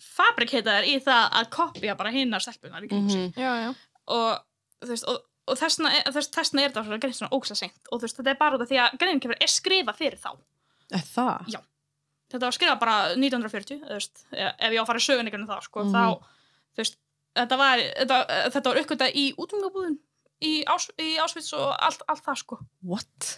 fabrikheitaðir 0.00 0.86
í 0.88 0.94
það 1.04 1.24
að 1.40 1.48
kopja 1.56 1.96
bara 1.98 2.12
hinnar 2.14 2.40
stelpunar 2.44 2.84
í 2.86 2.88
kringum. 2.90 3.32
Já, 3.36 3.50
já. 3.66 3.70
og 4.16 4.84
þú 4.84 4.92
veist, 4.94 5.08
og, 5.12 5.18
og 5.50 5.58
þessna, 5.60 5.90
þess, 6.14 6.30
þessna 6.36 6.62
er 6.64 6.70
þetta 6.72 6.84
svona 6.86 7.00
greint 7.02 7.18
svona 7.18 7.34
ógsa 7.36 7.56
seint 7.58 7.90
og 7.92 8.00
veist, 8.04 8.16
þetta 8.16 8.32
er 8.34 8.38
bara 8.40 8.56
út 8.56 8.64
af 8.64 8.70
því 8.70 8.78
að 8.84 8.96
greinkefur 9.02 9.36
er 9.44 9.52
skrifað 9.52 10.00
fyrir 10.00 10.22
þá 10.22 10.30
Er 10.90 11.04
það? 11.06 11.50
Já. 11.54 11.60
þetta 12.32 12.46
var 12.48 12.56
skrifað 12.56 12.80
bara 12.80 12.96
1940 13.14 13.82
þú 13.84 13.94
veist, 13.98 14.24
ef 14.32 14.54
ef 14.56 14.72
ég 14.74 14.80
á 14.80 14.82
að 14.82 14.88
fara 14.90 15.02
í 15.02 15.06
sögunleikunum 15.08 15.50
þá 15.50 15.58
sko, 15.68 15.84
Mhm. 15.84 15.92
þá, 15.94 16.04
þú 16.74 16.82
veist 16.84 16.96
þetta 17.40 17.58
var, 17.60 17.78
þetta, 18.00 18.18
þetta 18.56 18.70
var 18.72 18.80
uppgötað 18.84 19.14
í 19.20 19.26
útungabúðum 19.38 19.98
í, 20.44 20.52
ás, 20.68 20.86
í 21.00 21.10
Ásvits 21.22 21.52
og 21.58 21.70
allt, 21.76 22.02
allt 22.08 22.24
það 22.26 22.38
sko 22.42 22.58
What? 22.86 23.34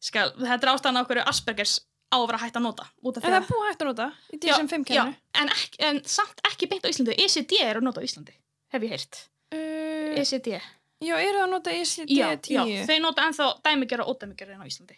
Skal, 0.00 0.30
þetta 0.40 0.66
er 0.66 0.72
ástæðan 0.74 1.00
á 1.00 1.04
hverju 1.08 1.24
Aspergers 1.28 1.74
á 2.10 2.16
að 2.18 2.26
vera 2.30 2.40
hægt 2.42 2.56
að 2.58 2.64
nota 2.66 2.86
En 3.04 3.14
það 3.20 3.26
að 3.30 3.36
er 3.40 3.48
búið 3.50 3.68
hægt 3.70 3.82
að 3.84 3.90
nota 3.90 4.06
í 4.34 4.38
Já, 4.40 4.54
DSM-5 4.56 4.84
já, 4.90 5.02
kemur. 5.04 5.14
en, 5.42 5.52
ekki, 5.54 5.82
en 5.90 6.00
samt 6.10 6.40
ekki 6.50 6.68
beint 6.72 6.86
á 6.86 6.90
Íslandi 6.90 7.16
ECD 7.24 7.52
er 7.64 7.78
að 7.80 7.86
nota 7.86 8.02
á 8.02 8.06
Íslandi 8.08 8.36
hef 8.74 8.86
ég 8.88 8.94
heyrt 8.96 9.26
Uh, 9.50 10.12
ECD 10.20 10.52
já, 11.02 11.14
eru 11.18 11.40
það 11.40 11.42
að 11.42 11.48
nota 11.50 11.72
já, 11.74 11.80
ICD-10? 11.82 12.50
já, 12.54 12.84
þeir 12.86 13.00
nota 13.02 13.24
ennþá 13.26 13.46
dæmigjara 13.66 14.04
og 14.06 14.12
ódæmigjara 14.14 14.60
á 14.62 14.66
Íslandi 14.70 14.94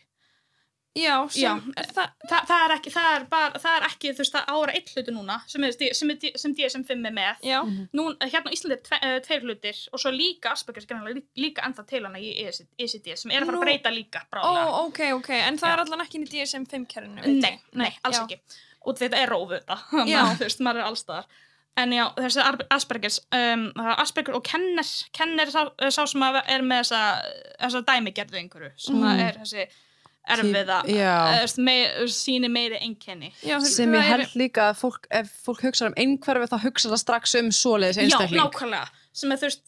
Já, 0.95 1.15
sem, 1.33 1.41
Já. 1.43 1.53
er 1.81 1.87
það, 1.97 2.09
Þa, 2.29 2.39
það 2.51 2.63
er 2.67 2.73
ekki, 2.75 2.91
það 2.93 3.15
er 3.17 3.23
bara, 3.33 3.61
það 3.63 3.77
er 3.79 3.85
ekki, 3.87 4.11
þú 4.13 4.21
veist, 4.21 4.35
það 4.35 4.51
ára 4.53 4.73
eitt 4.77 4.91
hluti 4.93 5.13
núna 5.17 5.37
sem, 5.49 5.65
er, 5.65 5.73
sem, 5.97 6.11
er, 6.13 6.35
sem 6.43 6.55
DSM-5 6.59 7.07
er 7.09 7.15
með. 7.17 7.39
já, 7.49 7.61
Nú, 7.97 8.05
hérna 8.21 8.53
á 8.53 8.53
Íslandi 8.53 8.77
er 8.77 8.83
tve, 8.85 8.99
uh, 9.01 9.15
tveir 9.25 9.47
hlutir 9.47 9.79
og 9.93 10.03
svo 10.03 10.11
líka 10.13 10.53
Aspergers 10.53 10.85
greinlega 10.91 11.17
lí- 11.17 11.25
líka 11.47 11.65
ennþá 11.65 11.87
til 11.89 12.03
hana 12.05 12.19
í 12.21 12.35
ECD, 12.45 12.67
ECD 12.79 13.17
sem 13.17 13.31
er 13.33 13.41
að 13.41 13.47
fara 13.49 13.57
Nú- 13.57 13.63
að 13.63 13.65
breyta 13.71 13.93
líka 13.95 14.21
ó, 14.21 14.29
bráðlega. 14.35 14.75
ok, 14.83 15.01
ok, 15.17 15.31
en 15.39 15.57
það 15.63 15.69
Já. 15.69 15.73
er 15.73 15.81
allan 15.87 16.01
ekki 16.05 16.15
inn 16.21 16.27
í 16.27 16.31
DSM-5 16.35 16.85
kerfinu, 16.93 17.41
nei, 17.41 17.55
nei, 17.73 17.93
alls 18.05 18.19
ekki. 18.21 18.39
Og 18.85 18.99
þetta 18.99 19.17
er 19.23 19.29
rófu 19.33 19.57
þetta, 19.57 19.79
þannig 19.97 20.13
Já. 20.13 20.21
að 20.27 20.37
þú 20.37 20.45
veist, 20.51 20.61
maður 20.61 20.83
er 20.85 20.91
allstaðar. 20.91 21.25
En 21.75 21.91
já, 21.97 22.05
þessi 22.21 22.67
Aspergers, 22.69 23.17
um, 23.33 23.63
það 23.79 23.87
er 23.95 24.01
Asperger 24.05 24.35
og 24.37 24.45
Kenner, 24.45 24.85
Kenner 25.17 25.47
er 25.49 25.53
sá, 25.55 25.63
sá 25.89 26.05
sem 26.07 26.21
að 26.21 26.43
er 26.53 26.61
með 26.61 26.83
þessa, 26.85 27.01
þessa 27.63 27.81
dæmigerðu 27.89 28.37
einhverju, 28.43 28.73
sem 28.77 28.95
Mhm. 29.01 29.09
mm. 29.09 29.23
er 29.25 29.41
þessi 29.41 29.67
erfiða, 30.29 30.79
Já. 30.87 31.43
uh, 31.43 31.63
me, 31.63 31.77
síni 32.07 32.49
meiri 32.49 32.79
einkenni. 32.79 33.33
Já, 33.43 33.57
það- 33.59 33.67
sem 33.75 33.91
það 33.93 33.99
ég 33.99 34.13
er- 34.13 34.19
held 34.23 34.35
líka 34.39 34.71
að 34.71 34.77
fólk, 34.85 35.07
ef 35.11 35.29
fólk 35.47 35.61
hugsa 35.67 35.87
um 35.87 35.95
einhverfi 35.97 36.49
þá 36.53 36.59
hugsa 36.63 36.89
það 36.93 37.03
strax 37.03 37.35
um 37.41 37.51
svoleiðis 37.51 37.97
Já, 37.99 38.03
einstakling 38.07 38.41
nákvæmlega, 38.43 38.89
sem 39.13 39.33
er 39.33 39.37
veist 39.43 39.63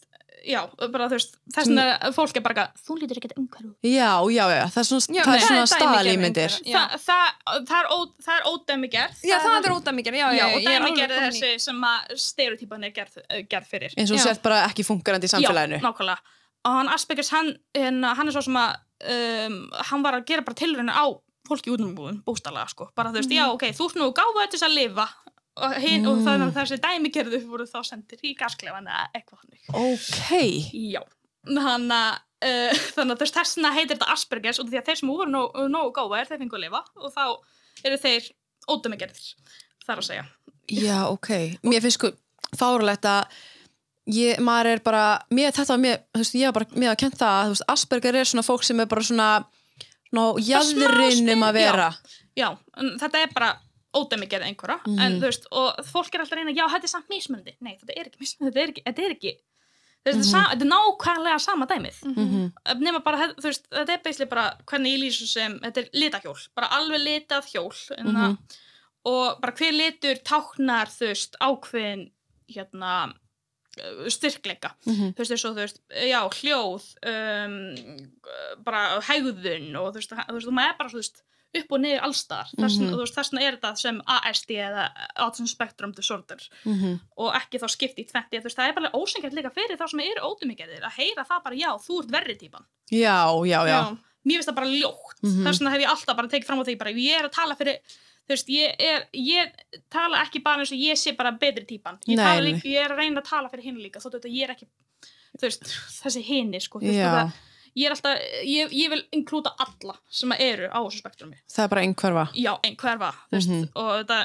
já, 0.45 0.61
bara 0.93 1.07
þú 1.09 1.17
veist, 1.17 1.35
þess 1.55 1.67
vegna 1.67 2.13
fólk 2.13 2.37
er 2.37 2.43
bara 2.45 2.65
þú 2.77 2.97
lítur 3.01 3.17
ekkert 3.17 3.37
umhverju 3.41 3.71
já, 3.81 4.11
já, 4.29 4.45
já, 4.53 4.63
það 4.69 4.77
er 4.77 4.87
svona, 4.89 5.15
Já, 5.15 5.23
það 5.25 5.35
er 5.35 5.41
það 5.41 5.47
svona. 5.47 6.59
Já. 6.65 6.77
Þa, 6.77 6.99
það, 7.05 7.65
það 7.65 7.79
er, 7.79 7.87
ó, 7.89 7.97
það 8.27 8.35
er 8.35 8.43
ódæmigerð 8.51 9.23
Já, 9.25 9.35
það 9.41 9.65
er 9.65 9.75
ódæmiger, 9.75 10.13
já, 10.13 10.27
já, 10.29 10.37
já, 10.37 10.45
og 10.45 10.61
ég 10.61 11.01
er 11.01 11.11
er 11.11 11.31
þessi 11.31 11.51
sem 11.65 11.81
að 11.89 12.15
stereotypan 12.15 12.83
er 12.85 12.91
gerð, 12.91 13.17
eh, 13.29 13.41
gerð 13.49 13.67
fyrir 13.73 13.93
eins 13.97 14.11
og 14.11 14.17
Já. 14.17 14.23
sért 14.29 14.41
bara 14.45 14.61
ekki 14.69 14.85
fungerandi 14.85 15.25
í 15.25 15.33
samfélaginu 15.33 15.79
já, 15.79 15.85
nákvæmlega 15.89 16.19
og 16.65 16.71
hann 16.79 16.89
Aspergers, 16.89 17.29
hann, 17.33 17.53
hann, 17.77 18.27
er 18.27 18.33
svo 18.33 18.41
sem 18.45 18.57
að 18.57 18.75
um, 19.05 19.59
hann 19.91 20.03
var 20.05 20.17
að 20.19 20.25
gera 20.31 20.45
bara 20.47 20.57
tilraunir 20.57 20.95
á 20.97 21.05
fólki 21.45 21.69
útnumúðun, 21.75 22.23
bústalega 22.25 22.65
sko. 22.71 22.87
Bara 22.97 23.11
þú 23.13 23.19
veist, 23.21 23.29
Mhm. 23.29 23.37
já, 23.37 23.45
ok, 23.53 23.63
þú 23.77 23.85
ert 23.89 23.99
nú 24.01 24.07
gáfaði 24.17 24.49
til 24.49 24.59
þess 24.59 24.67
að 24.69 24.77
lifa. 24.79 25.07
Og, 25.55 25.73
hin, 25.79 26.05
og 26.05 26.17
Mm. 26.17 26.23
þannig 26.25 26.49
að 26.49 26.57
þessi 26.57 26.77
dæmigerðu 26.83 27.37
voru 27.47 27.63
þá 27.63 27.79
sendir 27.87 28.19
í 28.27 28.33
gasklefan 28.35 28.87
eða 28.91 29.05
eitthvað 29.15 29.39
ok, 29.71 30.71
Já, 30.91 30.99
þannig 31.45 31.95
að 31.95 32.17
uh, 32.43 32.73
þannig 32.95 33.13
að 33.15 33.21
þess 33.21 33.35
þessna 33.37 33.71
heitir 33.71 33.95
þetta 33.95 34.11
Aspergers 34.11 34.59
og 34.59 34.67
því 34.67 34.81
að 34.81 34.85
þeir 34.89 34.99
sem 34.99 35.09
voru 35.09 35.31
nógu 35.31 35.69
nóg 35.71 35.93
góðar 35.95 36.27
þeir 36.27 36.41
fengu 36.43 36.57
að 36.57 36.65
lifa 36.65 36.81
og 36.99 37.13
þá 37.13 37.23
eru 37.85 37.97
þeir 38.03 38.27
ódæmigerðir, 38.67 39.33
þar 39.85 40.01
að 40.01 40.07
segja. 40.09 40.25
Já, 40.67 40.99
ok. 41.07 41.29
Mér 41.63 41.81
finnst 41.85 41.99
sko 42.01 42.11
fárulegt 42.57 43.05
að 43.07 43.23
ég, 44.07 44.39
maður 44.39 44.65
er 44.75 44.79
bara, 44.85 45.19
mér, 45.31 45.51
þetta 45.51 45.73
var 45.73 45.77
mér 45.81 45.97
þú 46.13 46.19
veist, 46.21 46.35
ég 46.35 46.45
var 46.45 46.53
bara, 46.53 46.65
mér 46.79 46.91
að 46.93 46.97
kent 46.97 47.17
það 47.17 47.35
að, 47.35 47.45
þú 47.45 47.53
veist, 47.55 47.69
Asperger 47.73 48.15
er 48.15 48.25
svona 48.25 48.43
fólk 48.45 48.63
sem 48.63 48.79
er 48.79 48.85
bara 48.85 49.01
svona 49.01 49.29
svona 50.09 50.25
jæðurinn 50.39 51.33
um 51.33 51.43
að 51.43 51.53
vera 51.53 51.89
Já, 52.35 52.49
en 52.77 52.97
þetta 52.99 53.21
er 53.23 53.29
bara 53.33 53.53
ódæmigerð 53.95 54.43
einhverja, 54.49 54.79
en 54.85 54.95
Mhm. 55.13 55.19
þú 55.21 55.25
veist 55.29 55.45
og 55.51 55.75
fólk 55.87 56.13
er 56.15 56.19
alltaf 56.21 56.37
reyna, 56.37 56.51
já, 56.51 56.67
þetta 56.67 56.83
er 56.83 56.87
samt 56.93 57.09
mismunandi 57.09 57.53
Nei, 57.61 57.77
þetta 57.79 57.93
er 57.97 58.05
ekki 58.09 58.19
mismunandi, 58.19 58.55
þetta 58.55 58.63
er 58.63 58.69
ekki, 58.71 58.83
þetta 58.85 59.05
er 59.05 59.15
ekki 59.15 59.33
þetta, 60.05 60.19
er, 60.19 60.23
sa, 60.23 60.41
þetta 60.51 60.61
er 60.61 60.71
nákvæmlega 60.75 61.39
sama 61.41 61.65
dæmið 61.65 62.03
Mhm. 62.03 62.21
Mhm. 62.21 62.81
nema 62.83 62.99
bara, 63.03 63.17
þú 63.33 63.41
veist, 63.47 63.67
þetta 63.71 63.89
er 63.93 64.01
beislega 64.03 64.29
bara 64.29 64.53
hvernig 64.67 64.93
ég 64.93 64.99
lýsum 65.03 65.27
sem, 65.27 65.59
þetta 65.59 65.77
er 65.77 65.89
litahjól 65.93 66.47
bara 66.55 66.67
alveg 66.67 67.01
litað 67.01 67.45
hjól 67.53 67.73
mm 68.03 68.13
Mhm. 68.13 68.37
og 69.05 69.41
bara 69.41 69.53
hver 69.53 69.71
litur 69.73 70.15
táknar, 70.23 70.87
þú 70.87 71.07
veist, 71.07 71.35
ákveðin 71.41 72.11
hérna 72.51 73.13
styrkleika, 74.09 74.73
Mhm. 74.85 75.13
þú 75.13 75.17
veist, 75.21 75.31
eins 75.31 75.45
og 75.45 75.55
þú 75.55 75.61
veist 75.63 75.79
já, 75.91 76.19
hljóð 76.39 76.83
um, 77.11 78.09
bara 78.63 78.99
hegðun 79.01 79.75
og 79.79 79.93
þú 79.93 79.99
veist, 80.01 80.11
þú 80.15 80.35
veist, 80.37 80.47
þú 80.47 80.53
maður 80.57 80.69
er 80.73 80.77
bara, 80.79 80.89
veist 80.95 81.21
upp 81.55 81.71
og 81.71 81.79
niður 81.79 82.01
allstar, 82.03 82.47
Mhm. 82.51 82.63
vegna, 82.65 82.91
þú 82.91 82.99
veist, 82.99 83.15
þess 83.15 83.31
vegna 83.31 83.43
er 83.47 83.55
þetta 83.57 83.77
sem 83.77 84.01
ASD 84.07 84.49
eða 84.59 84.89
Autism 85.17 85.47
Spectrum 85.47 85.91
Disorder 85.93 86.39
Mhm. 86.65 86.99
og 87.17 87.33
ekki 87.33 87.59
þá 87.61 87.67
skipt 87.69 87.97
í 87.97 88.05
tvetti, 88.11 88.39
þú 88.39 88.43
veist, 88.43 88.57
það 88.57 88.67
er 88.69 88.73
bara 88.73 88.91
ósengjart 88.91 89.33
líka 89.33 89.53
fyrir 89.53 89.77
þá 89.77 89.87
sem 89.89 89.99
eru 90.01 90.21
ótumigerðir 90.21 90.81
að 90.83 90.91
heyra 90.99 91.25
það 91.25 91.43
bara, 91.43 91.55
já, 91.55 91.69
þú 91.79 91.99
ert 92.03 92.11
verri 92.11 92.35
típan 92.35 92.65
já, 92.91 93.31
já, 93.47 93.59
já 93.63 93.79
Já, 93.85 93.97
mér 94.25 94.37
finnst 94.41 94.49
það 94.49 94.55
bara 94.55 94.67
ljótt 94.67 95.19
Mhm. 95.23 95.43
þess 95.45 95.59
vegna 95.59 95.71
hef 95.71 95.81
ég 95.81 95.87
alltaf 95.89 96.15
bara 96.17 96.27
tekið 96.27 96.45
fram 96.45 96.59
á 96.59 96.63
því 96.65 96.77
bara, 96.77 96.91
ég 96.91 97.19
er 97.19 97.25
að 97.29 97.31
tala 97.31 97.55
fyrir 97.55 97.79
þú 98.25 98.33
veist, 98.33 98.47
ég 98.49 98.75
er, 98.81 99.07
ég 99.13 99.51
tala 99.93 100.23
ekki 100.25 100.41
bara 100.45 100.63
eins 100.63 100.71
og 100.73 100.81
ég 100.81 100.97
sé 100.97 101.13
bara 101.17 101.31
betri 101.31 101.65
típan, 101.69 101.99
ég, 102.09 102.17
líka, 102.47 102.61
ég 102.69 102.85
er 102.85 102.91
að 102.95 103.01
reyna 103.03 103.21
að 103.21 103.29
tala 103.29 103.49
fyrir 103.53 103.63
hinn 103.69 103.81
líka, 103.83 104.01
er 104.47 104.55
þú 105.35 105.41
veist, 105.47 105.67
þessi 106.01 106.23
hinni, 106.25 106.61
sko, 106.63 106.79
ég 107.75 107.85
er 107.89 107.91
alltaf, 107.95 108.21
ég, 108.47 108.71
ég 108.71 108.89
vil 108.89 109.01
inklúta 109.11 109.51
alla 109.59 109.97
sem 110.09 110.31
eru 110.39 110.69
á 110.71 110.79
þessu 110.79 111.01
spektrumi, 111.03 111.37
það 111.51 111.63
er 111.65 111.71
bara 111.73 111.81
einhverfa. 111.85 112.25
Já, 112.39 112.53
einhverfa, 112.63 113.11
þú 113.29 113.35
veist, 113.37 113.49
Mhm. 113.51 113.69
og 113.75 113.91
þetta, 114.05 114.19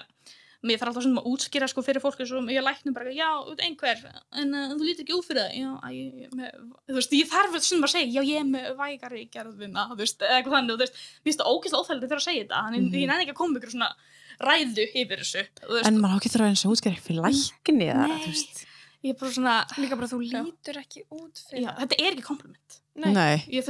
mér 0.62 0.76
þarf 0.80 0.90
alltaf 0.90 1.04
svona 1.06 1.22
að 1.22 1.28
útskýra 1.30 1.68
sko 1.70 1.82
fyrir 1.86 2.02
fólk 2.04 2.18
eins 2.20 2.32
og 2.36 2.50
ég 2.52 2.60
læknum 2.66 2.92
bara, 2.96 3.12
já, 3.16 3.28
einhver 3.64 4.02
en 4.36 4.54
uh, 4.54 4.74
þú 4.76 4.84
lítur 4.84 5.04
ekki 5.06 5.14
út 5.16 5.24
fyrir 5.24 5.40
það 5.40 5.54
já, 5.56 5.70
ég, 5.96 6.34
með, 6.36 6.50
þú 6.90 6.96
veist, 6.98 7.14
ég 7.16 7.30
þarf 7.30 7.56
svona 7.64 7.88
að 7.88 7.94
segja 7.94 8.10
já, 8.12 8.22
ég 8.28 8.40
er 8.42 8.48
með 8.50 8.66
vægari 8.76 9.22
gerðina 9.32 9.86
þú 9.92 9.96
veist, 10.02 10.20
eða 10.20 10.36
eitthvað 10.40 10.56
þannig, 10.58 10.74
þú 10.74 10.82
veist, 10.84 10.98
mér 11.00 11.30
finnst 11.30 11.40
það 11.40 11.52
ógeðslega 11.54 11.80
óþægilegt 11.80 12.10
þegar 12.10 12.20
að 12.20 12.26
segja 12.28 12.42
þetta, 12.44 12.60
þannig 12.66 12.80
Mhm. 12.84 12.98
ég 13.00 13.08
næði 13.08 13.24
ekki 13.24 13.34
að 13.34 13.40
koma 13.40 13.58
ykkur 13.60 13.72
svona 13.76 13.90
ræðu 14.40 14.84
yfir 15.00 15.22
þessu 15.24 15.46
en 15.88 16.00
maður 16.00 16.12
á 16.12 16.18
ekki 16.20 16.32
þurfa 16.34 16.50
eins 16.50 16.64
og 16.66 16.72
útskæri 16.76 17.00
fyrir 17.00 17.24
lækni 17.24 17.88
eða, 17.88 18.06
Nei. 18.08 18.20
þú 18.20 18.30
veist 18.34 18.66
ég 19.00 19.10
er 19.14 19.18
bara 19.20 19.32
svona 19.32 19.54
Líka 19.80 19.96
bara 19.96 20.08
þú 20.12 20.20
Já. 20.28 20.40
lítur 20.44 20.76
ekki 20.80 21.04
út 21.08 21.40
fyrir 21.48 21.64
já, 21.64 21.70
þetta 21.80 21.96
er 22.04 22.12
ekki 22.12 22.24
kompliment 22.28 22.80
Nei. 23.00 23.12
Nei. 23.16 23.36
ég, 23.48 23.64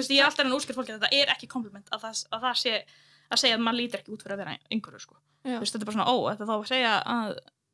að 3.31 3.37
það, 3.37 3.39
það 3.39 3.41
segja 3.45 3.57
að 3.57 3.64
maður 3.64 3.78
lítur 3.81 4.01
ekki 4.03 4.12
út 4.14 4.22
fyrir 4.24 4.35
að 4.37 4.43
vera 4.43 4.57
einhverju 4.74 5.01
sko. 5.05 5.16
Þú 5.47 5.59
veist, 5.62 5.72
þetta 5.74 5.81
er 5.81 5.89
bara 5.91 5.97
svona, 5.97 6.11
ó, 6.11 6.16
þetta 6.31 6.49
þá 6.51 6.55
að 6.57 6.66
segja 6.70 6.93
að, 7.14 7.31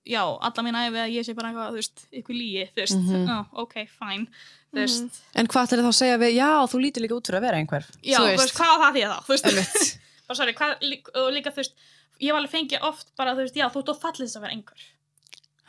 já, 0.06 0.22
alla 0.48 0.62
mín 0.66 0.76
æfi 0.78 1.00
að 1.02 1.14
ég 1.16 1.26
sé 1.26 1.34
bara 1.34 1.48
eitthvað, 1.50 1.70
þú 1.72 1.80
veist, 1.80 2.04
ykkur 2.20 2.36
líi, 2.36 2.66
þú 2.70 2.82
veist, 2.82 3.00
Mhm. 3.00 3.26
ó, 3.26 3.38
ok, 3.64 3.74
fine, 3.90 4.26
þú 4.70 4.82
veist, 4.84 5.20
en 5.34 5.46
hvað 5.50 5.66
ætlar 5.66 5.82
þá 5.82 5.90
að 5.90 5.98
segja 6.00 6.18
við, 6.22 6.32
já, 6.36 6.50
þú 6.70 6.82
lítur 6.84 7.02
líka 7.02 7.16
út 7.18 7.26
fyrir 7.26 7.40
að 7.40 7.46
vera 7.48 7.58
einhver 7.58 7.84
já, 8.04 8.18
þú 8.22 8.36
veist, 8.36 8.54
hvað 8.54 8.76
það 8.84 8.92
því 8.94 9.02
að 9.02 9.12
þá, 9.12 9.18
þú 9.26 9.32
veist, 9.34 9.98
bara 10.28 10.76
líka, 10.82 11.10
og 11.16 11.32
líka, 11.34 11.50
þú 11.50 11.60
veist, 11.64 11.74
ég 12.20 12.30
hef 12.30 12.36
alveg 12.38 12.54
fengið 12.54 12.82
oft 12.86 13.10
bara, 13.16 13.34
þú 13.34 13.42
veist, 13.46 13.56
já, 13.56 13.66
þú 13.72 13.82
ert 13.82 13.88
of 13.92 14.00
fallið 14.02 14.26
þess 14.28 14.36
að 14.38 14.46
vera 14.46 14.54
einhver. 14.56 14.86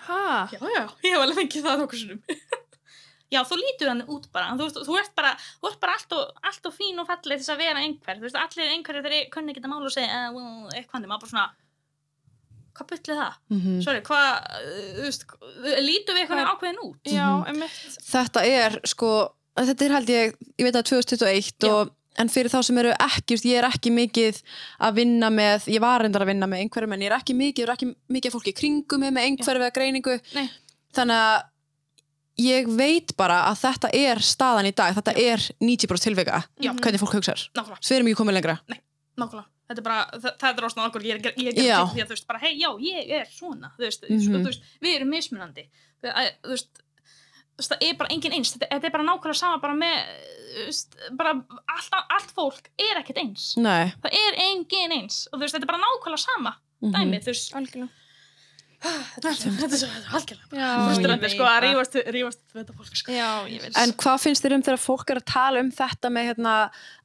Ha? 0.08 0.50
Já, 0.54 0.60
já, 0.62 0.84
ég 1.04 1.12
hef 1.16 1.22
alveg 1.26 1.38
fengið 1.42 1.66
það 1.66 1.98
sinnum. 1.98 2.22
Já, 3.32 3.42
þú 3.44 3.58
lítur 3.60 3.90
hann 3.92 4.04
út 4.08 4.28
bara, 4.32 4.54
þú, 4.56 4.64
veist, 4.68 4.82
þú 4.88 4.98
ert 5.02 5.14
bara, 5.16 5.32
þú 5.62 5.70
ert 5.72 5.80
bara 5.84 5.94
allt 5.98 6.14
og, 6.18 6.42
allt 6.48 6.66
og 6.70 6.74
fín 6.78 7.00
og 7.02 7.08
fallið 7.10 7.42
þess 7.42 7.54
að 7.56 7.58
vera 7.64 7.80
einhver, 7.84 8.20
þú 8.22 8.28
veist, 8.28 8.40
allir 8.44 8.74
einhverjir 8.76 9.04
þegar 9.08 9.32
kunni 9.36 9.52
ekki 9.56 9.64
að 9.66 9.72
mála 9.74 9.90
og 9.90 9.96
segja, 9.98 10.20
uh, 10.30 10.36
well, 10.38 10.70
eitthvað, 10.78 11.08
maður 11.12 11.24
bara 11.26 11.32
svona, 11.34 11.48
hvað 12.78 12.90
byllið 12.94 13.20
það? 13.22 13.38
Mhm. 13.58 13.78
Sorry, 13.84 14.02
hvað, 14.06 14.30
uh, 14.38 14.88
þú 14.98 15.06
veist, 15.08 15.24
lítum 15.88 16.16
við 16.16 16.22
eitthvað 16.24 16.42
Hvað- 16.44 16.52
ákveðin 16.54 16.84
út? 16.86 17.00
Já, 17.10 17.28
Mhm. 17.28 17.46
einmitt. 17.50 18.00
þetta 18.14 18.46
er 18.46 18.80
sko 18.86 19.12
þetta 19.58 19.82
er 19.86 19.92
held 19.98 20.08
ég, 20.10 20.34
ég 20.60 20.64
veit 20.68 20.76
að 20.78 20.84
2021 20.86 21.66
Já. 21.66 21.72
og, 21.74 21.92
en 22.20 22.30
fyrir 22.30 22.50
þá 22.50 22.64
sem 22.64 22.78
eru 22.78 22.92
ekki 22.94 23.36
ég 23.46 23.58
er 23.58 23.66
ekki 23.70 23.92
mikið 23.94 24.42
að 24.82 24.94
vinna 24.96 25.30
með 25.30 25.66
ég 25.74 25.80
var 25.82 26.02
reyndar 26.02 26.22
að 26.22 26.28
vinna 26.34 26.48
með 26.48 26.62
einhverjum 26.66 26.94
en 26.94 27.00
ég 27.02 27.12
er 27.12 27.18
ekki 27.18 27.34
mikið, 27.38 27.62
ég 27.66 27.68
er 27.70 27.74
ekki 27.76 27.96
mikið 28.10 28.32
fólki 28.34 28.54
í 28.54 28.58
kringum 28.58 29.02
með 29.02 29.24
einhverju 29.26 29.62
eða 29.62 29.74
greiningu 29.74 30.22
Nei. 30.34 30.50
þannig 30.94 31.18
að 31.18 31.44
ég 32.38 32.68
veit 32.78 33.16
bara 33.18 33.44
að 33.52 33.60
þetta 33.66 33.90
er 33.94 34.22
staðan 34.22 34.70
í 34.70 34.74
dag 34.78 34.96
þetta 34.96 35.14
er 35.18 35.40
90% 35.64 36.04
tilvika 36.08 36.44
Já. 36.62 36.72
hvernig 36.74 37.00
fólk 37.02 37.14
hugsar, 37.18 37.40
Nákvæmlega, 37.58 37.82
svo 37.82 37.94
við 37.94 38.00
erum 38.00 38.08
ekki 38.12 38.20
komið 38.24 38.38
lengra 38.40 38.58
nákvæmlega. 39.18 39.46
Þetta 39.68 39.82
er 39.82 39.84
bara, 39.84 40.04
það, 40.16 40.36
það 40.40 40.50
er 40.62 40.66
ástæðan 40.70 40.88
okkur, 40.88 41.04
ég 41.04 41.16
er, 41.18 41.34
ég 41.36 41.48
ég 41.58 41.66
Já. 41.68 41.78
er 41.82 41.88
því 41.92 42.00
að 42.04 42.08
þú 42.08 42.14
veist, 42.16 42.28
bara, 42.28 42.40
hei, 42.40 42.54
já, 42.56 42.70
ég 42.80 43.10
er 43.18 43.26
svona, 43.36 43.72
þú 43.76 43.84
veist, 43.84 44.04
Mhm. 44.08 44.22
sko, 44.24 44.38
þú 44.40 44.46
veist, 44.48 44.62
við 44.82 44.96
erum 44.96 45.10
mismunandi, 45.12 45.64
þú 46.00 46.08
veist, 46.08 46.38
þú 46.46 47.58
veist, 47.58 47.72
það 47.74 47.84
er 47.90 47.94
bara 48.00 48.10
engin 48.16 48.32
eins, 48.38 48.54
þetta, 48.54 48.68
þetta 48.72 48.86
er 48.86 48.92
bara 48.96 49.04
nákvæmlega 49.10 49.36
sama 49.36 49.58
bara 49.60 49.74
með, 49.74 49.98
þú 50.56 50.66
veist, 50.70 50.96
bara 51.20 51.34
allt, 51.68 51.90
allt 52.16 52.32
fólk 52.38 52.70
er 52.80 53.02
ekkert 53.02 53.18
eins, 53.26 53.58
Nei. 53.58 53.92
það 54.00 54.16
er 54.24 54.40
engin 54.46 54.92
eins 55.02 55.28
og 55.34 55.40
þú 55.40 55.44
veist, 55.44 55.56
þetta 55.58 55.64
er 55.68 55.74
bara 55.74 55.84
nákvæmlega 55.84 56.20
sama 56.24 56.56
Mhm. 56.82 56.94
dæmi, 56.94 57.20
þú 57.20 57.26
veist, 57.34 57.54
Algjörlega. 57.56 57.90
Þetta 58.78 59.30
er 59.32 59.38
svo, 59.38 59.90
ég 60.54 61.32
sko, 61.34 61.46
að 61.50 61.60
rífast, 61.66 61.96
rífast 62.14 62.42
þetta 62.54 62.76
fólk, 62.78 63.00
sko. 63.00 63.14
Já. 63.16 63.30
En 63.82 63.94
hvað 63.98 64.18
finnst 64.22 64.46
þér 64.46 64.58
um 64.58 64.66
þegar 64.68 64.82
fólk 64.84 65.14
er 65.14 65.22
að 65.22 65.30
tala 65.32 65.64
um 65.64 65.72
þetta 65.74 66.12
með 66.14 66.30
hérna, 66.32 66.56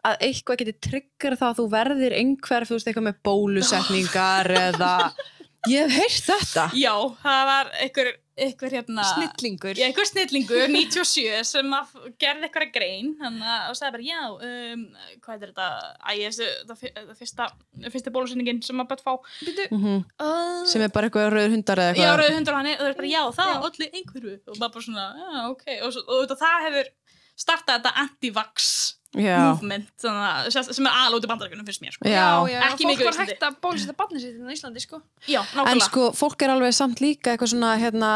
að 0.04 0.26
eitthvað 0.28 0.60
geti 0.62 0.74
trigger 0.88 1.38
það 1.40 1.48
að 1.48 1.60
þú 1.60 1.68
verðir 1.76 2.16
einhver, 2.18 2.68
þú 2.68 2.76
veist, 2.76 2.90
eitthvað 2.90 3.08
með 3.08 3.22
bólusetningar 3.28 4.52
eða 4.66 4.92
ég 5.70 5.88
hef 5.88 5.96
heyrt 5.96 6.28
þetta. 6.28 6.66
Já, 6.76 6.94
það 7.22 7.42
var 7.52 7.72
einhver, 7.86 8.12
einhver 8.38 8.72
hérna, 8.72 9.02
snillingur. 9.04 9.76
Já, 9.76 9.84
einhver 9.90 10.06
snillingur, 10.08 10.62
97, 10.72 11.42
sem 11.44 11.74
að 11.76 11.90
gerði 12.22 12.48
eitthvað 12.48 12.70
grein 12.74 13.10
hana, 13.20 13.56
og 13.68 13.76
sagði 13.76 13.92
bara, 13.98 14.06
já, 14.08 14.22
um, 14.32 14.84
hvað 15.26 15.44
er 15.46 15.52
þetta, 15.52 15.66
æ, 16.00 16.12
það, 16.70 16.80
það 17.02 17.12
fyrsta, 17.20 17.48
fyrsta 17.92 18.14
bólusýningin 18.14 18.62
sem 18.64 18.80
að 18.82 18.88
bætt 18.94 19.04
fá. 19.04 19.12
Býtu, 19.44 19.68
Mm 19.72 20.00
Uh, 20.22 20.64
Sem 20.70 20.82
er 20.82 20.88
bara 20.94 21.08
eitthvað 21.08 21.28
rauður 21.34 21.52
hundar 21.56 21.80
eða 21.82 21.92
já, 21.92 22.02
eitthvað. 22.02 22.18
rauð 22.22 22.34
hundur 22.38 22.54
á 22.54 22.58
hann, 22.58 22.70
og 22.72 22.80
það 22.82 22.88
er 22.92 22.96
bara, 23.02 23.10
já, 23.12 23.22
það 23.36 23.52
Já. 23.52 23.60
olli 23.68 23.90
einhverju. 23.92 24.34
Og 24.48 24.56
maður 24.58 24.72
bara 24.76 24.84
svona, 24.86 25.06
já, 25.18 25.44
ok, 25.50 25.64
og, 25.82 26.00
og, 26.06 26.32
og 26.32 26.38
það 26.42 26.66
hefur 26.66 26.90
startað 27.42 27.78
þetta 27.78 27.92
anti-vax 28.02 28.66
Já. 28.92 29.01
Movement, 29.20 29.88
að, 30.08 30.50
sem- 30.54 30.68
er 30.88 30.92
alveg 30.92 31.18
út 31.20 31.26
í 31.26 31.30
bandaríkunum, 31.32 31.66
finnst 31.68 31.82
mér, 31.84 31.92
sko. 31.96 32.06
Já. 32.08 32.14
já, 32.16 32.52
já, 32.52 32.60
Ekki 32.70 32.84
fólk 32.86 32.90
mikið 32.92 33.04
var 33.04 33.12
Íslandi. 33.12 33.32
hægt 33.34 33.42
að 33.48 33.56
bólusetta 33.66 33.96
barnið 33.98 34.20
sitt 34.24 34.36
hérna 34.38 34.48
á 34.48 34.56
Íslandi, 34.56 34.80
sko. 34.86 35.00
Já, 35.28 35.40
En 35.66 35.80
sko, 35.84 36.06
fólk 36.16 36.42
er 36.46 36.54
alveg 36.54 36.72
samt 36.76 37.02
líka 37.04 37.34
eitthvað 37.34 37.52
svona, 37.52 37.72
hérna, 37.82 38.12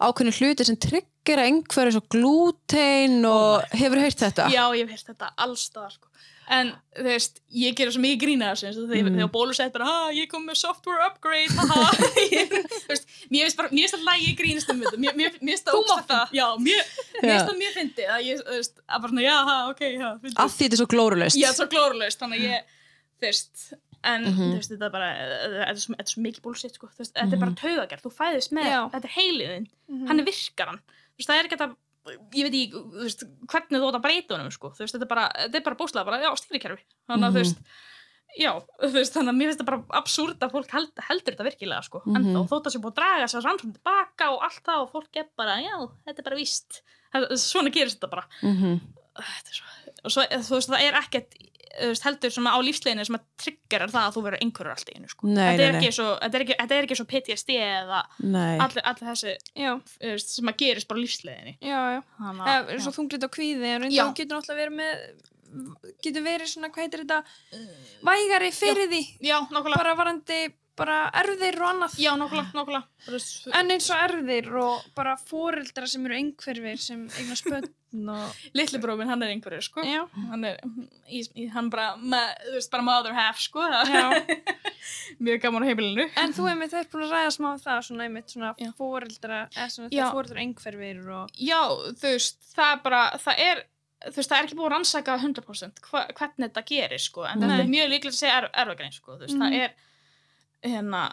ákveðni 0.00 0.34
hluti 0.38 0.64
sem 0.68 0.76
triggera 0.80 1.48
einhverju 1.50 1.96
svo 1.96 2.02
glútein 2.14 3.24
og 3.28 3.64
hefur 3.74 4.00
heyrt 4.00 4.22
þetta? 4.22 4.46
Já, 4.54 4.64
ég 4.78 4.86
hef 4.86 4.94
heyrt 4.94 5.10
þetta 5.12 5.32
allstaðar 5.36 5.92
sko. 5.98 6.09
En 6.50 6.72
þú 6.98 7.04
veist, 7.06 7.36
ég 7.54 7.76
gerur 7.78 7.92
svo 7.94 8.00
mikið 8.02 8.20
grína 8.24 8.46
þessu 8.50 8.66
eins 8.66 8.78
og 8.80 8.88
þegar 8.90 9.06
Mm. 9.06 9.18
mm. 9.22 9.30
bólusett 9.30 9.72
bara, 9.72 9.84
ha, 9.86 10.08
ég 10.10 10.26
kom 10.32 10.42
með 10.48 10.56
software 10.58 11.04
upgrade, 11.06 11.52
haha. 11.54 11.90
Þú 12.50 12.88
veist, 12.90 13.06
mér 13.30 13.44
finnst 13.46 13.58
bara, 13.60 13.68
mér 13.70 13.84
finnst 13.86 13.94
alltaf 14.00 14.24
ég 14.24 14.34
grínast 14.40 14.72
um 14.74 14.80
þetta. 14.82 14.98
Mér, 15.04 15.14
mér, 15.20 15.36
mér 15.38 15.54
finnst 15.54 15.68
það 15.68 15.76
Þú 15.78 15.82
mátt 15.92 16.08
það. 16.10 16.32
Já, 16.40 16.46
mér, 16.58 16.80
mér 17.20 17.30
Já. 17.30 17.30
finnst 17.30 17.50
það 17.52 17.60
mjög 17.60 17.76
fyndið 17.78 18.10
að 18.16 18.24
ég, 18.26 18.40
þú 18.48 18.56
veist, 18.56 18.74
að 18.82 19.04
bara 19.04 19.12
svona, 19.12 19.24
já, 19.28 19.36
ha, 19.50 19.56
ok, 19.70 19.82
já. 19.94 20.08
Að 20.10 20.50
því 20.56 20.64
þetta 20.64 20.74
er 20.76 20.80
svo 20.82 20.88
glórulaust. 20.94 21.38
Ég 21.40 21.48
er 21.52 21.58
svo 21.60 21.68
glórulaust, 21.76 22.18
þannig 22.24 22.40
að 22.40 22.48
ég, 22.50 22.74
þú 23.20 23.28
veist, 23.28 23.64
en 24.10 24.24
Mhm. 24.24 24.40
þú 24.40 24.56
veist, 24.58 24.70
þetta 24.74 24.86
er 24.90 24.94
bara, 24.96 25.08
þetta 25.14 25.68
er 25.70 25.76
svo, 25.84 25.94
þetta 25.94 26.08
er 26.08 26.14
svo 26.14 26.22
mikið 26.26 26.42
bólusett, 26.48 26.74
sko, 26.74 26.86
þú 26.90 26.98
veist, 27.04 27.14
þetta 27.14 27.32
er 27.38 27.42
bara 27.44 27.58
taugagerð, 27.62 28.02
þú 28.08 28.12
fæðist 28.18 28.50
með, 28.58 28.68
Já. 28.74 28.80
þetta 28.96 29.06
er 29.10 29.14
heiliðin, 29.20 29.66
Mhm. 29.90 30.06
hann 30.08 30.24
virkar 30.26 30.66
hann 30.74 30.80
þú 30.80 31.18
veist, 31.20 31.28
það 31.30 31.38
er 31.38 31.46
ekki 31.46 31.58
að 31.60 31.76
ég 32.08 32.44
veit 32.46 32.54
ekki, 32.54 32.72
þú 32.72 33.02
veist, 33.04 33.22
hvernig 33.52 33.80
þú 33.80 33.88
átt 33.90 33.98
að 34.00 34.04
breyta 34.06 34.34
honum 34.36 34.50
sko, 34.54 34.70
þú 34.72 34.84
veist, 34.84 34.94
þetta 34.96 35.06
er 35.06 35.10
bara, 35.14 35.24
þetta 35.36 35.58
er 35.60 35.64
bara 35.68 35.76
búslega 35.76 36.04
bara, 36.08 36.20
já, 36.24 36.30
stýrikerfi, 36.40 36.84
þannig 37.10 37.26
að 37.26 37.30
Mhm. 37.30 37.34
þú 37.34 37.40
veist 37.44 37.58
já, 38.40 38.52
þú 38.80 38.92
veist, 38.94 39.12
þannig 39.16 39.32
að 39.34 39.38
mér 39.40 39.48
finnst 39.50 39.60
það 39.60 39.70
bara 39.70 39.82
absúrt 40.00 40.38
að 40.46 40.52
fólk 40.54 40.70
held, 40.70 40.92
heldur 41.08 41.34
þetta 41.34 41.48
virkilega 41.50 41.82
sko, 41.84 42.02
en 42.06 42.22
Mhm. 42.22 42.32
þá 42.36 42.40
þótt 42.48 42.66
að 42.66 42.72
sé 42.72 42.78
búið 42.80 42.92
að 42.92 42.98
draga 43.00 43.24
að 43.26 43.44
rannsókn 43.44 43.74
tilbaka 43.76 44.30
og 44.32 44.42
allt 44.42 44.62
það 44.64 44.80
og 44.82 44.92
fólk 44.92 45.16
er 45.16 45.26
bara, 45.36 45.56
já, 45.60 45.76
þetta 46.06 46.18
er 46.18 46.24
bara 46.30 46.36
víst. 46.36 46.80
Svona 47.36 47.70
gerist 47.74 47.98
þetta 48.00 48.10
bara. 48.10 48.24
Mm 48.42 48.80
þetta 49.20 49.50
er 49.50 49.56
svo, 49.58 49.66
og 50.04 50.10
svo, 50.10 50.22
þú 50.24 50.54
veist, 50.56 50.70
það 50.70 50.80
er 50.86 50.94
ekkert 51.02 51.34
heldur 51.78 52.32
svona 52.34 52.52
á 52.54 52.58
lífsleginu 52.64 53.04
sem 53.06 53.16
að 53.18 53.24
triggerar 53.40 53.92
það 53.92 54.06
að 54.08 54.16
þú 54.16 54.22
verður 54.26 54.44
einhverjur 54.44 54.74
allt 54.74 54.90
í 54.90 54.96
einu 54.98 55.10
sko. 55.12 55.28
Nei, 55.30 55.36
þetta, 55.38 55.56
nei, 55.56 55.64
er 55.66 55.74
nei. 55.74 55.80
ekki 55.80 55.96
svo, 55.96 56.06
þetta, 56.20 56.38
er 56.38 56.44
ekki, 56.44 56.56
þetta 56.60 56.76
er 56.76 56.88
ekki 56.88 56.98
svo 56.98 57.06
PTSD 57.12 57.56
eða 57.66 58.00
Nei. 58.20 58.54
allir, 58.66 58.84
allir 58.90 59.10
þessi 59.10 59.34
Já, 59.60 59.72
þú 59.94 60.12
veist, 60.14 60.32
sem 60.36 60.52
að 60.52 60.60
gerist 60.64 60.90
bara 60.90 61.00
á 61.00 61.04
lífsleginni 61.04 61.56
já, 61.58 61.80
já. 61.96 62.00
Þannig 62.20 62.52
Eða, 62.54 62.62
að, 62.62 62.84
svo 62.86 62.94
þunglitt 62.98 63.26
á 63.26 63.30
kvíði, 63.36 63.68
en 63.70 63.86
Já. 63.90 64.02
reynda 64.02 64.08
getur 64.20 64.40
náttúrulega 64.40 64.60
verið 64.64 64.78
með, 64.80 65.04
getur 66.06 66.26
verið 66.26 66.52
svona, 66.54 66.72
hvað 66.74 66.86
heitir 66.86 67.04
þetta, 67.04 67.20
vægari 68.10 68.50
fyrir 68.54 68.90
því, 68.90 69.02
já, 69.30 69.36
bara 69.50 69.94
varandi, 69.98 70.40
bara 70.80 70.96
erfðir 71.20 71.60
og 71.60 71.68
annað. 71.70 71.98
já, 72.00 72.12
Bara 73.06 73.18
s- 73.20 73.48
En 73.54 73.70
eins 73.70 73.90
og 73.92 74.00
erfðir 74.06 74.48
og 74.60 74.88
bara 74.96 75.14
foreldra 75.16 75.86
sem 75.88 76.04
eru 76.08 76.14
einhverfir 76.18 76.78
sem 76.80 77.06
eignar 77.08 77.38
spönn 77.38 77.68
og... 78.08 78.34
litli 78.54 78.78
bróminn, 78.82 79.08
hann 79.10 79.22
er 79.26 79.32
einhverju, 79.34 79.62
sko 79.66 79.82
Já. 79.82 80.04
hann 80.30 80.44
er, 80.46 80.60
í, 81.10 81.24
í, 81.34 81.46
hann 81.50 81.70
bara 81.72 81.96
með, 81.98 82.28
þú 82.46 82.52
veist, 82.58 82.70
bara 82.70 82.84
mother 82.86 83.16
half, 83.16 83.40
sko 83.42 83.64
mjög 85.26 85.40
gaman 85.42 85.64
á 85.64 85.68
heimilinu 85.70 86.06
En 86.20 86.32
þú 86.36 86.46
einmitt 86.52 86.74
er 86.76 86.86
búin 86.92 87.06
að 87.08 87.14
ræða 87.16 87.32
smá 87.34 87.48
um 87.54 87.60
það, 87.64 87.80
svona 87.88 88.06
einmitt 88.06 88.32
svona 88.34 88.52
Já. 88.60 88.70
foreldra, 88.78 89.40
eða 89.56 89.68
svona 89.74 89.90
það 89.92 90.14
foreldra 90.14 90.44
einhverfir 90.44 91.02
og... 91.18 91.34
já, 91.40 91.60
þú 92.00 92.14
veist, 92.14 92.40
það 92.54 92.72
er 92.76 92.82
bara 92.86 93.02
það 93.26 93.42
er, 93.48 93.62
þú 94.06 94.16
veist, 94.20 94.30
það 94.32 94.38
er 94.38 94.48
ekki 94.48 94.58
búið 94.60 94.68
að 94.70 94.74
rannsaka 94.76 95.18
100% 95.26 95.84
hva, 95.90 96.04
hvernig 96.20 96.46
þetta 96.48 96.64
gerir, 96.70 97.04
sko 97.10 97.26
en 97.28 97.42
þetta 97.42 97.54
Nei. 97.56 97.64
er 97.66 97.72
mjög 97.74 97.92
líklega 97.94 98.14
að 98.14 98.20
segja 98.22 98.38
er, 98.44 98.48
erfagrein, 98.64 98.94
sko 98.96 99.16
þú 99.18 99.24
veist, 99.26 99.36
Mhm. 99.36 99.42
það 99.42 99.64
er 99.64 99.78
hérna, 100.66 101.06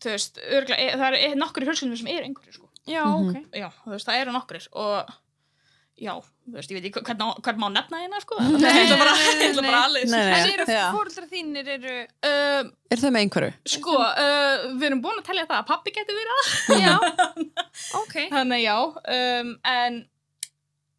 þú 0.00 0.14
veist, 0.14 0.38
örglega, 0.40 0.96
það 0.96 1.16
eru 1.20 1.38
nokkur 1.42 1.62
í 1.62 1.68
fjölskyldum 1.70 2.00
sem 2.00 2.10
eru 2.14 2.24
einhverju, 2.30 2.52
sko 2.60 2.70
Já, 2.86 3.02
Mhm. 3.04 3.28
ok. 3.28 3.46
já, 3.60 3.68
þú 3.84 3.90
veist, 3.96 4.06
það 4.08 4.20
eru 4.22 4.32
nokkur 4.36 4.58
og 4.72 5.10
já, 5.96 6.12
þú 6.46 6.54
veist, 6.54 6.70
ég 6.70 6.76
veit 6.78 6.86
ekki 6.90 7.02
hvern, 7.02 7.42
hvern 7.42 7.58
má 7.60 7.68
nefna 7.72 8.00
hérna, 8.04 8.20
sko 8.22 8.38
Nei, 8.40 8.72
ég 8.76 8.82
ætla 8.86 8.98
bara, 9.00 9.14
bara 9.66 9.82
alveg 9.88 10.08
Nei, 10.12 10.24
nei. 10.24 10.40
En 10.40 10.50
eru 10.54 10.66
Já. 10.70 10.84
foreldra 10.94 11.26
þínir 11.30 11.70
eru... 11.76 11.94
um, 12.30 12.72
Er 12.90 13.02
það 13.02 13.14
með 13.16 13.24
einhverju? 13.26 13.52
Sko, 13.76 13.96
uh, 13.96 14.66
við 14.76 14.84
erum 14.90 15.02
búin 15.02 15.18
að 15.22 15.26
telja 15.30 15.46
það 15.48 15.58
að 15.62 15.66
pappi 15.72 15.90
getur 15.96 16.18
verið 16.20 16.42
það. 16.42 16.84
Já, 16.84 16.96
ok. 18.02 18.14
Þannig 18.30 18.62
já, 18.62 18.76
um, 19.18 19.56
en 19.64 19.98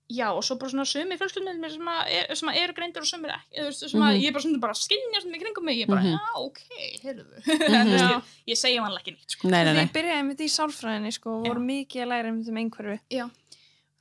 já, 0.09 0.27
og 0.31 0.43
svo 0.43 0.55
bara 0.59 0.71
svona 0.71 0.85
sumi 0.87 1.17
fjölskyldum 1.19 1.57
mér 1.59 1.71
sem, 1.73 1.87
að 1.91 2.11
er, 2.15 2.35
sem 2.39 2.49
að 2.49 2.57
eru 2.61 2.73
greindur 2.77 3.03
og 3.03 3.07
sumir 3.09 3.33
ekki, 3.35 3.73
sem 3.75 3.99
að 4.01 4.13
Mhm. 4.13 4.21
ég 4.23 4.33
bara 4.33 4.43
svona 4.45 4.59
bara 4.63 4.73
skinja 4.73 5.21
svona 5.23 5.35
í 5.35 5.41
kringum 5.41 5.65
mig, 5.67 5.77
ég 5.81 5.87
bara, 5.87 6.01
Mhm. 6.01 6.15
já, 6.15 6.29
ok, 6.35 6.59
heyrðu. 7.03 7.25
veist, 7.45 7.99
Já. 7.99 8.21
ég, 8.47 8.57
segja 8.57 8.83
hann 8.85 8.97
ekki 8.97 9.11
nýtt, 9.17 9.29
sko. 9.35 9.47
Nei, 9.49 9.63
nei, 9.63 9.73
Þegar 9.73 9.75
nei. 9.75 9.85
ég 9.85 9.93
byrjaði 9.97 10.27
mitt 10.27 10.39
í 10.39 10.49
sálfræðinni 10.55 11.11
sko, 11.13 11.29
og 11.39 11.45
Já. 11.45 11.49
voru 11.51 11.65
mikið 11.67 12.01
að 12.05 12.11
læra 12.13 12.29
um 12.29 12.57
einhverfu 12.63 12.99
Já. 13.11 13.29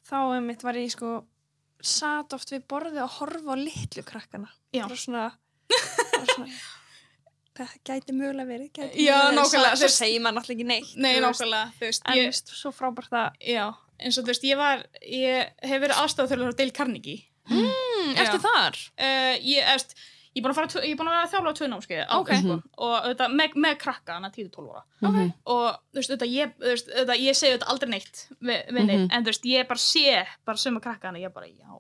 þá 0.07 0.41
mitt 0.47 0.63
var 0.63 0.75
ég 0.75 0.91
sko 0.95 1.25
sat 1.83 2.33
oft 2.33 2.51
við 2.51 2.63
borðið 2.71 3.03
og 3.03 3.11
horfa 3.19 3.53
á 3.53 3.57
litlu 3.59 4.03
krakkana 4.03 4.49
Já. 4.73 4.83
bara 4.87 4.97
svona, 4.97 5.33
svona 6.35 6.49
það 7.57 7.73
gæti 7.89 8.13
mögulega 8.13 8.47
verið 8.47 8.71
gæti 8.73 9.05
Já, 9.07 9.17
mögulega 9.17 9.37
nákvæmlega, 9.37 9.77
svo, 9.77 9.89
svo 9.89 9.95
segir 9.97 10.21
maður 10.21 10.39
náttúrulega 10.39 10.57
ekki 10.57 10.67
neitt 10.71 10.97
Nei, 10.97 11.21
nákvæmlega, 11.21 11.73
veist, 11.81 12.03
en 12.07 12.19
ég, 12.21 12.41
svo 12.53 12.73
frábært 12.75 13.13
að 13.17 13.31
já, 13.49 13.67
eins 14.01 14.19
og 14.19 14.25
þú 14.25 14.33
veist, 14.33 14.45
ég 14.45 14.57
var, 14.61 14.85
ég 15.03 15.51
hef 15.63 15.81
verið 15.83 16.03
aðstofþjóðlega 16.03 16.53
á 16.53 16.59
Dale 16.59 16.71
Carnegie. 16.77 17.23
mm, 17.49 18.13
ertu 18.19 18.39
Já. 18.39 18.45
þar? 18.49 18.77
Uh, 18.99 19.35
ég, 19.47 19.63
eftir, 19.75 19.97
ég 20.37 20.43
er 20.43 20.45
búin 20.45 20.53
að 20.53 20.77
að 20.77 20.97
vera 21.07 21.23
að 21.23 21.31
þjálfa 21.33 21.51
á 21.53 21.57
tvö 21.59 21.69
námskeið, 21.71 22.03
Ok. 22.19 22.31
sko, 22.43 22.57
og 22.79 22.95
auðvitað, 23.07 23.35
með, 23.39 23.55
með 23.65 23.77
krakka, 23.79 24.13
hana 24.19 24.31
10-12 24.31 24.69
ára. 24.75 24.83
Mhm. 25.01 25.33
og 25.47 25.79
þú 25.95 26.01
veist, 26.01 26.11
auðvitað, 26.11 26.33
ég, 26.35 26.53
veist, 26.59 26.89
auðvitað, 26.91 27.23
ég 27.23 27.35
segi 27.37 27.53
þetta 27.57 27.71
aldrei 27.73 27.91
neitt 27.91 28.27
við, 28.43 28.67
við 28.69 28.85
neitt, 28.85 29.01
Mhm. 29.07 29.13
en 29.13 29.23
þú 29.25 29.27
veist, 29.33 29.45
ég 29.47 29.69
bara 29.69 29.79
sé 29.79 30.27
bara 30.45 30.59
suma 30.59 30.81
krakka 30.81 31.09
hana, 31.09 31.19
ég 31.19 31.33
bara, 31.33 31.47
já, 31.47 31.71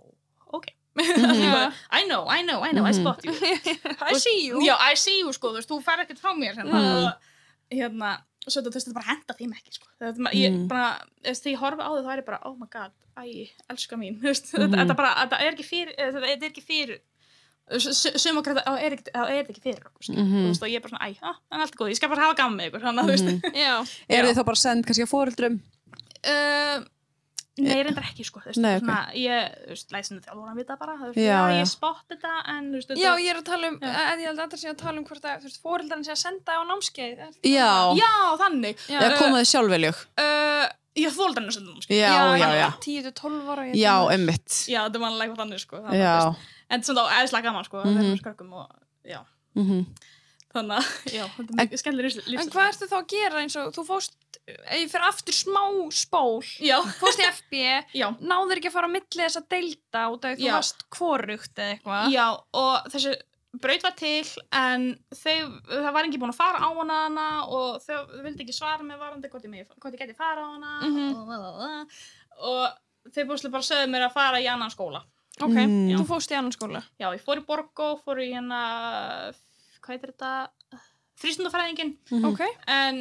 ok 0.52 0.66
Mhm. 0.96 0.96
Bara, 1.52 1.72
I 1.92 2.04
know, 2.08 2.24
I 2.26 2.40
know, 2.42 2.62
I 2.64 2.70
know, 2.72 2.84
I 2.86 2.92
Mhm. 2.92 3.00
spot 3.02 3.24
you 3.24 3.32
I 4.00 4.14
see 4.16 4.46
you 4.46 4.60
já, 4.64 4.76
I 4.80 4.94
see 4.96 5.18
you, 5.20 5.30
sko, 5.32 5.50
þú 5.52 5.56
veist, 5.60 5.68
þú 5.68 5.82
fær 5.84 6.00
ekkert 6.06 6.18
frá 6.22 6.32
mér 6.32 6.54
hérna, 6.56 6.72
Mhm. 6.72 7.12
Og 8.46 8.52
svo 8.54 8.62
þetta, 8.62 8.94
bara 8.94 9.08
henda 9.10 9.34
þeim 9.38 9.52
ekki, 9.58 9.72
sko 9.76 9.88
þetta, 10.00 10.22
ma- 10.22 10.30
ég 10.36 10.56
bara, 10.70 10.88
þegar 11.26 11.52
ég 11.52 11.58
horfi 11.64 11.82
á 11.82 11.90
þau 11.90 12.04
þá 12.06 12.12
er 12.14 12.22
ég 12.22 12.26
bara, 12.30 12.40
oh 12.46 12.54
my 12.56 12.68
god, 12.70 12.92
æ, 13.18 13.50
elska 13.74 13.96
mín 13.98 14.16
Mhm. 14.22 14.32
þetta, 14.32 14.70
þetta 14.80 14.96
bara, 14.96 15.12
þetta 15.24 15.40
er 15.42 15.52
ekki 15.56 15.66
fyrir 15.66 15.94
eh, 15.98 16.12
þetta 16.14 16.32
er 16.46 16.50
ekki 16.52 16.62
fyrir 16.64 17.00
þá 18.62 18.72
er 18.78 18.94
ekki- 18.94 19.10
þá 19.10 19.22
er 19.26 19.40
ekki 19.50 19.62
fyrir 19.64 19.86
okkur, 19.88 20.04
þú 20.06 20.42
veist, 20.46 20.62
og 20.62 20.68
ég 20.70 20.76
er 20.78 20.84
bara 20.86 20.92
svona, 20.94 21.08
æ, 21.10 21.16
ha, 21.26 21.32
en 21.50 21.60
allt 21.64 21.74
er 21.74 21.80
góð, 21.80 21.90
ég 21.90 21.96
skal 21.98 22.08
bara 22.12 22.22
hafa 22.28 22.36
gaman 22.38 22.58
með 22.60 22.68
ykkur, 22.70 22.84
að, 22.86 22.94
Mhm. 23.26 23.54
Já. 23.64 23.72
þið 24.30 24.36
þá 24.38 24.44
bara 24.46 24.62
send 24.62 24.86
kannski 24.86 25.02
á 25.02 25.10
fóreldrum? 25.10 25.56
Uh, 26.26 26.84
nei, 27.58 27.82
reyndar 27.82 28.04
ekki 28.04 28.24
sko 28.26 28.40
þú 28.40 28.50
veist, 28.50 28.60
Nei, 28.60 28.78
svona, 28.80 28.96
ég, 29.16 29.52
þú 29.64 29.70
veist, 29.72 29.92
læsinu 29.94 30.20
þjálfur 30.24 30.50
að 30.52 30.56
vita 30.60 30.76
bara, 30.76 30.96
þú 31.00 31.06
veist, 31.08 31.16
Já, 31.16 31.24
já, 31.24 31.52
já. 31.54 31.60
ég 31.62 31.68
spott 31.70 32.04
þetta 32.10 32.32
en, 32.52 32.64
þú 32.72 32.76
veist, 32.80 32.90
já, 32.90 32.96
þetta- 32.96 33.22
ég 33.24 33.30
er 33.32 33.36
að 33.40 33.44
tala 33.50 33.68
um 33.68 33.78
Já. 33.80 33.92
að 34.12 34.18
ég 34.20 34.26
held 34.26 34.38
að 34.38 34.44
þetta 34.46 34.58
sé 34.62 34.68
að 34.72 34.76
tala 34.82 34.98
um 34.98 35.04
hvort 35.04 35.24
að 35.24 35.38
þú 35.40 35.46
veist, 35.48 35.62
fóreldarinn 35.62 36.04
sé 36.04 36.12
að 36.12 36.20
senda 36.26 36.52
á 36.52 36.62
námskeið 36.68 37.18
Er- 37.26 37.38
Já. 37.42 37.70
já, 37.96 38.12
þannig 38.42 38.76
Já. 38.88 38.98
Eða 39.00 39.18
koma 39.18 39.40
þið 39.40 39.48
sjálfveljug? 39.52 39.98
uh, 40.18 40.66
ég 40.96 41.10
fóldarinn 41.16 41.48
að 41.48 41.56
senda 41.56 41.70
námskeið 41.72 41.96
Já, 41.96 42.12
já, 42.36 42.48
já. 42.56 42.66
var 42.66 42.78
10-12 42.80 43.48
ára 43.54 43.64
ég 43.70 43.74
Já, 43.80 43.94
emmitt. 44.16 44.50
já, 44.68 44.80
þetta 44.88 45.00
var 45.00 45.10
alveg 45.10 45.36
þannig 45.40 45.60
sko 45.64 45.76
það, 45.86 45.92
Já. 45.96 46.14
þú 46.20 46.28
veist, 46.36 46.52
en 46.70 46.82
svona 46.82 47.08
eðslega 47.22 47.42
gaman 47.42 47.64
sko 47.64 47.84
Mhm. 47.84 48.18
mm 49.56 49.64
-hmm. 49.66 49.86
Þannig 50.56 50.78
að 50.80 50.88
já, 51.18 51.24
þetta 51.36 51.54
er 51.62 51.68
mjög 51.70 51.82
skemmtileg 51.82 52.16
lífs 52.26 52.42
En 52.46 52.50
hvað 52.56 52.70
ertu 52.72 52.88
þá 52.90 52.96
að 52.98 53.06
gera 53.14 53.42
eins 53.44 53.56
og 53.60 53.70
þú 53.76 53.84
fóst, 53.90 54.16
ég 54.46 54.90
fyrir 54.92 55.06
aftur 55.10 55.36
smá 55.36 55.62
spól, 55.94 56.42
já, 56.62 56.76
fóst 57.00 57.22
í 57.22 57.28
FB, 57.36 57.62
já, 58.00 58.08
náður 58.20 58.60
ekki 58.60 58.70
að 58.72 58.76
fara 58.78 58.90
á 58.90 58.94
milli 58.96 59.22
þess 59.24 59.40
að 59.40 59.48
deilda 59.56 60.04
út 60.14 60.28
af 60.28 60.36
því 60.36 60.44
þú 60.46 60.52
varst 60.58 60.84
kvorugt 60.98 61.56
eða 61.62 61.72
eitthvað? 61.78 62.12
já, 62.16 62.26
og 62.62 62.92
þessi 62.94 63.16
braut 63.56 63.84
var 63.86 63.94
til 63.96 64.26
en 64.52 64.82
þau, 65.16 65.36
það 65.70 65.92
var 65.96 66.04
ekki 66.10 66.18
búin 66.20 66.32
að 66.34 66.36
fara 66.42 66.58
á 66.60 66.68
hana, 66.76 66.96
hana 67.06 67.26
og 67.48 67.78
þau 67.80 68.02
vildi 68.26 68.44
ekki 68.44 68.52
svara 68.52 68.84
með 68.84 68.98
varandi 69.00 69.30
hvort 69.32 69.46
ég, 69.48 69.62
ég 69.64 69.96
geti 70.02 70.16
fara 70.18 70.44
á 70.44 70.48
hana 70.52 70.74
Mhm. 70.84 71.14
og, 71.16 71.30
og, 71.40 71.94
og 72.50 73.14
þau 73.14 73.22
búinlega 73.30 73.52
bara 73.54 73.64
sögðu 73.70 73.88
mér 73.94 74.04
að 74.10 74.12
fara 74.18 74.42
í 74.44 74.48
annan 74.52 74.72
skóla 74.74 75.00
Ok, 75.36 75.52
Mm. 75.52 75.90
þú 76.00 76.04
fóst 76.08 76.30
í 76.32 76.36
annan 76.36 76.52
skóla. 76.52 76.80
já, 77.00 77.10
ég 77.12 77.20
fór 77.20 77.36
í 77.42 77.44
Borgó, 77.44 77.90
fór 78.00 78.20
í 78.24 78.30
hérna 78.32 78.60
hvað 79.86 79.94
heitir 79.96 80.12
þetta 80.14 80.82
frístundafræðingin 81.22 81.94
Mhm. 82.12 82.24
Ok, 82.28 82.42
en 82.68 82.98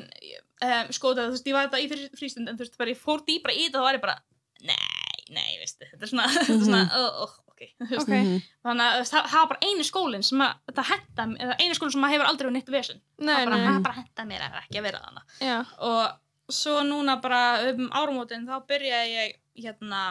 um, 0.63 0.91
sko 0.95 1.13
þú 1.17 1.29
veist, 1.33 1.47
ég 1.49 1.53
var 1.57 1.67
þetta 1.67 1.81
í 1.83 1.89
frí- 1.91 2.11
frístund 2.19 2.47
en 2.49 2.55
þú 2.57 2.63
veist, 2.65 2.77
bara 2.79 2.93
ég 2.93 3.01
fór 3.01 3.23
dýbra 3.27 3.51
í 3.55 3.65
þetta 3.67 3.81
þá 3.81 3.87
var 3.89 3.97
ég 3.97 4.03
bara 4.05 4.15
nei, 4.61 5.25
nei, 5.35 5.57
veistu, 5.59 5.89
þetta 5.91 6.05
er 6.07 6.11
svona, 6.13 6.27
þetta 6.35 6.53
er 6.55 6.63
svona 6.63 6.83
oh, 7.01 7.17
oh, 7.25 7.33
ok, 7.51 7.61
þú 7.81 7.89
veist, 7.91 8.05
ok. 8.07 8.13
Mhm. 8.15 8.37
þannig 8.69 8.85
að 8.85 9.01
það, 9.11 9.25
það 9.33 9.39
var 9.41 9.49
bara 9.51 9.67
einu 9.69 9.87
skólinn 9.89 10.23
sem 10.29 10.45
að 10.45 10.75
það 10.79 10.91
henda, 10.93 11.27
eða 11.45 11.57
einu 11.59 11.75
skólinn 11.79 11.95
sem 11.97 12.07
að 12.07 12.13
hefur 12.15 12.29
aldrei 12.31 12.47
verið 12.47 12.57
nýtt 12.61 13.01
Nei, 13.19 13.33
það 13.35 13.49
bara, 13.51 13.79
bara 13.89 13.99
henda 13.99 14.27
mér 14.31 14.45
að 14.47 14.59
ekki 14.63 14.79
að 14.79 14.87
vera 14.87 15.03
þannig 15.09 15.43
já. 15.49 15.57
og 15.91 16.55
svo 16.55 16.79
núna 16.85 17.17
bara 17.21 17.41
um 17.73 17.87
áramótin 17.91 18.45
þá 18.47 18.55
byrjaði 18.69 19.13
ég 19.17 19.37
hérna 19.65 20.01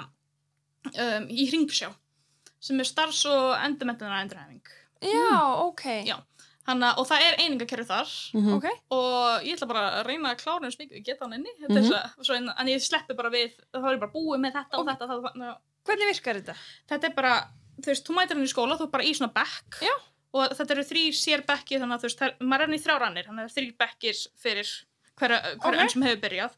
um, 0.93 1.29
í 1.31 1.47
hringsjá 1.49 1.93
sem 2.65 2.81
er 2.81 2.89
starfs- 2.89 3.25
og 3.31 3.55
endurmentunar 3.65 4.21
endurhæfing 4.25 4.61
Já, 5.05 5.37
ok. 5.69 5.83
Já. 6.09 6.15
Hanna, 6.67 6.95
og 6.97 7.07
það 7.09 7.21
er 7.27 7.35
einingakerfi 7.43 7.85
þar 7.91 8.13
Mhm. 8.35 8.55
Ok, 8.57 8.67
og 8.91 9.43
ég 9.45 9.57
ætla 9.59 9.69
bara 9.69 9.83
að 10.01 10.07
reyna 10.09 10.31
að 10.35 10.41
klára 10.45 10.65
eins 10.65 10.79
mikið 10.81 10.97
ég 11.01 11.05
geta 11.05 11.25
hann 11.27 11.35
inni 11.37 11.53
mm. 11.59 11.77
-hmm. 11.77 12.25
svo, 12.25 12.35
en, 12.35 12.49
ég 12.73 12.81
sleppi 12.81 13.15
bara 13.15 13.31
við 13.31 13.53
þá 13.75 13.85
er 13.85 13.97
ég 13.97 14.01
bara 14.01 14.13
búið 14.15 14.41
með 14.41 14.53
þetta 14.57 14.79
og 14.79 14.81
Ok. 14.81 14.89
þetta 14.89 15.09
það, 15.09 15.57
hvernig 15.85 16.09
virkar 16.13 16.35
þetta? 16.41 16.55
þetta 16.89 17.05
er 17.11 17.15
bara, 17.15 17.35
þú 17.81 17.87
veist, 17.93 18.07
þú 18.09 18.15
mætir 18.17 18.35
hann 18.37 18.45
í 18.49 18.53
skóla 18.55 18.79
þú 18.79 18.83
er 18.89 18.93
bara 18.97 19.05
í 19.05 19.13
svona 19.15 19.33
bekk 19.35 19.83
Já. 19.83 19.95
og 20.35 20.49
þetta 20.57 20.71
eru 20.75 20.83
þrýr 20.89 21.13
sér 21.13 21.45
bekki 21.47 21.79
þannig 21.79 21.95
að 21.95 22.01
þú 22.01 22.09
veist, 22.09 22.19
það, 22.19 22.33
maður 22.41 22.61
er 22.63 22.67
hann 22.67 22.79
í 22.79 22.83
þrjá 22.85 22.99
rannir 23.01 23.25
þannig 23.29 23.45
að 23.45 23.49
það 23.49 23.53
er 23.53 23.57
þrýr 23.59 23.77
bekkir 23.85 24.17
fyrir 24.41 24.69
hverja 25.21 25.39
hver 25.61 25.75
Ok. 25.75 25.81
enn 25.81 25.91
sem 25.91 26.03
hefur 26.03 26.21
byrjað 26.25 26.53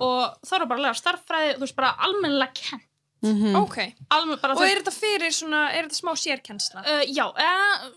og 0.00 0.22
þá 0.44 0.52
eru 0.56 0.66
bara 0.66 0.78
að 0.80 0.84
læra 0.84 1.00
starffræði 1.00 1.54
þú 1.56 1.60
veist, 1.64 1.76
bara 1.76 1.96
almennilega 1.98 2.52
kent 2.52 2.82
Mhm. 3.24 3.56
Ok, 3.62 3.76
Almen, 4.12 4.38
bara, 4.42 4.54
og 4.54 4.60
er 4.62 4.76
þetta 4.82 4.92
fyrir 4.92 5.32
svona, 5.32 5.70
er 5.72 5.86
þetta 5.88 5.96
smá 6.02 6.12
sérkennsla? 6.20 6.82
uh, 6.84 7.04
já, 7.08 7.24
uh, 7.32 7.90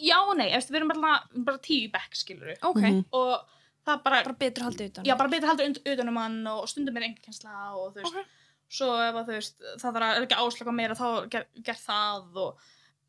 já 0.00 0.16
og 0.28 0.36
nei 0.38 0.48
eftir, 0.50 0.72
við 0.72 0.80
erum 0.80 0.88
bara, 1.02 1.22
bara 1.34 1.58
tíu 1.58 1.88
í 1.88 1.90
bekk 1.92 2.16
skilur 2.16 2.56
Ok, 2.62 2.80
Mhm. 2.80 3.04
og 3.12 3.44
það 3.86 4.02
bara, 4.02 4.22
bara 4.24 4.34
betur 4.34 4.64
haldið 4.64 4.90
utan. 4.92 5.04
já, 5.04 5.16
bara 5.18 5.28
betur 5.28 5.48
haldur 5.48 5.66
und, 5.66 5.78
utanum 5.84 6.16
hann 6.16 6.46
og 6.46 6.68
stundum 6.68 6.96
er 6.96 7.02
engakensla 7.02 7.74
og 7.76 7.94
þú 7.94 8.00
veist, 8.02 8.16
Ok. 8.16 8.26
svo 8.70 8.88
ef 9.08 9.14
að 9.14 9.26
þú 9.28 9.32
veist 9.36 9.54
það 9.76 9.92
þarf 9.92 10.02
að 10.08 10.22
ekki 10.26 10.40
áslaka 10.40 10.72
meira 10.74 10.94
þá 10.94 11.22
er 11.22 11.28
ger, 11.28 11.46
gert 11.62 11.84
það 11.86 12.36
og 12.36 12.56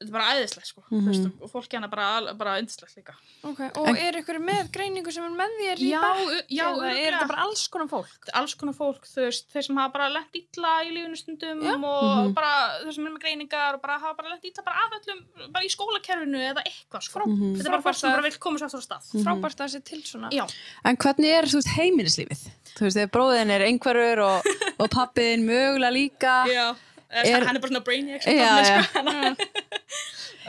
þetta 0.03 0.11
er 0.11 0.15
bara 0.17 0.33
æðislegt 0.35 0.67
sko, 0.67 0.83
þú 0.91 1.01
veist, 1.07 1.29
og 1.41 1.49
fólk 1.51 1.69
hérna 1.73 1.89
bara, 1.89 2.33
bara 2.35 2.57
yndislegt 2.61 2.95
líka 2.99 3.15
Ok, 3.43 3.59
og 3.79 3.87
En- 3.89 3.97
er 3.97 4.13
ykkur 4.21 4.37
með 4.43 4.69
greiningu 4.75 5.11
sem 5.11 5.23
er 5.23 5.33
með 5.39 5.55
þér 5.59 5.79
í 5.83 5.89
já, 5.89 6.01
bekk? 6.03 6.21
u- 6.27 6.45
já, 6.53 6.65
eða 6.69 6.91
er 6.93 7.11
þetta 7.13 7.27
bara 7.31 7.41
alls 7.47 7.67
konar 7.67 7.87
fólk? 7.87 8.29
alls 8.33 8.53
konar 8.55 8.73
fólk, 8.77 9.01
þú 9.07 9.25
veist, 9.25 9.47
þeir 9.53 9.63
sem 9.63 9.77
hafa 9.77 9.93
bara 9.93 10.09
lent 10.09 10.35
illa 10.35 10.71
í 10.83 10.91
lífinu 10.93 11.17
stundum 11.17 11.61
Já. 11.63 11.73
og 11.73 12.27
Mhm. 12.27 12.33
bara 12.35 12.53
þeir 12.83 12.93
sem 12.93 13.07
er 13.07 13.11
með 13.11 13.21
greiningar 13.23 13.73
og 13.75 13.81
bara 13.81 13.97
hafa 13.99 14.13
bara 14.17 14.29
lent 14.29 14.45
illa 14.45 14.63
bara 14.63 14.77
af 14.85 14.91
öllum, 14.99 15.51
bara 15.51 15.65
í 15.65 15.69
skólakerfinu 15.71 16.37
eða 16.53 16.61
eitthvað 16.67 17.01
sko. 17.03 17.19
Frá- 17.19 17.27
Mhm. 17.27 17.55
þetta 17.57 17.65
er 17.65 17.71
bara 17.71 17.81
Frábært 17.81 17.83
fólk 17.83 17.95
sem 17.95 18.11
bara 18.11 18.21
vil 18.21 18.37
koma 18.39 18.57
svo 18.59 18.65
aftur 18.67 18.79
á 18.79 18.85
stað 18.87 19.03
Mhm. 19.13 19.23
Frábært 19.23 19.55
að 19.57 19.63
það 19.63 19.73
sé 19.75 19.83
til 19.83 20.01
svona. 20.03 20.29
Já, 20.31 20.45
En 20.85 20.97
hvernig 20.97 21.31
er 21.33 21.43
þú 21.43 21.55
veist, 21.59 21.73
heimilislífið? 21.77 22.49
Þú 22.73 22.81
veist, 22.85 22.97
þegar 22.97 23.11
bróðin 23.13 23.49
er 23.51 23.61
einhverfur 23.61 24.19
og, 24.19 24.43
og 24.79 24.89
pappiðin 24.89 25.43
mögulega 25.45 25.91
líka. 25.93 26.45
Er- 27.13 27.45
hann 27.47 27.55
er 27.55 27.61
bara 27.61 27.71
svona 27.73 27.83
brainiac 27.85 28.25
Já, 28.25 28.33
já, 28.33 28.53
já. 28.65 28.83
sko. 28.87 29.03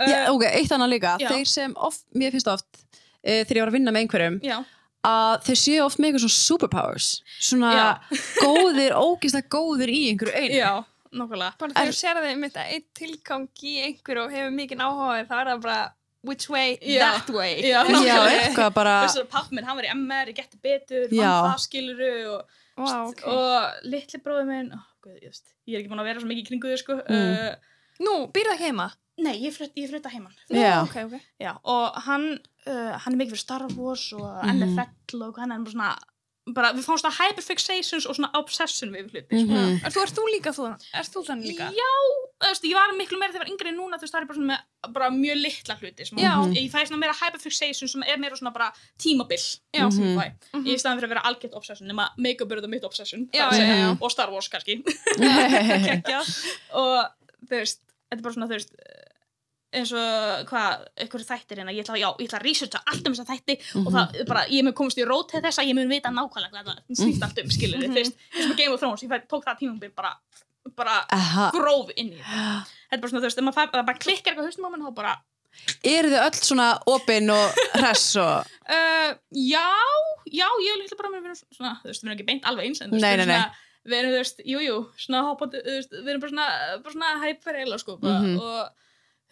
Já, 0.08 0.18
ok, 0.34 0.44
eitt 0.50 0.72
annað 0.74 0.92
líka. 0.96 1.16
Já. 1.22 1.28
Þeir 1.32 1.50
sem 1.50 1.74
oft, 1.76 2.04
mér 2.16 2.32
finnst 2.34 2.48
oft, 2.50 2.80
e, 3.22 3.42
þegar 3.44 3.58
ég 3.60 3.64
var 3.66 3.72
að 3.72 3.76
vinna 3.78 3.94
með 3.94 4.04
einhverjum, 4.06 4.38
já, 4.44 4.56
að 5.04 5.34
þeir 5.50 5.60
séu 5.60 5.82
oft 5.84 6.00
með 6.00 6.08
eitthvað 6.08 6.24
svona 6.24 6.38
superpowers. 6.40 7.08
Svona 7.50 7.72
Já. 7.76 7.86
góðir, 8.46 8.96
ógeðslega 8.96 9.50
góðir 9.52 9.92
í 9.92 10.00
einhverju 10.12 10.34
einu. 10.40 10.56
já, 10.58 10.72
nokkulega 11.14 11.58
Bara 11.60 11.76
þegar 11.76 11.92
þú 11.92 11.98
sér 12.00 12.22
þig 12.24 12.40
mitt 12.42 12.56
að 12.58 12.72
einn 12.74 12.86
tilgang 12.98 13.44
í 13.70 13.74
einhverju 13.90 14.24
og 14.24 14.32
hefur 14.34 14.56
mikið 14.56 14.82
áhuga 14.88 15.20
þá 15.28 15.36
er 15.42 15.50
það 15.52 15.60
bara 15.68 15.78
which 16.24 16.48
way, 16.48 16.78
Já. 16.80 17.04
that 17.04 17.28
way. 17.36 17.58
Já. 17.60 17.82
Já, 18.00 18.16
eitthvað 18.32 18.70
bara, 18.80 18.94
þessar 19.04 19.26
papp 19.30 19.50
minn, 19.52 19.66
hann 19.68 19.76
var 19.76 19.84
í 19.84 19.92
MR, 19.92 20.30
ég 20.32 20.38
geti 20.40 20.56
betur 20.64 21.06
Já. 21.12 21.28
vann 21.44 21.50
það 21.52 21.62
skiluru 21.68 22.12
og, 22.32 22.60
Vá, 22.80 22.94
ok. 23.12 23.20
og 23.30 23.84
litli 23.92 24.18
bróður 24.24 24.48
minn 24.48 24.72
oh, 24.74 24.86
guð, 25.04 25.14
ég, 25.20 25.30
veist, 25.30 25.54
ég 25.68 25.76
er 25.76 25.82
ekki 25.84 25.92
búin 25.92 26.02
að 26.02 26.08
vera 26.10 26.20
svo 26.24 26.28
mikið 26.32 26.44
í 26.44 26.48
kringu 26.50 26.72
þau 26.72 26.80
sko 26.82 26.98
Mm. 27.04 27.32
uh, 27.38 27.72
Nú, 28.04 28.14
býrðu 28.34 28.54
ekki 28.56 28.68
heima? 28.70 28.88
nei, 29.22 29.36
ég 29.44 29.52
flytta 29.54 29.78
ég 29.78 29.90
flytta 29.92 30.10
heimann 30.10 30.34
Já. 30.50 30.80
Ok, 30.82 30.96
ok. 31.06 31.20
Já, 31.40 31.52
og 31.64 32.00
hann, 32.08 32.24
uh, 32.66 32.96
hann 32.98 33.14
er 33.14 33.18
mikið 33.20 33.36
fyrir 33.36 33.44
Star 33.44 33.62
Wars 33.76 34.08
og 34.16 34.24
Mhm. 34.42 34.64
NFL 34.74 35.22
og 35.28 35.36
hann 35.38 35.52
er 35.52 35.58
bara 35.62 35.70
svona 35.76 35.92
bara, 36.52 36.74
við 36.76 36.84
fáum 36.84 36.98
svona 37.00 37.14
hyperfixations 37.16 38.04
og 38.04 38.16
svona 38.18 38.28
obsession 38.36 38.90
við 38.92 39.06
hluti 39.14 39.38
sko. 39.40 39.48
Mhm. 39.48 39.78
Er 39.86 39.90
þú, 39.94 40.02
er 40.04 40.10
þú 40.12 40.24
líka 40.28 40.50
þú? 40.52 40.66
Er 40.92 41.06
þú 41.08 41.22
þannig 41.24 41.46
líka? 41.54 41.70
Já, 41.72 41.92
þú 42.44 42.50
veist, 42.50 42.64
ég 42.68 42.74
var 42.76 42.92
miklu 42.98 43.18
meira 43.18 43.32
þegar 43.32 43.48
yngri 43.48 43.72
núna, 43.72 43.96
þú 43.96 44.04
veist, 44.04 44.12
það 44.14 44.20
er 44.20 44.26
bara 44.28 44.38
svona 44.38 44.50
með 44.52 44.92
bara 44.92 45.08
mjög 45.10 45.38
litla 45.40 45.74
hluti 45.80 46.06
sem 46.06 46.18
Já. 46.20 46.32
ég 46.52 46.68
fæ 46.70 46.84
svona 46.84 47.00
meira 47.00 47.14
hyperfixation 47.16 47.88
sem 47.88 48.02
er 48.04 48.18
meira 48.20 48.36
svona 48.36 48.52
bara 48.52 48.68
tímabill 49.00 49.40
fæ, 49.72 49.80
Mhm. 50.52 50.66
í 50.68 50.76
staðan 50.76 51.00
fyrir 51.00 51.08
að 51.08 51.14
vera 51.14 51.24
algjört 51.24 51.54
obsession 51.56 51.88
nema 51.88 52.10
make-up 52.18 52.52
er 52.52 52.56
þetta 52.60 52.68
mitt 52.68 52.84
obsession 52.84 53.28
Já, 53.32 53.48
er 53.48 53.60
já, 53.64 53.76
já. 53.80 53.98
og 54.02 54.10
Star 54.12 54.30
Wars 54.30 54.48
kannski 54.48 54.82
og 56.74 57.08
þú 57.48 57.56
veist, 57.56 57.80
þetta 58.10 58.18
er 58.20 58.22
bara 58.22 58.34
svona 58.36 58.48
þú 58.50 58.56
veist 58.58 58.74
eins 59.74 59.92
og 59.92 60.46
hvað, 60.50 60.84
einhverju 61.02 61.26
þættir 61.28 61.60
hérna, 61.60 61.72
ég 61.74 61.84
ætla, 61.84 61.98
já, 61.98 62.08
ég 62.20 62.28
ætla 62.28 62.38
að 62.40 62.46
researcha 62.48 62.80
allt 62.92 63.06
um 63.08 63.14
þessa 63.14 63.26
þætti 63.32 63.56
og 63.80 63.88
Mhm. 63.88 63.94
það 63.96 64.20
er 64.20 64.24
bara, 64.30 64.44
ég 64.48 64.64
mun 64.64 64.72
komast 64.78 64.98
í 64.98 65.04
rót 65.08 65.28
til 65.30 65.40
þess 65.42 65.58
að 65.60 65.68
ég 65.70 65.74
mun 65.74 65.88
vita 65.88 66.08
nákvæmlega 66.14 66.50
hvað 66.54 66.64
það 66.70 66.96
snýst 67.00 67.22
allt 67.26 67.38
um, 67.42 67.50
skilur 67.50 67.78
Mhm. 67.78 67.90
þú 67.90 67.94
veist, 68.00 68.16
eins 68.36 68.50
og 68.50 68.56
Game 68.56 68.72
of 68.72 68.80
Thrones, 68.80 69.02
ég 69.02 69.10
fæ, 69.10 69.18
tók 69.28 69.44
það 69.44 69.58
tímumbil 69.60 69.94
bara 69.94 70.14
bara 70.76 71.04
Aha. 71.12 71.50
gróf 71.52 71.90
inn 71.96 72.12
í 72.14 72.18
þetta 72.18 72.64
þetta 72.64 72.92
er 72.92 72.98
bara 73.00 73.10
svona, 73.10 73.20
þú 73.20 73.28
veist, 73.28 73.42
maður 73.44 73.58
fær- 73.58 73.72
það 73.74 73.86
bara 73.86 73.98
klikkar 73.98 74.32
eitthvað 74.32 74.46
haustum 74.48 74.64
á 74.64 74.70
mann 74.70 74.82
þá 74.86 74.94
bara, 74.94 75.14
Eru 75.84 76.08
þið 76.10 76.22
öll 76.26 76.38
svona 76.42 76.68
opinn 76.90 77.30
og 77.30 77.52
hress 77.78 78.16
og 78.16 78.46
uh, 78.70 79.10
já 79.52 79.68
já, 80.32 80.48
ég 80.64 80.72
vil 80.74 80.82
eitthvað 80.82 80.98
bara 81.02 81.12
með 81.14 81.22
vera 81.22 81.34
svona, 81.36 81.74
þú 81.82 81.86
veist, 81.90 82.02
við 82.02 82.08
erum 82.08 82.16
ekki 82.16 82.26
beint 82.26 82.44
alveg 82.48 82.64
eins 82.66 82.80
en 82.80 82.88
þú 82.90 82.96
veist, 82.96 83.02
Nei, 83.06 83.16
nei, 83.16 83.26
nei. 83.26 83.36
svona, 83.36 83.54
við 83.86 83.98
erum, 84.00 84.10
þú 84.10 84.18
veist, 84.18 84.40
jú, 84.50 84.58
jú 84.64 84.76
svona 85.04 85.20
hoppandi, 85.28 85.60
þú 85.62 85.76
veist, 85.76 85.92
við 85.94 86.08
erum 86.14 86.20
bara 86.24 86.32
svona 86.32 86.48
bara 86.82 86.94
svona 86.96 87.12
hæpver 87.22 87.60
eila, 87.60 87.78
sko, 87.78 87.96
bara, 88.00 88.18
Mhm. 88.24 88.40
og 88.40 88.70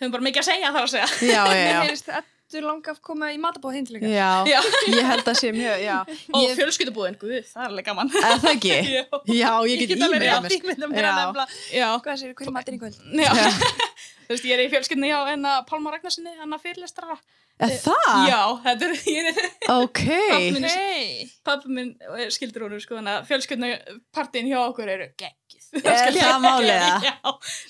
höfum 0.02 0.14
bara 0.18 0.26
mikið 0.28 0.42
að 0.44 0.48
segja 0.50 0.70
þar 0.76 0.86
að 0.86 0.92
segja 0.94 1.08
Já, 1.32 1.32
já, 1.32 1.42
Mér 1.52 1.72
já 1.72 1.80
heyrist 1.86 2.12
Eddu 2.52 2.60
langa 2.66 2.92
að 2.92 2.98
koma 3.00 3.30
í 3.32 3.38
matabóð 3.40 3.76
hinn 3.78 3.86
til 3.88 3.94
ykkar. 3.96 4.10
Já, 4.12 4.30
Já. 4.44 4.58
ég 4.92 5.06
held 5.08 5.28
að 5.30 5.36
sé 5.40 5.52
mjög, 5.56 5.78
já 5.86 5.94
og 6.04 6.42
Ég- 6.42 6.58
fjölskyldubúðin, 6.58 7.14
guð, 7.22 7.38
það 7.48 7.62
er 7.62 7.70
alveg 7.70 7.86
gaman 7.86 8.10
Er 8.12 8.42
það 8.42 8.48
ekki? 8.50 8.74
Já. 8.98 9.04
Já, 9.32 9.52
ég 9.72 9.80
get 9.80 9.94
alveg 9.96 10.02
ímyndað 10.04 10.26
rétt 10.26 10.44
mér 10.44 10.56
ímyndað 10.58 10.92
mér 10.92 11.08
að 11.08 11.40
já, 11.72 11.86
Hvað 12.04 12.20
sér, 12.20 12.34
hverju 12.36 12.52
matur 12.58 12.76
í 12.76 12.82
kvöld? 12.82 13.00
já. 13.24 13.32
þú 14.26 14.34
veist, 14.34 14.46
ég 14.48 14.56
er 14.56 14.64
í 14.64 14.70
fjölskyldinni 14.72 15.10
hjá 15.12 15.20
enna 15.34 15.52
Pálma 15.68 15.92
Ragnarsinni, 15.94 16.32
hann 16.40 16.56
að 16.56 16.64
fyrirlestrara 16.66 17.16
Er 17.62 17.68
það? 17.78 18.06
já, 18.26 18.38
þetta 18.64 18.86
er, 18.88 18.94
ég 19.12 19.26
er 19.28 19.72
Ok 19.76 20.00
Minn- 20.56 20.64
Nei. 20.64 21.26
pappa 21.46 21.68
minn 21.68 21.90
er 22.16 22.30
skildur 22.34 22.64
honum 22.66 22.80
sko 22.82 22.96
þannig 22.98 23.18
að 23.20 23.26
fjölskyldnapartíin 23.28 24.48
hjá 24.50 24.58
okkur 24.64 24.88
eru 24.94 25.08
geggið 25.20 25.84
Er 25.84 26.16
það 26.16 26.40
málið, 26.42 26.72
eða? 26.72 26.96
Já, 27.10 27.16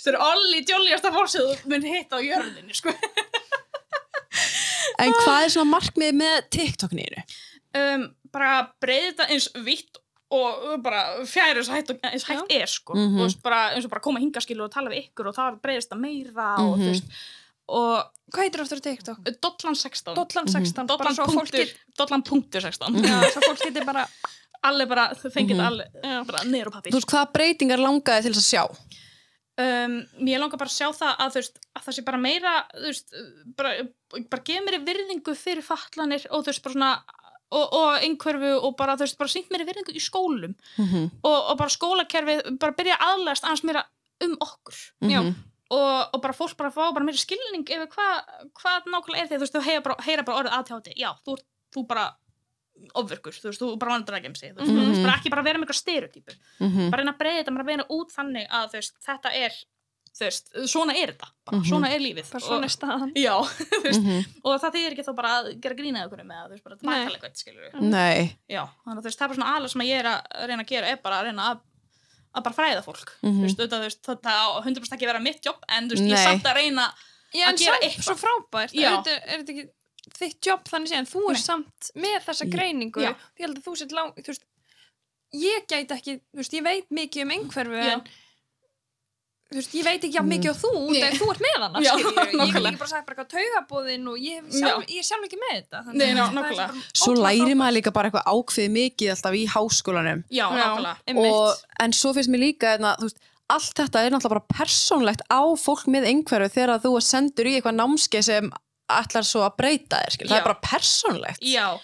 það 0.05 0.12
er 0.14 0.20
Olli 0.28 0.62
djóljasta 0.70 1.12
fórsið 1.14 1.50
þú 1.50 1.72
mun 1.74 1.88
hitta 1.90 2.18
á 2.18 2.20
jörðinni 2.24 2.78
sko 2.78 2.94
En 5.03 5.12
hvað 5.22 5.44
er 5.46 5.53
svona 5.55 5.70
markmið 5.72 6.14
með 6.18 6.38
TikTok-nýru? 6.55 7.22
um, 7.78 8.03
bara 8.32 8.55
breyði 8.82 9.11
þetta 9.12 9.26
eins 9.32 9.46
vitt 9.66 9.98
og 10.33 10.83
bara 10.83 11.03
fjæri 11.28 11.61
eins 11.61 11.68
hægt, 11.68 11.91
og- 11.93 12.01
eins 12.12 12.24
hægt 12.28 12.53
er 12.57 12.66
sko 12.66 12.95
Mhm. 12.97 13.20
og 13.20 13.43
bara, 13.45 13.61
eins 13.74 13.85
og 13.85 13.91
bara 13.91 14.01
koma 14.01 14.20
hingaskilu 14.22 14.64
og 14.64 14.72
tala 14.72 14.91
við 14.91 15.09
ykkur 15.11 15.28
og 15.28 15.35
það 15.37 15.61
breyðist 15.61 15.91
það 15.93 16.01
meira 16.01 16.49
og 16.59 16.78
Mhm. 16.78 16.83
þú 16.83 16.91
veist 16.91 17.05
og 17.68 18.11
Hvað 18.33 18.45
heitir 18.49 18.61
aftur 18.62 18.78
á 18.80 18.85
TikTok? 18.87 19.18
Dollan 19.45 19.74
16 19.76 20.14
Dollan 20.16 20.47
16. 20.49 20.87
Bara 20.87 20.97
Dollan 21.12 21.37
punktur, 21.37 21.68
Dollan 21.99 22.22
punktur 22.24 22.61
16 22.64 22.95
já, 23.05 23.18
svo 23.30 23.41
fólk 23.45 23.61
getur 23.61 23.85
bara, 23.85 24.07
allir 24.64 24.87
bara, 24.89 25.11
þau 25.14 25.28
fengið 25.30 25.57
Mhm. 25.57 25.66
allir 25.66 25.87
já, 26.03 26.24
bara 26.26 26.39
niður 26.45 26.66
og 26.68 26.72
pappir 26.72 26.93
Þú 26.93 26.97
veist, 26.97 27.11
hvaða 27.12 27.33
breytingar 27.35 27.78
langaði 27.78 28.22
til 28.22 28.33
þess 28.33 28.41
að 28.41 28.53
sjá? 28.53 28.64
um, 29.59 30.07
mér 30.24 30.41
langar 30.41 30.57
bara 30.59 30.70
að 30.70 30.78
sjá 30.80 30.89
það 30.97 31.16
að, 31.18 31.28
þú 31.35 31.39
veist, 31.43 31.59
að 31.76 31.83
það 31.85 31.95
sé 31.99 32.05
bara 32.07 32.18
meira 32.18 32.53
þú 32.72 32.87
veist, 32.89 33.12
bara, 33.57 33.72
bara 34.30 34.43
gefa 34.49 34.64
mér 34.66 34.78
virðingu 34.87 35.37
fyrir 35.37 35.62
fatlanir 35.66 36.24
og 36.30 36.45
þú 36.45 36.47
veist 36.53 36.62
bara 36.62 36.74
svona 36.74 36.93
og, 37.53 37.72
og 37.78 38.03
einhverfu 38.03 38.53
og 38.66 38.74
bara 38.78 38.96
þú 38.96 39.05
veist 39.07 39.18
bara 39.20 39.32
sínt 39.32 39.53
mér 39.53 39.64
virðingu 39.68 39.94
í 39.94 40.03
skólum. 40.03 40.55
Mhm, 40.80 41.09
og, 41.22 41.38
og 41.53 41.59
bara 41.61 41.74
skólakerfið 41.76 42.42
bara 42.62 42.76
byrja 42.78 42.96
að 42.98 43.12
aðlæðast 43.12 43.48
aðeins 43.48 43.64
meira 43.68 43.84
um 44.24 44.36
okkur. 44.40 44.78
Já. 45.03 45.20
mhm, 45.20 45.34
og, 45.72 46.14
og 46.14 46.20
bara 46.24 46.36
fólk 46.36 46.57
bara 46.59 46.72
fá 46.74 46.82
bara 46.92 47.05
meira 47.07 47.20
skilning 47.20 47.64
yfir 47.68 47.88
hvað 47.92 48.18
hva 48.61 48.74
nákvæmlega 48.86 49.22
er 49.22 49.30
því 49.30 49.38
þú 49.38 49.44
veist 49.46 49.57
þú 49.57 49.62
heyra 49.68 49.84
bara, 49.86 49.96
heyra 50.09 50.26
bara 50.28 50.42
orðið 50.42 50.57
aðtjáti 50.59 50.96
já 51.00 51.11
þú, 51.26 51.36
þú 51.72 51.86
bara 51.88 52.09
ofvirkur. 52.98 53.36
Þú 53.36 53.48
veist 53.50 53.62
þú 53.62 53.68
bara 53.80 53.94
vandrar 53.94 54.18
ekki 54.18 54.30
um 54.32 54.34
sig 54.38 54.53
þú 54.53 54.62
veist, 54.64 54.72
þú 54.72 54.86
veist 54.90 55.05
bara 55.07 55.16
ekki 55.18 55.32
bara 55.32 55.44
vera 55.46 55.61
með 55.61 55.68
eitthvað 55.68 55.80
stereotypur. 55.82 56.36
Mhm. 56.61 56.90
bara 56.90 57.03
reyna 57.03 57.14
að 57.14 57.20
breyða 57.22 57.38
þetta, 57.42 57.55
bara 57.57 57.68
reyna 57.70 57.86
út 57.98 58.12
þannig 58.16 58.46
að 58.61 58.72
veist, 58.76 58.96
þetta 59.07 59.32
er 59.38 59.59
veist, 60.21 60.49
svona 60.69 60.93
er 60.95 61.13
þetta, 61.13 61.29
bara, 61.47 61.59
Mhm. 61.59 61.69
svona 61.69 61.89
er 61.95 61.99
lífið 62.01 62.31
bara 62.33 62.45
svona 62.45 62.65
er 62.65 62.69
staðan. 62.69 63.13
já, 63.27 63.35
þú 63.43 63.83
veist, 63.83 64.03
Mhm. 64.03 64.25
og 64.45 64.61
það 64.61 64.73
þýðir 64.75 64.93
ekki 64.93 65.05
þá 65.09 65.15
bara 65.17 65.29
að 65.43 65.61
gera 65.61 65.75
grínaði 65.75 66.07
okkur 66.09 66.25
með 66.25 66.37
það, 66.37 66.47
þú 66.47 66.51
veist, 66.53 66.65
bara 66.65 66.77
tala 66.77 67.17
eitthvað, 67.17 67.37
skilur 67.37 67.63
við 67.65 67.81
Nei 67.81 68.37
já, 68.49 68.63
þannig 68.85 68.99
að 68.99 69.03
veist, 69.09 69.19
það 69.19 69.25
er 69.25 69.29
bara 69.29 69.39
svona 69.41 69.53
aðlega 69.57 69.71
sem 69.73 69.81
ég 69.89 69.99
er 69.99 70.09
að 70.13 70.21
reyna 70.49 70.63
að 70.63 70.69
gera 70.69 70.87
er 70.93 70.97
bara 71.03 71.17
að 71.23 71.25
reyna 71.31 71.43
að 71.53 71.61
að 72.33 72.43
bara 72.45 72.57
fræða 72.57 72.85
fólk, 72.85 73.09
Mhm. 73.23 73.45
auðvitað, 73.45 73.69
þú 73.69 73.87
veist, 73.89 74.03
það 74.03 74.21
á 74.25 74.63
100% 74.65 74.93
ekki 74.97 75.07
vera 75.07 75.21
mitt 75.21 75.43
jobb, 75.45 75.59
en 75.69 75.89
ég 75.89 76.13
er 76.13 76.17
samt 76.29 76.45
að 76.45 76.55
reyna 76.57 76.93
Já, 77.33 77.47
Að 77.49 77.57
gera 77.57 77.79
eitthvað. 77.81 78.05
svo 78.05 78.15
frábært. 78.21 78.75
Er 78.77 78.91
þetta, 78.93 79.13
er 79.33 79.39
þetta 79.41 79.53
ekki 79.53 79.69
þitt 80.21 80.41
jobb 80.45 80.65
þannig 80.69 80.89
séðan? 80.93 81.07
Þú 81.09 81.21
er 81.31 81.33
Nei. 81.33 81.41
samt 81.41 81.91
með 81.97 82.19
þessa 82.27 82.47
greiningu. 82.53 83.01
Því 83.01 83.41
held 83.41 83.57
að 83.57 83.65
þú 83.65 83.77
sett 83.79 83.93
lang, 83.93 84.13
þú 84.13 84.27
veist, 84.29 84.45
ég 85.33 85.67
gæti 85.67 85.95
ekki, 85.97 86.21
þú 86.29 86.37
veist, 86.43 86.53
ég 86.53 86.63
veit 86.63 86.89
mikið 86.91 87.23
um 87.23 87.31
einhverfu 87.31 87.81
en 87.81 88.03
þú 89.53 89.59
veist, 89.61 89.74
ég 89.76 89.84
veit 89.86 90.03
ekki 90.07 90.16
jafn 90.16 90.30
mikið 90.32 90.50
á 90.53 90.57
þú 90.62 90.70
en 91.03 91.16
þú 91.20 91.26
ert 91.32 91.42
með 91.44 91.57
hana, 91.62 91.82
Já, 91.84 91.92
skiljið. 91.92 92.12
Ég 92.12 92.26
get 92.26 92.38
nákvæmlega. 92.40 92.70
ekki 92.72 92.80
bara 92.82 92.90
sagt 92.92 93.07
bara 93.07 93.16
eitthvað 93.16 93.30
taugabóðin 93.36 94.07
og 94.12 94.16
ég, 94.26 94.46
sjálf, 94.59 94.86
ég 94.88 94.98
er 95.03 95.07
sjálf 95.09 95.26
ekki 95.28 95.40
með 95.42 95.53
þetta. 95.59 95.82
þannig 95.86 96.03
Nei, 96.03 96.14
ná- 96.16 96.32
nákvæmlega. 96.38 96.84
Svo 97.03 97.12
læri 97.18 97.55
maður 97.61 97.76
líka 97.78 97.92
bara 97.92 98.11
eitthvað 98.11 98.30
ákveð 98.32 98.70
mikið 98.78 99.12
alltaf 99.16 99.36
í 99.36 99.44
háskólanum 99.55 100.24
já, 100.32 100.46
nákvæmlega 100.48 101.26
og, 101.28 101.62
En 101.82 101.92
svo 101.92 102.12
finnst 102.16 102.30
mér 102.32 102.42
líka 102.46 102.74
hérna, 102.76 102.96
þú 102.98 103.09
veist, 103.11 103.20
allt 103.53 103.74
þetta 103.82 104.03
er 104.07 104.11
náttúrulega 104.14 104.34
bara 104.38 104.59
persónlegt 104.59 105.22
á 105.28 105.40
fólk 105.61 105.84
með 105.92 106.07
einhverju 106.09 106.48
þegar 106.55 106.80
þú 106.80 106.92
er 106.96 107.05
sendur 107.05 107.48
í 107.50 107.57
eitthvað 107.59 107.76
námskeið 107.82 108.24
sem 108.24 108.53
ætlar 108.92 109.24
svo 109.28 109.42
að 109.44 109.57
breyta 109.61 109.98
þér 110.05 110.14
skil. 110.16 110.28
það 110.30 110.38
er 110.38 110.46
bara 110.46 110.61
persónlegt 110.64 111.42
já, 111.44 111.66
og, 111.74 111.80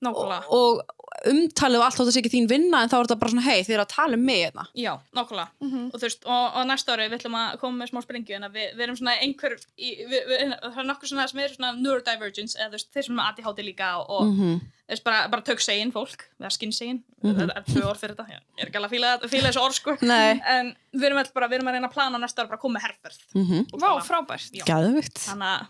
nákvæmlega 0.00 0.48
og 0.56 0.80
umtalið 1.26 1.78
og 1.80 1.84
allt 1.84 1.96
þótt 1.98 2.08
að 2.10 2.14
sé 2.16 2.20
ekki 2.22 2.32
þín 2.32 2.48
vinna 2.48 2.82
en 2.82 2.88
þá 2.88 2.96
er 2.98 3.04
þetta 3.06 3.18
bara 3.20 3.30
svona 3.34 3.44
hei 3.44 3.60
þið 3.66 3.74
er 3.76 3.82
að 3.84 3.92
tala 3.94 4.14
um 4.16 4.24
mig 4.24 4.40
hérna 4.44 4.64
já, 4.74 4.92
nákvæmlega 5.16 5.48
Mhm. 5.60 5.90
og 5.92 5.96
þú 6.00 6.04
veist, 6.08 6.24
og, 6.24 6.44
og 6.56 6.66
næsta 6.70 6.92
ári 6.96 7.08
við 7.10 7.18
ætlum 7.20 7.36
að 7.40 7.58
koma 7.60 7.78
með 7.84 7.90
smá 7.92 8.00
sprengju 8.02 8.34
en 8.36 8.44
að 8.48 8.52
við, 8.56 8.68
við 8.76 8.82
erum 8.86 8.96
svona 8.96 9.14
einhver 9.20 9.56
í, 9.76 9.90
við, 10.08 10.20
við, 10.30 10.54
það 10.64 10.78
er 10.84 10.88
nokkur 10.90 11.08
svona 11.12 11.28
sem 11.28 11.40
er 11.44 11.48
svona 11.54 11.72
neurodivergence 11.76 12.58
eða 12.58 12.70
veist, 12.76 12.88
þeir 12.94 13.04
sem 13.10 13.18
er 13.18 13.24
ADHD 13.30 13.64
líka 13.66 13.88
og, 14.00 14.10
og 14.10 14.26
-hmm. 14.34 14.60
veist, 14.88 15.04
bara, 15.04 15.28
bara 15.28 15.42
tögsegin 15.42 15.92
fólk 15.92 16.24
eða 16.40 16.50
skinnsegin, 16.56 17.02
Mhm. 17.22 17.36
það 17.36 17.56
er 17.56 17.64
tvö 17.68 17.82
orð 17.90 18.00
fyrir 18.00 18.14
þetta 18.16 18.28
ég 18.30 18.40
er 18.58 18.66
ekki 18.66 18.76
alveg 18.80 18.90
að 18.90 18.94
fíla, 18.96 19.28
fíla 19.28 19.48
þessu 19.50 19.60
orð 19.66 19.74
sko 19.74 19.96
en 20.00 20.76
við 20.94 21.04
erum, 21.04 21.24
bara, 21.34 21.48
við 21.48 21.54
erum 21.60 21.68
að 21.68 21.72
reyna 21.76 21.88
að 21.88 21.92
plana 21.92 22.18
næsta 22.18 22.42
ári 22.42 22.48
bara 22.48 22.56
að 22.58 22.60
koma 22.64 22.78
með 22.78 22.86
herferð 22.86 23.20
mm 23.34 23.44
-hmm. 23.44 23.80
Vá, 23.80 24.00
frábært. 24.00 24.50
Gæðvikt 24.64 25.18
þannig 25.28 25.60
að 25.60 25.66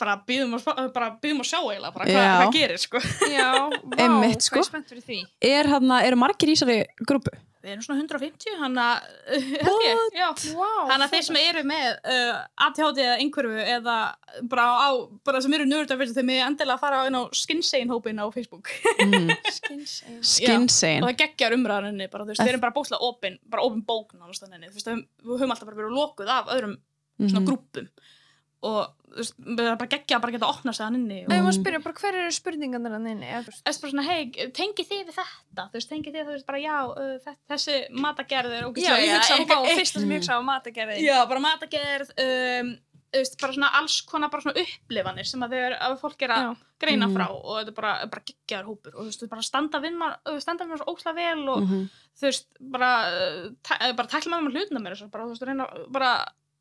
bara 0.00 0.18
býðum 0.28 0.58
að, 0.58 0.92
bara 0.94 1.10
býðum 1.22 1.40
að 1.44 1.50
sjá 1.50 1.60
Já. 2.12 2.14
hvað, 2.18 2.36
hvað 2.42 2.54
gerir 2.58 2.82
sko 2.84 3.02
Já, 3.32 3.48
vá, 3.94 3.96
Einmitt, 4.04 4.38
hvað 4.38 4.46
sko. 4.50 4.60
ég 4.62 4.70
spennt 4.70 4.88
fyrir 4.92 5.04
því. 5.08 5.18
er 5.54 5.72
hérna, 5.74 6.02
eru 6.06 6.16
margir 6.20 6.52
í 6.52 6.56
þessari 6.58 6.80
grúpu? 7.08 7.34
við 7.64 7.72
erum 7.72 7.84
svona 7.86 8.02
150 8.04 8.58
hann 8.60 8.74
að 8.76 9.04
held 9.64 9.84
ég, 9.86 10.00
já 10.18 10.26
Vá, 10.52 10.66
Þannig 10.90 11.04
að 11.06 11.12
þeir 11.14 11.22
sem 11.24 11.38
eru 11.40 11.62
með 11.64 11.86
uh, 12.12 12.40
ADHD 12.66 12.98
eða 13.06 13.14
einhverfu 13.22 13.62
eða 13.78 13.94
bara, 14.52 14.66
á, 14.84 14.88
bara 15.24 15.40
sem 15.40 15.54
eru 15.56 15.64
nördarverðin 15.70 16.18
þeir 16.18 16.26
með 16.28 16.42
endilega 16.44 16.76
að 16.76 16.82
fara 16.84 16.98
inn 17.08 17.16
á 17.16 17.22
skinsegin 17.32 17.94
hópin 17.94 18.20
á 18.20 18.28
Facebook 18.36 18.68
Mm. 19.04 19.32
Skinsegin. 20.24 21.02
og 21.02 21.08
það 21.10 21.16
geggjar 21.22 21.54
umræðaninni 21.56 22.06
bara, 22.12 22.24
þú 22.26 22.34
veist, 22.34 22.42
við 22.44 22.52
erum 22.52 22.62
bara 22.66 22.74
bókslega 22.76 23.08
opin 23.08 23.38
bara 23.50 23.64
opin 23.66 23.82
bók 23.88 24.12
nánast 24.16 24.44
þannig, 24.44 24.68
þú 24.70 24.78
veist, 24.78 24.88
við 24.92 25.00
við 25.24 25.34
höfum 25.40 25.54
alltaf 25.54 25.68
bara 25.70 25.78
verið 25.80 25.96
lokuð 25.98 26.30
af 26.36 26.52
öðrum 26.54 26.76
svona 27.20 27.40
Mhm. 27.40 27.48
grúppum 27.48 27.88
og 28.64 28.92
þú 29.14 29.24
við 29.54 29.60
erum 29.68 29.78
bara 29.78 29.90
geggja 29.92 30.16
að 30.16 30.22
bara 30.24 30.32
geta 30.34 30.46
að 30.48 30.54
opna 30.56 30.72
sig 30.74 30.84
hann 30.84 30.96
inni 30.98 31.18
og 31.22 31.28
Nei, 31.30 31.42
má 31.44 31.50
spyrja 31.54 31.80
bara 31.84 31.98
hver 32.00 32.16
eru 32.18 32.32
spurningarnir 32.34 32.94
hann 32.96 33.04
inni? 33.12 33.28
eða, 33.30 33.42
þú 33.44 33.52
bara 33.84 33.92
svona, 33.92 34.06
hei, 34.08 34.48
tengið 34.58 34.88
þið 34.90 35.04
við 35.10 35.18
þetta 35.20 35.66
þú 35.70 35.78
veist, 35.78 35.90
tengið 35.92 36.16
þið, 36.16 36.24
þú 36.24 36.34
veist, 36.34 36.46
bara 36.48 36.62
já 36.64 36.78
uh, 36.88 37.12
þe- 37.26 37.36
þessi 37.52 37.76
matagerð 38.04 38.56
er 38.56 38.64
Já, 38.64 38.66
ógeðslega- 38.72 39.04
ég 39.04 39.14
hugsa 39.14 39.36
á 39.38 39.44
bá, 39.52 39.54
fyrsta 39.78 40.00
sem 40.02 40.10
ég 40.16 40.18
hugsa 40.24 40.34
á 40.34 40.42
matagerðin. 40.48 41.04
Já, 41.06 41.16
bara 41.30 41.44
matagerð 41.46 42.10
um, 42.26 42.74
þú 43.14 43.20
veist, 43.22 43.36
bara 43.44 43.54
svona 43.54 43.70
alls 43.78 43.96
konar 44.10 44.30
bara 44.34 44.42
svona 44.42 44.64
upplifanir 44.64 45.26
sem 45.30 45.44
að, 45.46 45.52
þeir, 45.54 45.76
að 45.86 45.92
fólk 46.02 46.22
er 46.26 46.32
að 46.34 46.42
Já. 46.48 46.54
greina 46.82 47.06
Mhm. 47.06 47.14
frá 47.14 47.26
og 47.30 47.52
þetta 47.60 47.70
er 47.70 47.76
bara, 47.78 47.92
bara 48.10 48.24
geggjaður 48.32 48.66
hópur 48.72 48.94
og 48.96 49.02
þú 49.04 49.10
veist, 49.12 49.28
bara 49.30 49.42
standa 49.46 49.78
við 49.84 49.94
maður 50.02 50.40
standa 50.42 50.64
við 50.66 50.72
maður 50.74 50.82
svo 50.82 50.94
óslega 50.96 51.14
vel 51.22 51.48
og 51.54 51.60
Mhm. 51.62 51.84
þú 52.18 52.26
veist, 52.26 52.46
bara 52.74 52.90
uh, 53.14 53.92
bara 53.94 54.08
tækla 54.10 54.40
maður 54.42 54.50
með 54.82 54.96
svo, 54.98 55.10
bara, 55.14 55.24
þú 55.30 55.38
veist, 55.38 55.92
bara 55.94 56.10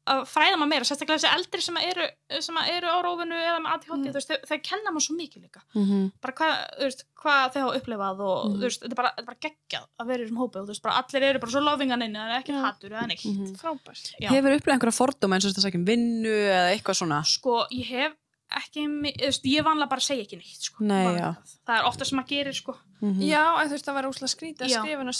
að 0.06 0.22
fræða 0.28 0.58
maður 0.60 0.70
meira, 0.74 0.84
sérstaklega 0.88 1.20
þessi 1.22 1.30
eldri 1.38 1.62
sem 1.64 1.78
að 1.80 1.86
eru, 1.94 2.08
sem 2.44 2.58
að 2.60 2.70
eru 2.76 2.88
á 2.92 2.98
rófinu 3.06 3.38
eða 3.40 3.60
með 3.64 3.74
ADHD, 3.74 3.94
Mm. 3.94 4.14
þau, 4.14 4.38
þau 4.50 4.58
kenna 4.68 4.92
maður 4.92 5.06
svo 5.08 5.16
mikið 5.16 5.42
líka 5.46 5.62
Mhm. 5.76 6.12
bara 6.22 6.34
hvað, 6.34 6.54
þú 6.80 6.84
veist, 6.84 7.04
hvað 7.24 7.54
þau 7.54 7.62
hafa 7.64 7.78
upplifað 7.80 8.20
og 8.20 8.52
þú 8.52 8.60
veist, 8.68 8.82
þetta 8.84 8.92
er 8.92 9.00
bara, 9.00 9.12
þetta 9.18 9.26
bara 9.32 9.42
geggjað 9.46 9.86
að 10.00 10.08
vera 10.08 10.20
í 10.20 10.26
þessum 10.28 10.42
hópi 10.44 10.56
og 10.60 10.66
þú 10.66 10.72
veist, 10.74 10.82
bara 10.84 10.96
allir 11.04 11.24
eru 11.30 11.40
bara 11.40 11.52
svo 11.52 11.62
lofingan 11.64 12.04
inni, 12.04 12.20
það 12.20 12.34
er 12.36 12.42
ekki 12.42 12.54
Já. 12.54 12.62
hattur 12.66 12.90
eða 12.92 13.08
neitt. 13.08 13.58
Frábært. 13.64 14.06
Já. 14.20 14.30
Hefur 14.30 14.52
upplegað 14.58 14.76
einhverja 14.76 15.00
fordóma 15.00 15.36
eins 15.40 15.46
og 15.46 15.52
þetta 15.54 15.66
sækjum 15.72 15.86
vinnu 15.88 16.36
eða 16.52 16.74
eitthvað 16.76 17.00
svona? 17.00 17.24
sko, 17.26 17.68
ég 17.72 17.86
hef 17.86 18.14
ekki, 18.54 18.88
mi- 18.90 19.14
þú 19.18 19.26
veist, 19.32 19.44
ég 19.46 19.64
vanlega 19.64 19.90
bara 19.90 20.02
segja 20.02 20.24
ekki 20.28 20.36
neitt 20.38 20.62
sko. 20.62 20.84
Nei, 20.84 21.16
það. 21.16 21.38
er 21.70 21.84
ofta 21.86 22.06
sem 22.06 22.20
að 22.20 22.28
gerir 22.28 22.54
sko. 22.54 22.76
Mhm. 23.02 23.22
Já, 23.24 23.62
en 23.64 23.70
þú 23.70 23.72
veist, 23.72 23.86
það 23.86 23.94
var 23.94 24.04
úslega 24.04 24.36
skrítið 24.36 24.62
að 24.68 24.70
Já. 24.70 24.82
skrifa 24.84 24.98
hann 24.98 25.08
á 25.08 25.16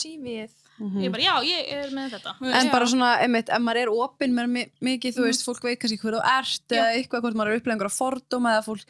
CV-ið. 0.80 0.90
Mhm. 0.90 1.04
ég 1.06 1.12
bara, 1.12 1.24
já, 1.24 1.36
ég 1.44 1.72
er 1.74 1.90
með 1.94 2.10
þetta 2.16 2.34
En 2.42 2.66
Já. 2.68 2.72
bara 2.72 2.86
svona, 2.86 3.10
einmitt, 3.22 3.50
ef 3.50 3.62
maður 3.62 3.82
er 3.84 3.92
opinn 3.94 4.34
með 4.34 4.48
mi- 4.50 4.72
mikið, 4.82 5.14
þú 5.16 5.22
Mhm. 5.22 5.28
veist, 5.30 5.46
fólk 5.46 5.62
veit 5.64 5.80
kannski 5.80 6.00
hver 6.02 6.14
þú 6.18 6.22
ert 6.24 6.68
Já. 6.70 6.78
eða 6.82 6.94
eitthvað, 6.98 7.22
hvort 7.22 7.36
maður 7.36 7.52
er 7.54 7.60
upplegað 7.60 7.76
einhverja 7.78 8.00
fordóma 8.02 8.50
eða 8.58 8.66
fólk, 8.66 8.86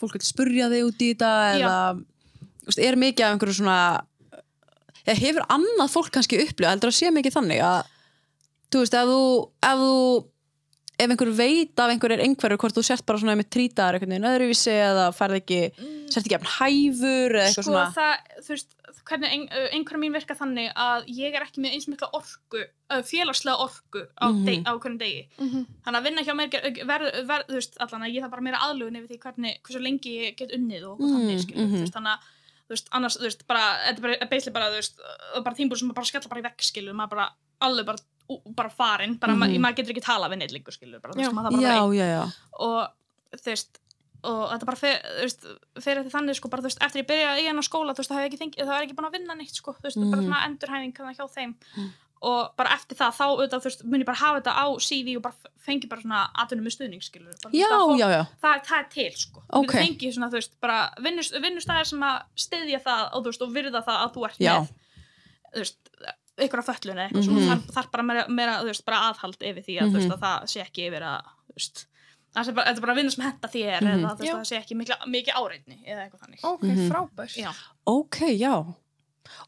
fólk 0.00 0.12
vil 0.12 0.20
spurja 0.20 0.68
þig 0.70 0.84
út 0.88 0.98
í 1.04 1.14
þetta 1.14 1.32
eða, 1.56 2.04
veist, 2.66 2.78
er 2.78 2.96
mikið 2.96 3.24
af 3.24 3.32
einhverju 3.36 3.58
svona 3.60 4.00
eða 5.06 5.18
hefur 5.22 5.44
annað 5.54 5.92
fólk 5.92 6.10
kannski 6.10 6.40
upplegað, 6.42 6.72
heldur 6.74 6.90
að 6.90 6.98
sé 6.98 7.10
mikið 7.14 7.36
þannig 7.36 7.60
að, 7.62 7.84
þú 8.72 8.80
veist, 8.82 8.94
ef 8.94 9.06
þú 9.06 9.20
ef 9.62 9.78
þú, 9.78 10.24
ef 10.98 11.10
einhver 11.12 11.30
veit 11.36 11.78
af 11.78 11.90
einhver 11.92 12.12
er 12.16 12.22
einhverju, 12.24 12.56
hvort 12.58 12.74
þú 12.74 12.82
sért 12.82 13.04
bara 13.06 13.18
svona 13.20 13.36
með 13.36 13.50
trýtaðar 13.52 13.98
einhvern 13.98 14.14
veginn 14.16 14.30
öðruvísi 14.32 14.72
eða 14.72 15.04
færð 15.14 15.36
ekki 15.42 15.60
sért 16.10 16.24
ekki 16.24 16.34
jafn 16.36 16.52
hæfur 16.56 17.36
eða 17.36 17.46
eitthvað 17.46 17.66
sko, 17.66 17.70
svona 17.70 17.92
það, 17.92 18.14
veist, 18.48 18.68
hvernig 19.06 19.30
ein, 19.30 19.44
einhverjum 19.72 20.02
mín 20.02 20.12
virka 20.16 20.34
þannig 20.34 20.72
að 20.74 21.04
ég 21.14 21.34
er 21.38 21.44
ekki 21.46 21.60
með 21.62 21.74
eins 21.76 21.86
mikla 21.88 22.08
orku, 22.12 22.62
félagslega 23.06 23.56
orku 23.62 24.02
á, 24.18 24.26
Mhm. 24.30 24.44
deg, 24.46 24.64
á 24.66 24.72
hvernig 24.78 24.98
degi. 24.98 25.28
Mhm. 25.38 25.66
Þannig 25.86 26.00
að 26.00 26.06
vinna 26.08 26.22
hjá 26.26 26.34
mér 26.34 26.48
verð, 26.86 27.26
verð, 27.26 27.46
þú 27.48 27.54
veist, 27.58 27.76
allan 27.80 28.02
að 28.02 28.14
ég 28.14 28.22
þarf 28.22 28.30
bara 28.30 28.42
meira 28.42 28.58
aðlugun 28.66 28.96
yfir 28.98 29.08
því 29.12 29.18
hvernig, 29.24 29.60
hversu 29.62 29.80
lengi 29.82 30.10
ég 30.26 30.36
get 30.36 30.50
unnið 30.50 30.82
og, 30.84 31.00
og 31.00 31.06
Mm, 31.06 31.14
þannig, 31.16 31.40
skilur, 31.46 31.66
mhm. 31.66 31.76
þú 31.76 31.80
veist, 31.86 31.94
þannig 31.94 32.12
að, 32.16 32.20
þú 32.66 32.70
veist, 32.74 32.88
annars, 32.92 33.16
þú 33.16 33.22
veist, 33.28 33.46
bara, 33.46 33.64
þetta 33.86 34.22
er 34.22 34.28
basically 34.28 34.52
bara, 34.58 34.70
þú 34.70 34.76
veist, 34.80 34.98
uh, 35.36 35.40
bara 35.40 35.54
tímbúr 35.56 35.78
sem 35.78 35.88
bara 35.94 36.04
skella 36.04 36.28
bara 36.28 36.40
í 36.40 36.44
vekk, 36.50 36.60
skilur, 36.66 36.94
maður 36.94 37.10
bara, 37.10 37.28
alveg 37.62 37.86
bara, 37.86 37.98
ú- 38.28 38.54
bara 38.54 38.68
farin, 38.70 39.14
bara, 39.20 39.32
Mhm. 39.34 39.38
ma 39.38 39.70
maður 39.70 39.76
getur 39.76 39.92
ekki 39.94 40.02
tala 40.02 40.28
við 40.28 40.38
neitt 40.38 40.52
lengur, 40.52 40.72
skilur, 40.74 41.00
bara, 41.00 41.14
þú 41.14 41.18
veist, 41.22 41.32
maður 41.32 41.46
þarf 41.46 41.62
bara 41.62 41.62
já 41.62 42.32
og 42.58 42.88
þú 43.36 43.44
veist 43.52 43.78
og 44.26 44.40
þetta 44.52 44.66
bara 44.68 44.76
fer, 44.80 44.96
veist, 45.22 45.44
fer 45.84 46.00
eftir 46.00 46.12
þannig 46.16 46.36
sko, 46.38 46.48
bara, 46.52 46.62
þú 46.64 46.70
veist, 46.70 46.82
eftir 46.82 47.02
ég 47.02 47.08
byrja 47.10 47.36
í 47.40 47.46
hennar 47.46 47.66
skóla 47.66 47.94
þú 47.94 48.02
veist, 48.02 48.10
það 48.10 48.18
hef 48.22 48.26
ekki 48.32 48.40
fengið, 48.42 48.66
það 48.66 48.76
er 48.80 48.86
ekki 48.88 48.96
búin 48.98 49.08
að 49.10 49.16
vinna 49.20 49.34
neitt 49.38 49.54
sko, 49.60 49.72
þú 49.78 49.86
veist, 49.86 50.00
bara 50.10 50.22
Mhm. 50.22 50.26
svona 50.26 50.44
endurhæfing 50.48 50.92
þannig 50.96 51.16
hjá 51.20 51.26
þeim 51.36 51.54
Mhm. 51.76 51.90
og 52.26 52.56
bara 52.56 52.70
eftir 52.76 52.96
það, 52.96 53.12
þá 53.18 53.24
auðvitað, 53.28 53.60
þú 53.62 53.68
veist, 53.70 53.84
mun 53.84 54.00
ég 54.00 54.06
bara 54.06 54.18
hafa 54.18 54.40
þetta 54.40 54.54
á 54.56 54.66
CV 54.80 55.16
og 55.16 55.22
bara 55.22 55.34
fengi 55.66 55.88
bara 55.88 56.00
svona 56.02 56.20
aðtunum 56.34 56.64
með 56.66 56.74
stuðning, 56.76 57.02
skilur 57.02 57.34
bara, 57.42 57.52
já, 57.52 57.68
það, 57.70 57.98
já, 57.98 58.08
já, 58.16 58.22
það, 58.42 58.64
það 58.66 58.78
er 58.78 58.88
til, 58.96 59.10
sko 59.16 59.42
Ok. 59.50 59.66
þú 59.66 59.72
fengið 59.86 60.14
svona, 60.16 60.28
þú 60.32 60.38
veist, 60.40 60.60
bara 60.60 60.78
vinnust, 61.00 61.32
vinnustæðir 61.44 61.86
sem 61.86 62.00
að 62.00 62.22
styðja 62.36 62.80
það 62.82 63.02
og 63.14 63.22
þú 63.22 63.26
veist, 63.30 63.42
og 63.42 63.52
virða 63.52 63.84
það 63.84 63.98
að 64.06 64.12
þú 64.16 64.24
ert 64.30 64.38
Já. 64.38 64.54
með 64.60 64.68
þú 65.54 65.58
veist, 65.62 65.76
ykkur 66.36 66.58
af 66.60 66.66
föllun 66.66 66.96
eða 67.00 67.08
eitthvað 67.08 67.28
mm 67.28 67.36
Mhm. 67.36 67.48
-hmm. 67.48 67.72
þarf, 67.72 67.90
bara 67.92 68.02
meira, 68.02 68.26
meira, 68.28 68.62
veist, 68.64 68.84
bara 68.84 69.12
aðhald 69.12 69.38
yfir 69.40 69.62
því 69.64 69.74
að, 69.80 69.90
Mhm. 69.92 70.10
að 70.12 70.20
það 70.20 70.42
sé 70.52 70.60
ekki 70.64 70.88
yfir 70.90 71.02
að, 71.02 71.22
það 72.36 72.44
sé 72.48 72.54
bara, 72.54 72.66
þetta 72.70 72.76
er 72.76 72.84
bara 72.86 72.92
að 72.92 72.98
vinna 73.00 73.10
sem 73.16 73.24
henda 73.24 73.48
þér 73.48 73.80
Mhm. 73.80 73.92
eða 73.92 74.10
þú 74.12 74.18
veist, 74.18 74.28
Já. 74.28 74.34
það 74.36 74.48
sé 74.50 74.56
ekki 74.60 74.76
mikla, 74.76 74.96
mikið 75.06 75.34
áreitni 75.40 75.78
eða 75.86 76.00
eitthvað 76.04 76.20
þannig 76.26 76.44
Ok, 76.44 76.62
Mhm. 76.64 76.90
frábær. 76.90 77.30
Já. 77.36 77.52
ok, 77.86 78.16
já 78.38 78.54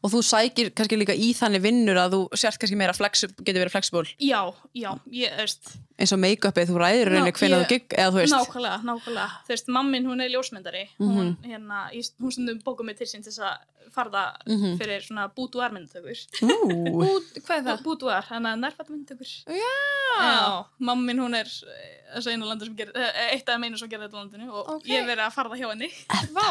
og 0.03 0.11
þú 0.13 0.21
sækir 0.23 0.71
kannski 0.75 0.97
líka 0.99 1.13
í 1.15 1.31
þannig 1.37 1.61
vinnur 1.61 1.97
að 1.97 2.13
þú 2.15 2.21
sért 2.37 2.59
kannski 2.59 2.77
meira 2.79 2.93
flexib, 2.93 3.35
getur 3.43 3.61
verið 3.65 3.71
flexible 3.77 4.05
já, 4.19 4.41
já, 4.75 4.91
ég, 5.11 5.35
veist 5.37 5.73
eins 5.99 6.13
og 6.15 6.19
make-upið, 6.23 6.69
þú 6.71 6.77
ræðir 6.79 7.09
rauninni 7.11 7.33
hvenær 7.35 7.59
ég- 7.59 7.65
þú 7.65 7.69
gig, 7.73 7.87
eða 7.97 8.11
þú 8.13 8.19
veist 8.21 8.33
nákvæmlega, 8.35 8.77
nákvæmlega, 8.87 9.29
þú 9.47 9.49
veist, 9.55 9.67
mammin 9.67 10.05
hún 10.07 10.21
er 10.23 10.29
ljósmyndari 10.31 10.85
hún, 10.99 11.35
Mhm. 11.35 11.43
hérna, 11.43 11.89
ég, 11.93 12.11
hún 12.21 12.31
stundum 12.31 12.61
bókum 12.63 12.85
mig 12.85 12.97
til 12.97 13.07
sín 13.07 13.23
til 13.23 13.31
þess 13.33 13.39
að 13.43 13.57
farða 13.89 14.35
Mhm. 14.47 14.77
fyrir 14.79 15.01
svona 15.01 15.27
bútúar 15.33 15.71
myndtökur 15.73 16.15
Ú, 16.41 16.47
Út, 17.09 17.33
hvað 17.43 17.57
er 17.57 17.63
það? 17.67 17.83
bútúar, 17.83 18.23
þannig 18.23 18.53
að 18.53 18.59
nærfætt 18.63 18.89
myndtökur 18.89 19.27
Já. 19.49 19.75
Já, 20.19 20.65
mammin 20.79 21.17
hún 21.19 21.35
er 21.35 21.45
eh, 21.45 22.15
þessi 22.15 22.31
einu 22.33 22.45
landur 22.45 22.65
sem 22.67 22.75
gerir, 22.75 22.91
eh, 22.95 23.33
eitt 23.35 23.49
af 23.49 23.55
þeim 23.55 23.65
einu 23.65 23.77
sem 23.77 23.89
gerir 23.89 24.07
þetta 24.07 24.19
landinu 24.23 24.51
og 24.53 24.69
Ok. 24.77 24.85
ég 24.87 25.05
verið 25.05 25.25
að 25.27 25.33
farða 25.33 25.57
hjá 25.59 25.69
henni 25.69 25.89
Vá, 26.31 26.47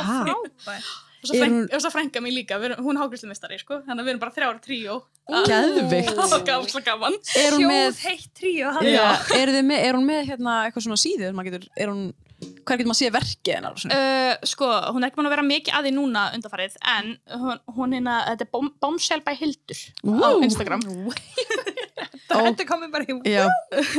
það? 0.64 0.82
Og 1.18 1.26
svo, 1.30 1.34
frænk, 1.40 1.54
hún- 1.54 1.68
svo 1.82 1.90
frænka 1.94 2.20
mig 2.22 2.32
líka, 2.36 2.58
við 2.62 2.70
erum, 2.72 2.84
hún 2.86 2.96
er 2.96 3.02
hágristlumistari 3.02 3.58
sko, 3.58 3.80
þannig 3.86 4.00
að 4.00 4.06
við 4.06 4.12
erum 4.14 4.22
bara 4.22 4.36
þrjára 4.36 4.60
tríó. 4.64 4.94
Hún 7.58 7.66
með 7.68 7.90
Sjóð 7.90 8.06
heitt 8.06 8.30
tríu. 8.38 8.70
Já, 8.86 9.04
er, 9.40 9.48
þið 9.56 9.66
með, 9.72 9.84
er 9.88 9.98
hún 9.98 10.06
með 10.08 10.22
hérna 10.30 10.54
eitthvað 10.68 10.86
svona 10.86 11.00
maður 11.34 11.50
getur, 11.50 11.68
er 11.76 11.88
hún, 11.92 12.04
hver 12.38 12.78
getur 12.78 12.88
maður 12.88 12.96
að 12.96 13.00
sé 13.02 13.10
verkið 13.18 13.54
hennar 13.58 13.74
og 13.74 13.82
svona? 13.82 13.98
uh, 13.98 14.46
sko, 14.46 14.68
hún 14.94 15.02
er 15.02 15.08
ekki 15.10 15.18
búin 15.18 15.28
að 15.28 15.34
vera 15.34 15.46
mikið 15.48 15.74
að 15.78 15.88
því 15.88 15.92
núna 15.98 16.22
undarfarið, 16.38 16.76
en 16.94 17.10
hún, 17.42 17.60
hún 17.76 17.96
hérna, 17.98 18.16
þetta 18.30 18.46
er 18.46 18.50
Bom- 18.54 18.72
Bombshell 18.80 19.24
by 19.26 19.34
Hildur 19.40 19.80
á. 20.06 20.28
Instagram. 20.46 20.80
Þetta 22.28 22.64
komið 22.68 22.90
bara 22.92 23.04
í 23.08 23.14
Já, 23.32 23.46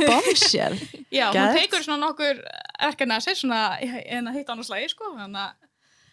bombshell. 0.06 0.76
Já, 1.12 1.26
hún 1.34 1.56
tekur 1.58 1.82
svona 1.84 2.00
nokkur 2.06 2.38
erkana 2.88 3.18
sér, 3.22 3.36
svona 3.38 3.60
en 3.82 4.30
að 4.30 4.38
hitta 4.38 4.54
hann 4.54 4.62
á 4.62 4.66
slægi, 4.66 4.90
sko, 4.94 5.10
þannig 5.18 5.42
að 5.44 5.52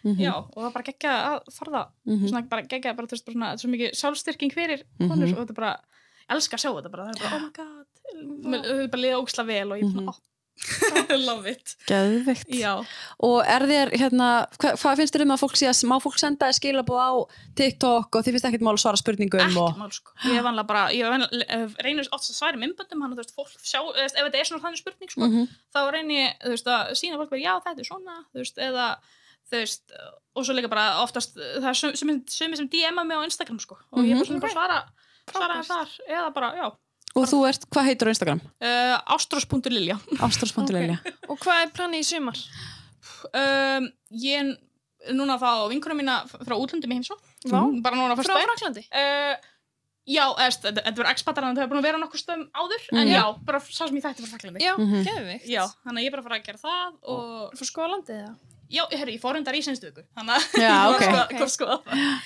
Mhm. 0.04 0.20
Já, 0.22 0.32
og 0.36 0.54
það 0.62 0.72
bara 0.72 0.84
geggja 0.84 1.12
að 1.28 1.52
farða 1.58 1.82
Mhm. 2.06 2.28
svona 2.30 2.48
bara 2.48 2.62
geggja, 2.62 2.94
bara, 2.96 3.06
þú 3.06 3.10
veist, 3.16 3.24
bara 3.26 3.34
svona, 3.34 3.52
svo 3.58 3.68
mikið 3.72 3.90
sjálfstyrking 3.98 4.52
fyrir 4.54 4.82
Mhm. 5.00 5.08
konur 5.10 5.32
og 5.38 5.46
þetta 5.48 5.54
bara, 5.54 5.72
ég 6.30 6.36
elska 6.36 6.56
að 6.56 6.62
sjá 6.62 6.70
þetta 6.76 6.90
bara, 6.90 7.04
það 7.04 7.16
er 7.16 7.22
bara, 7.22 7.36
oh 7.36 7.40
my 7.40 7.50
god 7.50 7.86
þau 8.64 8.90
bara 8.90 9.02
liða 9.02 9.20
óksla 9.22 9.46
vel 9.46 9.72
og 9.72 9.78
ég 9.78 9.82
er 9.82 9.88
Mhm. 9.88 10.04
bara, 10.06 10.16
oh, 10.16 10.18
love 11.28 11.46
it 11.46 11.76
Geðvikt 11.86 12.48
Já, 12.50 12.84
Og 13.22 13.44
er 13.46 13.60
þér, 13.62 13.92
hérna, 13.94 14.46
hva, 14.58 14.72
hvað 14.74 14.96
finnst 14.98 15.14
þér 15.14 15.22
um 15.22 15.30
að 15.36 15.40
fólk 15.44 15.54
sé 15.56 15.68
að 15.70 15.86
má 15.86 16.00
fólk 16.02 16.18
senda 16.18 16.48
skilabóð 16.50 16.98
á 16.98 17.10
TikTok 17.54 18.16
og 18.16 18.24
þið 18.24 18.32
finnst 18.34 18.44
ekkert 18.48 18.62
mál 18.66 18.74
að 18.74 18.82
svara 18.82 18.98
spurningum 18.98 19.40
ekki 19.40 19.56
og... 19.56 19.76
mál 19.78 19.90
sko 19.94 20.10
Ég 20.26 20.42
bara, 20.66 20.88
ég 20.90 21.06
vanlega, 21.06 21.74
reynir 21.82 22.08
oft 22.10 22.26
að 22.30 22.34
sværa 22.38 22.58
myndböndum, 22.58 23.02
hann, 23.02 23.14
veist, 23.14 23.34
fólk 23.36 23.54
sjá, 23.62 23.78
eða, 23.82 24.10
ef 24.10 24.26
þetta 24.26 24.40
er 24.40 24.44
svona 24.50 24.62
þannig 24.66 24.82
spurning, 24.82 25.10
sko, 25.10 25.20
Mhm. 25.26 25.48
þá 25.74 25.78
reynir 25.92 26.18
ég, 26.26 26.50
veist, 26.50 26.66
að 26.66 26.90
sína 26.98 27.16
fólk 27.18 27.30
bara, 27.30 27.40
já, 27.40 27.54
þetta 27.62 27.78
er 27.78 27.84
svona, 27.84 28.24
veist, 28.34 28.58
eða 28.58 28.96
þú 29.50 29.60
veist, 29.62 29.92
og 30.36 30.44
svo 30.46 30.54
líka 30.54 30.68
bara 30.70 31.02
oftast, 31.02 31.34
það 31.36 31.68
er 31.70 31.78
sum- 31.80 31.96
sumir 31.96 32.20
sem, 32.30 32.54
sem 32.56 32.68
DM-a 32.68 33.04
mig 33.04 33.16
á 33.18 33.22
Instagram, 33.26 33.58
sko, 33.60 33.76
og 33.92 34.04
ég 34.04 34.12
er 34.12 34.20
bara 34.20 34.28
svona 34.28 34.40
bara 34.40 34.52
svara 34.52 34.78
svara 35.32 35.62
þar, 35.64 35.96
eða 36.08 36.34
bara, 36.34 36.52
já 36.56 36.68
Og 37.16 37.24
þú 37.26 37.38
ert, 37.48 37.62
hvað 37.72 37.86
heitir 37.88 38.06
á 38.08 38.12
Instagram? 38.14 38.40
uh, 38.62 38.96
ástrós.lilja 39.16 39.96
Ástrós.lilja 40.20 40.98
Og 41.28 41.38
hvað 41.40 41.62
er 41.64 41.70
planið 41.74 42.04
í 42.04 42.08
sumar? 42.12 42.38
um, 43.34 43.88
ég 44.12 44.40
er 44.42 45.14
núna 45.16 45.36
að 45.38 45.42
fá 45.44 45.50
vinkunum 45.72 45.98
mína 46.02 46.18
frá 46.28 46.54
útlöndum 46.58 46.92
í 46.92 46.98
heimsó 46.98 47.16
bara 47.48 47.96
núna 47.96 48.16
fyrst 48.18 48.28
Frá 48.30 48.42
Fraklandi? 48.44 48.82
uh, 48.92 49.36
já, 50.08 50.24
eðst, 50.44 50.64
þetta 50.68 50.84
verður 50.92 51.10
expatar 51.12 51.44
en 51.48 51.56
það 51.56 51.62
hefur 51.64 51.72
búin 51.72 51.80
að 51.82 51.88
vera 51.88 52.00
nokkur 52.02 52.20
stöðum 52.22 52.44
áður 52.52 52.84
en 52.92 52.98
Mhm. 53.08 53.14
já, 53.16 53.24
bara 53.48 53.60
sá 53.60 53.86
sem 53.88 53.96
ég 53.96 54.04
þætti 54.04 54.22
frá 54.24 54.30
Fraklandi 54.34 54.60
Já, 54.64 54.74
Mhm. 54.76 55.02
geðvikt. 55.08 55.46
já, 55.48 55.64
þannig 55.84 55.98
að 55.98 56.04
ég 56.04 56.06
er 56.06 56.14
bara 56.16 56.22
að 56.22 56.28
fara 56.28 56.38
að 56.38 56.46
gera 56.46 56.58
það 56.58 56.92
og 57.02 57.52
Frá 57.58 57.66
skólandið 57.72 58.20
það? 58.26 58.36
Já, 58.70 58.84
herri, 58.92 59.16
ég 59.16 59.22
fór 59.22 59.36
undar 59.40 59.54
í 59.54 59.62
senstu 59.64 59.90
viku 59.90 60.04
þannig 60.16 60.34
að 60.36 60.60
Já, 60.60 60.74
ég 60.92 60.92
var 60.92 60.94
ok. 60.94 61.00
að 61.00 61.08
skoða- 61.08 61.24
Ok. 61.24 61.32
kom 61.38 61.46
að 61.46 61.54
skoða 61.54 61.78
það 61.84 62.20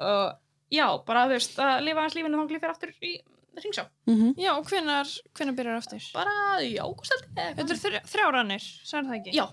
og 0.00 0.38
já, 0.70 0.86
bara 1.06 1.24
þú 1.26 1.34
veist 1.34 1.58
að 1.58 1.82
lifa 1.88 2.00
hans 2.06 2.14
lífinu 2.14 2.38
þá 2.40 2.46
glifir 2.52 2.70
aftur 2.74 2.92
í 3.02 3.12
ringsjá 3.60 3.84
Mhm. 4.06 4.34
Já, 4.38 4.52
og 4.56 4.64
hvenar, 4.70 5.06
hvenar 5.34 5.54
byrjar 5.58 5.76
aftur? 5.82 6.06
bara 6.14 6.34
í 6.62 6.76
ágúst 6.78 7.10
held 7.12 7.26
ég 7.36 7.56
Þetta 7.58 7.74
er 7.74 7.80
þrjá- 7.84 8.06
þrjárannir, 8.14 8.64
sagði 8.86 9.08
það 9.10 9.18
ekki? 9.20 9.34
já, 9.36 9.46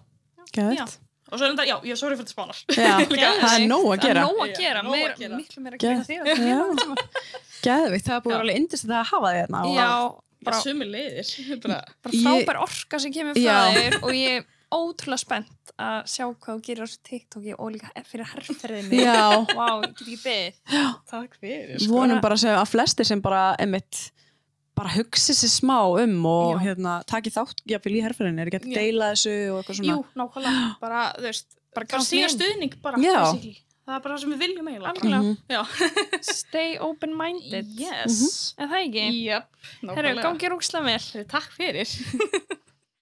Geðvikt 0.53 0.97
og 1.27 1.39
svo 1.39 1.43
er 1.43 1.51
þetta, 1.57 1.65
já, 1.67 1.75
ég 1.83 1.91
er 1.91 1.99
sorry 1.99 2.15
fyrir 2.15 2.31
spánar 2.31 2.59
Já, 2.71 2.93
það 3.43 3.55
er 3.57 3.65
nóg 3.67 3.87
að 3.91 3.97
Það 3.97 4.05
gera 4.07 4.21
er 4.21 4.27
nóg 4.29 4.37
að 4.39 4.47
Já, 4.47 4.57
gera, 4.61 5.15
gera. 5.17 5.35
miklu 5.41 5.63
meira 5.65 5.75
að 5.75 5.81
gera 5.81 6.37
Já. 6.47 6.97
Geðvikt, 7.65 8.05
það 8.05 8.15
er 8.15 8.21
Já. 8.21 8.29
vera 8.29 8.39
alveg 8.45 8.59
indist 8.61 8.85
að 8.87 9.03
hafa 9.11 9.27
þig 9.33 9.39
hérna 9.41 9.63
og- 9.65 9.75
Já, 9.75 9.89
bara 10.47 10.61
sumi 10.61 10.85
leiðir 10.87 11.31
bara, 11.65 11.79
frábær 12.05 12.61
orka 12.63 12.99
sem 13.01 13.11
kemur 13.11 13.33
frá 13.33 13.43
Já. 13.43 13.57
þér 13.75 13.97
og 14.03 14.13
ég 14.15 14.45
ótrúlega 14.73 15.21
spennt 15.21 15.71
að 15.79 16.07
sjá 16.11 16.25
hvað 16.27 16.57
þú 16.57 16.61
gerir 16.67 16.83
á 16.83 16.87
þessu 16.87 17.01
TikToki 17.07 17.53
og 17.57 17.71
líka 17.75 17.91
fyrir 18.09 18.27
herrferðinni. 18.33 18.99
Já, 19.03 19.45
Vá, 19.55 19.67
ég 19.79 19.87
get 19.87 20.01
ekki 20.03 20.17
beðið. 20.23 20.53
takk 21.11 21.37
fyrir 21.41 21.87
vonum 21.91 22.21
bara 22.21 22.37
sem 22.37 22.55
að 22.57 22.71
flestir 22.73 23.05
sem 23.07 23.21
bara 23.23 23.55
emitt 23.63 24.11
bara 24.77 24.91
hugsi 24.93 25.33
sér 25.33 25.49
smá 25.49 25.77
um 26.03 26.17
og 26.29 26.57
Já. 26.59 26.59
hérna, 26.67 26.97
taki 27.09 27.31
þátt 27.33 27.63
í 27.97 28.03
herfyrinni, 28.05 28.41
er 28.43 28.51
ekki 28.51 28.59
að 28.61 28.75
deila 28.75 29.07
þessu 29.15 29.31
og 29.53 29.61
eitthvað 29.63 29.79
svona 29.79 29.93
jú, 29.95 30.03
nákvæmlega, 30.21 30.67
bara, 30.83 31.05
þú 31.17 31.23
veist 31.31 31.47
Bara 31.77 31.85
bara 31.85 32.03
inn. 32.25 32.35
stuðning 32.35 32.75
bara, 32.81 32.97
það 33.87 33.95
er 33.95 34.01
bara 34.03 34.13
það 34.15 34.21
sem 34.21 34.31
við 34.33 34.39
viljum 34.43 34.69
eiginlega. 34.69 35.19
Mhm. 35.21 35.37
já, 35.49 35.61
Stay 36.37 36.77
open-minded. 36.81 37.67
yes 37.79 38.53
En 38.57 38.69
það 38.69 38.79
ekki? 38.85 39.07
jöp, 39.25 39.49
Herru, 39.81 39.89
nákvæmlega 39.93 40.23
gangi 40.27 40.49
rúkslega 40.53 40.83
vel. 40.91 41.25
Takk 41.33 41.49
fyrir 41.57 41.85